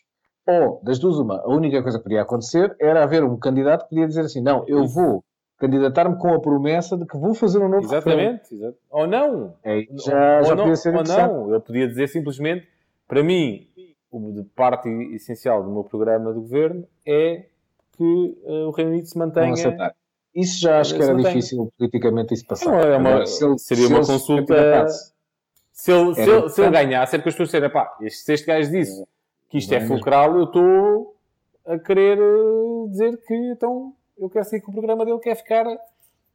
Ou, 0.47 0.81
das 0.83 0.97
duas, 0.97 1.17
uma, 1.19 1.39
a 1.41 1.47
única 1.47 1.81
coisa 1.83 1.97
que 1.99 2.03
podia 2.03 2.21
acontecer 2.23 2.75
era 2.79 3.03
haver 3.03 3.23
um 3.23 3.37
candidato 3.37 3.83
que 3.83 3.89
podia 3.89 4.07
dizer 4.07 4.21
assim, 4.21 4.41
não, 4.41 4.65
eu 4.67 4.87
vou 4.87 5.23
candidatar-me 5.59 6.17
com 6.17 6.33
a 6.33 6.39
promessa 6.41 6.97
de 6.97 7.05
que 7.05 7.15
vou 7.17 7.35
fazer 7.35 7.59
um 7.59 7.69
novo. 7.69 7.83
Exatamente. 7.85 8.51
exato. 8.51 8.77
Ou 8.89 9.05
não. 9.05 9.53
É, 9.63 9.81
já, 10.03 10.39
ou 10.39 10.45
já 10.45 10.55
não, 10.55 10.63
podia 10.63 10.75
ser 10.75 10.95
ou 10.95 11.03
não. 11.03 11.53
Eu 11.53 11.61
podia 11.61 11.87
dizer 11.87 12.07
simplesmente, 12.07 12.67
para 13.07 13.21
mim, 13.23 13.67
o 14.09 14.31
de 14.31 14.43
parte 14.55 14.89
essencial 15.13 15.63
do 15.63 15.69
meu 15.71 15.83
programa 15.83 16.33
do 16.33 16.41
governo 16.41 16.87
é 17.05 17.45
que 17.95 18.37
eh, 18.45 18.65
o 18.65 18.71
Reino 18.71 18.91
Unido 18.91 19.05
se 19.05 19.17
mantenha. 19.19 19.53
Isso 20.33 20.59
já 20.61 20.79
acho 20.79 20.95
que 20.95 21.03
era 21.03 21.13
difícil 21.13 21.71
politicamente 21.77 22.33
isso 22.33 22.47
passar. 22.47 22.73
É 22.87 22.97
uma- 22.97 23.25
seria 23.25 23.57
se 23.59 23.85
uma 23.93 23.99
consulta- 24.05 24.87
Se 25.81 25.91
ele, 25.91 26.13
se 26.13 26.21
ele, 26.21 26.27
se 26.27 26.29
ele 26.29 26.37
interessante. 26.37 26.71
ganhar, 26.73 27.07
sempre 27.07 27.23
que 27.23 27.29
as 27.29 27.33
pessoas 27.33 27.47
disserem, 27.49 27.69
pá, 27.71 27.91
se 28.07 28.33
este 28.33 28.45
gajo 28.45 28.69
disse 28.69 29.03
que 29.49 29.57
isto 29.57 29.73
é 29.73 29.77
é 29.77 29.81
fulcral, 29.81 30.37
eu 30.37 30.43
estou 30.43 31.15
a 31.65 31.79
querer 31.79 32.19
eh, 32.19 32.89
dizer 32.91 33.17
que 33.25 33.33
então 33.51 33.91
eu 34.15 34.29
quero 34.29 34.45
seguir 34.45 34.63
com 34.63 34.69
o 34.69 34.75
programa 34.75 35.03
dele, 35.03 35.17
quer 35.17 35.33
ficar, 35.33 35.65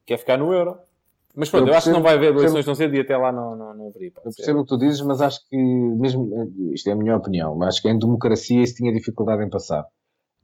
quer 0.05 0.19
ficar 0.19 0.37
no 0.37 0.53
euro. 0.53 0.77
Mas 1.33 1.49
pronto, 1.49 1.69
Eu 1.69 1.69
eu, 1.69 1.79
acho 1.79 1.87
que 1.87 1.93
não 1.93 2.03
vai 2.03 2.15
haver 2.15 2.35
eleições 2.35 2.65
tão 2.65 2.75
cedo 2.75 2.97
e 2.97 3.01
até 3.01 3.17
lá 3.17 3.31
não, 3.31 3.55
não, 3.55 3.73
não 3.73 3.87
haveria. 3.87 4.11
Eu 4.17 4.33
percebo 4.35 4.59
o 4.59 4.63
que 4.65 4.69
tu 4.69 4.79
dizes, 4.79 5.01
mas 5.03 5.21
acho 5.21 5.39
que, 5.49 5.57
mesmo, 5.57 6.29
isto 6.73 6.89
é 6.89 6.93
a 6.95 6.97
minha 6.97 7.17
opinião, 7.17 7.55
mas 7.55 7.69
acho 7.69 7.83
que 7.83 7.89
em 7.89 7.97
democracia 7.97 8.61
isso 8.61 8.75
tinha 8.75 8.93
dificuldade 8.93 9.45
em 9.45 9.49
passar. 9.49 9.87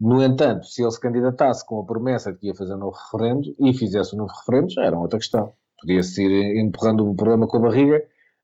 No 0.00 0.22
entanto, 0.22 0.64
se 0.66 0.80
ele 0.80 0.90
se 0.92 1.00
candidatasse 1.00 1.66
com 1.66 1.80
a 1.80 1.84
promessa 1.84 2.32
de 2.32 2.38
que 2.38 2.46
ia 2.46 2.54
fazer 2.54 2.74
um 2.74 2.78
novo 2.78 2.96
referendo 2.96 3.52
e 3.58 3.74
fizesse 3.74 4.14
um 4.14 4.18
novo 4.18 4.32
referendo, 4.32 4.70
já 4.70 4.84
era 4.84 4.96
outra 4.96 5.18
questão. 5.18 5.52
Podia-se 5.80 6.22
ir 6.22 6.60
empurrando 6.60 7.10
o 7.10 7.16
problema 7.16 7.48
com 7.48 7.56
a 7.56 7.60
barriga 7.60 8.00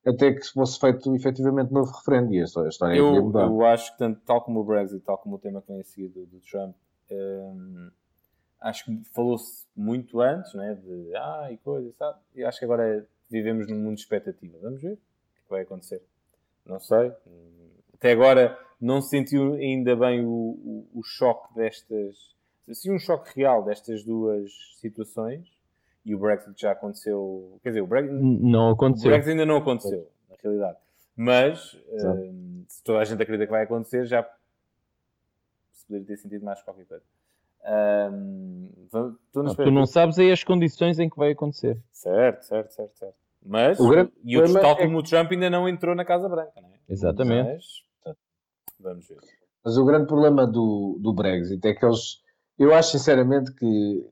até 0.09 0.33
que 0.33 0.45
fosse 0.47 0.79
feito 0.79 1.15
efetivamente 1.15 1.71
novo 1.71 1.91
referendo 1.91 2.33
e 2.33 2.39
a 2.39 2.43
história 2.43 2.95
Eu, 2.95 3.23
mudar. 3.23 3.45
eu 3.45 3.65
acho 3.65 3.91
que, 3.91 3.97
tanto, 3.97 4.21
tal 4.25 4.41
como 4.41 4.59
o 4.59 4.63
Brexit, 4.63 5.01
tal 5.01 5.17
como 5.17 5.35
o 5.35 5.39
tema 5.39 5.61
que 5.61 5.67
vem 5.67 5.81
a 5.81 5.83
seguir 5.83 6.09
do, 6.09 6.25
do 6.25 6.39
Trump, 6.39 6.75
hum, 7.11 7.91
acho 8.61 8.85
que 8.85 9.03
falou-se 9.13 9.65
muito 9.75 10.19
antes, 10.21 10.53
né, 10.53 10.75
de 10.75 11.15
ah, 11.15 11.49
e 11.51 11.57
coisa, 11.57 11.91
sabe? 11.93 12.19
E 12.35 12.43
acho 12.43 12.59
que 12.59 12.65
agora 12.65 13.07
vivemos 13.29 13.67
num 13.67 13.77
mundo 13.77 13.95
de 13.95 14.01
expectativa. 14.01 14.57
Vamos 14.61 14.81
ver 14.81 14.93
o 14.93 14.97
que 14.97 15.39
é 15.39 15.43
que 15.43 15.49
vai 15.49 15.61
acontecer. 15.61 16.01
Não 16.65 16.79
sei. 16.79 17.11
Até 17.93 18.11
agora 18.11 18.57
não 18.79 19.01
se 19.01 19.09
sentiu 19.09 19.53
ainda 19.53 19.95
bem 19.95 20.25
o, 20.25 20.29
o, 20.29 20.87
o 20.99 21.03
choque 21.03 21.53
destas. 21.55 22.35
Assim, 22.67 22.93
um 22.93 22.99
choque 22.99 23.31
real 23.35 23.63
destas 23.63 24.03
duas 24.03 24.51
situações. 24.79 25.47
E 26.05 26.15
o 26.15 26.19
Brexit 26.19 26.59
já 26.59 26.71
aconteceu. 26.71 27.59
Quer 27.61 27.69
dizer, 27.69 27.81
o 27.81 27.87
Brexit, 27.87 28.13
Não 28.15 28.69
o 28.69 28.71
aconteceu. 28.73 29.09
Brexit 29.11 29.31
ainda 29.31 29.45
não 29.45 29.57
aconteceu, 29.57 30.09
na 30.29 30.35
realidade. 30.41 30.77
Mas, 31.15 31.77
hum, 31.91 32.63
se 32.67 32.81
toda 32.83 32.99
a 32.99 33.03
gente 33.05 33.21
acredita 33.21 33.45
que 33.45 33.51
vai 33.51 33.63
acontecer, 33.63 34.05
já 34.05 34.23
se 35.73 35.85
poderia 35.85 36.07
ter 36.07 36.17
sentido 36.17 36.45
mais 36.45 36.61
qualquer 36.61 36.85
coisa. 36.85 37.03
Hum, 38.11 38.69
vamos- 38.91 39.17
estou 39.27 39.43
na 39.43 39.49
Não, 39.49 39.55
tu 39.55 39.71
não 39.71 39.81
que- 39.83 39.89
sabes 39.89 40.17
aí 40.17 40.31
as 40.31 40.43
condições 40.43 40.97
em 40.99 41.09
que 41.09 41.17
vai 41.17 41.31
acontecer. 41.31 41.77
Certo, 41.91 42.43
certo, 42.43 42.71
certo, 42.71 42.97
certo. 42.97 43.15
Mas, 43.45 43.79
O 43.79 43.89
grande 43.89 44.11
e 44.23 44.37
o 44.37 44.53
tal 44.53 44.71
é 44.71 44.85
como 44.85 44.97
o 44.97 45.03
Trump 45.03 45.31
ainda 45.31 45.49
não 45.49 45.67
entrou 45.67 45.95
na 45.95 46.03
Casa 46.05 46.27
Branca, 46.27 46.59
não 46.61 46.69
é? 46.69 46.73
Exatamente. 46.89 47.49
Mas, 48.05 48.15
vamos 48.79 49.07
ver. 49.07 49.17
Mas 49.63 49.77
o 49.77 49.85
grande 49.85 50.07
problema 50.07 50.45
do, 50.47 50.97
do 51.01 51.13
Brexit 51.13 51.65
é 51.67 51.73
que 51.73 51.85
eles. 51.85 52.21
Eu 52.57 52.73
acho 52.73 52.91
sinceramente 52.91 53.53
que. 53.53 54.05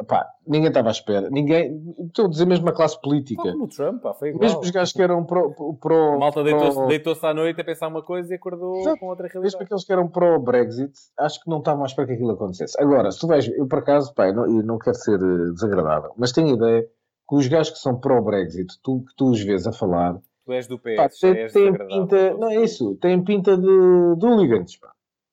Epá, 0.00 0.26
ninguém 0.46 0.68
estava 0.68 0.88
à 0.88 0.92
espera. 0.92 1.28
Ninguém. 1.30 1.78
Estou 2.06 2.24
a 2.24 2.28
dizer 2.28 2.46
mesmo 2.46 2.66
a 2.68 2.72
classe 2.72 2.98
política. 3.00 3.42
Como 3.42 3.64
o 3.64 3.68
Trump, 3.68 4.00
pá, 4.02 4.14
foi 4.14 4.30
igual. 4.30 4.40
Mesmo 4.42 4.60
os 4.60 4.70
gajos 4.70 4.92
que 4.94 5.02
eram 5.02 5.24
pro. 5.26 5.52
pro 5.78 6.14
A 6.14 6.18
malta 6.18 6.42
pro- 6.42 6.44
deitou-se 6.44 6.86
deitou 6.88 7.16
à 7.22 7.34
noite 7.34 7.60
a 7.60 7.64
pensar 7.64 7.88
uma 7.88 8.02
coisa 8.02 8.32
e 8.32 8.36
acordou 8.36 8.78
Exato. 8.80 8.98
com 8.98 9.06
outra 9.08 9.24
Mesmo 9.24 9.40
realidade. 9.40 9.64
aqueles 9.64 9.84
que 9.84 9.92
eram 9.92 10.08
pró-Brexit, 10.08 10.92
acho 11.18 11.42
que 11.42 11.50
não 11.50 11.58
estavam 11.58 11.82
à 11.82 11.86
espera 11.86 12.08
que 12.08 12.14
aquilo 12.14 12.30
acontecesse. 12.30 12.80
Agora, 12.80 13.10
se 13.10 13.20
tu 13.20 13.26
vais, 13.26 13.46
eu 13.48 13.66
por 13.68 13.80
acaso, 13.80 14.14
pá, 14.14 14.28
eu 14.28 14.34
não, 14.34 14.46
eu 14.46 14.62
não 14.64 14.78
quero 14.78 14.96
ser 14.96 15.20
eh, 15.20 15.52
desagradável, 15.52 16.12
mas 16.16 16.32
tenho 16.32 16.48
a 16.48 16.52
ideia 16.56 16.82
que 17.28 17.36
os 17.36 17.46
gajos 17.46 17.72
que 17.72 17.78
são 17.78 18.00
pró-Brexit, 18.00 18.66
tu, 18.82 19.00
que 19.04 19.14
tu 19.16 19.30
os 19.30 19.42
vês 19.44 19.66
a 19.66 19.72
falar, 19.72 20.18
Tu 20.46 20.52
és 20.52 20.66
do 20.66 20.78
PS, 20.78 20.96
pá, 20.96 21.08
têm 21.20 21.34
desagradável. 21.34 21.86
pinta, 21.88 22.34
não 22.34 22.48
é 22.50 22.56
isso, 22.56 22.96
têm 22.96 23.22
pinta 23.22 23.56
de, 23.56 23.62
de 24.16 24.26
hooligans, 24.26 24.76
pá. 24.78 24.90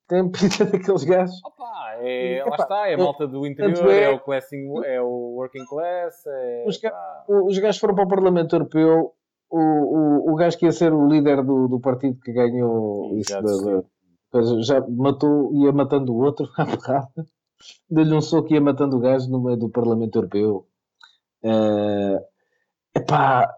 Têm 0.09 0.29
pinta 0.29 0.63
daqueles 0.71 1.03
gajos. 1.05 1.35
Opa, 1.43 1.56
é, 2.01 2.43
lá 2.45 2.55
está, 2.55 2.87
é 2.89 2.93
a 2.93 2.97
malta 2.97 3.27
do 3.27 3.45
interior, 3.45 3.89
é- 3.91 4.03
é, 4.03 4.09
o 4.09 4.19
classing, 4.19 4.67
é 4.85 5.01
o 5.01 5.35
working 5.35 5.65
class, 5.65 6.25
é, 6.27 6.65
Os 6.67 6.79
Os 7.27 7.57
gajos 7.59 7.79
foram 7.79 7.95
para 7.95 8.05
o 8.05 8.07
Parlamento 8.09 8.55
Europeu, 8.55 9.13
o, 9.49 9.59
o, 9.59 10.31
o 10.33 10.35
gajo 10.35 10.57
que 10.57 10.65
ia 10.65 10.71
ser 10.71 10.93
o 10.93 11.07
líder 11.07 11.41
do, 11.43 11.67
do 11.67 11.79
partido 11.79 12.19
que 12.21 12.31
ganhou 12.33 13.15
isso 13.17 13.31
já 13.31 13.41
da- 13.41 13.81
da- 14.33 14.61
já 14.61 14.81
matou, 14.89 15.51
ia 15.53 15.71
matando 15.71 16.13
o 16.13 16.21
outro 16.23 16.47
à 16.57 16.65
porrada. 16.65 17.25
Deu-lhe 17.89 18.13
um 18.13 18.21
soco 18.21 18.49
e 18.51 18.53
ia 18.55 18.61
matando 18.61 18.97
o 18.97 18.99
gajo 18.99 19.29
no 19.31 19.41
meio 19.41 19.57
do 19.57 19.69
Parlamento 19.69 20.17
Europeu. 20.17 20.67
Eh, 21.43 22.25
epá, 22.95 23.51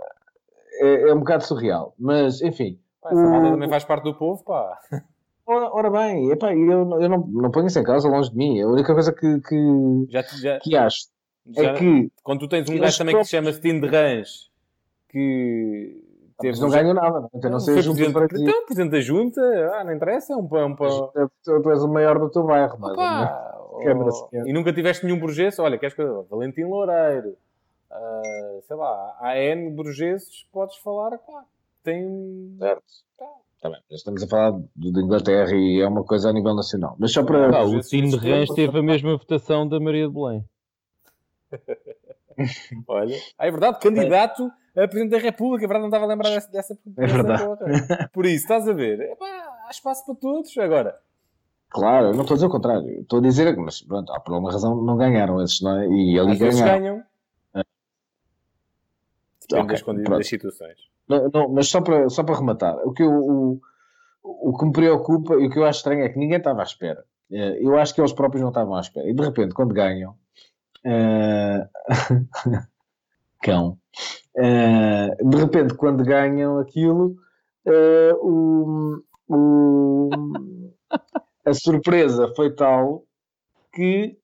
é, 0.82 1.10
é 1.10 1.14
um 1.14 1.20
bocado 1.20 1.44
surreal, 1.44 1.94
mas 1.98 2.42
enfim. 2.42 2.80
pá, 3.02 3.10
essa 3.12 3.22
malta 3.22 3.48
o- 3.48 3.52
também 3.52 3.70
faz 3.70 3.84
parte 3.84 4.04
do 4.04 4.16
povo, 4.16 4.44
pá. 4.44 4.78
Ora, 5.52 5.68
ora 5.74 5.90
bem, 5.90 6.30
epá, 6.30 6.54
eu, 6.54 6.86
não- 6.86 7.02
eu 7.02 7.10
não, 7.10 7.26
não 7.26 7.50
ponho 7.50 7.66
isso 7.66 7.80
em 7.80 7.84
causa 7.84 8.08
longe 8.08 8.30
de 8.30 8.38
mim. 8.38 8.62
A 8.62 8.68
única 8.68 8.94
coisa 8.94 9.12
que, 9.12 9.42
que, 9.42 10.06
Já, 10.08 10.22
já, 10.22 10.60
que 10.60 10.78
acho 10.78 11.08
já- 11.48 11.72
é 11.72 11.74
que 11.74 12.12
quando 12.22 12.42
tu 12.42 12.48
tens 12.48 12.70
um 12.70 12.78
gajo 12.78 12.98
também 13.00 13.18
que 13.18 13.24
se 13.24 13.32
chama 13.32 13.52
Steam 13.52 13.80
de 13.80 13.88
Rãs, 13.88 14.52
que 15.08 16.04
eles 16.44 16.60
não 16.60 16.70
ganham 16.70 16.94
nada, 16.94 17.22
não, 17.22 17.30
então 17.34 17.50
não 17.50 17.60
sei 17.60 17.74
foi 17.74 17.80
a 17.80 17.84
junta 17.84 17.98
de 17.98 18.04
presidente, 18.04 18.30
freguesia. 18.30 18.50
então, 18.52 18.66
presidente 18.66 18.92
da 18.92 19.02
junta, 19.02 19.42
ah, 19.74 19.84
não 19.84 19.94
interessa, 19.96 20.34
é 20.34 20.36
um 20.36 20.48
pão. 20.48 20.68
Um 20.68 20.76
pão. 20.76 21.12
Tu, 21.44 21.62
tu 21.64 21.72
és 21.72 21.82
o 21.82 21.88
maior 21.88 22.20
do 22.20 22.30
teu 22.30 22.44
bairro, 22.44 22.78
mas 22.80 22.96
Câmara 22.96 24.12
oh, 24.12 24.30
e 24.46 24.54
nunca 24.54 24.72
tiveste 24.72 25.04
nenhum 25.04 25.20
burguês, 25.20 25.58
olha, 25.58 25.80
queres 25.80 25.96
que 25.96 26.02
eu... 26.04 26.28
Valentim 26.30 26.66
Loureiro, 26.66 27.36
ah, 27.90 28.60
sei 28.68 28.76
lá, 28.76 29.18
há 29.20 29.36
N 29.36 29.72
burgueses, 29.72 30.46
podes 30.54 30.78
falar, 30.78 31.18
pá, 31.18 31.44
tem... 31.84 32.56
certo. 32.60 32.84
Tá 33.18 33.26
bem, 33.68 33.82
mas 33.90 34.00
estamos 34.00 34.24
a 34.24 34.28
falar 34.28 34.52
do, 34.52 34.94
de 34.94 35.02
Inglaterra 35.02 35.52
e 35.54 35.82
é 35.82 35.88
uma 35.88 36.04
coisa 36.04 36.30
a 36.30 36.34
nível 36.34 36.56
nacional. 36.56 36.96
Mas 36.98 37.12
só 37.12 37.24
para. 37.24 37.50
Pá, 37.50 37.64
o 37.64 37.80
Tino 37.82 38.18
de 38.18 38.30
Rãs 38.30 38.50
teve 38.50 38.80
a 38.80 38.84
mesma 38.84 39.18
votação 39.18 39.68
da 39.68 39.80
Maria 39.80 40.08
de 40.08 40.14
Belém. 40.14 40.46
Olha, 42.88 43.18
ah, 43.38 43.48
é 43.48 43.52
verdade, 43.52 43.80
candidato 43.80 44.50
a 44.78 44.88
Presidente 44.88 45.12
da 45.12 45.18
República, 45.18 45.66
é 45.66 45.68
verdade, 45.68 45.82
não 45.82 45.88
estava 45.90 46.06
a 46.06 46.08
lembrar 46.08 46.30
dessa, 46.30 46.50
dessa, 46.50 46.78
dessa 46.86 47.14
verdade. 47.14 47.44
porra. 47.44 48.10
Por 48.14 48.26
isso, 48.26 48.44
estás 48.44 48.66
a 48.68 48.72
ver, 48.72 49.02
Epá, 49.02 49.26
há 49.68 49.70
espaço 49.72 50.06
para 50.06 50.16
todos, 50.16 50.58
agora... 50.58 50.96
Claro, 51.72 52.08
eu 52.08 52.14
não 52.14 52.22
estou 52.22 52.34
a 52.34 52.38
dizer 52.38 52.48
o 52.48 52.50
contrário. 52.50 53.02
Estou 53.02 53.20
a 53.20 53.22
dizer 53.22 53.54
que, 53.54 53.62
mas 53.62 53.82
pronto, 53.82 54.12
há 54.12 54.20
por 54.20 54.34
alguma 54.34 54.52
razão 54.52 54.76
não 54.82 54.98
ganharam 54.98 55.40
esses, 55.44 55.62
não 55.62 55.80
é? 55.80 55.88
E 55.88 56.18
ali 56.18 56.32
Às 56.32 56.40
ganharam. 56.40 56.80
ganham. 56.80 57.04
Depende 59.50 59.74
Ok, 59.84 60.04
das, 60.18 60.28
situações. 60.28 60.78
Não, 61.08 61.30
não, 61.34 61.50
mas 61.50 61.68
só 61.70 61.82
para, 61.82 62.08
só 62.10 62.24
para 62.24 62.36
rematar, 62.38 62.76
o 62.86 62.94
que, 62.94 63.02
eu, 63.04 63.12
o, 63.12 63.60
o 64.24 64.58
que 64.58 64.66
me 64.66 64.72
preocupa 64.72 65.34
e 65.36 65.48
o 65.48 65.50
que 65.50 65.58
eu 65.58 65.66
acho 65.66 65.80
estranho 65.80 66.04
é 66.04 66.10
que 66.10 66.20
ninguém 66.20 66.38
estava 66.38 66.60
à 66.62 66.64
espera. 66.64 67.04
Eh, 67.32 67.58
Eu 67.62 67.78
acho 67.78 67.94
que 67.96 68.02
eles 68.02 68.14
próprios 68.14 68.42
não 68.42 68.50
estavam 68.50 68.76
à 68.76 68.80
espera. 68.82 69.10
E 69.10 69.14
de 69.14 69.24
repente, 69.24 69.54
quando 69.56 69.74
ganham, 69.74 70.16
eh, 70.86 71.68
cão. 73.42 73.78
Eh, 74.38 75.16
de 75.24 75.38
repente, 75.38 75.74
quando 75.76 76.04
ganham 76.04 76.60
aquilo, 76.60 77.16
eh, 77.66 78.14
o- 78.22 79.02
o- 79.28 80.10
a 81.46 81.54
surpresa 81.54 82.32
foi 82.36 82.54
tal 82.54 83.04
que 83.74 84.18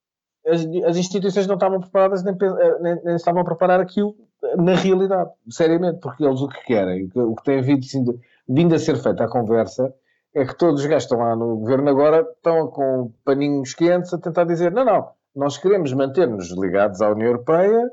as, 0.47 0.61
as 0.87 0.97
instituições 0.97 1.47
não 1.47 1.55
estavam 1.55 1.79
preparadas 1.79 2.23
nem, 2.23 2.35
nem- 2.81 3.03
nem 3.03 3.15
estavam 3.15 3.41
a 3.41 3.45
preparar 3.45 3.79
aquilo 3.79 4.15
na 4.57 4.75
realidade, 4.75 5.29
seriamente, 5.49 5.99
porque 5.99 6.23
eles 6.25 6.41
o 6.41 6.47
que 6.47 6.63
querem, 6.65 7.09
o 7.15 7.35
que, 7.35 7.43
tem 7.43 7.61
vindo, 7.61 7.83
sido- 7.85 8.19
vindo 8.47 8.75
a 8.75 8.79
ser 8.79 8.97
feito 8.97 9.21
à 9.23 9.27
conversa 9.27 9.93
é 10.33 10.45
que 10.45 10.57
todos 10.57 10.81
os 10.81 10.85
gajos 10.87 11.03
estão 11.03 11.19
lá 11.19 11.35
no 11.35 11.57
governo 11.57 11.89
agora 11.89 12.21
estão 12.35 12.67
com 12.67 13.11
paninhos 13.23 13.73
quentes 13.73 14.13
a 14.13 14.17
tentar 14.19 14.43
dizer: 14.45 14.71
não, 14.71 14.83
não, 14.85 15.09
nós 15.35 15.57
queremos 15.57 15.93
manter-nos 15.93 16.51
ligados 16.51 17.01
à 17.01 17.09
União 17.11 17.27
Europeia 17.27 17.89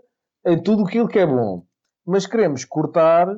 em 0.46 0.60
tudo 0.60 0.84
aquilo 0.84 1.08
que 1.08 1.18
é 1.20 1.26
bom, 1.26 1.62
mas 2.06 2.26
queremos 2.26 2.64
cortar 2.64 3.28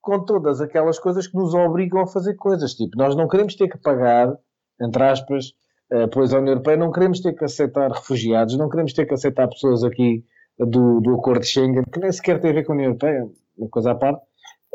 com 0.00 0.24
todas 0.24 0.60
aquelas 0.60 0.98
coisas 0.98 1.26
que 1.26 1.36
nos 1.36 1.54
obrigam 1.54 2.00
a 2.02 2.06
fazer 2.06 2.34
coisas. 2.34 2.74
Tipo, 2.74 2.96
nós 2.96 3.14
não 3.16 3.26
queremos 3.28 3.54
ter 3.54 3.68
que 3.68 3.78
pagar, 3.78 4.34
entre 4.80 5.02
aspas, 5.02 5.52
eh, 5.90 6.06
pois 6.06 6.32
à 6.32 6.38
União 6.38 6.52
Europeia, 6.54 6.76
não 6.76 6.90
queremos 6.92 7.20
ter 7.20 7.32
que 7.34 7.44
aceitar 7.44 7.90
refugiados, 7.90 8.56
não 8.56 8.68
queremos 8.68 8.92
ter 8.92 9.06
que 9.06 9.14
aceitar 9.14 9.48
pessoas 9.48 9.82
aqui 9.84 10.24
do, 10.58 11.00
do 11.00 11.14
Acordo 11.14 11.40
de 11.40 11.46
Schengen, 11.46 11.84
que 11.92 12.00
nem 12.00 12.12
sequer 12.12 12.40
tem 12.40 12.50
a 12.50 12.54
ver 12.54 12.64
com 12.64 12.72
a 12.72 12.74
União 12.74 12.88
Europeia, 12.88 13.28
uma 13.56 13.68
coisa 13.68 13.92
à 13.92 13.94
parte. 13.94 14.22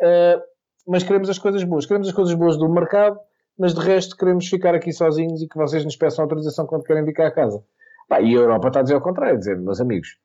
Eh, 0.01 0.41
mas 0.87 1.03
queremos 1.03 1.29
as 1.29 1.37
coisas 1.37 1.63
boas. 1.63 1.85
Queremos 1.85 2.07
as 2.07 2.13
coisas 2.13 2.33
boas 2.33 2.57
do 2.57 2.67
mercado, 2.69 3.19
mas 3.57 3.73
de 3.73 3.81
resto 3.81 4.15
queremos 4.17 4.47
ficar 4.47 4.73
aqui 4.73 4.91
sozinhos 4.91 5.41
e 5.41 5.47
que 5.47 5.57
vocês 5.57 5.83
nos 5.83 5.95
peçam 5.95 6.23
autorização 6.23 6.65
quando 6.65 6.83
querem 6.83 7.03
vir 7.03 7.13
cá 7.13 7.27
a 7.27 7.31
casa. 7.31 7.63
Pá, 8.07 8.21
e 8.21 8.35
a 8.35 8.39
Europa 8.39 8.69
está 8.69 8.79
a 8.79 8.83
dizer 8.83 8.95
ao 8.95 9.01
contrário, 9.01 9.37
dizer, 9.37 9.57
meus 9.57 9.79
amigos, 9.79 10.17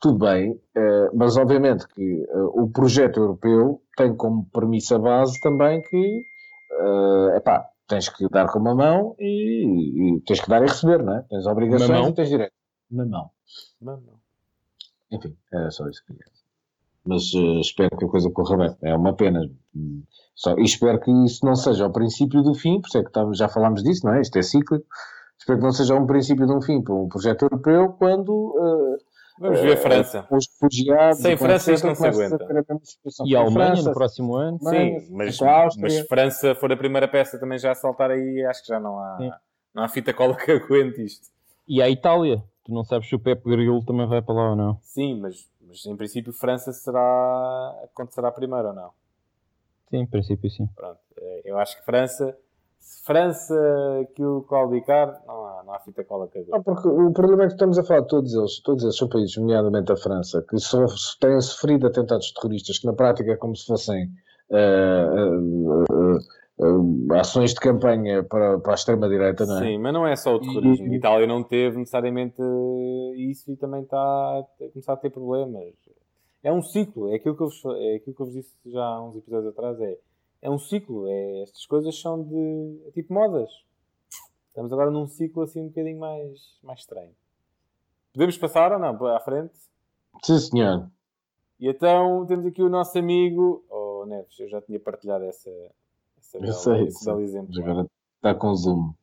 tudo 0.00 0.18
bem, 0.18 0.58
eh, 0.74 1.10
mas 1.14 1.36
obviamente 1.36 1.86
que 1.88 2.26
eh, 2.28 2.38
o 2.54 2.68
projeto 2.70 3.20
europeu 3.20 3.82
tem 3.96 4.14
como 4.16 4.46
premissa 4.52 4.98
base 4.98 5.38
também 5.40 5.82
que, 5.82 6.22
eh, 6.72 7.36
epá, 7.36 7.68
tens 7.86 8.08
que 8.08 8.28
dar 8.28 8.50
com 8.50 8.58
uma 8.58 8.74
mão 8.74 9.14
e, 9.18 10.16
e 10.16 10.20
tens 10.22 10.40
que 10.40 10.48
dar 10.48 10.62
e 10.62 10.66
receber, 10.66 11.02
não 11.02 11.18
é? 11.18 11.22
Tens 11.28 11.46
obrigações 11.46 11.90
Mamão. 11.90 12.10
e 12.10 12.14
tens 12.14 12.28
direito. 12.28 12.52
Mamão. 12.90 13.30
Não. 13.80 14.15
Enfim, 15.10 15.36
era 15.52 15.70
só 15.70 15.88
isso 15.88 16.00
que 16.04 16.12
queria. 16.12 16.26
Mas 17.04 17.22
eh, 17.34 17.60
espero 17.60 17.96
que 17.96 18.04
a 18.04 18.08
coisa 18.08 18.30
corra 18.30 18.56
bem. 18.56 18.76
É 18.82 18.94
uma 18.96 19.14
pena. 19.14 19.48
Só, 20.34 20.56
e 20.58 20.64
espero 20.64 20.98
que 21.00 21.10
isso 21.24 21.44
não 21.46 21.54
seja 21.54 21.86
o 21.86 21.92
princípio 21.92 22.42
do 22.42 22.52
fim, 22.54 22.80
por 22.80 22.88
isso 22.88 22.98
é 22.98 23.02
que 23.02 23.08
estamos- 23.08 23.38
já 23.38 23.48
falámos 23.48 23.82
disso, 23.82 24.04
não 24.06 24.14
é? 24.14 24.20
Isto 24.20 24.38
é 24.38 24.42
cíclico. 24.42 24.84
Espero 25.38 25.58
que 25.58 25.64
não 25.64 25.72
seja 25.72 25.94
um 25.94 26.06
princípio 26.06 26.46
de 26.46 26.52
um 26.52 26.60
fim 26.60 26.82
para 26.82 26.94
um 26.94 27.08
projeto 27.08 27.42
europeu 27.42 27.90
quando 27.92 28.54
eh, 28.98 29.04
Vamos 29.38 29.60
ver 29.60 29.74
a 29.74 29.76
França. 29.76 30.26
os 30.30 30.46
refugiados. 30.50 31.18
Sem 31.20 31.36
França 31.36 31.72
isto 31.72 31.86
não 31.86 31.94
se 31.94 32.06
aguenta. 32.06 32.36
a 32.42 32.58
a. 32.60 33.26
E 33.26 33.36
a 33.36 33.40
Alemanha 33.40 33.66
França, 33.74 33.88
no 33.90 33.94
próximo 33.94 34.34
ano. 34.34 34.58
Sim, 34.58 35.06
mas, 35.10 35.38
mas 35.78 35.98
França 36.08 36.54
for 36.54 36.72
a 36.72 36.76
primeira 36.76 37.06
peça 37.06 37.38
também 37.38 37.58
já 37.58 37.70
a 37.72 37.74
saltar 37.74 38.10
aí, 38.10 38.42
acho 38.46 38.62
que 38.62 38.68
já 38.68 38.80
não 38.80 38.98
há, 38.98 39.16
Sim. 39.18 39.30
não 39.74 39.82
há 39.84 39.88
fita 39.88 40.12
cola 40.14 40.34
que 40.36 40.50
aguente 40.50 41.04
isto. 41.04 41.28
E 41.68 41.80
a 41.82 41.88
Itália. 41.90 42.42
Tu 42.66 42.74
não 42.74 42.82
sabes 42.82 43.08
se 43.08 43.14
o 43.14 43.20
Pepe 43.20 43.48
Grillo 43.48 43.80
também 43.84 44.08
vai 44.08 44.20
para 44.20 44.34
lá 44.34 44.50
ou 44.50 44.56
não. 44.56 44.78
Sim, 44.82 45.20
mas, 45.20 45.48
mas 45.60 45.86
em 45.86 45.96
princípio 45.96 46.32
França 46.32 46.72
será 46.72 47.80
acontecerá 47.84 48.32
primeiro 48.32 48.68
ou 48.68 48.74
não? 48.74 48.90
Sim, 49.88 49.98
em 49.98 50.06
princípio 50.06 50.50
sim. 50.50 50.66
Pronto, 50.74 50.98
eh, 51.16 51.42
eu 51.44 51.56
acho 51.58 51.78
que 51.78 51.84
França, 51.84 52.36
se 52.80 53.04
França 53.04 53.54
aquilo 54.02 54.42
claudicar, 54.42 55.22
não 55.28 55.46
há, 55.46 55.62
não 55.62 55.74
há 55.74 55.78
fita 55.78 56.02
cola 56.02 56.26
que 56.26 56.44
Não, 56.48 56.60
porque 56.60 56.88
o 56.88 57.12
problema 57.12 57.44
é 57.44 57.46
que 57.46 57.52
estamos 57.52 57.78
a 57.78 57.84
falar 57.84 58.00
de 58.00 58.08
todos 58.08 58.34
eles, 58.34 58.60
todos 58.60 58.82
eles 58.82 58.96
são 58.96 59.08
países, 59.08 59.36
nomeadamente 59.36 59.92
a 59.92 59.96
França, 59.96 60.44
que 60.50 60.58
só 60.58 60.86
têm 61.20 61.40
sofrido 61.40 61.86
atentados 61.86 62.32
terroristas, 62.32 62.80
que 62.80 62.86
na 62.86 62.94
prática 62.94 63.30
é 63.30 63.36
como 63.36 63.54
se 63.54 63.64
fossem 63.66 64.10
eh, 64.50 64.56
eh, 64.56 65.84
eh, 65.92 66.18
ações 67.18 67.52
de 67.52 67.60
campanha 67.60 68.24
para, 68.24 68.58
para 68.58 68.72
a 68.72 68.74
extrema-direita, 68.74 69.44
não 69.46 69.58
é? 69.58 69.60
Sim, 69.66 69.78
mas 69.78 69.92
não 69.92 70.06
é 70.06 70.16
só 70.16 70.34
o 70.36 70.40
terrorismo. 70.40 70.86
E- 70.86 70.94
A 70.94 70.96
Itália 70.96 71.26
não 71.26 71.42
teve 71.42 71.76
necessariamente 71.78 72.40
isso 73.16 73.50
e 73.52 73.56
também 73.56 73.82
está 73.82 73.98
a 73.98 74.44
começar 74.72 74.94
a 74.94 74.96
ter 74.96 75.10
problemas. 75.10 75.74
É 76.42 76.52
um 76.52 76.62
ciclo, 76.62 77.10
é 77.12 77.16
aquilo 77.16 77.36
que 77.36 77.42
eu 77.42 77.48
vos, 77.48 77.62
é 77.76 77.96
aquilo 77.96 78.14
que 78.16 78.22
eu 78.22 78.26
vos 78.26 78.34
disse 78.34 78.54
já 78.66 78.84
há 78.84 79.02
uns 79.02 79.16
episódios 79.16 79.52
atrás. 79.52 79.80
É, 79.80 79.98
é 80.42 80.50
um 80.50 80.58
ciclo, 80.58 81.06
é, 81.08 81.42
estas 81.42 81.66
coisas 81.66 81.98
são 82.00 82.22
de 82.22 82.80
é 82.86 82.90
tipo 82.92 83.12
modas. 83.12 83.50
Estamos 84.48 84.72
agora 84.72 84.90
num 84.90 85.06
ciclo 85.06 85.42
assim 85.42 85.60
um 85.60 85.68
bocadinho 85.68 85.98
mais, 85.98 86.58
mais 86.62 86.80
estranho. 86.80 87.10
Podemos 88.14 88.38
passar 88.38 88.72
ou 88.72 88.78
não 88.78 89.06
à 89.08 89.20
frente? 89.20 89.52
Sim, 90.22 90.38
senhor. 90.38 90.88
E 91.60 91.68
então 91.68 92.24
temos 92.26 92.46
aqui 92.46 92.62
o 92.62 92.68
nosso 92.70 92.96
amigo. 92.98 93.64
Oh, 93.68 94.04
Neves, 94.06 94.38
eu 94.40 94.48
já 94.48 94.62
tinha 94.62 94.80
partilhado 94.80 95.24
essa, 95.24 95.50
essa 96.34 96.38
Eu 96.38 96.52
sei, 96.52 97.04
belo 97.04 97.20
exemplo. 97.20 97.48
Mas 97.48 97.58
agora 97.58 97.86
está 98.16 98.34
com 98.34 98.54
zoom. 98.54 98.94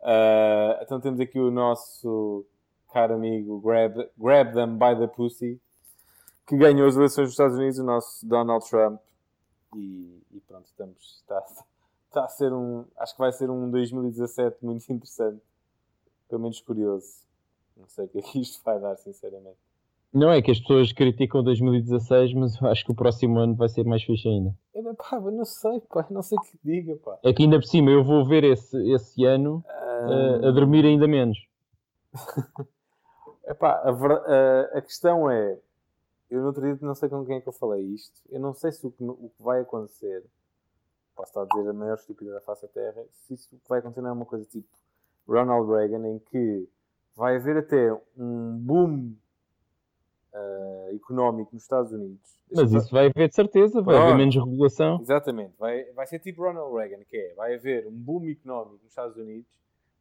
Uh, 0.00 0.82
então 0.82 1.00
temos 1.00 1.20
aqui 1.20 1.38
o 1.38 1.50
nosso 1.50 2.44
caro 2.92 3.14
amigo 3.14 3.60
Grab, 3.60 4.08
Grab 4.18 4.52
Them 4.52 4.76
by 4.76 4.98
the 4.98 5.06
Pussy, 5.06 5.60
que 6.46 6.56
ganhou 6.56 6.86
as 6.86 6.96
eleições 6.96 7.26
dos 7.26 7.32
Estados 7.32 7.56
Unidos, 7.56 7.78
o 7.78 7.84
nosso 7.84 8.26
Donald 8.26 8.68
Trump. 8.68 9.00
E, 9.74 10.22
e 10.32 10.40
pronto, 10.40 10.66
estamos, 10.66 11.22
está, 11.22 11.42
está 12.08 12.24
a 12.24 12.28
ser 12.28 12.52
um. 12.52 12.84
Acho 12.98 13.14
que 13.14 13.20
vai 13.20 13.32
ser 13.32 13.48
um 13.48 13.70
2017 13.70 14.58
muito 14.62 14.92
interessante. 14.92 15.40
Pelo 16.28 16.42
menos 16.42 16.60
curioso. 16.60 17.22
Não 17.76 17.88
sei 17.88 18.04
o 18.04 18.08
que 18.08 18.18
é 18.18 18.22
que 18.22 18.40
isto 18.40 18.62
vai 18.64 18.78
dar, 18.78 18.96
sinceramente. 18.96 19.56
Não 20.12 20.30
é 20.30 20.42
que 20.42 20.50
as 20.50 20.60
pessoas 20.60 20.92
criticam 20.92 21.42
2016, 21.42 22.34
mas 22.34 22.60
eu 22.60 22.68
acho 22.68 22.84
que 22.84 22.92
o 22.92 22.94
próximo 22.94 23.38
ano 23.38 23.54
vai 23.54 23.68
ser 23.68 23.84
mais 23.84 24.02
fixe 24.02 24.28
ainda. 24.28 24.54
Eu, 24.74 24.94
pá, 24.94 25.16
eu 25.16 25.30
não 25.30 25.44
sei, 25.44 25.80
pá, 25.80 26.06
não 26.10 26.22
sei 26.22 26.38
o 26.38 26.42
que 26.42 26.58
diga, 26.64 26.96
pá. 26.96 27.18
É 27.22 27.32
que 27.32 27.42
ainda 27.42 27.58
por 27.58 27.66
cima 27.66 27.90
eu 27.90 28.02
vou 28.02 28.26
ver 28.26 28.42
esse, 28.44 28.76
esse 28.92 29.24
ano 29.24 29.62
eh, 29.68 30.48
a 30.48 30.50
dormir 30.50 30.84
ainda 30.84 31.06
menos. 31.06 31.38
Epá, 33.46 33.80
a, 33.84 33.90
ver- 33.92 34.72
a- 34.74 34.82
questão 34.82 35.30
é, 35.30 35.58
eu 36.30 36.44
outro 36.44 36.62
dia 36.62 36.78
não 36.80 36.94
sei 36.94 37.08
com 37.08 37.24
quem 37.26 37.36
é 37.36 37.40
que 37.40 37.48
eu 37.48 37.52
falei 37.52 37.82
isto, 37.82 38.20
eu 38.30 38.40
não 38.40 38.54
sei 38.54 38.72
se 38.72 38.86
o 38.86 38.90
que, 38.90 39.04
o 39.04 39.30
que 39.36 39.42
vai 39.42 39.60
acontecer, 39.60 40.24
posso 41.14 41.30
estar 41.30 41.42
a 41.42 41.44
dizer 41.46 41.68
a 41.68 41.72
maior 41.72 41.94
estupidez 41.96 42.34
da 42.34 42.40
face 42.40 42.62
da 42.62 42.68
Terra, 42.68 43.02
se 43.10 43.34
isso 43.34 43.48
que 43.50 43.56
vai 43.68 43.80
acontecer 43.80 44.00
não 44.00 44.10
é 44.10 44.12
uma 44.12 44.24
coisa 44.24 44.44
tipo 44.46 44.68
Ronald 45.26 45.68
Reagan, 45.70 46.06
em 46.08 46.18
que 46.18 46.68
vai 47.16 47.36
haver 47.36 47.58
até 47.58 47.92
um 48.16 48.56
boom 48.58 49.12
ah, 50.34 50.88
económico 50.94 51.50
nos 51.52 51.62
Estados 51.62 51.92
Unidos. 51.92 52.40
Mas 52.54 52.72
isso 52.72 52.90
vai 52.90 53.06
haver 53.06 53.28
de 53.28 53.34
certeza, 53.34 53.82
vai 53.82 53.96
haver 53.96 54.06
Pronto. 54.06 54.18
menos 54.18 54.34
regulação. 54.34 54.98
Exatamente, 55.00 55.54
vai, 55.58 55.84
vai 55.92 56.06
ser 56.06 56.18
tipo 56.20 56.42
Ronald 56.42 56.74
Reagan, 56.74 57.04
que 57.04 57.16
é, 57.16 57.34
vai 57.34 57.54
haver 57.54 57.86
um 57.86 57.92
boom 57.92 58.26
económico 58.30 58.82
nos 58.82 58.90
Estados 58.90 59.16
Unidos, 59.16 59.50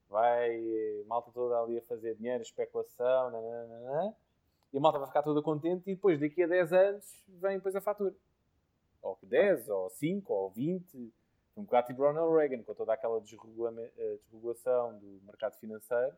vai 0.10 0.56
eh, 0.56 1.04
malta 1.08 1.32
toda 1.34 1.60
ali 1.60 1.78
a 1.78 1.82
fazer 1.82 2.16
dinheiro, 2.16 2.42
especulação, 2.42 3.30
nananana, 3.30 4.14
e 4.74 4.78
a 4.78 4.82
malta 4.82 5.00
vai 5.00 5.08
ficar 5.08 5.24
toda 5.24 5.42
contente 5.42 5.90
e 5.90 5.96
depois 5.96 6.20
daqui 6.20 6.44
a 6.44 6.48
10 6.48 6.74
anos 6.74 7.26
vem 7.28 7.58
depois 7.58 7.76
a 7.76 7.82
fatura. 7.82 8.14
Ou 9.02 9.18
10, 9.24 9.70
ou 9.70 9.90
5, 9.90 10.34
ou 10.34 10.50
20, 10.50 11.14
um 11.58 11.64
bocado 11.64 11.88
tipo 11.88 12.04
Ronald 12.04 12.34
Reagan, 12.36 12.64
com 12.64 12.74
toda 12.74 12.94
aquela 12.94 13.18
eh, 13.18 13.22
desregulação 13.22 14.98
do 14.98 15.20
mercado 15.26 15.56
financeiro, 15.58 16.14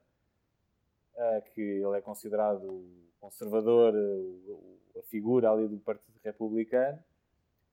que 1.54 1.62
ele 1.62 1.98
é 1.98 2.02
considerado 2.02 2.84
conservador, 3.24 3.94
eh, 3.96 5.00
a 5.00 5.04
figura 5.04 5.50
ali 5.50 5.68
do 5.68 5.78
Partido 5.78 6.20
Republicano, 6.24 7.00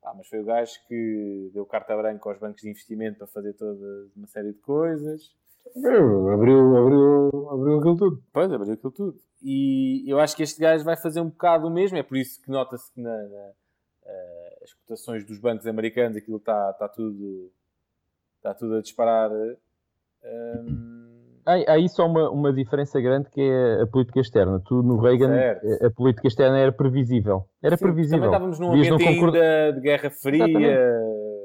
ah, 0.02 0.14
mas 0.16 0.28
foi 0.28 0.38
o 0.38 0.44
gajo 0.44 0.72
que 0.86 1.50
deu 1.52 1.66
carta 1.66 1.96
branca 1.96 2.28
aos 2.28 2.38
bancos 2.38 2.62
de 2.62 2.70
investimento 2.70 3.18
para 3.18 3.26
fazer 3.26 3.52
toda 3.54 4.08
uma 4.16 4.28
série 4.28 4.52
de 4.52 4.60
coisas. 4.60 5.34
Abriu, 5.76 6.30
abriu, 6.30 7.50
abriu 7.50 7.78
aquilo 7.78 7.96
tudo. 7.96 8.24
Pois, 8.32 8.50
abriu 8.50 8.72
aquilo 8.72 8.92
tudo. 8.92 9.20
E 9.42 10.04
eu 10.06 10.18
acho 10.18 10.34
que 10.34 10.42
este 10.42 10.60
gajo 10.60 10.84
vai 10.84 10.96
fazer 10.96 11.20
um 11.20 11.28
bocado 11.28 11.66
o 11.66 11.70
mesmo. 11.70 11.98
É 11.98 12.02
por 12.02 12.16
isso 12.16 12.40
que 12.40 12.50
nota-se 12.50 12.90
que 12.92 13.00
na, 13.00 13.10
na, 13.10 13.52
eh, 14.06 14.58
as 14.62 14.72
cotações 14.72 15.24
dos 15.24 15.38
bancos 15.38 15.66
americanos 15.66 16.16
aquilo 16.16 16.38
está 16.38 16.70
está 16.70 16.88
tudo, 16.88 17.52
está 18.36 18.54
tudo 18.54 18.76
a 18.76 18.80
disparar. 18.80 19.30
Hum, 19.30 20.99
Há, 21.50 21.72
há 21.72 21.74
aí 21.74 21.88
só 21.88 22.06
uma, 22.06 22.30
uma 22.30 22.52
diferença 22.52 23.00
grande 23.00 23.28
que 23.30 23.40
é 23.40 23.82
a 23.82 23.86
política 23.86 24.20
externa. 24.20 24.60
Tu 24.64 24.82
no 24.82 24.98
Reagan, 25.00 25.28
Certo. 25.28 25.84
a, 25.86 25.90
política 25.90 26.28
externa 26.28 26.58
era 26.58 26.70
previsível. 26.72 27.44
Era 27.62 27.76
sim, 27.76 27.84
previsível. 27.84 28.18
Também 28.30 28.30
estávamos 28.30 28.58
num 28.60 28.72
ambiente 28.72 29.08
ainda 29.08 29.72
de 29.72 29.80
Guerra 29.80 30.10
Fria. 30.10 31.00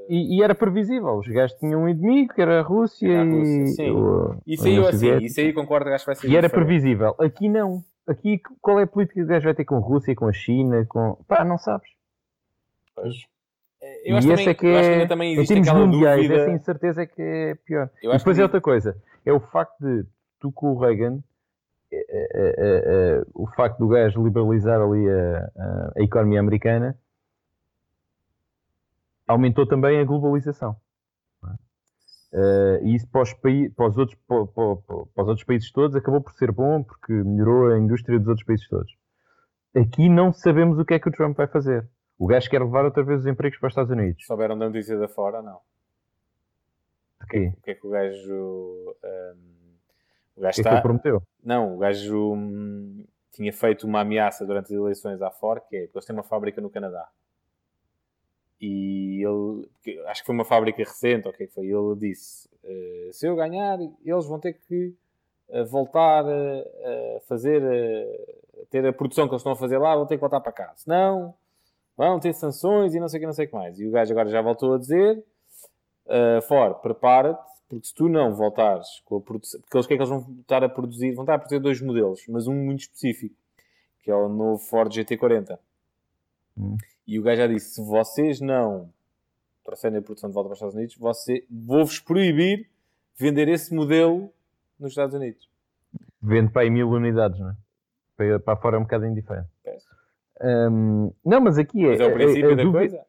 E, 0.07 0.38
e 0.38 0.44
era 0.44 0.53
previsível. 0.53 1.18
Os 1.18 1.27
gajos 1.27 1.57
tinham 1.57 1.82
um 1.84 1.90
inimigo, 1.90 2.34
que 2.36 2.41
era 2.41 2.60
a 2.60 2.61
Rússia, 2.61 3.11
Era 3.11 3.22
a 3.23 3.26
e 3.26 3.32
Rússia, 3.32 3.65
sim. 3.86 3.90
o- 3.91 4.36
Isso 4.45 4.68
aí, 4.68 4.76
eu, 4.76 4.88
assim, 4.88 5.18
isso 5.18 5.40
aí 5.40 5.52
concordo 5.52 5.86
que 5.88 5.94
acho 5.94 6.03
que 6.06 6.10
vai 6.10 6.15
ser 6.15 6.27
E 6.27 6.38
era 6.38 6.48
diferente. 6.48 6.68
previsível. 6.68 7.15
Aqui 7.19 7.49
não. 7.49 7.82
Aqui 8.07 8.40
qual 8.61 8.80
é 8.80 8.84
a 8.84 8.88
política 8.88 9.15
que 9.19 9.23
o 9.23 9.27
gajo 9.27 9.45
vai 9.45 9.56
ter 9.56 9.65
com 9.65 9.77
a 9.77 9.80
Rússia, 9.80 10.14
com 10.15 10.27
a 10.27 10.32
China, 10.34 10.86
com. 10.88 11.18
Pá, 11.27 11.44
não 11.44 11.57
sabes. 11.57 11.90
Eu 14.03 14.18
acho, 14.18 14.28
e 14.28 14.30
também, 14.32 14.48
é 14.49 14.53
que 14.53 14.66
eu 14.68 14.76
acho 14.78 14.84
que 14.84 14.90
é, 14.90 14.94
ainda 14.94 15.07
também 15.07 15.34
existe 15.34 15.60
aquela 15.60 15.86
mundiais, 15.86 16.22
dúvida. 16.22 16.41
essa 16.41 16.52
incerteza 16.52 17.02
é 17.02 17.06
que 17.06 17.22
é 17.22 17.56
pior. 17.56 17.90
Eu 18.02 18.12
E 18.14 18.18
depois 18.18 18.36
que- 18.36 18.41
é 18.41 18.44
outra 18.44 18.62
coisa, 18.62 18.98
é 19.26 19.34
o 19.34 19.40
facto 19.40 19.80
de 19.80 20.06
tu 20.40 20.52
com 20.52 20.72
o 20.74 20.80
Reagan, 20.80 21.20
é, 21.91 22.06
é, 22.57 23.24
o 23.34 23.48
facto 23.48 23.78
do 23.80 23.88
gajo 23.88 24.24
liberalizar 24.24 24.82
ali 24.82 25.07
a, 25.10 25.91
a, 25.98 26.02
economia 26.03 26.40
americana, 26.40 26.98
aumentou 29.28 29.66
também 29.68 29.99
a 29.99 30.03
globalização. 30.03 30.76
é? 32.34 32.80
E 32.84 32.95
isso 32.95 33.07
para 33.07 33.22
os, 33.22 33.34
paí- 33.34 33.70
para, 33.70 33.88
os 33.88 33.98
outros, 33.98 34.18
para, 34.28 34.45
para- 34.48 34.76
para 35.14 35.24
os 35.24 35.30
outros 35.30 35.44
países 35.45 35.72
todos 35.72 35.95
acabou 35.95 36.22
por 36.22 36.34
ser 36.34 36.52
bom 36.52 36.84
porque 36.84 37.14
melhorou 37.14 37.72
a 37.74 37.80
indústria 37.80 38.20
dos 38.20 38.28
outros 38.28 38.45
países 38.45 38.68
todos. 38.68 38.91
Aqui 39.76 40.10
não 40.10 40.32
sabemos 40.34 40.78
o 40.80 40.86
que 40.86 40.94
é 40.94 40.99
que 40.99 41.07
o 41.10 41.12
Trump 41.12 41.36
vai 41.38 41.48
fazer. 41.48 41.88
O 42.18 42.28
gajo 42.28 42.50
quer 42.50 42.62
levar 42.62 42.86
outra 42.86 43.04
vez 43.04 43.22
os 43.22 43.28
empregos 43.28 43.60
para 43.60 43.68
os 43.68 43.72
Estados 43.72 43.92
Unidos. 43.92 44.26
Souberam 44.26 44.58
da 44.58 44.68
notícia 44.68 44.98
da 44.98 45.08
fora, 45.08 45.42
não. 45.42 45.60
De 47.22 47.28
quê? 47.28 47.54
O 47.58 47.62
que 47.62 47.72
é 47.72 47.76
que 47.76 47.88
o 47.88 47.90
gajo. 47.90 48.96
hum, 49.04 49.38
o 50.38 50.42
gajo 50.42 50.56
que 50.56 50.62
é 50.62 50.64
que 50.64 50.70
está. 50.70 50.72
ele 50.74 50.82
prometeu? 50.82 51.22
Não, 51.44 51.76
o 51.76 51.78
gajo 51.78 52.34
hum, 52.34 53.04
tinha 53.32 53.52
feito 53.52 53.86
uma 53.86 54.02
ameaça 54.02 54.46
durante 54.46 54.66
as 54.66 54.72
eleições 54.72 55.22
à 55.22 55.30
Ford, 55.32 55.62
que 55.70 55.76
é 55.76 55.82
porque 55.88 55.98
eles 55.98 56.06
têm 56.06 56.16
uma 56.16 56.24
fábrica 56.24 56.62
no 56.62 56.70
Canadá. 56.70 57.08
E 58.62 59.22
ele, 59.24 59.68
que- 59.84 60.00
acho 60.08 60.22
que 60.22 60.26
foi 60.26 60.36
uma 60.36 60.46
fábrica 60.46 60.78
recente, 60.78 61.28
ok, 61.28 61.46
foi, 61.48 61.66
ele 61.68 61.96
disse, 61.98 62.50
eh, 62.64 63.10
se 63.12 63.28
eu 63.28 63.36
ganhar, 63.36 63.78
eles 64.04 64.26
vão 64.26 64.40
ter 64.40 64.54
que 64.54 64.96
eh, 65.50 65.64
voltar 65.66 66.26
a, 66.26 66.30
a 67.18 67.20
fazer, 67.28 67.62
eh, 67.62 68.36
a 68.62 68.66
ter 68.68 68.86
a 68.86 68.94
produção 68.94 69.28
que 69.28 69.34
eles 69.34 69.42
estão 69.42 69.52
a 69.52 69.56
fazer 69.58 69.78
lá, 69.78 69.96
vão 69.96 70.06
ter 70.08 70.16
que 70.16 70.22
voltar 70.22 70.40
para 70.40 70.54
cá. 70.54 70.74
Senão, 70.76 71.36
vão 71.98 72.20
ter 72.20 72.34
sanções 72.34 72.94
e 72.94 73.00
não 73.00 73.08
sei 73.08 73.20
o 73.20 73.22
que, 73.22 73.26
não 73.26 73.34
sei 73.34 73.46
o 73.46 73.50
que 73.50 73.56
mais. 73.56 73.80
E 73.80 73.88
o 73.88 73.92
gajo 73.92 74.12
agora 74.12 74.30
já 74.30 74.42
voltou 74.42 74.74
a 74.74 74.78
dizer, 74.78 75.24
uh, 76.06 76.42
Ford, 76.48 76.82
prepara-te, 76.82 77.42
porque 77.68 77.88
se 77.88 77.94
tu 77.94 78.08
não 78.08 78.34
voltares 78.34 79.02
com 79.06 79.18
a 79.18 79.22
produção, 79.22 79.60
porque 79.62 79.78
eles 79.78 79.88
que 79.88 79.94
é 79.94 79.98
que 79.98 80.04
eles 80.04 80.10
vão 80.10 80.38
estar 80.42 80.64
a 80.64 80.70
produzir? 80.70 81.12
Vão 81.14 81.24
estar 81.24 81.36
a 81.36 81.40
produzir 81.40 81.60
dois 81.60 81.82
modelos, 81.82 82.22
mas 82.28 82.48
um 82.48 82.54
muito 82.54 82.82
específico, 82.82 83.36
que 84.02 84.12
é 84.12 84.16
o 84.16 84.30
novo 84.30 84.60
Ford 84.60 84.92
GT40. 84.92 85.58
Hum. 86.58 86.78
E 87.08 87.20
o 87.20 87.24
gajo 87.24 87.42
já 87.42 87.48
disse: 87.48 87.76
se 87.76 87.82
vocês 87.82 88.40
não 88.40 88.90
trouxerem 89.64 89.98
a 89.98 90.02
produção 90.02 90.30
de 90.30 90.34
volta 90.34 90.50
para 90.50 90.54
os 90.54 90.58
Estados 90.58 90.76
Unidos, 90.76 90.96
você, 90.96 91.44
vou-vos 91.50 92.00
proibir 92.00 92.70
vender 93.18 93.48
esse 93.48 93.74
modelo 93.74 94.32
nos 94.80 94.92
Estados 94.92 95.16
Unidos. 95.16 95.50
Vende 96.22 96.52
para 96.52 96.64
aí 96.64 96.70
mil 96.70 96.90
unidades, 96.90 97.40
não 97.40 97.50
é? 97.50 97.56
Para, 98.16 98.40
para 98.40 98.56
fora 98.58 98.78
é 98.78 98.80
um 98.80 98.84
bocado 98.84 99.06
indiferente. 99.06 99.50
Peço. 99.64 99.85
Hum, 100.41 101.12
não, 101.26 101.41
mas 101.41 101.57
aqui 101.57 101.86
é. 101.86 101.90
Mas 101.91 101.99
é 102.02 102.06
o 102.07 102.14
princípio 102.14 102.49
a- 102.49 102.53
a 102.53 102.56
da 102.56 102.64
dúvida- 102.64 102.80
coisa. 102.80 102.99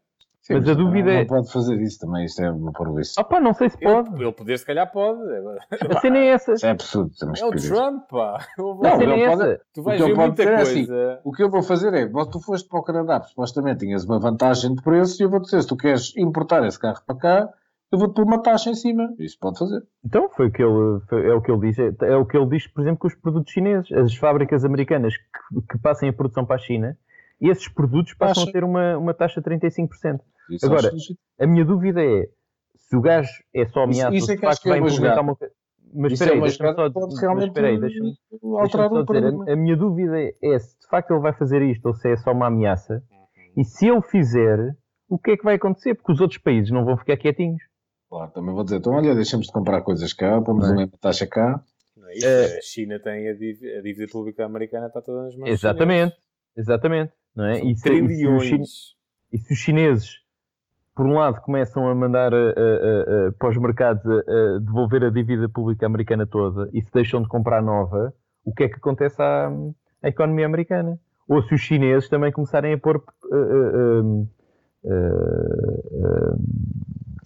Sim, 0.43 0.55
Mas 0.55 0.69
a 0.69 0.75
dúvida 0.75 1.07
não, 1.11 1.17
é- 1.17 1.21
Não 1.23 1.27
pode 1.27 1.53
fazer 1.53 1.81
isso 1.83 1.99
também, 1.99 2.25
isto 2.25 2.41
é 2.41 2.49
uma 2.49 2.71
porvice. 2.71 3.15
Opa, 3.19 3.41
não 3.41 3.53
sei 3.53 3.69
se 3.69 3.77
pode. 3.81 4.15
Ele, 4.15 4.23
ele 4.27 4.33
poder, 4.33 4.57
se 4.57 4.65
calhar, 4.65 4.89
pode. 4.93 5.19
A 5.99 6.01
cena 6.01 6.19
é 6.19 6.27
essa. 6.29 6.53
Isso 6.53 6.65
é 6.67 6.71
absurdo, 6.71 7.11
temos 7.19 7.41
É 7.41 7.45
o. 7.47 7.51
Trump, 7.51 8.05
pá. 8.09 8.37
A 8.57 8.63
Não, 8.63 8.97
cena 8.97 9.15
é 9.15 9.19
ele 9.19 9.27
pode- 9.29 9.43
essa. 9.43 9.61
Tu 9.75 9.83
vais 9.83 10.01
o 10.01 10.05
que 10.05 10.13
ver 10.13 10.17
ele 10.21 10.27
muita 10.29 10.43
é 10.45 10.55
assim, 10.55 10.87
coisa. 10.87 11.21
O 11.25 11.33
que 11.33 11.43
eu 11.43 11.51
vou 11.51 11.63
fazer 11.65 11.93
é, 11.95 12.09
tu 12.31 12.41
foste 12.41 12.69
para 12.69 12.79
o 12.79 12.83
Canadá, 12.85 13.21
supostamente 13.23 13.81
tinhas 13.81 14.05
uma 14.05 14.21
vantagem 14.21 14.73
de 14.73 14.81
preço, 14.85 15.21
e 15.21 15.25
eu 15.25 15.31
vou 15.31 15.41
dizer, 15.41 15.61
se 15.63 15.67
tu 15.67 15.77
queres 15.77 16.17
importar 16.17 16.65
esse 16.65 16.79
carro 16.79 17.03
para 17.05 17.17
cá, 17.19 17.49
eu 17.91 17.99
vou-te 17.99 18.15
pôr 18.15 18.25
uma 18.25 18.41
taxa 18.41 18.71
em 18.71 18.75
cima. 18.77 19.13
Isso 19.19 19.37
pode 19.41 19.59
fazer. 19.59 19.83
Então, 20.05 20.29
foi 20.31 20.47
o 20.47 20.53
que 20.53 20.63
ele, 20.63 21.01
foi- 21.09 21.27
é 21.29 21.35
o 21.35 21.43
que 21.43 21.51
ele 21.51 21.61
diz. 21.61 21.77
É, 21.81 21.93
é 22.03 22.17
o 22.17 22.25
que 22.25 22.37
ele 22.37 22.47
diz, 22.51 22.69
por 22.69 22.83
exemplo, 22.83 22.99
com 23.01 23.09
os 23.09 23.17
produtos 23.17 23.53
chineses. 23.53 23.91
As 23.91 24.15
fábricas 24.15 24.65
americanas 24.65 25.13
que, 25.17 25.61
que 25.73 25.79
passem 25.83 26.09
a 26.09 26.13
produção 26.13 26.47
para 26.47 26.55
a 26.55 26.59
China, 26.61 26.97
esses 27.41 27.69
produtos 27.69 28.15
passam 28.15 28.45
Taxa. 28.45 28.51
a 28.51 28.53
ter 28.53 28.65
uma, 28.65 28.97
uma 28.97 29.15
taxa 29.15 29.41
de 29.41 29.49
35%. 29.51 30.21
Isso 30.51 30.67
Agora, 30.67 30.81
acho 30.87 30.93
legítimo. 30.93 31.19
A 31.41 31.47
minha 31.47 31.65
dúvida 31.65 32.03
é, 32.03 32.29
se 32.77 32.97
o 32.97 33.01
gajo 33.01 33.31
é 33.55 33.67
só 33.67 33.85
Isso- 33.85 34.01
ameaça, 34.03 34.15
isso 34.17 34.31
é 34.31 34.35
ou 34.35 34.41
que 34.41 34.47
facto 34.47 34.63
que 34.63 34.69
é 34.69 34.71
vai 34.73 34.81
implementar 34.81 35.23
uma 35.23 35.37
coisa... 35.37 35.55
Mas 35.95 36.13
Isso 36.13 36.25
espera 36.25 36.31
é 36.31 36.43
aí, 36.43 36.43
deixa-me 36.43 36.75
só, 36.75 37.35
mas 37.35 37.45
espera 37.45 37.69
aí, 37.69 37.81
deixa-me 37.81 38.13
só 38.13 39.03
dizer, 39.03 39.25
a, 39.49 39.53
a 39.53 39.57
minha 39.57 39.77
dúvida 39.77 40.21
é 40.21 40.59
se 40.59 40.79
de 40.81 40.87
facto 40.89 41.11
ele 41.13 41.21
vai 41.21 41.33
fazer 41.33 41.63
isto 41.63 41.87
ou 41.87 41.95
se 41.95 42.11
é 42.11 42.17
só 42.17 42.33
uma 42.33 42.49
ameaça. 42.49 43.03
E 43.57 43.65
se 43.65 43.89
ele 43.89 44.03
fizer, 44.03 44.77
o 45.09 45.17
que 45.19 45.31
é 45.31 45.37
que 45.37 45.45
vai 45.45 45.55
acontecer? 45.55 45.95
Porque 45.95 46.13
os 46.13 46.21
outros 46.21 46.39
países 46.41 46.71
não 46.71 46.85
vão 46.85 46.97
ficar 46.99 47.17
quietinhos. 47.17 47.63
Claro, 48.11 48.31
também 48.33 48.55
vou 48.55 48.63
dizer, 48.63 48.77
então 48.77 48.93
olha, 48.93 49.15
deixamos 49.15 49.47
de 49.47 49.53
comprar 49.53 49.81
coisas 49.83 50.13
cá, 50.13 50.41
pomos 50.43 50.69
é? 50.69 50.73
uma 50.73 50.89
taxa 51.01 51.27
cá. 51.27 51.63
Não 51.97 52.09
é 52.09 52.15
isso? 52.15 52.27
Eh, 52.27 52.59
a 52.59 52.61
China 52.61 53.01
tem 53.01 53.29
a 53.29 53.33
dívida, 53.33 53.79
a 53.79 53.83
dívida 53.83 54.13
pública 54.13 54.45
americana 54.45 54.89
está 54.89 55.01
toda 55.01 55.23
nas 55.25 55.37
mãos. 55.37 55.49
Exatamente, 55.49 56.15
exatamente. 56.57 57.13
Não 57.37 57.45
é? 57.45 57.61
E, 57.61 57.61
se, 57.61 57.69
e, 57.69 57.77
se 57.77 57.91
os 57.91 58.07
Trilhões. 58.09 58.45
chine- 58.45 58.65
e 59.33 59.39
se 59.39 59.53
os 59.53 59.59
chineses, 59.59 60.11
por 60.95 61.05
um 61.07 61.15
lado, 61.15 61.41
começam 61.43 61.87
a 61.89 61.95
mandar 61.95 62.33
a- 62.33 62.37
a- 62.37 62.41
a- 62.41 63.29
a- 63.29 63.33
para 63.39 63.49
os 63.51 63.57
mercados 63.59 64.03
a, 64.07 64.59
devolver 64.59 65.05
a 65.05 65.11
dívida 65.11 65.47
pública 65.49 65.85
americana 65.85 66.27
toda 66.27 66.71
e 66.73 66.81
se 66.83 66.91
deixam 66.93 67.21
de 67.21 67.29
comprar 67.29 67.63
nova, 67.63 68.15
o 68.45 68.55
que 68.55 68.65
é 68.65 68.69
que 68.69 68.77
acontece 68.77 69.21
à, 69.21 69.49
à 70.03 70.09
economia 70.09 70.47
americana? 70.47 70.99
Ou 71.29 71.43
se 71.43 71.55
os 71.55 71.61
chineses 71.61 72.09
também 72.09 72.33
começarem 72.33 72.73
a 72.73 72.79
pôr 72.79 72.97
eh, 72.97 73.37
eh, 73.37 74.27
eh, 74.87 74.91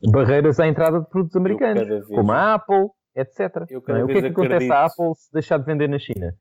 eh, 0.06 0.10
barreiras 0.10 0.58
à 0.58 0.66
entrada 0.66 1.00
de 1.00 1.06
produtos 1.08 1.36
americanos, 1.36 1.86
vez- 1.86 2.06
como 2.06 2.32
a 2.32 2.54
Apple, 2.54 2.88
etc. 3.14 3.38
É? 3.68 3.76
O 3.76 3.82
que 3.82 3.92
é 3.92 4.04
que 4.06 4.06
vez 4.06 4.24
acontece 4.24 4.72
à 4.72 4.84
acredito- 4.84 5.02
Apple 5.02 5.14
se 5.16 5.32
deixar 5.32 5.58
de 5.58 5.64
vender 5.66 5.88
na 5.88 5.98
China? 5.98 6.34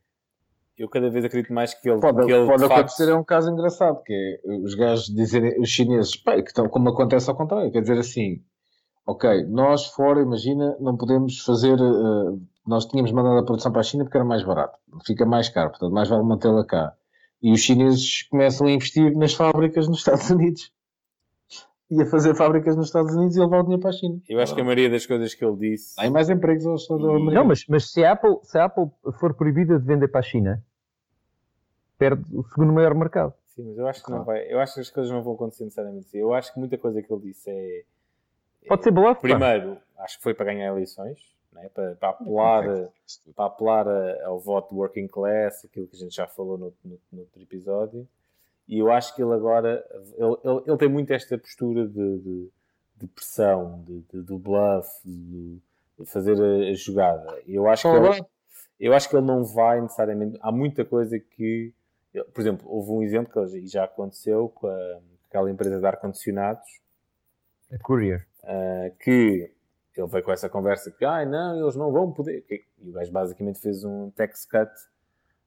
Eu 0.80 0.88
cada 0.88 1.10
vez 1.10 1.26
acredito 1.26 1.54
mais 1.54 1.74
que 1.74 1.90
ele. 1.90 2.00
Pode, 2.00 2.26
que 2.26 2.32
ele 2.32 2.48
pode 2.48 2.64
de 2.64 2.68
facto, 2.70 2.80
acontecer, 2.80 3.10
é 3.10 3.14
um 3.14 3.24
caso 3.24 3.52
engraçado, 3.52 4.02
que 4.02 4.14
é 4.14 4.52
os 4.64 4.74
gajos 4.76 5.08
dizerem, 5.08 5.60
os 5.60 5.68
chineses, 5.68 6.16
pá, 6.16 6.42
que 6.42 6.48
estão, 6.48 6.70
como 6.70 6.88
acontece 6.88 7.30
ao 7.30 7.36
contrário, 7.36 7.70
quer 7.70 7.82
dizer 7.82 8.00
assim, 8.00 8.42
ok, 9.06 9.46
nós 9.50 9.88
fora, 9.88 10.22
imagina, 10.22 10.78
não 10.80 10.96
podemos 10.96 11.40
fazer, 11.40 11.78
eh, 11.78 12.38
nós 12.66 12.86
tínhamos 12.86 13.12
mandado 13.12 13.40
a 13.40 13.44
produção 13.44 13.74
para 13.74 13.82
a 13.82 13.84
China 13.84 14.06
porque 14.06 14.18
era 14.18 14.26
mais 14.26 14.42
barato, 14.42 14.80
fica 15.06 15.26
mais 15.26 15.50
caro, 15.50 15.72
portanto 15.72 15.92
mais 15.92 16.08
vale 16.08 16.24
mantê-la 16.24 16.66
cá. 16.66 16.94
E 17.42 17.52
os 17.52 17.60
chineses 17.60 18.24
começam 18.24 18.68
a 18.68 18.72
investir 18.72 19.14
nas 19.18 19.34
fábricas 19.34 19.86
nos 19.88 20.00
Estados 20.00 20.30
Unidos. 20.30 20.72
E 21.92 22.02
a 22.02 22.06
fazer 22.06 22.36
fábricas 22.36 22.76
nos 22.76 22.86
Estados 22.86 23.16
Unidos 23.16 23.36
e 23.36 23.40
levar 23.40 23.62
o 23.62 23.64
dinheiro 23.64 23.82
para 23.82 23.90
a 23.90 23.94
China. 23.94 24.22
Eu 24.30 24.40
acho 24.40 24.54
que 24.54 24.62
a 24.62 24.64
maioria 24.64 24.90
das 24.92 25.06
coisas 25.08 25.34
que 25.34 25.44
ele 25.44 25.56
disse. 25.58 26.00
Há 26.00 26.04
aí 26.04 26.10
mais 26.12 26.30
empregos 26.30 26.66
aos 26.68 26.84
Estados 26.84 27.04
Unidos. 27.04 27.34
Não, 27.34 27.44
mas, 27.44 27.66
mas 27.68 27.92
se, 27.92 28.06
a 28.06 28.12
Apple, 28.12 28.38
se 28.44 28.60
a 28.60 28.66
Apple 28.66 28.90
for 29.20 29.34
proibida 29.34 29.80
de 29.80 29.86
vender 29.86 30.08
para 30.08 30.20
a 30.20 30.24
China, 30.24 30.64
perde 32.00 32.24
o 32.36 32.44
segundo 32.44 32.74
maior 32.74 32.96
mercado. 32.96 33.34
Sim, 33.56 33.64
mas 33.68 33.78
eu 33.78 33.88
acho 33.88 34.04
que 34.04 34.10
não 34.10 34.24
Claro. 34.24 34.40
vai. 34.42 34.52
Eu 34.52 34.60
acho 34.60 34.74
que 34.76 34.80
as 34.80 34.90
coisas 34.90 35.12
não 35.12 35.22
vão 35.22 35.34
acontecer 35.34 35.66
necessariamente 35.66 36.08
assim. 36.08 36.18
Eu 36.18 36.34
acho 36.34 36.52
que 36.54 36.58
muita 36.60 36.78
coisa 36.78 37.02
que 37.02 37.14
ele 37.14 37.22
disse 37.22 37.50
é. 37.52 37.84
Pode 38.68 38.84
ser 38.84 38.92
bluff, 38.92 39.16
pá. 39.16 39.20
Primeiro, 39.22 39.78
acho 40.00 40.18
que 40.18 40.24
foi 40.24 40.34
para 40.34 40.46
ganhar 40.46 40.68
eleições, 40.68 41.20
né? 41.54 41.70
para, 41.74 41.96
para 41.96 42.10
apelar, 42.10 42.64
para 43.36 43.46
apelar 43.46 43.88
a- 43.88 44.26
ao 44.28 44.40
voto 44.40 44.76
working 44.76 45.08
class, 45.08 45.66
aquilo 45.66 45.88
que 45.88 45.96
a 45.96 46.00
gente 46.00 46.16
já 46.16 46.26
falou 46.28 46.58
no, 46.58 46.74
no, 46.84 46.98
no 47.12 47.20
outro 47.22 47.42
episódio. 47.42 48.08
E 48.68 48.78
eu 48.80 48.92
acho 48.92 49.16
que 49.16 49.22
ele 49.24 49.34
agora 49.34 49.84
ele, 50.18 50.38
ele, 50.44 50.64
ele 50.68 50.78
tem 50.78 50.88
muito 50.90 51.12
esta 51.12 51.38
postura 51.38 51.88
de, 51.88 52.18
de, 52.20 52.50
de 52.98 53.08
pressão, 53.08 53.84
de, 53.86 54.00
de- 54.14 54.22
do 54.22 54.38
bluff, 54.38 54.88
de, 55.04 55.58
fazer 56.06 56.38
a, 56.40 56.70
a 56.72 56.74
jogada. 56.76 57.42
E 57.48 57.56
eu 57.56 57.68
acho 57.68 57.90
que 57.90 57.96
ele, 57.98 58.26
eu 58.80 58.94
acho 58.94 59.10
que 59.10 59.16
ele 59.18 59.26
não 59.26 59.44
vai 59.44 59.82
necessariamente. 59.82 60.38
Há 60.42 60.52
muita 60.52 60.86
coisa 60.86 61.20
que. 61.20 61.74
Por 62.34 62.42
exemplo, 62.42 62.68
houve 62.70 62.92
um 62.92 63.04
exemplo 63.04 63.32
que 63.48 63.68
já 63.68 63.84
aconteceu 63.84 64.50
com 64.50 64.68
a- 64.68 65.00
aquela 65.30 65.50
empresa 65.52 65.80
de 65.80 65.86
ar-condicionados 65.86 66.68
A 67.72 67.78
Courier. 67.80 68.26
uh, 68.44 68.96
que 69.00 69.52
ele 69.96 70.08
veio 70.08 70.24
com 70.24 70.32
essa 70.32 70.50
conversa 70.50 70.90
que, 70.92 71.06
ai 71.06 71.26
não, 71.26 71.60
eles 71.62 71.76
não 71.76 71.92
vão 71.92 72.12
poder. 72.12 72.44
E 72.82 72.90
o 72.90 72.94
gajo 72.94 73.12
basicamente 73.12 73.60
fez 73.60 73.84
um 73.84 74.10
tax 74.12 74.46
cut 74.46 74.72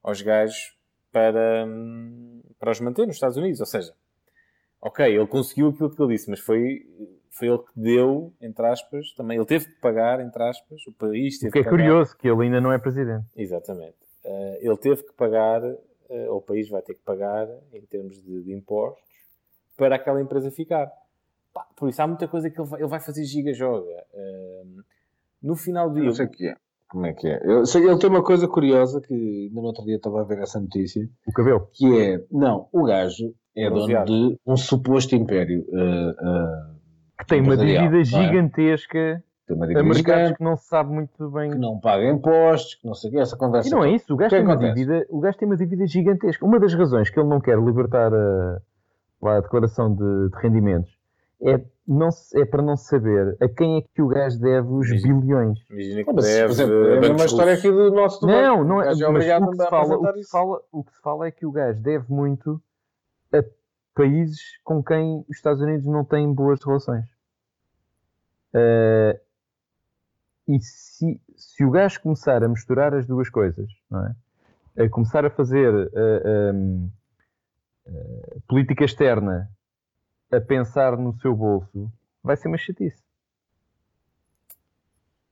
aos 0.02 0.20
gajos 0.22 0.76
para, 1.10 1.64
hum, 1.66 2.42
para 2.58 2.70
os 2.70 2.80
manter 2.80 3.06
nos 3.06 3.16
Estados 3.16 3.36
Unidos. 3.36 3.60
Ou 3.60 3.66
seja, 3.66 3.92
ok, 4.80 5.04
ele 5.06 5.26
conseguiu 5.26 5.68
aquilo 5.68 5.90
que 5.94 6.00
ele 6.02 6.12
disse, 6.14 6.28
mas 6.30 6.38
foi, 6.40 6.86
foi 7.30 7.48
ele 7.48 7.58
que 7.58 7.72
deu, 7.74 8.32
entre 8.40 8.66
aspas, 8.66 9.12
também. 9.14 9.36
Ele 9.38 9.46
teve 9.46 9.66
que 9.66 9.80
pagar, 9.80 10.20
entre 10.20 10.42
aspas, 10.42 10.86
o 10.86 10.92
país 10.92 11.38
teve 11.38 11.48
O 11.48 11.52
que 11.52 11.58
é 11.60 11.64
curioso, 11.70 12.16
que 12.16 12.28
ele 12.28 12.42
ainda 12.44 12.60
não 12.60 12.72
é 12.72 12.78
presidente. 12.78 13.26
Exatamente. 13.34 13.96
Uh, 14.24 14.56
ele 14.60 14.76
teve 14.76 15.02
que 15.02 15.12
pagar, 15.14 15.60
ou 16.28 16.38
o 16.38 16.42
país 16.42 16.68
vai 16.68 16.82
ter 16.82 16.94
que 16.94 17.02
pagar, 17.02 17.48
em 17.72 17.82
termos 17.82 18.22
de, 18.22 18.42
de 18.42 18.52
impostos, 18.52 19.02
para 19.76 19.96
aquela 19.96 20.20
empresa 20.20 20.50
ficar. 20.50 20.90
Pá, 21.52 21.66
por 21.76 21.88
isso 21.88 22.00
há 22.00 22.06
muita 22.06 22.26
coisa 22.28 22.48
que 22.50 22.60
ele 22.60 22.68
vai, 22.68 22.80
ele 22.80 22.88
vai 22.88 23.00
fazer 23.00 23.24
giga-joga. 23.24 24.04
Uh, 24.14 24.82
no 25.42 25.56
final 25.56 25.88
do 25.88 25.96
dia, 25.96 26.04
não 26.04 26.12
sei 26.12 26.26
o 26.26 26.30
que 26.30 26.48
é. 26.48 26.56
Como 26.88 27.06
é 27.06 27.12
que 27.14 27.26
é? 27.26 27.40
Eu 27.44 27.64
sei, 27.64 27.86
ele 27.88 27.98
tem 27.98 28.10
uma 28.10 28.22
coisa 28.22 28.46
curiosa 28.46 29.00
que 29.00 29.14
ainda 29.14 29.60
no 29.60 29.66
outro 29.66 29.84
dia 29.84 29.96
estava 29.96 30.20
a 30.20 30.24
ver 30.24 30.38
essa 30.40 30.60
notícia, 30.60 31.08
O 31.26 31.32
cabelo. 31.32 31.66
que 31.72 31.86
é, 32.00 32.22
não, 32.30 32.68
o 32.70 32.84
gajo 32.84 33.34
é 33.56 33.70
dono 33.70 34.04
de 34.04 34.38
um 34.46 34.56
suposto 34.58 35.16
império. 35.16 35.64
eh, 35.72 36.14
eh, 36.20 36.74
Que 37.18 37.26
tem 37.26 37.40
uma 37.40 37.56
dívida 37.56 37.98
é? 37.98 38.04
gigantesca 38.04 39.24
tem 39.46 39.56
uma 39.56 39.64
a 39.64 39.68
dívida 39.68 39.82
mercados 39.84 39.96
gigante, 40.22 40.38
que 40.38 40.44
não 40.44 40.56
se 40.56 40.66
sabe 40.66 40.92
muito 40.92 41.30
bem. 41.30 41.50
que 41.50 41.58
não 41.58 41.78
paga 41.80 42.04
impostos, 42.08 42.74
que 42.76 42.86
não 42.86 42.94
sei 42.94 43.10
o 43.10 43.12
que, 43.12 43.18
essa 43.18 43.36
conversa. 43.36 43.68
E 43.68 43.72
não 43.72 43.84
é 43.84 43.90
isso, 43.90 44.12
o 44.14 44.16
gajo, 44.16 44.34
é 44.34 44.38
tem 44.38 44.46
uma 44.46 44.56
dívida, 44.56 45.06
o 45.10 45.20
gajo 45.20 45.38
tem 45.38 45.46
uma 45.48 45.56
dívida 45.56 45.86
gigantesca. 45.86 46.44
Uma 46.46 46.58
das 46.60 46.72
razões 46.74 47.10
que 47.10 47.18
ele 47.18 47.28
não 47.28 47.40
quer 47.40 47.58
libertar 47.58 48.12
a, 48.14 48.60
lá 49.20 49.36
a 49.36 49.40
declaração 49.40 49.94
de, 49.94 50.28
de 50.30 50.36
rendimentos 50.40 50.96
é, 51.44 51.60
não 51.88 52.08
é 52.36 52.44
para 52.44 52.62
não 52.62 52.76
saber 52.76 53.36
a 53.40 53.48
quem 53.48 53.78
é 53.78 53.82
que 53.82 54.00
o 54.00 54.06
gajo 54.06 54.38
deve 54.38 54.68
os 54.68 54.88
Mas- 54.88 55.02
bilhões. 55.02 55.58
imagina 55.68 56.04
que 56.04 56.10
Ah, 56.10 56.12
mas, 56.14 56.24
deve. 56.24 56.42
por 56.46 56.52
exemplo, 56.52 56.86
é 56.86 56.96
a 56.96 57.00
mesma 57.00 57.24
história 57.24 57.52
aqui 57.54 57.70
do 57.70 57.90
nosso 57.90 58.20
do 58.20 58.26
Não, 58.28 58.56
banco. 58.58 58.64
não 58.68 58.76
O 58.76 58.82
é. 58.82 58.84
Mas 58.86 59.00
é 59.00 59.08
obrigado 59.08 59.42
o 59.44 59.50
que, 59.50 59.56
se 59.56 59.68
fala, 59.68 59.96
o, 59.96 60.12
que 60.12 60.22
se 60.22 60.30
fala, 60.30 60.60
o 60.70 60.84
que 60.84 60.92
se 60.94 61.00
fala 61.02 61.26
é 61.26 61.30
que 61.32 61.44
o 61.44 61.50
gajo 61.50 61.80
deve 61.82 62.04
muito 62.08 62.62
a 63.34 63.42
países 63.94 64.40
com 64.62 64.82
quem 64.84 65.24
os 65.28 65.36
Estados 65.36 65.60
Unidos 65.60 65.84
não 65.86 66.04
têm 66.04 66.32
boas 66.32 66.62
relações. 66.64 67.04
Eh, 68.54 69.20
e 70.48 70.58
se, 70.60 71.20
se 71.36 71.64
o 71.64 71.70
gajo 71.70 72.00
começar 72.00 72.42
a 72.42 72.48
misturar 72.48 72.94
as 72.94 73.06
duas 73.06 73.28
coisas, 73.30 73.68
não 73.90 74.06
é? 74.06 74.14
a 74.84 74.88
começar 74.88 75.24
a 75.24 75.30
fazer 75.30 75.90
ehm, 75.94 76.88
eh, 77.86 78.38
política 78.48 78.84
externa 78.84 79.50
a 80.32 80.40
pensar 80.40 80.96
no 80.96 81.14
seu 81.20 81.34
bolso, 81.36 81.92
vai 82.22 82.36
ser 82.36 82.48
uma 82.48 82.56
chatice. 82.56 83.02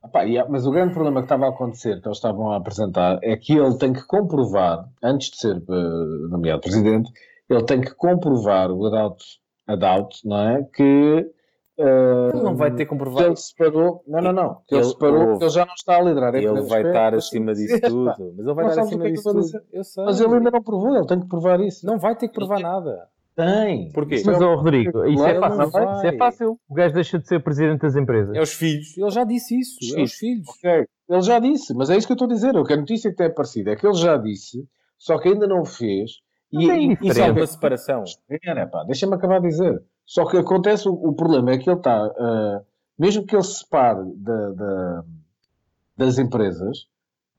Epá, 0.05 0.21
mas 0.49 0.67
o 0.67 0.71
grande 0.71 0.93
problema 0.93 1.21
que 1.21 1.27
estava 1.27 1.47
a 1.47 1.51
acontecer, 1.51 2.01
que 2.01 2.09
eles 2.09 2.19
estavam 2.19 2.51
a 2.51 2.57
apresentar, 2.57 3.19
é 3.23 3.37
que 3.37 3.53
ele 3.53 3.77
tem 3.79 3.93
que 3.93 4.07
comprovar, 4.07 4.89
antes 5.03 5.31
de 5.31 5.39
ser 5.39 5.57
eh, 5.57 6.29
nomeado 6.29 6.61
presidente, 6.61 7.11
ele 7.49 7.65
tem 7.65 7.81
que 7.81 7.95
comprovar, 7.95 8.71
without 8.71 9.23
a 9.67 9.77
doubt, 9.77 10.27
não 10.27 10.49
é? 10.49 10.65
Que 10.65 11.31
eh, 11.81 12.31
Ele 12.35 12.43
não 12.43 12.55
vai 12.57 12.71
ter 12.71 12.85
que 12.85 12.91
comprovado. 12.91 13.27
ele 13.29 13.37
separou, 13.37 14.03
não, 14.07 14.21
não, 14.21 14.33
não, 14.33 14.55
que 14.67 14.75
ele, 14.75 14.83
Ele- 14.83 14.91
separou, 14.91 15.39
ele 15.41 15.49
já 15.49 15.65
não 15.65 15.75
está 15.75 15.97
a 15.97 16.03
liderar. 16.03 16.35
a 16.35 16.39
Ele 16.39 16.61
vai 16.63 16.83
estar 16.83 17.15
acima 17.15 17.55
disso 17.55 17.81
tudo. 17.81 18.05
Mas 18.37 18.47
ele 18.47 18.55
vai 18.55 18.65
Não 18.65 18.69
estar 18.71 18.83
o 18.83 18.85
acima 18.87 19.07
é 19.07 19.11
disso 19.11 19.23
tudo. 19.33 19.47
Eu 19.73 19.85
sei. 19.85 20.05
Mas 20.05 20.21
ele 20.21 20.35
ainda 20.35 20.51
não 20.51 20.63
provou, 20.63 20.97
ele 20.97 21.07
tem 21.07 21.21
que 21.21 21.29
provar 21.29 21.61
isso. 21.61 21.87
Não 21.87 21.99
vai 21.99 22.15
ter 22.17 22.29
que 22.29 22.35
provar 22.35 22.61
nada. 22.61 23.09
tem. 23.37 23.91
Porquê? 23.93 24.17
É 24.17 24.23
Mas, 24.27 24.41
um- 24.41 24.45
ó, 24.45 24.57
Rodrigo, 24.57 25.07
isso 25.07 25.25
é 25.25 25.41
fácil. 25.41 25.59
não 25.59 25.67
Isso 25.97 26.07
é 26.07 26.17
fácil. 26.19 26.59
O 26.69 26.75
gajo 26.75 26.95
deixa 26.95 27.19
de 27.19 27.27
ser 27.27 27.43
presidente 27.43 27.81
das 27.81 27.97
empresas. 27.97 28.35
É 28.37 28.41
os 28.43 28.53
filhos. 28.53 28.99
Ele 28.99 29.11
já 29.11 29.25
disse 29.25 29.59
isso. 29.59 29.79
Os 29.81 29.97
É 29.97 30.03
os 30.03 30.13
filhos. 30.13 30.47
Ok, 30.49 30.87
Ele 31.09 31.23
já 31.23 31.39
disse, 31.39 31.75
mas 31.75 31.89
é 31.91 31.97
isso 31.97 32.07
que 32.07 32.13
eu 32.13 32.15
estou 32.15 32.27
a 32.27 32.33
dizer. 32.35 32.55
O 32.57 32.65
que 32.65 32.73
a 32.73 32.77
notícia 32.77 33.11
que 33.11 33.17
tem 33.17 33.27
aparecido 33.29 33.71
é 33.71 33.77
que 33.77 33.87
ele 33.87 33.95
já 33.95 34.17
disse, 34.17 34.65
só 34.99 35.19
que 35.19 35.29
ainda 35.31 35.47
não 35.47 35.63
o 35.63 35.65
fez. 35.65 36.11
Mas 36.53 36.69
é 36.69 36.77
e, 36.79 36.85
indiferente. 36.85 37.09
Isso 37.13 37.21
é 37.23 37.31
uma 37.33 37.47
separação. 37.47 38.05
Deixa-me 38.87 39.15
acabar 39.15 39.41
de 39.41 39.49
dizer. 39.49 39.81
Só 40.13 40.25
que 40.27 40.37
acontece, 40.37 40.89
o, 40.89 40.93
o 40.93 41.13
problema 41.13 41.53
é 41.53 41.59
que 41.59 41.71
ele 41.71 41.77
está, 41.79 41.97
ah, 42.05 42.63
mesmo 42.99 43.25
que 43.25 43.37
ele 43.37 43.45
se 43.45 43.61
separe 43.61 44.03
da- 44.17 44.51
da- 44.51 45.05
das 45.97 46.19
empresas, 46.19 46.89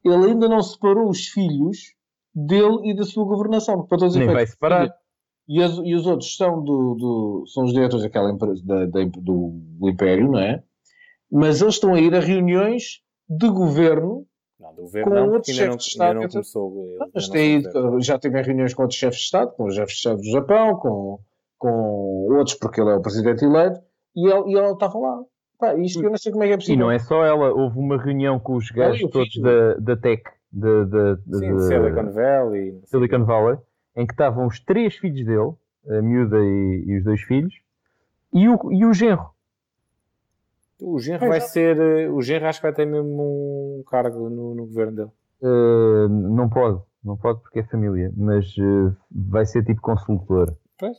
ele 0.06 0.28
ainda 0.28 0.48
não 0.48 0.62
separou 0.64 1.10
os 1.10 1.28
filhos 1.28 1.96
dele 2.34 2.90
e 2.90 2.96
da 2.96 3.04
sua 3.04 3.26
governação. 3.26 3.86
Para 3.86 3.98
todos 3.98 4.16
os 4.16 4.20
Nem 4.20 4.34
vai 4.34 4.48
separar. 4.48 4.90
E, 5.50 5.62
as- 5.62 5.80
e 5.84 5.94
os 5.94 6.06
outros 6.08 6.38
são, 6.38 6.64
do, 6.64 6.96
do- 6.96 7.44
são 7.48 7.66
os 7.66 7.74
diretores 7.74 8.04
daquela 8.06 8.32
empresa, 8.32 8.62
da- 8.66 8.86
da- 8.86 9.04
do, 9.04 9.50
do 9.78 9.90
Império, 9.90 10.32
não 10.32 10.40
é? 10.40 10.64
Mas 11.30 11.62
eles 11.62 11.74
estão 11.74 11.94
a 11.94 12.00
ir 12.00 12.16
a 12.16 12.22
reuniões 12.22 13.02
de 13.28 13.50
governo 13.50 14.26
Não, 14.58 14.74
do 14.74 14.84
governo 14.84 15.10
Com 15.12 15.16
não, 15.18 15.32
outros 15.34 15.50
ainda 15.60 15.66
não, 15.72 15.74
chefes 15.74 15.94
de 15.94 16.02
ainda 16.02 16.14
Estado, 16.14 16.16
não 16.16 16.24
etc. 16.24 16.32
começou. 16.32 16.88
ainda 17.02 17.10
Mas 17.14 17.28
não 17.28 17.34
tem 17.34 18.02
já 18.02 18.18
teve 18.18 18.42
reuniões 18.42 18.74
com 18.74 18.84
outros 18.84 18.98
chefes 18.98 19.20
de 19.20 19.26
Estado, 19.26 19.52
com 19.58 19.66
os 19.66 19.76
chefes 19.76 19.92
de 19.94 19.98
Estado 19.98 20.18
do 20.22 20.32
Japão, 20.32 20.76
com, 20.78 21.20
com 21.62 22.28
outros, 22.32 22.56
porque 22.56 22.82
ele 22.82 22.90
é 22.90 22.96
o 22.96 23.02
presidente 23.02 23.46
eleito, 23.46 23.80
e 24.16 24.28
ele, 24.28 24.52
e 24.52 24.58
ele 24.58 24.72
estava 24.72 24.98
lá. 24.98 25.22
Pá, 25.60 25.76
isto 25.76 26.04
eu 26.04 26.10
não 26.10 26.18
sei 26.18 26.32
como 26.32 26.44
é 26.44 26.48
que 26.48 26.54
é 26.54 26.56
E 26.56 26.58
possível. 26.58 26.86
não 26.86 26.92
é 26.92 26.98
só 26.98 27.24
ela, 27.24 27.52
houve 27.54 27.78
uma 27.78 28.02
reunião 28.02 28.40
com 28.40 28.56
os 28.56 28.72
gajos 28.72 29.02
e 29.02 29.08
todos 29.10 29.40
da, 29.40 29.76
da 29.76 29.96
Tech, 29.96 30.24
da, 30.52 30.84
da, 30.86 31.14
da- 31.24 31.38
Sim, 31.38 31.54
da- 31.54 31.60
Silicon 31.60 32.12
Valley. 32.12 32.82
Silicon 32.86 33.26
Valley, 33.26 33.58
em 33.96 34.08
que 34.08 34.14
estavam 34.14 34.48
os 34.48 34.60
três 34.60 34.96
filhos 34.96 35.24
dele, 35.24 35.52
a 36.00 36.02
miúda 36.02 36.38
e, 36.40 36.84
e 36.88 36.98
os 36.98 37.04
dois 37.04 37.22
filhos, 37.22 37.54
e 38.34 38.50
o, 38.50 38.72
e 38.72 38.84
o 38.86 38.92
genro. 38.94 39.30
O 40.84 40.98
Genro 40.98 41.20
Pois 41.20 41.30
vai 41.30 41.38
é. 41.38 41.42
ser. 41.42 41.78
eh, 41.80 42.10
O 42.10 42.22
Genro 42.24 42.48
acho 42.48 42.60
que 42.60 42.66
vai 42.66 42.74
ter 42.74 42.88
mesmo 42.88 43.80
um 43.80 43.84
cargo 43.88 44.30
no, 44.32 44.56
no 44.56 44.66
governo 44.66 44.92
dele. 44.96 45.10
Uh, 45.44 46.08
não 46.10 46.50
pode, 46.50 46.82
não 47.04 47.16
pode 47.16 47.40
porque 47.42 47.60
é 47.60 47.64
família, 47.64 48.12
mas 48.18 48.48
uh, 48.58 48.92
vai 49.12 49.46
ser 49.46 49.64
tipo 49.64 49.80
consultor. 49.80 50.56
Pois. 50.80 50.98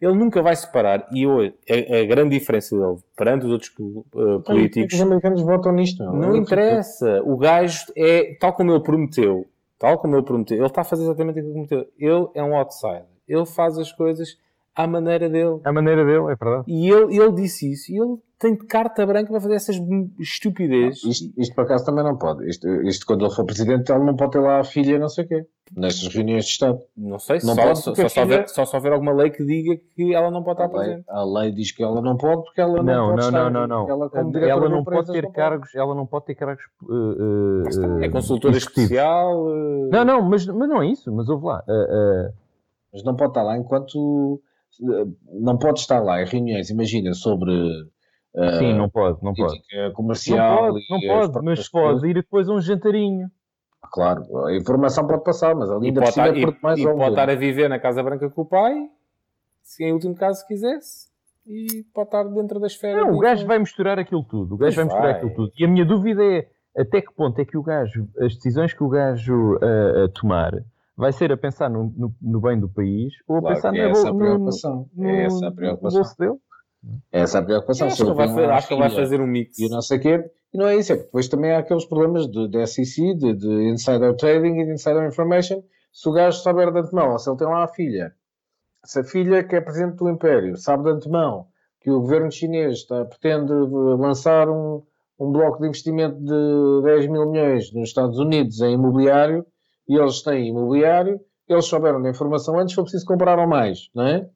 Ele 0.00 0.14
nunca 0.14 0.42
vai 0.42 0.54
separar. 0.56 1.06
E 1.12 1.26
hoje, 1.26 1.54
a, 1.70 2.00
a 2.00 2.04
grande 2.04 2.38
diferença 2.38 2.76
dele 2.76 2.96
perante 3.16 3.46
os 3.46 3.52
outros 3.52 3.72
eh, 3.78 4.38
políticos 4.44 4.94
Os 4.94 5.00
americanos 5.00 5.42
votam 5.42 5.72
nisto. 5.72 6.02
não 6.04 6.30
Eu 6.30 6.36
interessa. 6.36 7.22
O 7.24 7.36
gajo 7.36 7.86
é 7.96 8.36
tal 8.40 8.52
como 8.52 8.72
ele 8.72 8.82
prometeu. 8.82 9.46
Tal 9.78 9.98
como 9.98 10.16
ele 10.16 10.22
prometeu. 10.24 10.56
Ele 10.58 10.66
está 10.66 10.82
a 10.82 10.84
fazer 10.84 11.04
exatamente 11.04 11.38
aquilo 11.38 11.54
que 11.54 11.68
prometeu. 11.68 11.92
Ele 11.98 12.28
é 12.34 12.42
um 12.42 12.56
outsider. 12.56 13.06
Ele 13.28 13.46
faz 13.46 13.78
as 13.78 13.92
coisas 13.92 14.36
à 14.74 14.86
maneira 14.86 15.28
dele. 15.28 15.60
A 15.64 15.72
maneira 15.72 16.04
dele, 16.04 16.24
é 16.32 16.34
verdade. 16.36 16.64
E 16.66 16.90
ele, 16.90 17.16
ele 17.16 17.32
disse 17.32 17.70
isso. 17.72 17.92
E 17.92 17.96
ele 17.98 18.16
tem 18.38 18.54
de 18.54 18.66
carta 18.66 19.06
branca 19.06 19.30
para 19.30 19.40
fazer 19.40 19.54
essas 19.54 19.76
estupidez. 20.18 21.02
Isto, 21.04 21.32
isto 21.38 21.54
por 21.54 21.62
acaso 21.64 21.84
também 21.84 22.04
não 22.04 22.16
pode. 22.16 22.48
Isto, 22.48 22.66
isto 22.82 23.06
quando 23.06 23.24
ele 23.24 23.34
for 23.34 23.44
presidente, 23.44 23.90
ele 23.92 24.04
não 24.04 24.16
pode 24.16 24.32
ter 24.32 24.40
lá 24.40 24.60
a 24.60 24.64
filha, 24.64 24.98
não 24.98 25.08
sei 25.08 25.24
o 25.24 25.28
quê, 25.28 25.46
nestas 25.76 26.12
reuniões 26.14 26.44
de 26.44 26.50
Estado. 26.50 26.78
Não 26.96 27.18
sei, 27.18 27.36
Não 27.44 27.54
só, 27.54 27.62
pode 27.62 27.78
só, 27.78 27.94
só, 27.94 28.02
a 28.02 28.08
se 28.08 28.14
filha- 28.14 28.22
houver, 28.24 28.48
só 28.48 28.64
se 28.66 28.76
houver 28.76 28.92
alguma 28.92 29.12
lei 29.12 29.30
que 29.30 29.44
diga 29.44 29.80
que 29.94 30.14
ela 30.14 30.30
não 30.30 30.42
pode 30.42 30.60
A 30.60 30.66
estar 30.66 30.76
lei, 30.78 30.86
presente. 30.88 31.06
a 31.08 31.24
lei 31.24 31.52
diz 31.52 31.72
que 31.72 31.82
ela 31.82 32.00
não 32.02 32.16
pode 32.16 32.42
porque 32.44 32.60
ela 32.60 32.82
não, 32.82 32.84
Não, 32.84 33.06
pode 33.10 33.16
não, 33.20 33.26
estar. 33.28 33.50
não, 33.50 33.50
não, 33.50 33.66
não. 33.66 33.88
Ela, 33.90 34.10
como 34.10 34.38
Ela 34.38 34.68
não 34.68 34.84
pode 34.84 35.12
ter 35.12 35.22
não 35.22 35.32
cargos, 35.32 35.74
ela 35.74 35.94
não 35.94 36.06
pode 36.06 36.24
ter 36.26 36.34
cargos. 36.34 36.64
uh, 36.82 36.92
uh, 36.94 38.02
É 38.02 38.08
uh, 38.08 38.10
consultora 38.10 38.56
executivos. 38.56 38.90
especial. 38.90 39.48
eh, 39.50 39.88
Não, 39.90 40.04
não, 40.04 40.22
mas, 40.22 40.44
mas 40.46 40.68
não 40.68 40.82
é 40.82 40.88
isso, 40.88 41.10
mas 41.12 41.28
ouve 41.28 41.46
lá. 41.46 41.62
uh, 41.68 42.28
uh, 42.28 42.32
Mas 42.92 43.02
não 43.04 43.16
pode 43.16 43.30
estar 43.30 43.42
lá 43.42 43.56
enquanto. 43.56 44.40
Não 45.32 45.56
pode 45.58 45.80
estar 45.80 46.00
lá 46.00 46.22
em 46.22 46.26
reuniões, 46.26 46.70
imagina, 46.70 47.12
sobre. 47.14 47.52
eh, 48.36 48.58
sim, 48.58 48.74
não 48.74 48.88
pode, 48.88 49.22
não 49.22 49.32
pode. 49.34 49.52
política 49.52 49.82
Não 49.88 49.92
comercial. 49.92 50.58
pode, 50.72 50.84
não 50.90 51.00
pode, 51.00 51.44
mas 51.44 51.68
pode 51.68 51.88
coisas. 52.00 52.10
ir 52.10 52.14
depois 52.14 52.48
a 52.48 52.52
um 52.54 52.60
jantarinho. 52.60 53.28
Claro, 53.92 54.46
a 54.46 54.56
informação 54.56 55.06
pode 55.06 55.22
passar, 55.22 55.54
mas 55.54 55.70
ali 55.70 55.86
E 55.86 55.88
ainda 55.88 56.00
pode, 56.00 56.10
estar, 56.10 56.28
é 56.36 56.38
e, 56.40 56.56
mais 56.62 56.78
e 56.80 56.84
pode 56.84 57.10
estar 57.10 57.30
a 57.30 57.34
viver 57.34 57.68
na 57.68 57.78
Casa 57.78 58.02
Branca 58.02 58.28
com 58.30 58.42
o 58.42 58.46
pai, 58.46 58.74
se 59.62 59.84
em 59.84 59.92
último 59.92 60.14
caso 60.14 60.40
se 60.40 60.46
quisesse, 60.48 61.08
e 61.46 61.84
pode 61.94 62.08
estar 62.08 62.24
dentro 62.24 62.58
da 62.58 62.66
esfera. 62.66 63.02
Não, 63.04 63.14
o 63.14 63.18
gajo 63.18 63.46
vai 63.46 63.58
misturar 63.58 63.98
aquilo 63.98 64.24
tudo. 64.24 64.54
O 64.54 64.58
gajo 64.58 64.74
Pois 64.74 64.76
vai 64.76 64.84
misturar 64.86 65.10
vai. 65.10 65.16
aquilo 65.16 65.34
tudo. 65.34 65.52
E 65.58 65.64
a 65.64 65.68
minha 65.68 65.84
dúvida 65.84 66.24
é 66.24 66.48
até 66.76 67.00
que 67.02 67.12
ponto 67.14 67.38
é 67.38 67.44
que 67.44 67.56
o 67.58 67.62
gajo, 67.62 68.08
as 68.18 68.34
decisões 68.34 68.72
que 68.72 68.82
o 68.82 68.88
gajo 68.88 69.56
uh, 69.56 70.04
uh, 70.06 70.08
tomar, 70.08 70.52
vai 70.96 71.12
ser 71.12 71.32
a 71.32 71.36
pensar 71.36 71.68
no, 71.70 71.92
no- 71.96 72.14
no 72.20 72.40
bem 72.40 72.58
do 72.58 72.68
país 72.68 73.12
ou 73.26 73.36
a 73.36 73.40
Claro 73.40 73.54
pensar 73.56 73.72
que 73.72 73.78
na 73.78 73.84
é 73.84 73.90
essa 73.90 74.12
no, 74.12 74.18
preocupação. 74.18 74.88
no- 74.94 75.08
É 75.08 75.24
essa 75.24 75.46
a 75.46 75.50
no 75.50 75.56
preocupação. 75.56 76.00
bolso 76.02 76.16
dele. 76.18 76.34
É 77.12 77.20
essa 77.20 77.38
a 77.38 77.42
preocupação. 77.42 77.86
Acho 77.86 77.96
que 77.96 78.02
ele 78.02 78.14
vai, 78.14 78.26
tem 78.26 78.34
fa- 78.36 78.42
uma 78.42 78.52
acho 78.54 78.68
que 78.68 78.76
vai 78.76 78.90
fazer 78.90 79.20
um 79.20 79.26
mix. 79.26 79.58
E 79.58 79.68
não 79.68 79.80
sei 79.82 79.98
o 79.98 80.00
quê. 80.00 80.30
E 80.52 80.58
não 80.58 80.66
é 80.68 80.76
isso, 80.76 80.92
é 80.92 80.96
que 80.96 81.02
depois 81.04 81.28
também 81.28 81.50
há 81.52 81.58
aqueles 81.58 81.84
problemas 81.86 82.26
de, 82.28 82.46
de 82.48 82.66
SEC, 82.66 83.14
de, 83.16 83.32
de 83.34 83.68
insider 83.70 84.14
trading 84.16 84.60
e 84.60 84.66
de 84.66 84.72
insider 84.72 85.04
information. 85.06 85.62
Se 85.92 86.08
o 86.08 86.12
gajo 86.12 86.38
souber 86.38 86.72
de 86.72 86.78
antemão, 86.80 87.12
ou 87.12 87.18
se 87.18 87.28
ele 87.30 87.38
tem 87.38 87.46
lá 87.48 87.64
a 87.64 87.68
filha, 87.68 88.12
se 88.84 89.00
a 89.00 89.04
filha 89.04 89.42
que 89.42 89.56
é 89.56 89.60
presidente 89.60 89.96
do 89.96 90.08
Império 90.10 90.56
sabe 90.56 90.84
de 90.84 90.90
antemão 90.90 91.46
que 91.80 91.90
o 91.90 92.00
governo 92.00 92.30
chinês 92.30 92.78
está, 92.78 93.04
pretende 93.04 93.52
lançar 93.52 94.48
um, 94.48 94.82
um 95.18 95.30
bloco 95.32 95.60
de 95.60 95.66
investimento 95.68 96.18
de 96.20 96.82
10 96.84 97.06
mil 97.08 97.30
milhões 97.30 97.72
nos 97.72 97.88
Estados 97.88 98.18
Unidos 98.18 98.60
em 98.60 98.74
imobiliário, 98.74 99.44
e 99.88 99.96
eles 99.96 100.22
têm 100.22 100.48
imobiliário, 100.48 101.20
eles 101.48 101.66
souberam 101.66 102.02
da 102.02 102.10
informação 102.10 102.58
antes, 102.58 102.74
foi 102.74 102.84
preciso 102.84 103.06
compraram 103.06 103.46
mais, 103.46 103.90
não 103.94 104.04
é? 104.06 104.28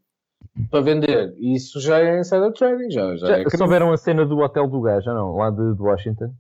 Para 0.71 0.81
vender. 0.81 1.35
E 1.39 1.55
isso 1.57 1.81
já 1.81 1.99
é 1.99 2.21
insider 2.21 2.53
trading, 2.53 2.91
já, 2.91 3.17
já, 3.17 3.39
é 3.39 3.45
Já 3.45 3.57
souberam 3.57 3.93
a 3.93 3.97
cena 3.97 4.27
do 4.27 4.39
hotel 4.39 4.69
do 4.69 4.81
gajo, 4.81 5.05
já 5.05 5.15
não? 5.15 5.37
Lá 5.37 5.51
de, 5.51 5.75
de 5.75 5.83
Washington? 5.83 6.33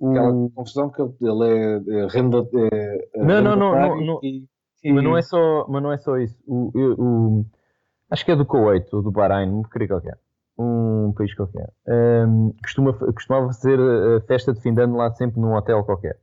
aquela 0.00 0.32
O- 0.32 0.50
confusão 0.54 0.90
que 0.90 1.02
ele, 1.02 1.12
é, 1.44 2.02
é 2.02 2.06
renda. 2.06 2.46
É, 2.54 3.08
é 3.14 3.24
Não, 3.24 3.42
não, 3.42 3.56
não, 3.56 3.74
não, 3.74 4.00
não. 4.00 4.20
E, 4.22 4.46
Mas 4.84 5.04
não 5.04 5.16
é 5.16 5.22
só, 5.22 5.66
mas 5.68 5.82
não 5.82 5.92
é 5.92 5.98
só 5.98 6.16
isso. 6.18 6.38
O, 6.46 6.70
eu- 6.74 6.94
o- 6.98 7.44
acho 8.10 8.24
que 8.24 8.30
é 8.30 8.36
do 8.36 8.46
Kuwait 8.46 8.88
ou 8.94 9.02
do 9.02 9.10
Bahrein, 9.10 9.50
não 9.50 9.62
qualquer. 9.62 10.18
Um 10.56 11.12
país 11.16 11.34
qualquer. 11.34 11.70
Ahm, 11.86 12.50
costuma, 12.62 12.92
costumava 12.92 13.46
fazer 13.48 13.78
a 13.80 14.20
festa 14.22 14.52
de 14.52 14.60
fim 14.60 14.74
de 14.74 14.82
ano 14.82 14.96
lá 14.96 15.10
sempre 15.12 15.40
num 15.40 15.54
hotel 15.54 15.84
qualquer. 15.84 16.18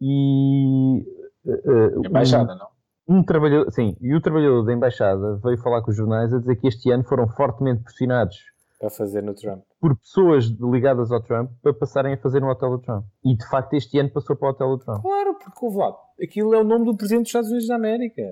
E 0.00 1.04
eh, 1.46 1.62
eh, 1.64 2.06
é 2.06 2.08
baixada, 2.08 2.54
não? 2.54 2.66
um, 3.08 3.18
um 3.18 3.24
trabalhador, 3.24 3.70
sim, 3.70 3.96
e 4.00 4.14
o 4.14 4.20
trabalhador 4.20 4.64
da 4.64 4.72
embaixada 4.72 5.36
veio 5.42 5.58
falar 5.58 5.82
com 5.82 5.90
os 5.90 5.96
jornais 5.96 6.32
a 6.32 6.38
dizer 6.38 6.56
que 6.56 6.68
este 6.68 6.90
ano 6.90 7.04
foram 7.04 7.28
fortemente 7.28 7.82
pressionados 7.82 8.36
Para 8.78 8.90
fazer 8.90 9.22
no 9.22 9.34
Trump. 9.34 9.62
por 9.80 9.96
pessoas 9.98 10.46
ligadas 10.46 11.10
ao 11.10 11.20
Trump 11.22 11.50
para 11.62 11.74
passarem 11.74 12.14
a 12.14 12.18
fazer 12.18 12.40
no 12.40 12.48
hotel 12.48 12.70
do 12.70 12.78
Trump. 12.78 13.04
E 13.24 13.36
de 13.36 13.46
facto 13.48 13.74
este 13.74 13.98
ano 13.98 14.10
passou 14.10 14.36
para 14.36 14.48
o 14.48 14.50
hotel 14.50 14.68
do 14.76 14.78
Trump. 14.84 15.02
Claro, 15.02 15.34
porque 15.34 15.64
ouve 15.64 15.78
lá, 15.78 15.94
aquilo 16.22 16.54
é 16.54 16.58
o 16.58 16.64
nome 16.64 16.84
do 16.86 16.96
presidente 16.96 17.22
dos 17.24 17.28
Estados 17.28 17.50
Unidos 17.50 17.68
da 17.68 17.74
América. 17.76 18.22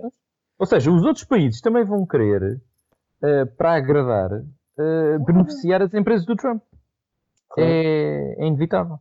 Ou 0.59 0.66
seja, 0.66 0.91
os 0.91 1.03
outros 1.05 1.24
países 1.24 1.61
também 1.61 1.85
vão 1.85 2.07
querer, 2.07 2.61
eh, 3.23 3.45
para 3.47 3.74
agradar, 3.74 4.31
eh, 4.78 5.19
beneficiar 5.27 5.82
as 5.82 5.93
empresas 5.95 6.27
do 6.27 6.37
Trump. 6.37 6.62
Claro. 7.49 7.70
É, 7.70 8.35
é 8.39 8.47
inevitável. 8.47 8.99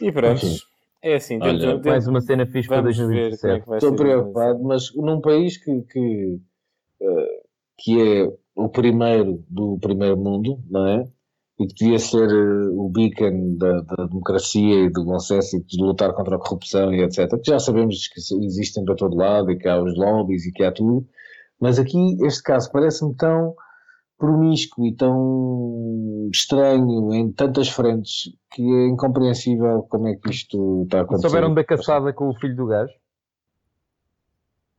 E 0.00 0.12
pronto. 0.12 0.46
É 1.02 1.14
assim, 1.14 1.38
Olha, 1.40 1.58
temos- 1.80 1.86
Mais 1.86 2.06
uma 2.08 2.20
cena 2.20 2.46
fixe 2.46 2.68
para 2.68 2.80
vamos 2.82 2.96
ver 2.96 3.04
como 3.04 3.12
é 3.14 3.28
2017. 3.28 3.62
que 3.62 3.68
vai 3.68 3.78
Estou 3.78 3.94
preocupado, 3.94 4.62
mas 4.64 4.94
num 4.96 5.20
país 5.20 5.56
que, 5.56 5.82
que, 5.82 6.40
eh, 7.00 7.40
que 7.78 8.02
é 8.22 8.32
o 8.56 8.68
primeiro 8.68 9.44
do 9.48 9.78
primeiro 9.80 10.16
mundo, 10.16 10.58
não 10.68 10.86
é? 10.86 11.04
e 11.60 11.66
que 11.66 11.74
devia 11.74 11.98
ser 11.98 12.28
eh, 12.30 12.68
o 12.72 12.88
beacon 12.88 13.56
da, 13.56 13.80
da 13.80 14.06
democracia 14.06 14.84
e 14.84 14.90
do 14.90 15.04
bom 15.04 15.18
senso 15.18 15.56
e 15.56 15.60
de 15.64 15.82
lutar 15.82 16.12
contra 16.14 16.36
a 16.36 16.38
corrupção 16.38 16.92
e 16.94 17.02
etc. 17.02 17.28
Que 17.42 17.50
já 17.50 17.58
sabemos 17.58 18.06
que 18.08 18.20
existem 18.44 18.84
para 18.84 18.94
todo 18.94 19.16
lado 19.16 19.50
e 19.50 19.56
que 19.58 19.68
há 19.68 19.80
os 19.82 19.96
lobbies 19.96 20.46
e 20.46 20.52
que 20.52 20.62
há 20.62 20.70
tudo, 20.70 21.04
mas 21.60 21.78
aqui 21.80 22.16
este 22.24 22.42
caso 22.44 22.70
parece-me 22.70 23.12
tão 23.16 23.54
promíscuo 24.18 24.84
e 24.86 24.94
tão 24.94 26.28
estranho 26.32 27.14
em 27.14 27.30
tantas 27.32 27.68
frentes 27.68 28.32
que 28.50 28.62
é 28.62 28.86
incompreensível 28.88 29.84
como 29.88 30.08
é 30.08 30.16
que 30.16 30.30
isto 30.30 30.82
está 30.84 30.98
a 30.98 31.02
acontecer. 31.02 31.28
Souberam 31.28 31.54
da 31.54 31.62
caçada 31.64 32.12
com 32.12 32.28
o 32.28 32.34
filho 32.34 32.56
do 32.56 32.66
gajo? 32.66 32.92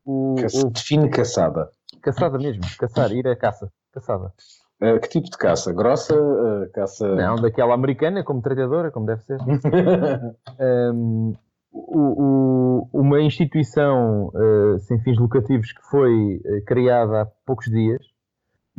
O, 0.06 0.36
o- 0.36 0.70
Define 0.72 1.10
caçada. 1.10 1.70
caçada 2.02 2.38
mesmo, 2.38 2.64
caçar, 2.78 3.12
ir 3.12 3.28
à 3.28 3.36
caça, 3.36 3.72
caçada. 3.94 4.34
Eh, 4.82 4.98
que 5.00 5.08
tipo 5.10 5.30
de 5.30 5.38
caça? 5.38 5.74
Grossa? 5.74 6.16
eh, 6.16 6.70
caça. 6.74 7.08
Não, 7.16 7.36
daquela 7.36 7.74
americana, 7.74 8.24
como 8.24 8.42
treinadora, 8.42 8.92
como 8.92 9.06
deve 9.06 9.22
ser. 9.24 9.38
Um, 10.60 11.34
o- 11.72 12.24
o- 12.24 12.90
uma 12.92 13.22
instituição 13.22 14.28
uh, 14.30 14.80
sem 14.80 15.00
fins 15.04 15.18
lucrativos 15.20 15.72
que 15.72 15.82
foi 15.90 16.38
uh, 16.38 16.66
criada 16.66 17.22
há 17.22 17.26
poucos 17.46 17.68
dias 17.70 18.02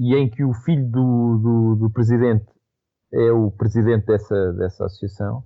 e 0.01 0.16
em 0.16 0.31
que 0.31 0.44
o 0.44 0.55
filho 0.55 0.90
do, 0.90 1.39
do- 1.39 1.77
do 1.77 1.90
presidente 1.90 2.47
é 3.12 3.32
o 3.32 3.51
presidente 3.52 4.06
dessa, 4.06 4.52
dessa 4.55 4.86
associação, 4.86 5.44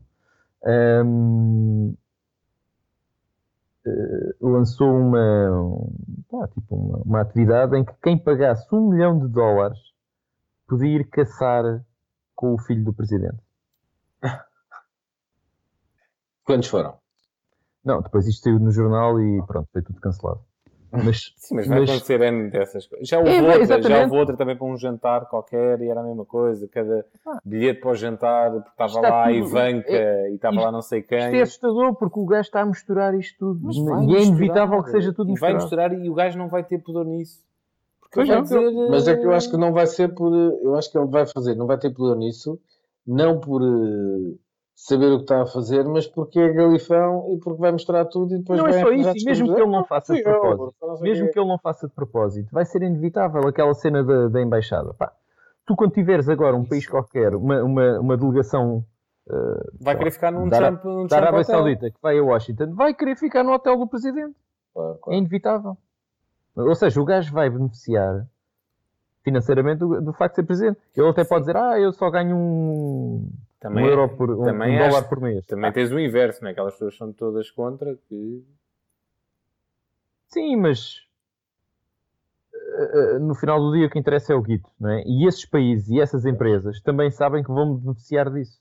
um, 1.04 1.94
uh, 3.86 4.48
lançou 4.48 4.88
uma, 4.90 5.50
um, 5.50 5.94
pá, 6.30 6.48
tipo 6.48 6.76
uma, 6.76 6.98
uma 7.04 7.20
atividade 7.22 7.76
em 7.76 7.84
que 7.84 7.94
quem 8.02 8.18
pagasse 8.18 8.66
um 8.74 8.90
milhão 8.90 9.18
de 9.18 9.28
dólares 9.28 9.78
podia 10.68 10.98
ir 11.00 11.08
caçar 11.10 11.84
com 12.36 12.54
o 12.54 12.58
filho 12.58 12.84
do 12.84 12.94
presidente. 12.94 13.38
Quantos 16.44 16.68
foram? 16.68 16.98
Não, 17.84 18.00
depois 18.02 18.26
isto 18.26 18.44
saiu 18.44 18.58
no 18.60 18.70
jornal 18.70 19.20
e 19.20 19.42
pronto, 19.46 19.68
foi 19.72 19.82
tudo 19.82 20.00
cancelado. 20.00 20.42
Mas, 21.02 21.32
Sim, 21.36 21.54
mas 21.56 21.66
vai 21.66 21.80
Mas- 21.80 21.90
acontecer 21.90 22.20
N 22.20 22.50
dessas 22.50 22.86
coisas. 22.86 23.08
Já 23.08 23.18
houve, 23.18 23.30
É, 23.30 23.40
outra, 23.42 23.82
já 23.82 24.02
houve 24.02 24.16
outra 24.16 24.36
também 24.36 24.56
para 24.56 24.66
um 24.66 24.76
jantar 24.76 25.26
qualquer 25.28 25.80
e 25.80 25.88
era 25.88 26.00
a 26.00 26.02
mesma 26.04 26.24
coisa. 26.24 26.68
Cada 26.68 27.04
bilhete 27.44 27.80
para 27.80 27.90
o 27.90 27.94
jantar, 27.94 28.50
porque 28.52 28.68
estava 28.70 28.90
Está 28.92 29.00
lá 29.08 29.22
a 29.22 29.24
tudo- 29.28 29.36
Ivanka 29.36 29.90
e 30.30 30.34
estava 30.34 30.54
isto- 30.56 30.64
lá 30.64 30.72
não 30.72 30.82
sei 30.82 31.00
isto 31.00 31.12
é 31.14 31.30
quem. 31.30 31.42
assustador 31.42 31.94
porque 31.96 32.18
o 32.20 32.24
gajo 32.26 32.42
está 32.42 32.60
a 32.60 32.66
misturar 32.66 33.14
isto 33.14 33.38
tudo. 33.38 33.60
Mas 33.62 33.76
e 33.76 33.78
é 33.80 33.82
misturar, 33.82 34.22
inevitável 34.22 34.82
que 34.82 34.90
seja 34.90 35.12
tudo 35.12 35.30
e 35.32 35.38
vai 35.40 35.54
misturado. 35.54 35.94
misturar 35.94 36.06
e 36.06 36.10
o 36.10 36.14
gajo 36.14 36.38
não 36.38 36.48
vai 36.48 36.62
ter 36.64 36.78
pudor 36.78 37.04
nisso. 37.04 37.42
Porque 38.00 38.14
Pois 38.16 38.28
não. 38.28 38.42
dizer, 38.42 38.88
Mas 38.90 39.08
é 39.08 39.16
que 39.16 39.26
eu 39.26 39.32
acho 39.32 39.48
que 39.50 39.56
eh, 39.56 39.58
não 39.58 39.72
vai 39.72 39.86
ser 39.86 40.14
por. 40.14 40.32
Eu 40.62 40.76
acho 40.76 40.90
que 40.92 40.96
ele 40.98 41.08
vai 41.08 41.26
fazer, 41.26 41.54
não 41.56 41.66
vai 41.66 41.78
ter 41.78 41.90
poder 41.90 42.16
nisso, 42.16 42.60
não 43.06 43.40
por 43.40 43.60
eh, 43.62 44.34
saber 44.74 45.12
o 45.12 45.18
que 45.18 45.22
está 45.24 45.42
a 45.42 45.46
fazer, 45.46 45.84
mas 45.84 46.06
porque 46.06 46.38
é 46.38 46.52
galifão 46.52 47.32
e 47.32 47.38
porque 47.38 47.60
vai 47.60 47.72
mostrar 47.72 48.04
tudo 48.06 48.34
e 48.34 48.38
depois 48.38 48.58
Não 48.58 48.68
vai 48.68 48.80
é 48.80 48.82
só 48.82 48.92
isso, 48.92 49.18
e 49.18 49.24
mesmo 49.24 49.54
que 49.54 49.60
ele 49.60 49.70
não 49.70 49.84
faça 49.84 50.14
de 50.14 50.20
eu, 50.20 50.24
propósito, 50.24 50.96
sei 50.96 51.10
mesmo 51.10 51.30
que 51.30 51.38
ele 51.38 51.48
não 51.48 51.58
faça 51.58 51.88
de 51.88 51.94
propósito, 51.94 52.48
vai 52.52 52.64
ser 52.64 52.82
inevitável 52.82 53.46
aquela 53.46 53.72
cena 53.74 54.02
da, 54.02 54.28
da 54.28 54.42
embaixada. 54.42 54.92
Pá, 54.94 55.12
tu 55.64 55.76
quando 55.76 55.92
tiveres 55.92 56.28
agora 56.28 56.56
um 56.56 56.64
país 56.64 56.86
qualquer, 56.86 57.34
uma, 57.34 57.62
uma, 57.62 58.00
uma 58.00 58.16
delegação 58.16 58.84
vai 59.80 59.96
querer 59.96 60.10
ficar 60.10 60.30
num 60.30 60.48
da 60.48 60.58
champ, 60.58 60.84
num 60.84 61.06
da 61.06 61.16
Arábia. 61.16 61.44
Saudita 61.44 61.90
que 61.90 61.96
vai 62.02 62.18
a 62.18 62.22
Washington, 62.22 62.74
vai 62.74 62.92
querer 62.94 63.16
ficar 63.16 63.42
no 63.42 63.52
hotel 63.52 63.78
do 63.78 63.86
presidente. 63.86 64.36
Claro, 64.74 64.94
É 64.94 64.98
claro. 64.98 65.18
inevitável. 65.18 65.78
Ou 66.56 66.74
seja, 66.74 67.00
o 67.00 67.04
gajo 67.04 67.32
vai 67.32 67.48
beneficiar 67.48 68.26
financeiramente 69.22 69.78
do, 69.78 70.00
do 70.00 70.12
facto 70.12 70.34
de 70.34 70.36
ser 70.36 70.42
presidente. 70.46 70.78
Ele 70.94 71.08
até 71.08 71.24
pode 71.24 71.46
dizer, 71.46 71.56
ah, 71.56 71.80
eu 71.80 71.92
só 71.92 72.10
ganho 72.10 72.36
um, 72.36 73.28
Também, 73.64 73.82
um 73.82 73.88
euro 73.88 74.14
por 74.14 74.30
um, 74.30 74.44
também 74.44 74.74
um 74.74 74.78
dólar 74.78 75.08
por 75.08 75.18
mês. 75.22 75.46
também 75.46 75.72
tens 75.72 75.90
o 75.90 75.98
inverso, 75.98 76.44
né? 76.44 76.50
aquelas 76.50 76.74
pessoas 76.74 76.98
são 76.98 77.10
todas 77.14 77.50
contra 77.50 77.96
que 77.96 78.44
Sim, 80.28 80.56
mas 80.56 81.00
eh, 82.54 83.14
eh, 83.14 83.18
no 83.20 83.34
final 83.34 83.58
do 83.58 83.72
dia 83.72 83.86
o 83.86 83.90
que 83.90 83.98
interessa 83.98 84.34
é 84.34 84.36
o 84.36 84.42
guito, 84.42 84.68
não 84.78 84.90
é? 84.90 85.02
E 85.06 85.26
esses 85.26 85.46
países 85.46 85.88
e 85.88 85.98
essas 85.98 86.26
empresas 86.26 86.78
também 86.82 87.10
sabem 87.10 87.42
que 87.42 87.50
vão 87.50 87.76
beneficiar 87.76 88.30
disso. 88.30 88.60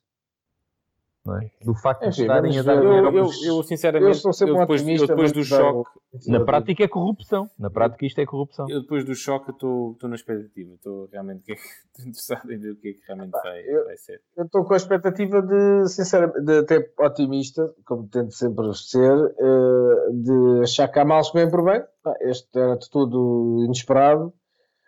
Não 1.25 1.37
é? 1.37 1.49
Do 1.63 1.73
facto 1.73 2.01
de 2.01 2.07
Enfim, 2.09 2.21
estarem 2.23 2.59
a 2.59 2.61
dar 2.63 2.75
ver. 2.81 2.85
eu, 2.85 3.13
eu, 3.15 3.23
aos- 3.23 3.43
eu, 3.45 3.63
sinceramente, 3.63 4.21
Eu 4.25 4.31
eu 4.47 4.55
um 4.55 4.59
depois, 4.59 4.81
eu 4.81 4.85
otimista, 4.87 5.07
depois 5.07 5.31
do 5.31 5.43
choque, 5.45 5.89
Na 6.27 6.43
prática 6.43 6.83
é 6.83 6.87
corrupção. 6.89 7.49
Na 7.57 7.69
prática 7.69 8.05
isto 8.05 8.19
é 8.19 8.25
corrupção. 8.25 8.69
eu 8.69 8.81
depois 8.81 9.05
do 9.05 9.15
choque 9.15 9.51
estou 9.51 9.97
na 10.03 10.15
expectativa, 10.15 10.73
estou 10.73 11.07
realmente 11.09 11.43
estou 11.47 12.05
interessado 12.05 12.51
em 12.51 12.57
ver 12.57 12.71
o 12.71 12.75
que 12.75 12.89
é 12.89 12.93
que 12.93 12.99
realmente 13.07 13.31
vai, 13.31 13.61
eu- 13.65 13.85
vai 13.85 13.95
ser. 13.97 14.21
Eu 14.35 14.43
estou 14.45 14.65
com 14.65 14.73
a 14.73 14.77
expectativa 14.77 15.41
de, 15.41 15.87
sinceramente, 15.87 16.41
de 16.41 16.57
até 16.57 16.89
otimista, 16.99 17.73
como 17.85 18.05
tento 18.09 18.33
sempre 18.33 18.73
ser, 18.73 19.17
eh, 19.39 20.11
de 20.11 20.61
achar 20.63 20.89
que 20.89 20.99
há 20.99 21.05
males 21.05 21.29
que 21.31 21.37
vêm 21.37 21.49
por 21.49 21.63
bem. 21.63 21.81
Este 22.21 22.49
era 22.59 22.75
de 22.75 22.89
tudo 22.89 23.63
inesperado, 23.63 24.33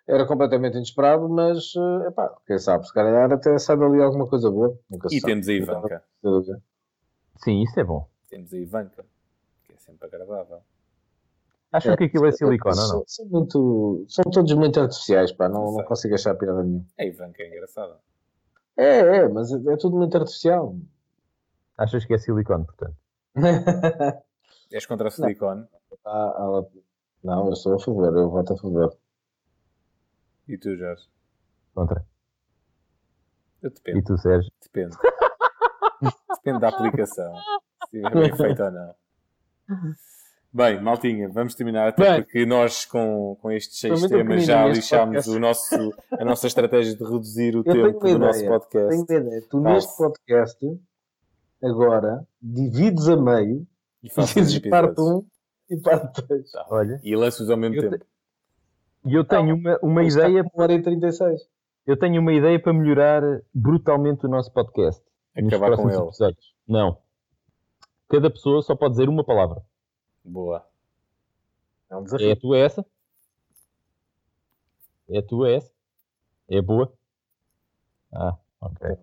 era 0.07 0.25
completamente 0.27 0.75
inesperado, 0.77 1.27
mas, 1.29 1.73
eh, 1.75 2.07
epá, 2.07 2.35
quem 2.45 2.57
sabe, 2.59 2.85
se 2.87 2.93
calhar 2.93 3.31
até 3.31 3.57
sai 3.57 3.77
dali 3.77 4.01
alguma 4.01 4.27
coisa 4.27 4.49
boa. 4.51 4.77
Nunca 4.89 5.09
se 5.09 5.17
E 5.17 5.19
sabe. 5.21 5.33
temos 5.33 5.47
a 5.49 5.53
Ivanka, 5.53 6.03
Sim, 7.43 7.61
isso 7.63 7.79
é 7.79 7.83
bom. 7.83 8.07
temos 8.29 8.53
a 8.53 8.57
Ivanka, 8.57 9.05
que 9.63 9.73
é 9.73 9.77
sempre 9.77 10.07
agradável. 10.07 10.61
Acham 11.71 11.95
que 11.97 12.05
aquilo 12.05 12.25
é 12.27 12.31
silicone 12.31 12.79
ou 12.79 12.87
não? 12.87 13.03
São, 13.07 13.25
muito, 13.25 14.05
são 14.07 14.23
todos 14.31 14.53
muito 14.53 14.79
artificiais, 14.79 15.31
pá, 15.33 15.49
não, 15.49 15.73
não 15.73 15.83
consigo 15.83 16.15
achar 16.15 16.33
piada 16.35 16.63
nenhuma. 16.63 16.85
A 16.97 17.03
Ivanka 17.03 17.43
é 17.43 17.47
engraçada. 17.47 17.99
É, 18.77 18.99
é, 18.99 19.27
mas 19.27 19.51
é, 19.51 19.73
é 19.73 19.77
tudo 19.77 19.97
muito 19.97 20.15
artificial. 20.17 20.75
Achas 21.77 22.05
que 22.05 22.13
é 22.13 22.17
silicone, 22.17 22.65
portanto? 22.65 22.95
És 24.71 24.85
contra 24.85 25.07
o 25.07 25.11
silicone 25.11 25.65
Ah, 26.05 26.35
ela- 26.37 26.67
não, 27.23 27.47
eu 27.49 27.55
sou 27.55 27.75
a 27.75 27.79
favor, 27.79 28.15
eu 28.15 28.29
voto 28.29 28.53
a 28.53 28.57
favor. 28.57 28.95
E 30.47 30.57
tu, 30.57 30.75
Jorge? 30.75 31.03
Contra. 31.73 32.05
Eu 33.61 33.69
E 33.69 33.73
depende, 33.73 34.03
tu, 34.03 34.17
Sérgio? 34.17 34.51
depende. 34.63 34.95
depende 36.35 36.59
da 36.59 36.69
aplicação, 36.69 37.33
se 37.89 37.97
estiver 37.97 38.13
bem 38.13 38.35
feito 38.35 38.63
ou 38.63 38.71
não. 38.71 38.95
Bem, 40.53 40.81
maltinha, 40.81 41.27
vamos 41.27 41.53
terminar 41.55 41.89
até 41.89 42.11
Bem. 42.11 42.23
porque 42.23 42.45
nós 42.45 42.85
com, 42.85 43.35
com 43.41 43.51
estes 43.51 43.77
seis 43.79 44.05
temas 44.07 44.45
já 44.45 44.65
lixámos 44.67 45.27
o 45.27 45.37
nosso, 45.39 45.75
a 46.17 46.23
nossa 46.23 46.47
estratégia 46.47 46.95
de 46.95 47.03
reduzir 47.03 47.55
o 47.57 47.59
Eu 47.59 47.63
tempo 47.63 47.99
do 47.99 48.19
nosso 48.19 48.39
ideia, 48.39 48.51
podcast. 48.51 49.05
Tenho 49.05 49.21
uma 49.21 49.27
ideia. 49.27 49.47
Tu 49.49 49.59
neste 49.59 49.97
podcast, 49.97 50.79
agora, 51.61 52.25
divides 52.41 53.09
a 53.09 53.17
meio 53.17 53.67
E 54.01 54.07
e 54.07 54.09
dizes 54.33 54.59
parte 54.69 54.91
episódios. 54.91 55.25
1 55.69 55.75
e 55.75 55.81
parte 55.81 56.21
2. 56.25 56.51
Olha, 56.69 57.01
E 57.03 57.15
lanço-os 57.17 57.49
ao 57.49 57.57
mesmo 57.57 57.75
Eu 57.75 57.89
tempo. 57.89 58.05
E 59.05 59.13
eu 59.13 59.23
tenho 59.25 59.55
uma, 59.55 59.79
uma 59.81 60.03
ideia, 60.03 60.43
1 60.43 60.61
hora 60.61 60.73
e 60.73 60.81
36. 60.81 61.41
eu 61.85 61.97
tenho 61.97 62.19
uma 62.21 62.33
ideia 62.33 62.59
para 62.59 62.73
melhorar 62.73 63.21
brutalmente 63.53 64.25
o 64.25 64.29
nosso 64.29 64.51
podcast. 64.51 65.03
Acabar 65.35 65.75
com 65.75 65.89
ele. 65.89 65.99
episódios. 66.01 66.53
Não. 66.67 66.97
Cada 68.09 68.29
pessoa 68.29 68.61
só 68.61 68.75
pode 68.75 68.93
dizer 68.93 69.09
uma 69.09 69.23
palavra. 69.23 69.61
Boa. 70.23 70.65
É 71.89 71.95
um 71.95 72.01
É 72.01 72.03
desafio. 72.03 72.31
a 72.31 72.35
tua 72.35 72.57
essa? 72.57 72.85
É 75.09 75.17
a 75.19 75.23
tua 75.23 75.51
essa? 75.51 75.71
É 76.49 76.61
boa? 76.61 76.91
Ah, 78.13 78.37
ok. 78.61 78.97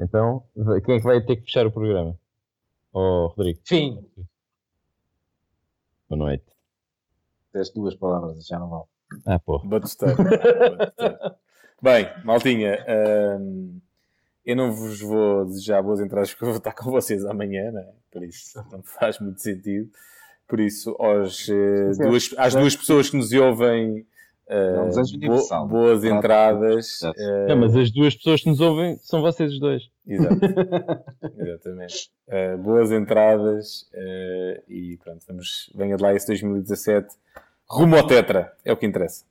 Então, 0.00 0.44
quem 0.84 0.96
é 0.96 0.98
que 0.98 1.04
vai 1.04 1.20
ter 1.24 1.36
que 1.36 1.42
fechar 1.42 1.66
o 1.66 1.72
programa? 1.72 2.18
Oh, 2.92 3.26
Rodrigo. 3.28 3.60
Fim. 3.64 4.04
Boa 6.08 6.18
noite. 6.18 6.53
Deste 7.54 7.74
duas 7.74 7.94
palavras, 7.94 8.46
já 8.46 8.58
não 8.58 8.68
vale. 8.68 8.84
Ah. 9.26 9.40
Batusteiro. 9.64 10.16
Bem, 11.80 12.08
maltinha, 12.24 12.84
hum, 13.40 13.78
eu 14.44 14.56
não 14.56 14.72
vos 14.72 15.00
vou 15.00 15.44
desejar 15.44 15.82
boas 15.82 16.00
entradas 16.00 16.30
porque 16.30 16.44
eu 16.44 16.48
vou 16.48 16.58
estar 16.58 16.72
com 16.72 16.90
vocês 16.90 17.24
amanhã, 17.24 17.70
né? 17.70 17.86
por 18.10 18.22
isso 18.22 18.62
não 18.72 18.82
faz 18.82 19.18
muito 19.18 19.40
sentido. 19.40 19.88
Por 20.46 20.60
isso, 20.60 20.94
aos, 20.98 21.48
eh, 21.48 21.90
duas, 21.98 22.34
às 22.36 22.54
duas 22.54 22.76
pessoas 22.76 23.08
que 23.08 23.16
nos 23.16 23.32
ouvem, 23.32 24.06
desejo 24.86 25.18
bo- 25.20 25.66
boas 25.68 26.04
entradas. 26.04 26.98
Não, 27.48 27.56
mas 27.56 27.74
as 27.74 27.90
duas 27.90 28.14
pessoas 28.14 28.42
que 28.42 28.50
nos 28.50 28.60
ouvem 28.60 28.98
são 28.98 29.22
vocês 29.22 29.52
os 29.52 29.58
dois. 29.58 29.82
Exato. 30.06 30.36
Exatamente. 31.38 32.10
Eh, 32.28 32.56
boas 32.58 32.92
entradas 32.92 33.88
e 34.68 34.98
pronto, 35.02 35.24
vamos, 35.26 35.72
venha 35.74 35.96
de 35.96 36.02
lá 36.02 36.14
esse 36.14 36.26
2017 36.26 37.08
rumo 37.68 37.96
ao 37.96 38.06
Tetra, 38.06 38.56
é 38.64 38.72
o 38.72 38.76
que 38.76 38.86
interessa. 38.86 39.24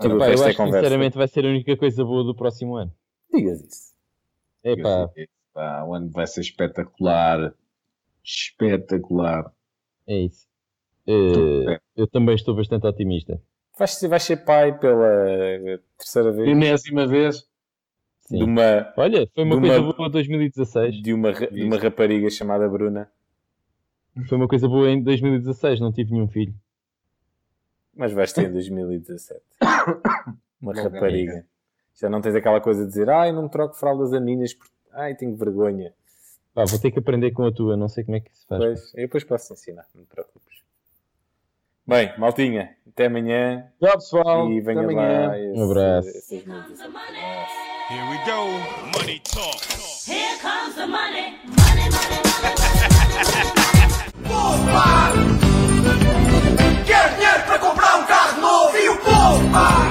Epá, 0.00 0.12
eu 0.12 0.18
resto 0.18 0.44
acho 0.44 0.62
é 0.62 0.64
que 0.64 0.72
sinceramente 0.72 1.16
vai 1.16 1.26
ser 1.28 1.44
a 1.44 1.48
única 1.48 1.76
coisa 1.76 2.04
boa 2.04 2.22
do 2.24 2.34
próximo 2.34 2.76
ano. 2.76 2.92
Digas 3.32 3.60
isso. 3.62 3.92
Epá, 4.62 5.10
Pá, 5.52 5.84
o 5.84 5.94
ano 5.94 6.08
vai 6.10 6.26
ser 6.26 6.40
espetacular. 6.42 7.52
Espetacular. 8.24 9.52
é 10.06 10.18
isso. 10.20 10.46
Eh, 11.06 11.72
É. 11.74 11.80
eu 11.96 12.06
também 12.06 12.34
estou 12.34 12.54
bastante 12.54 12.86
otimista. 12.86 13.40
Vais 13.78 13.94
ser, 13.94 14.08
vais 14.08 14.22
ser 14.22 14.36
pai 14.44 14.78
pela 14.78 15.80
terceira 15.96 16.30
vez? 16.32 16.48
Enésima 16.48 17.06
vez. 17.06 17.46
Sim. 18.20 18.38
de 18.38 18.44
uma, 18.44 18.92
Olha, 18.98 19.26
foi 19.34 19.42
uma 19.44 19.54
de 19.54 19.60
coisa 19.62 19.80
uma- 19.80 19.92
boa 19.94 20.08
em 20.08 20.10
2016. 20.10 21.02
de, 21.02 21.14
uma, 21.14 21.32
de 21.32 21.64
uma 21.64 21.78
rapariga 21.78 22.28
chamada 22.28 22.68
Bruna. 22.68 23.10
Foi 24.28 24.36
uma 24.36 24.46
coisa 24.46 24.68
boa 24.68 24.90
em 24.90 25.02
2016, 25.02 25.80
não 25.80 25.90
tive 25.90 26.12
nenhum 26.12 26.28
filho. 26.28 26.54
Mas 27.98 28.12
vais 28.12 28.32
ter 28.32 28.46
em 28.46 28.52
2017. 28.52 29.40
Uma 30.62 30.72
Longa 30.72 30.84
rapariga. 30.84 31.32
Amiga. 31.32 31.46
Já 32.00 32.08
não 32.08 32.20
tens 32.20 32.36
aquela 32.36 32.60
coisa 32.60 32.82
de 32.82 32.88
dizer, 32.88 33.10
ai, 33.10 33.32
não 33.32 33.48
troco 33.48 33.74
fraldas 33.74 34.12
a 34.12 34.20
meninas 34.20 34.54
porque, 34.54 34.72
ai, 34.92 35.16
tenho 35.16 35.34
vergonha. 35.36 35.92
Ah, 36.54 36.64
vou 36.64 36.78
ter 36.78 36.92
que 36.92 37.00
aprender 37.00 37.32
com 37.32 37.44
a 37.44 37.52
tua, 37.52 37.76
não 37.76 37.88
sei 37.88 38.04
como 38.04 38.16
é 38.16 38.20
que 38.20 38.30
se 38.36 38.46
faz. 38.46 38.62
Pois, 38.62 38.94
eu 38.94 39.02
depois 39.02 39.24
posso 39.24 39.52
ensinar, 39.52 39.84
não 39.94 40.04
te 40.04 40.08
preocupes. 40.08 40.58
Bem, 41.84 42.12
maltinha, 42.18 42.76
até 42.86 43.06
amanhã. 43.06 43.66
Tchau, 43.80 43.92
pessoal. 43.94 44.50
E 44.50 44.60
venha 44.60 44.82
lá. 44.82 45.32
Um 45.54 45.64
abraço. 45.64 46.08
Esse, 46.08 46.36
esse, 46.36 46.48
Here 47.88 48.04
we 48.10 48.18
go. 48.26 48.46
Money 48.98 49.20
talk. 49.24 49.58
Here 50.06 50.38
comes 50.40 50.74
the 50.76 50.86
money. 50.86 51.38
Money, 51.46 51.88
money, 51.90 52.20
money. 52.42 52.54
money. 54.66 55.27
Bye. 59.52 59.87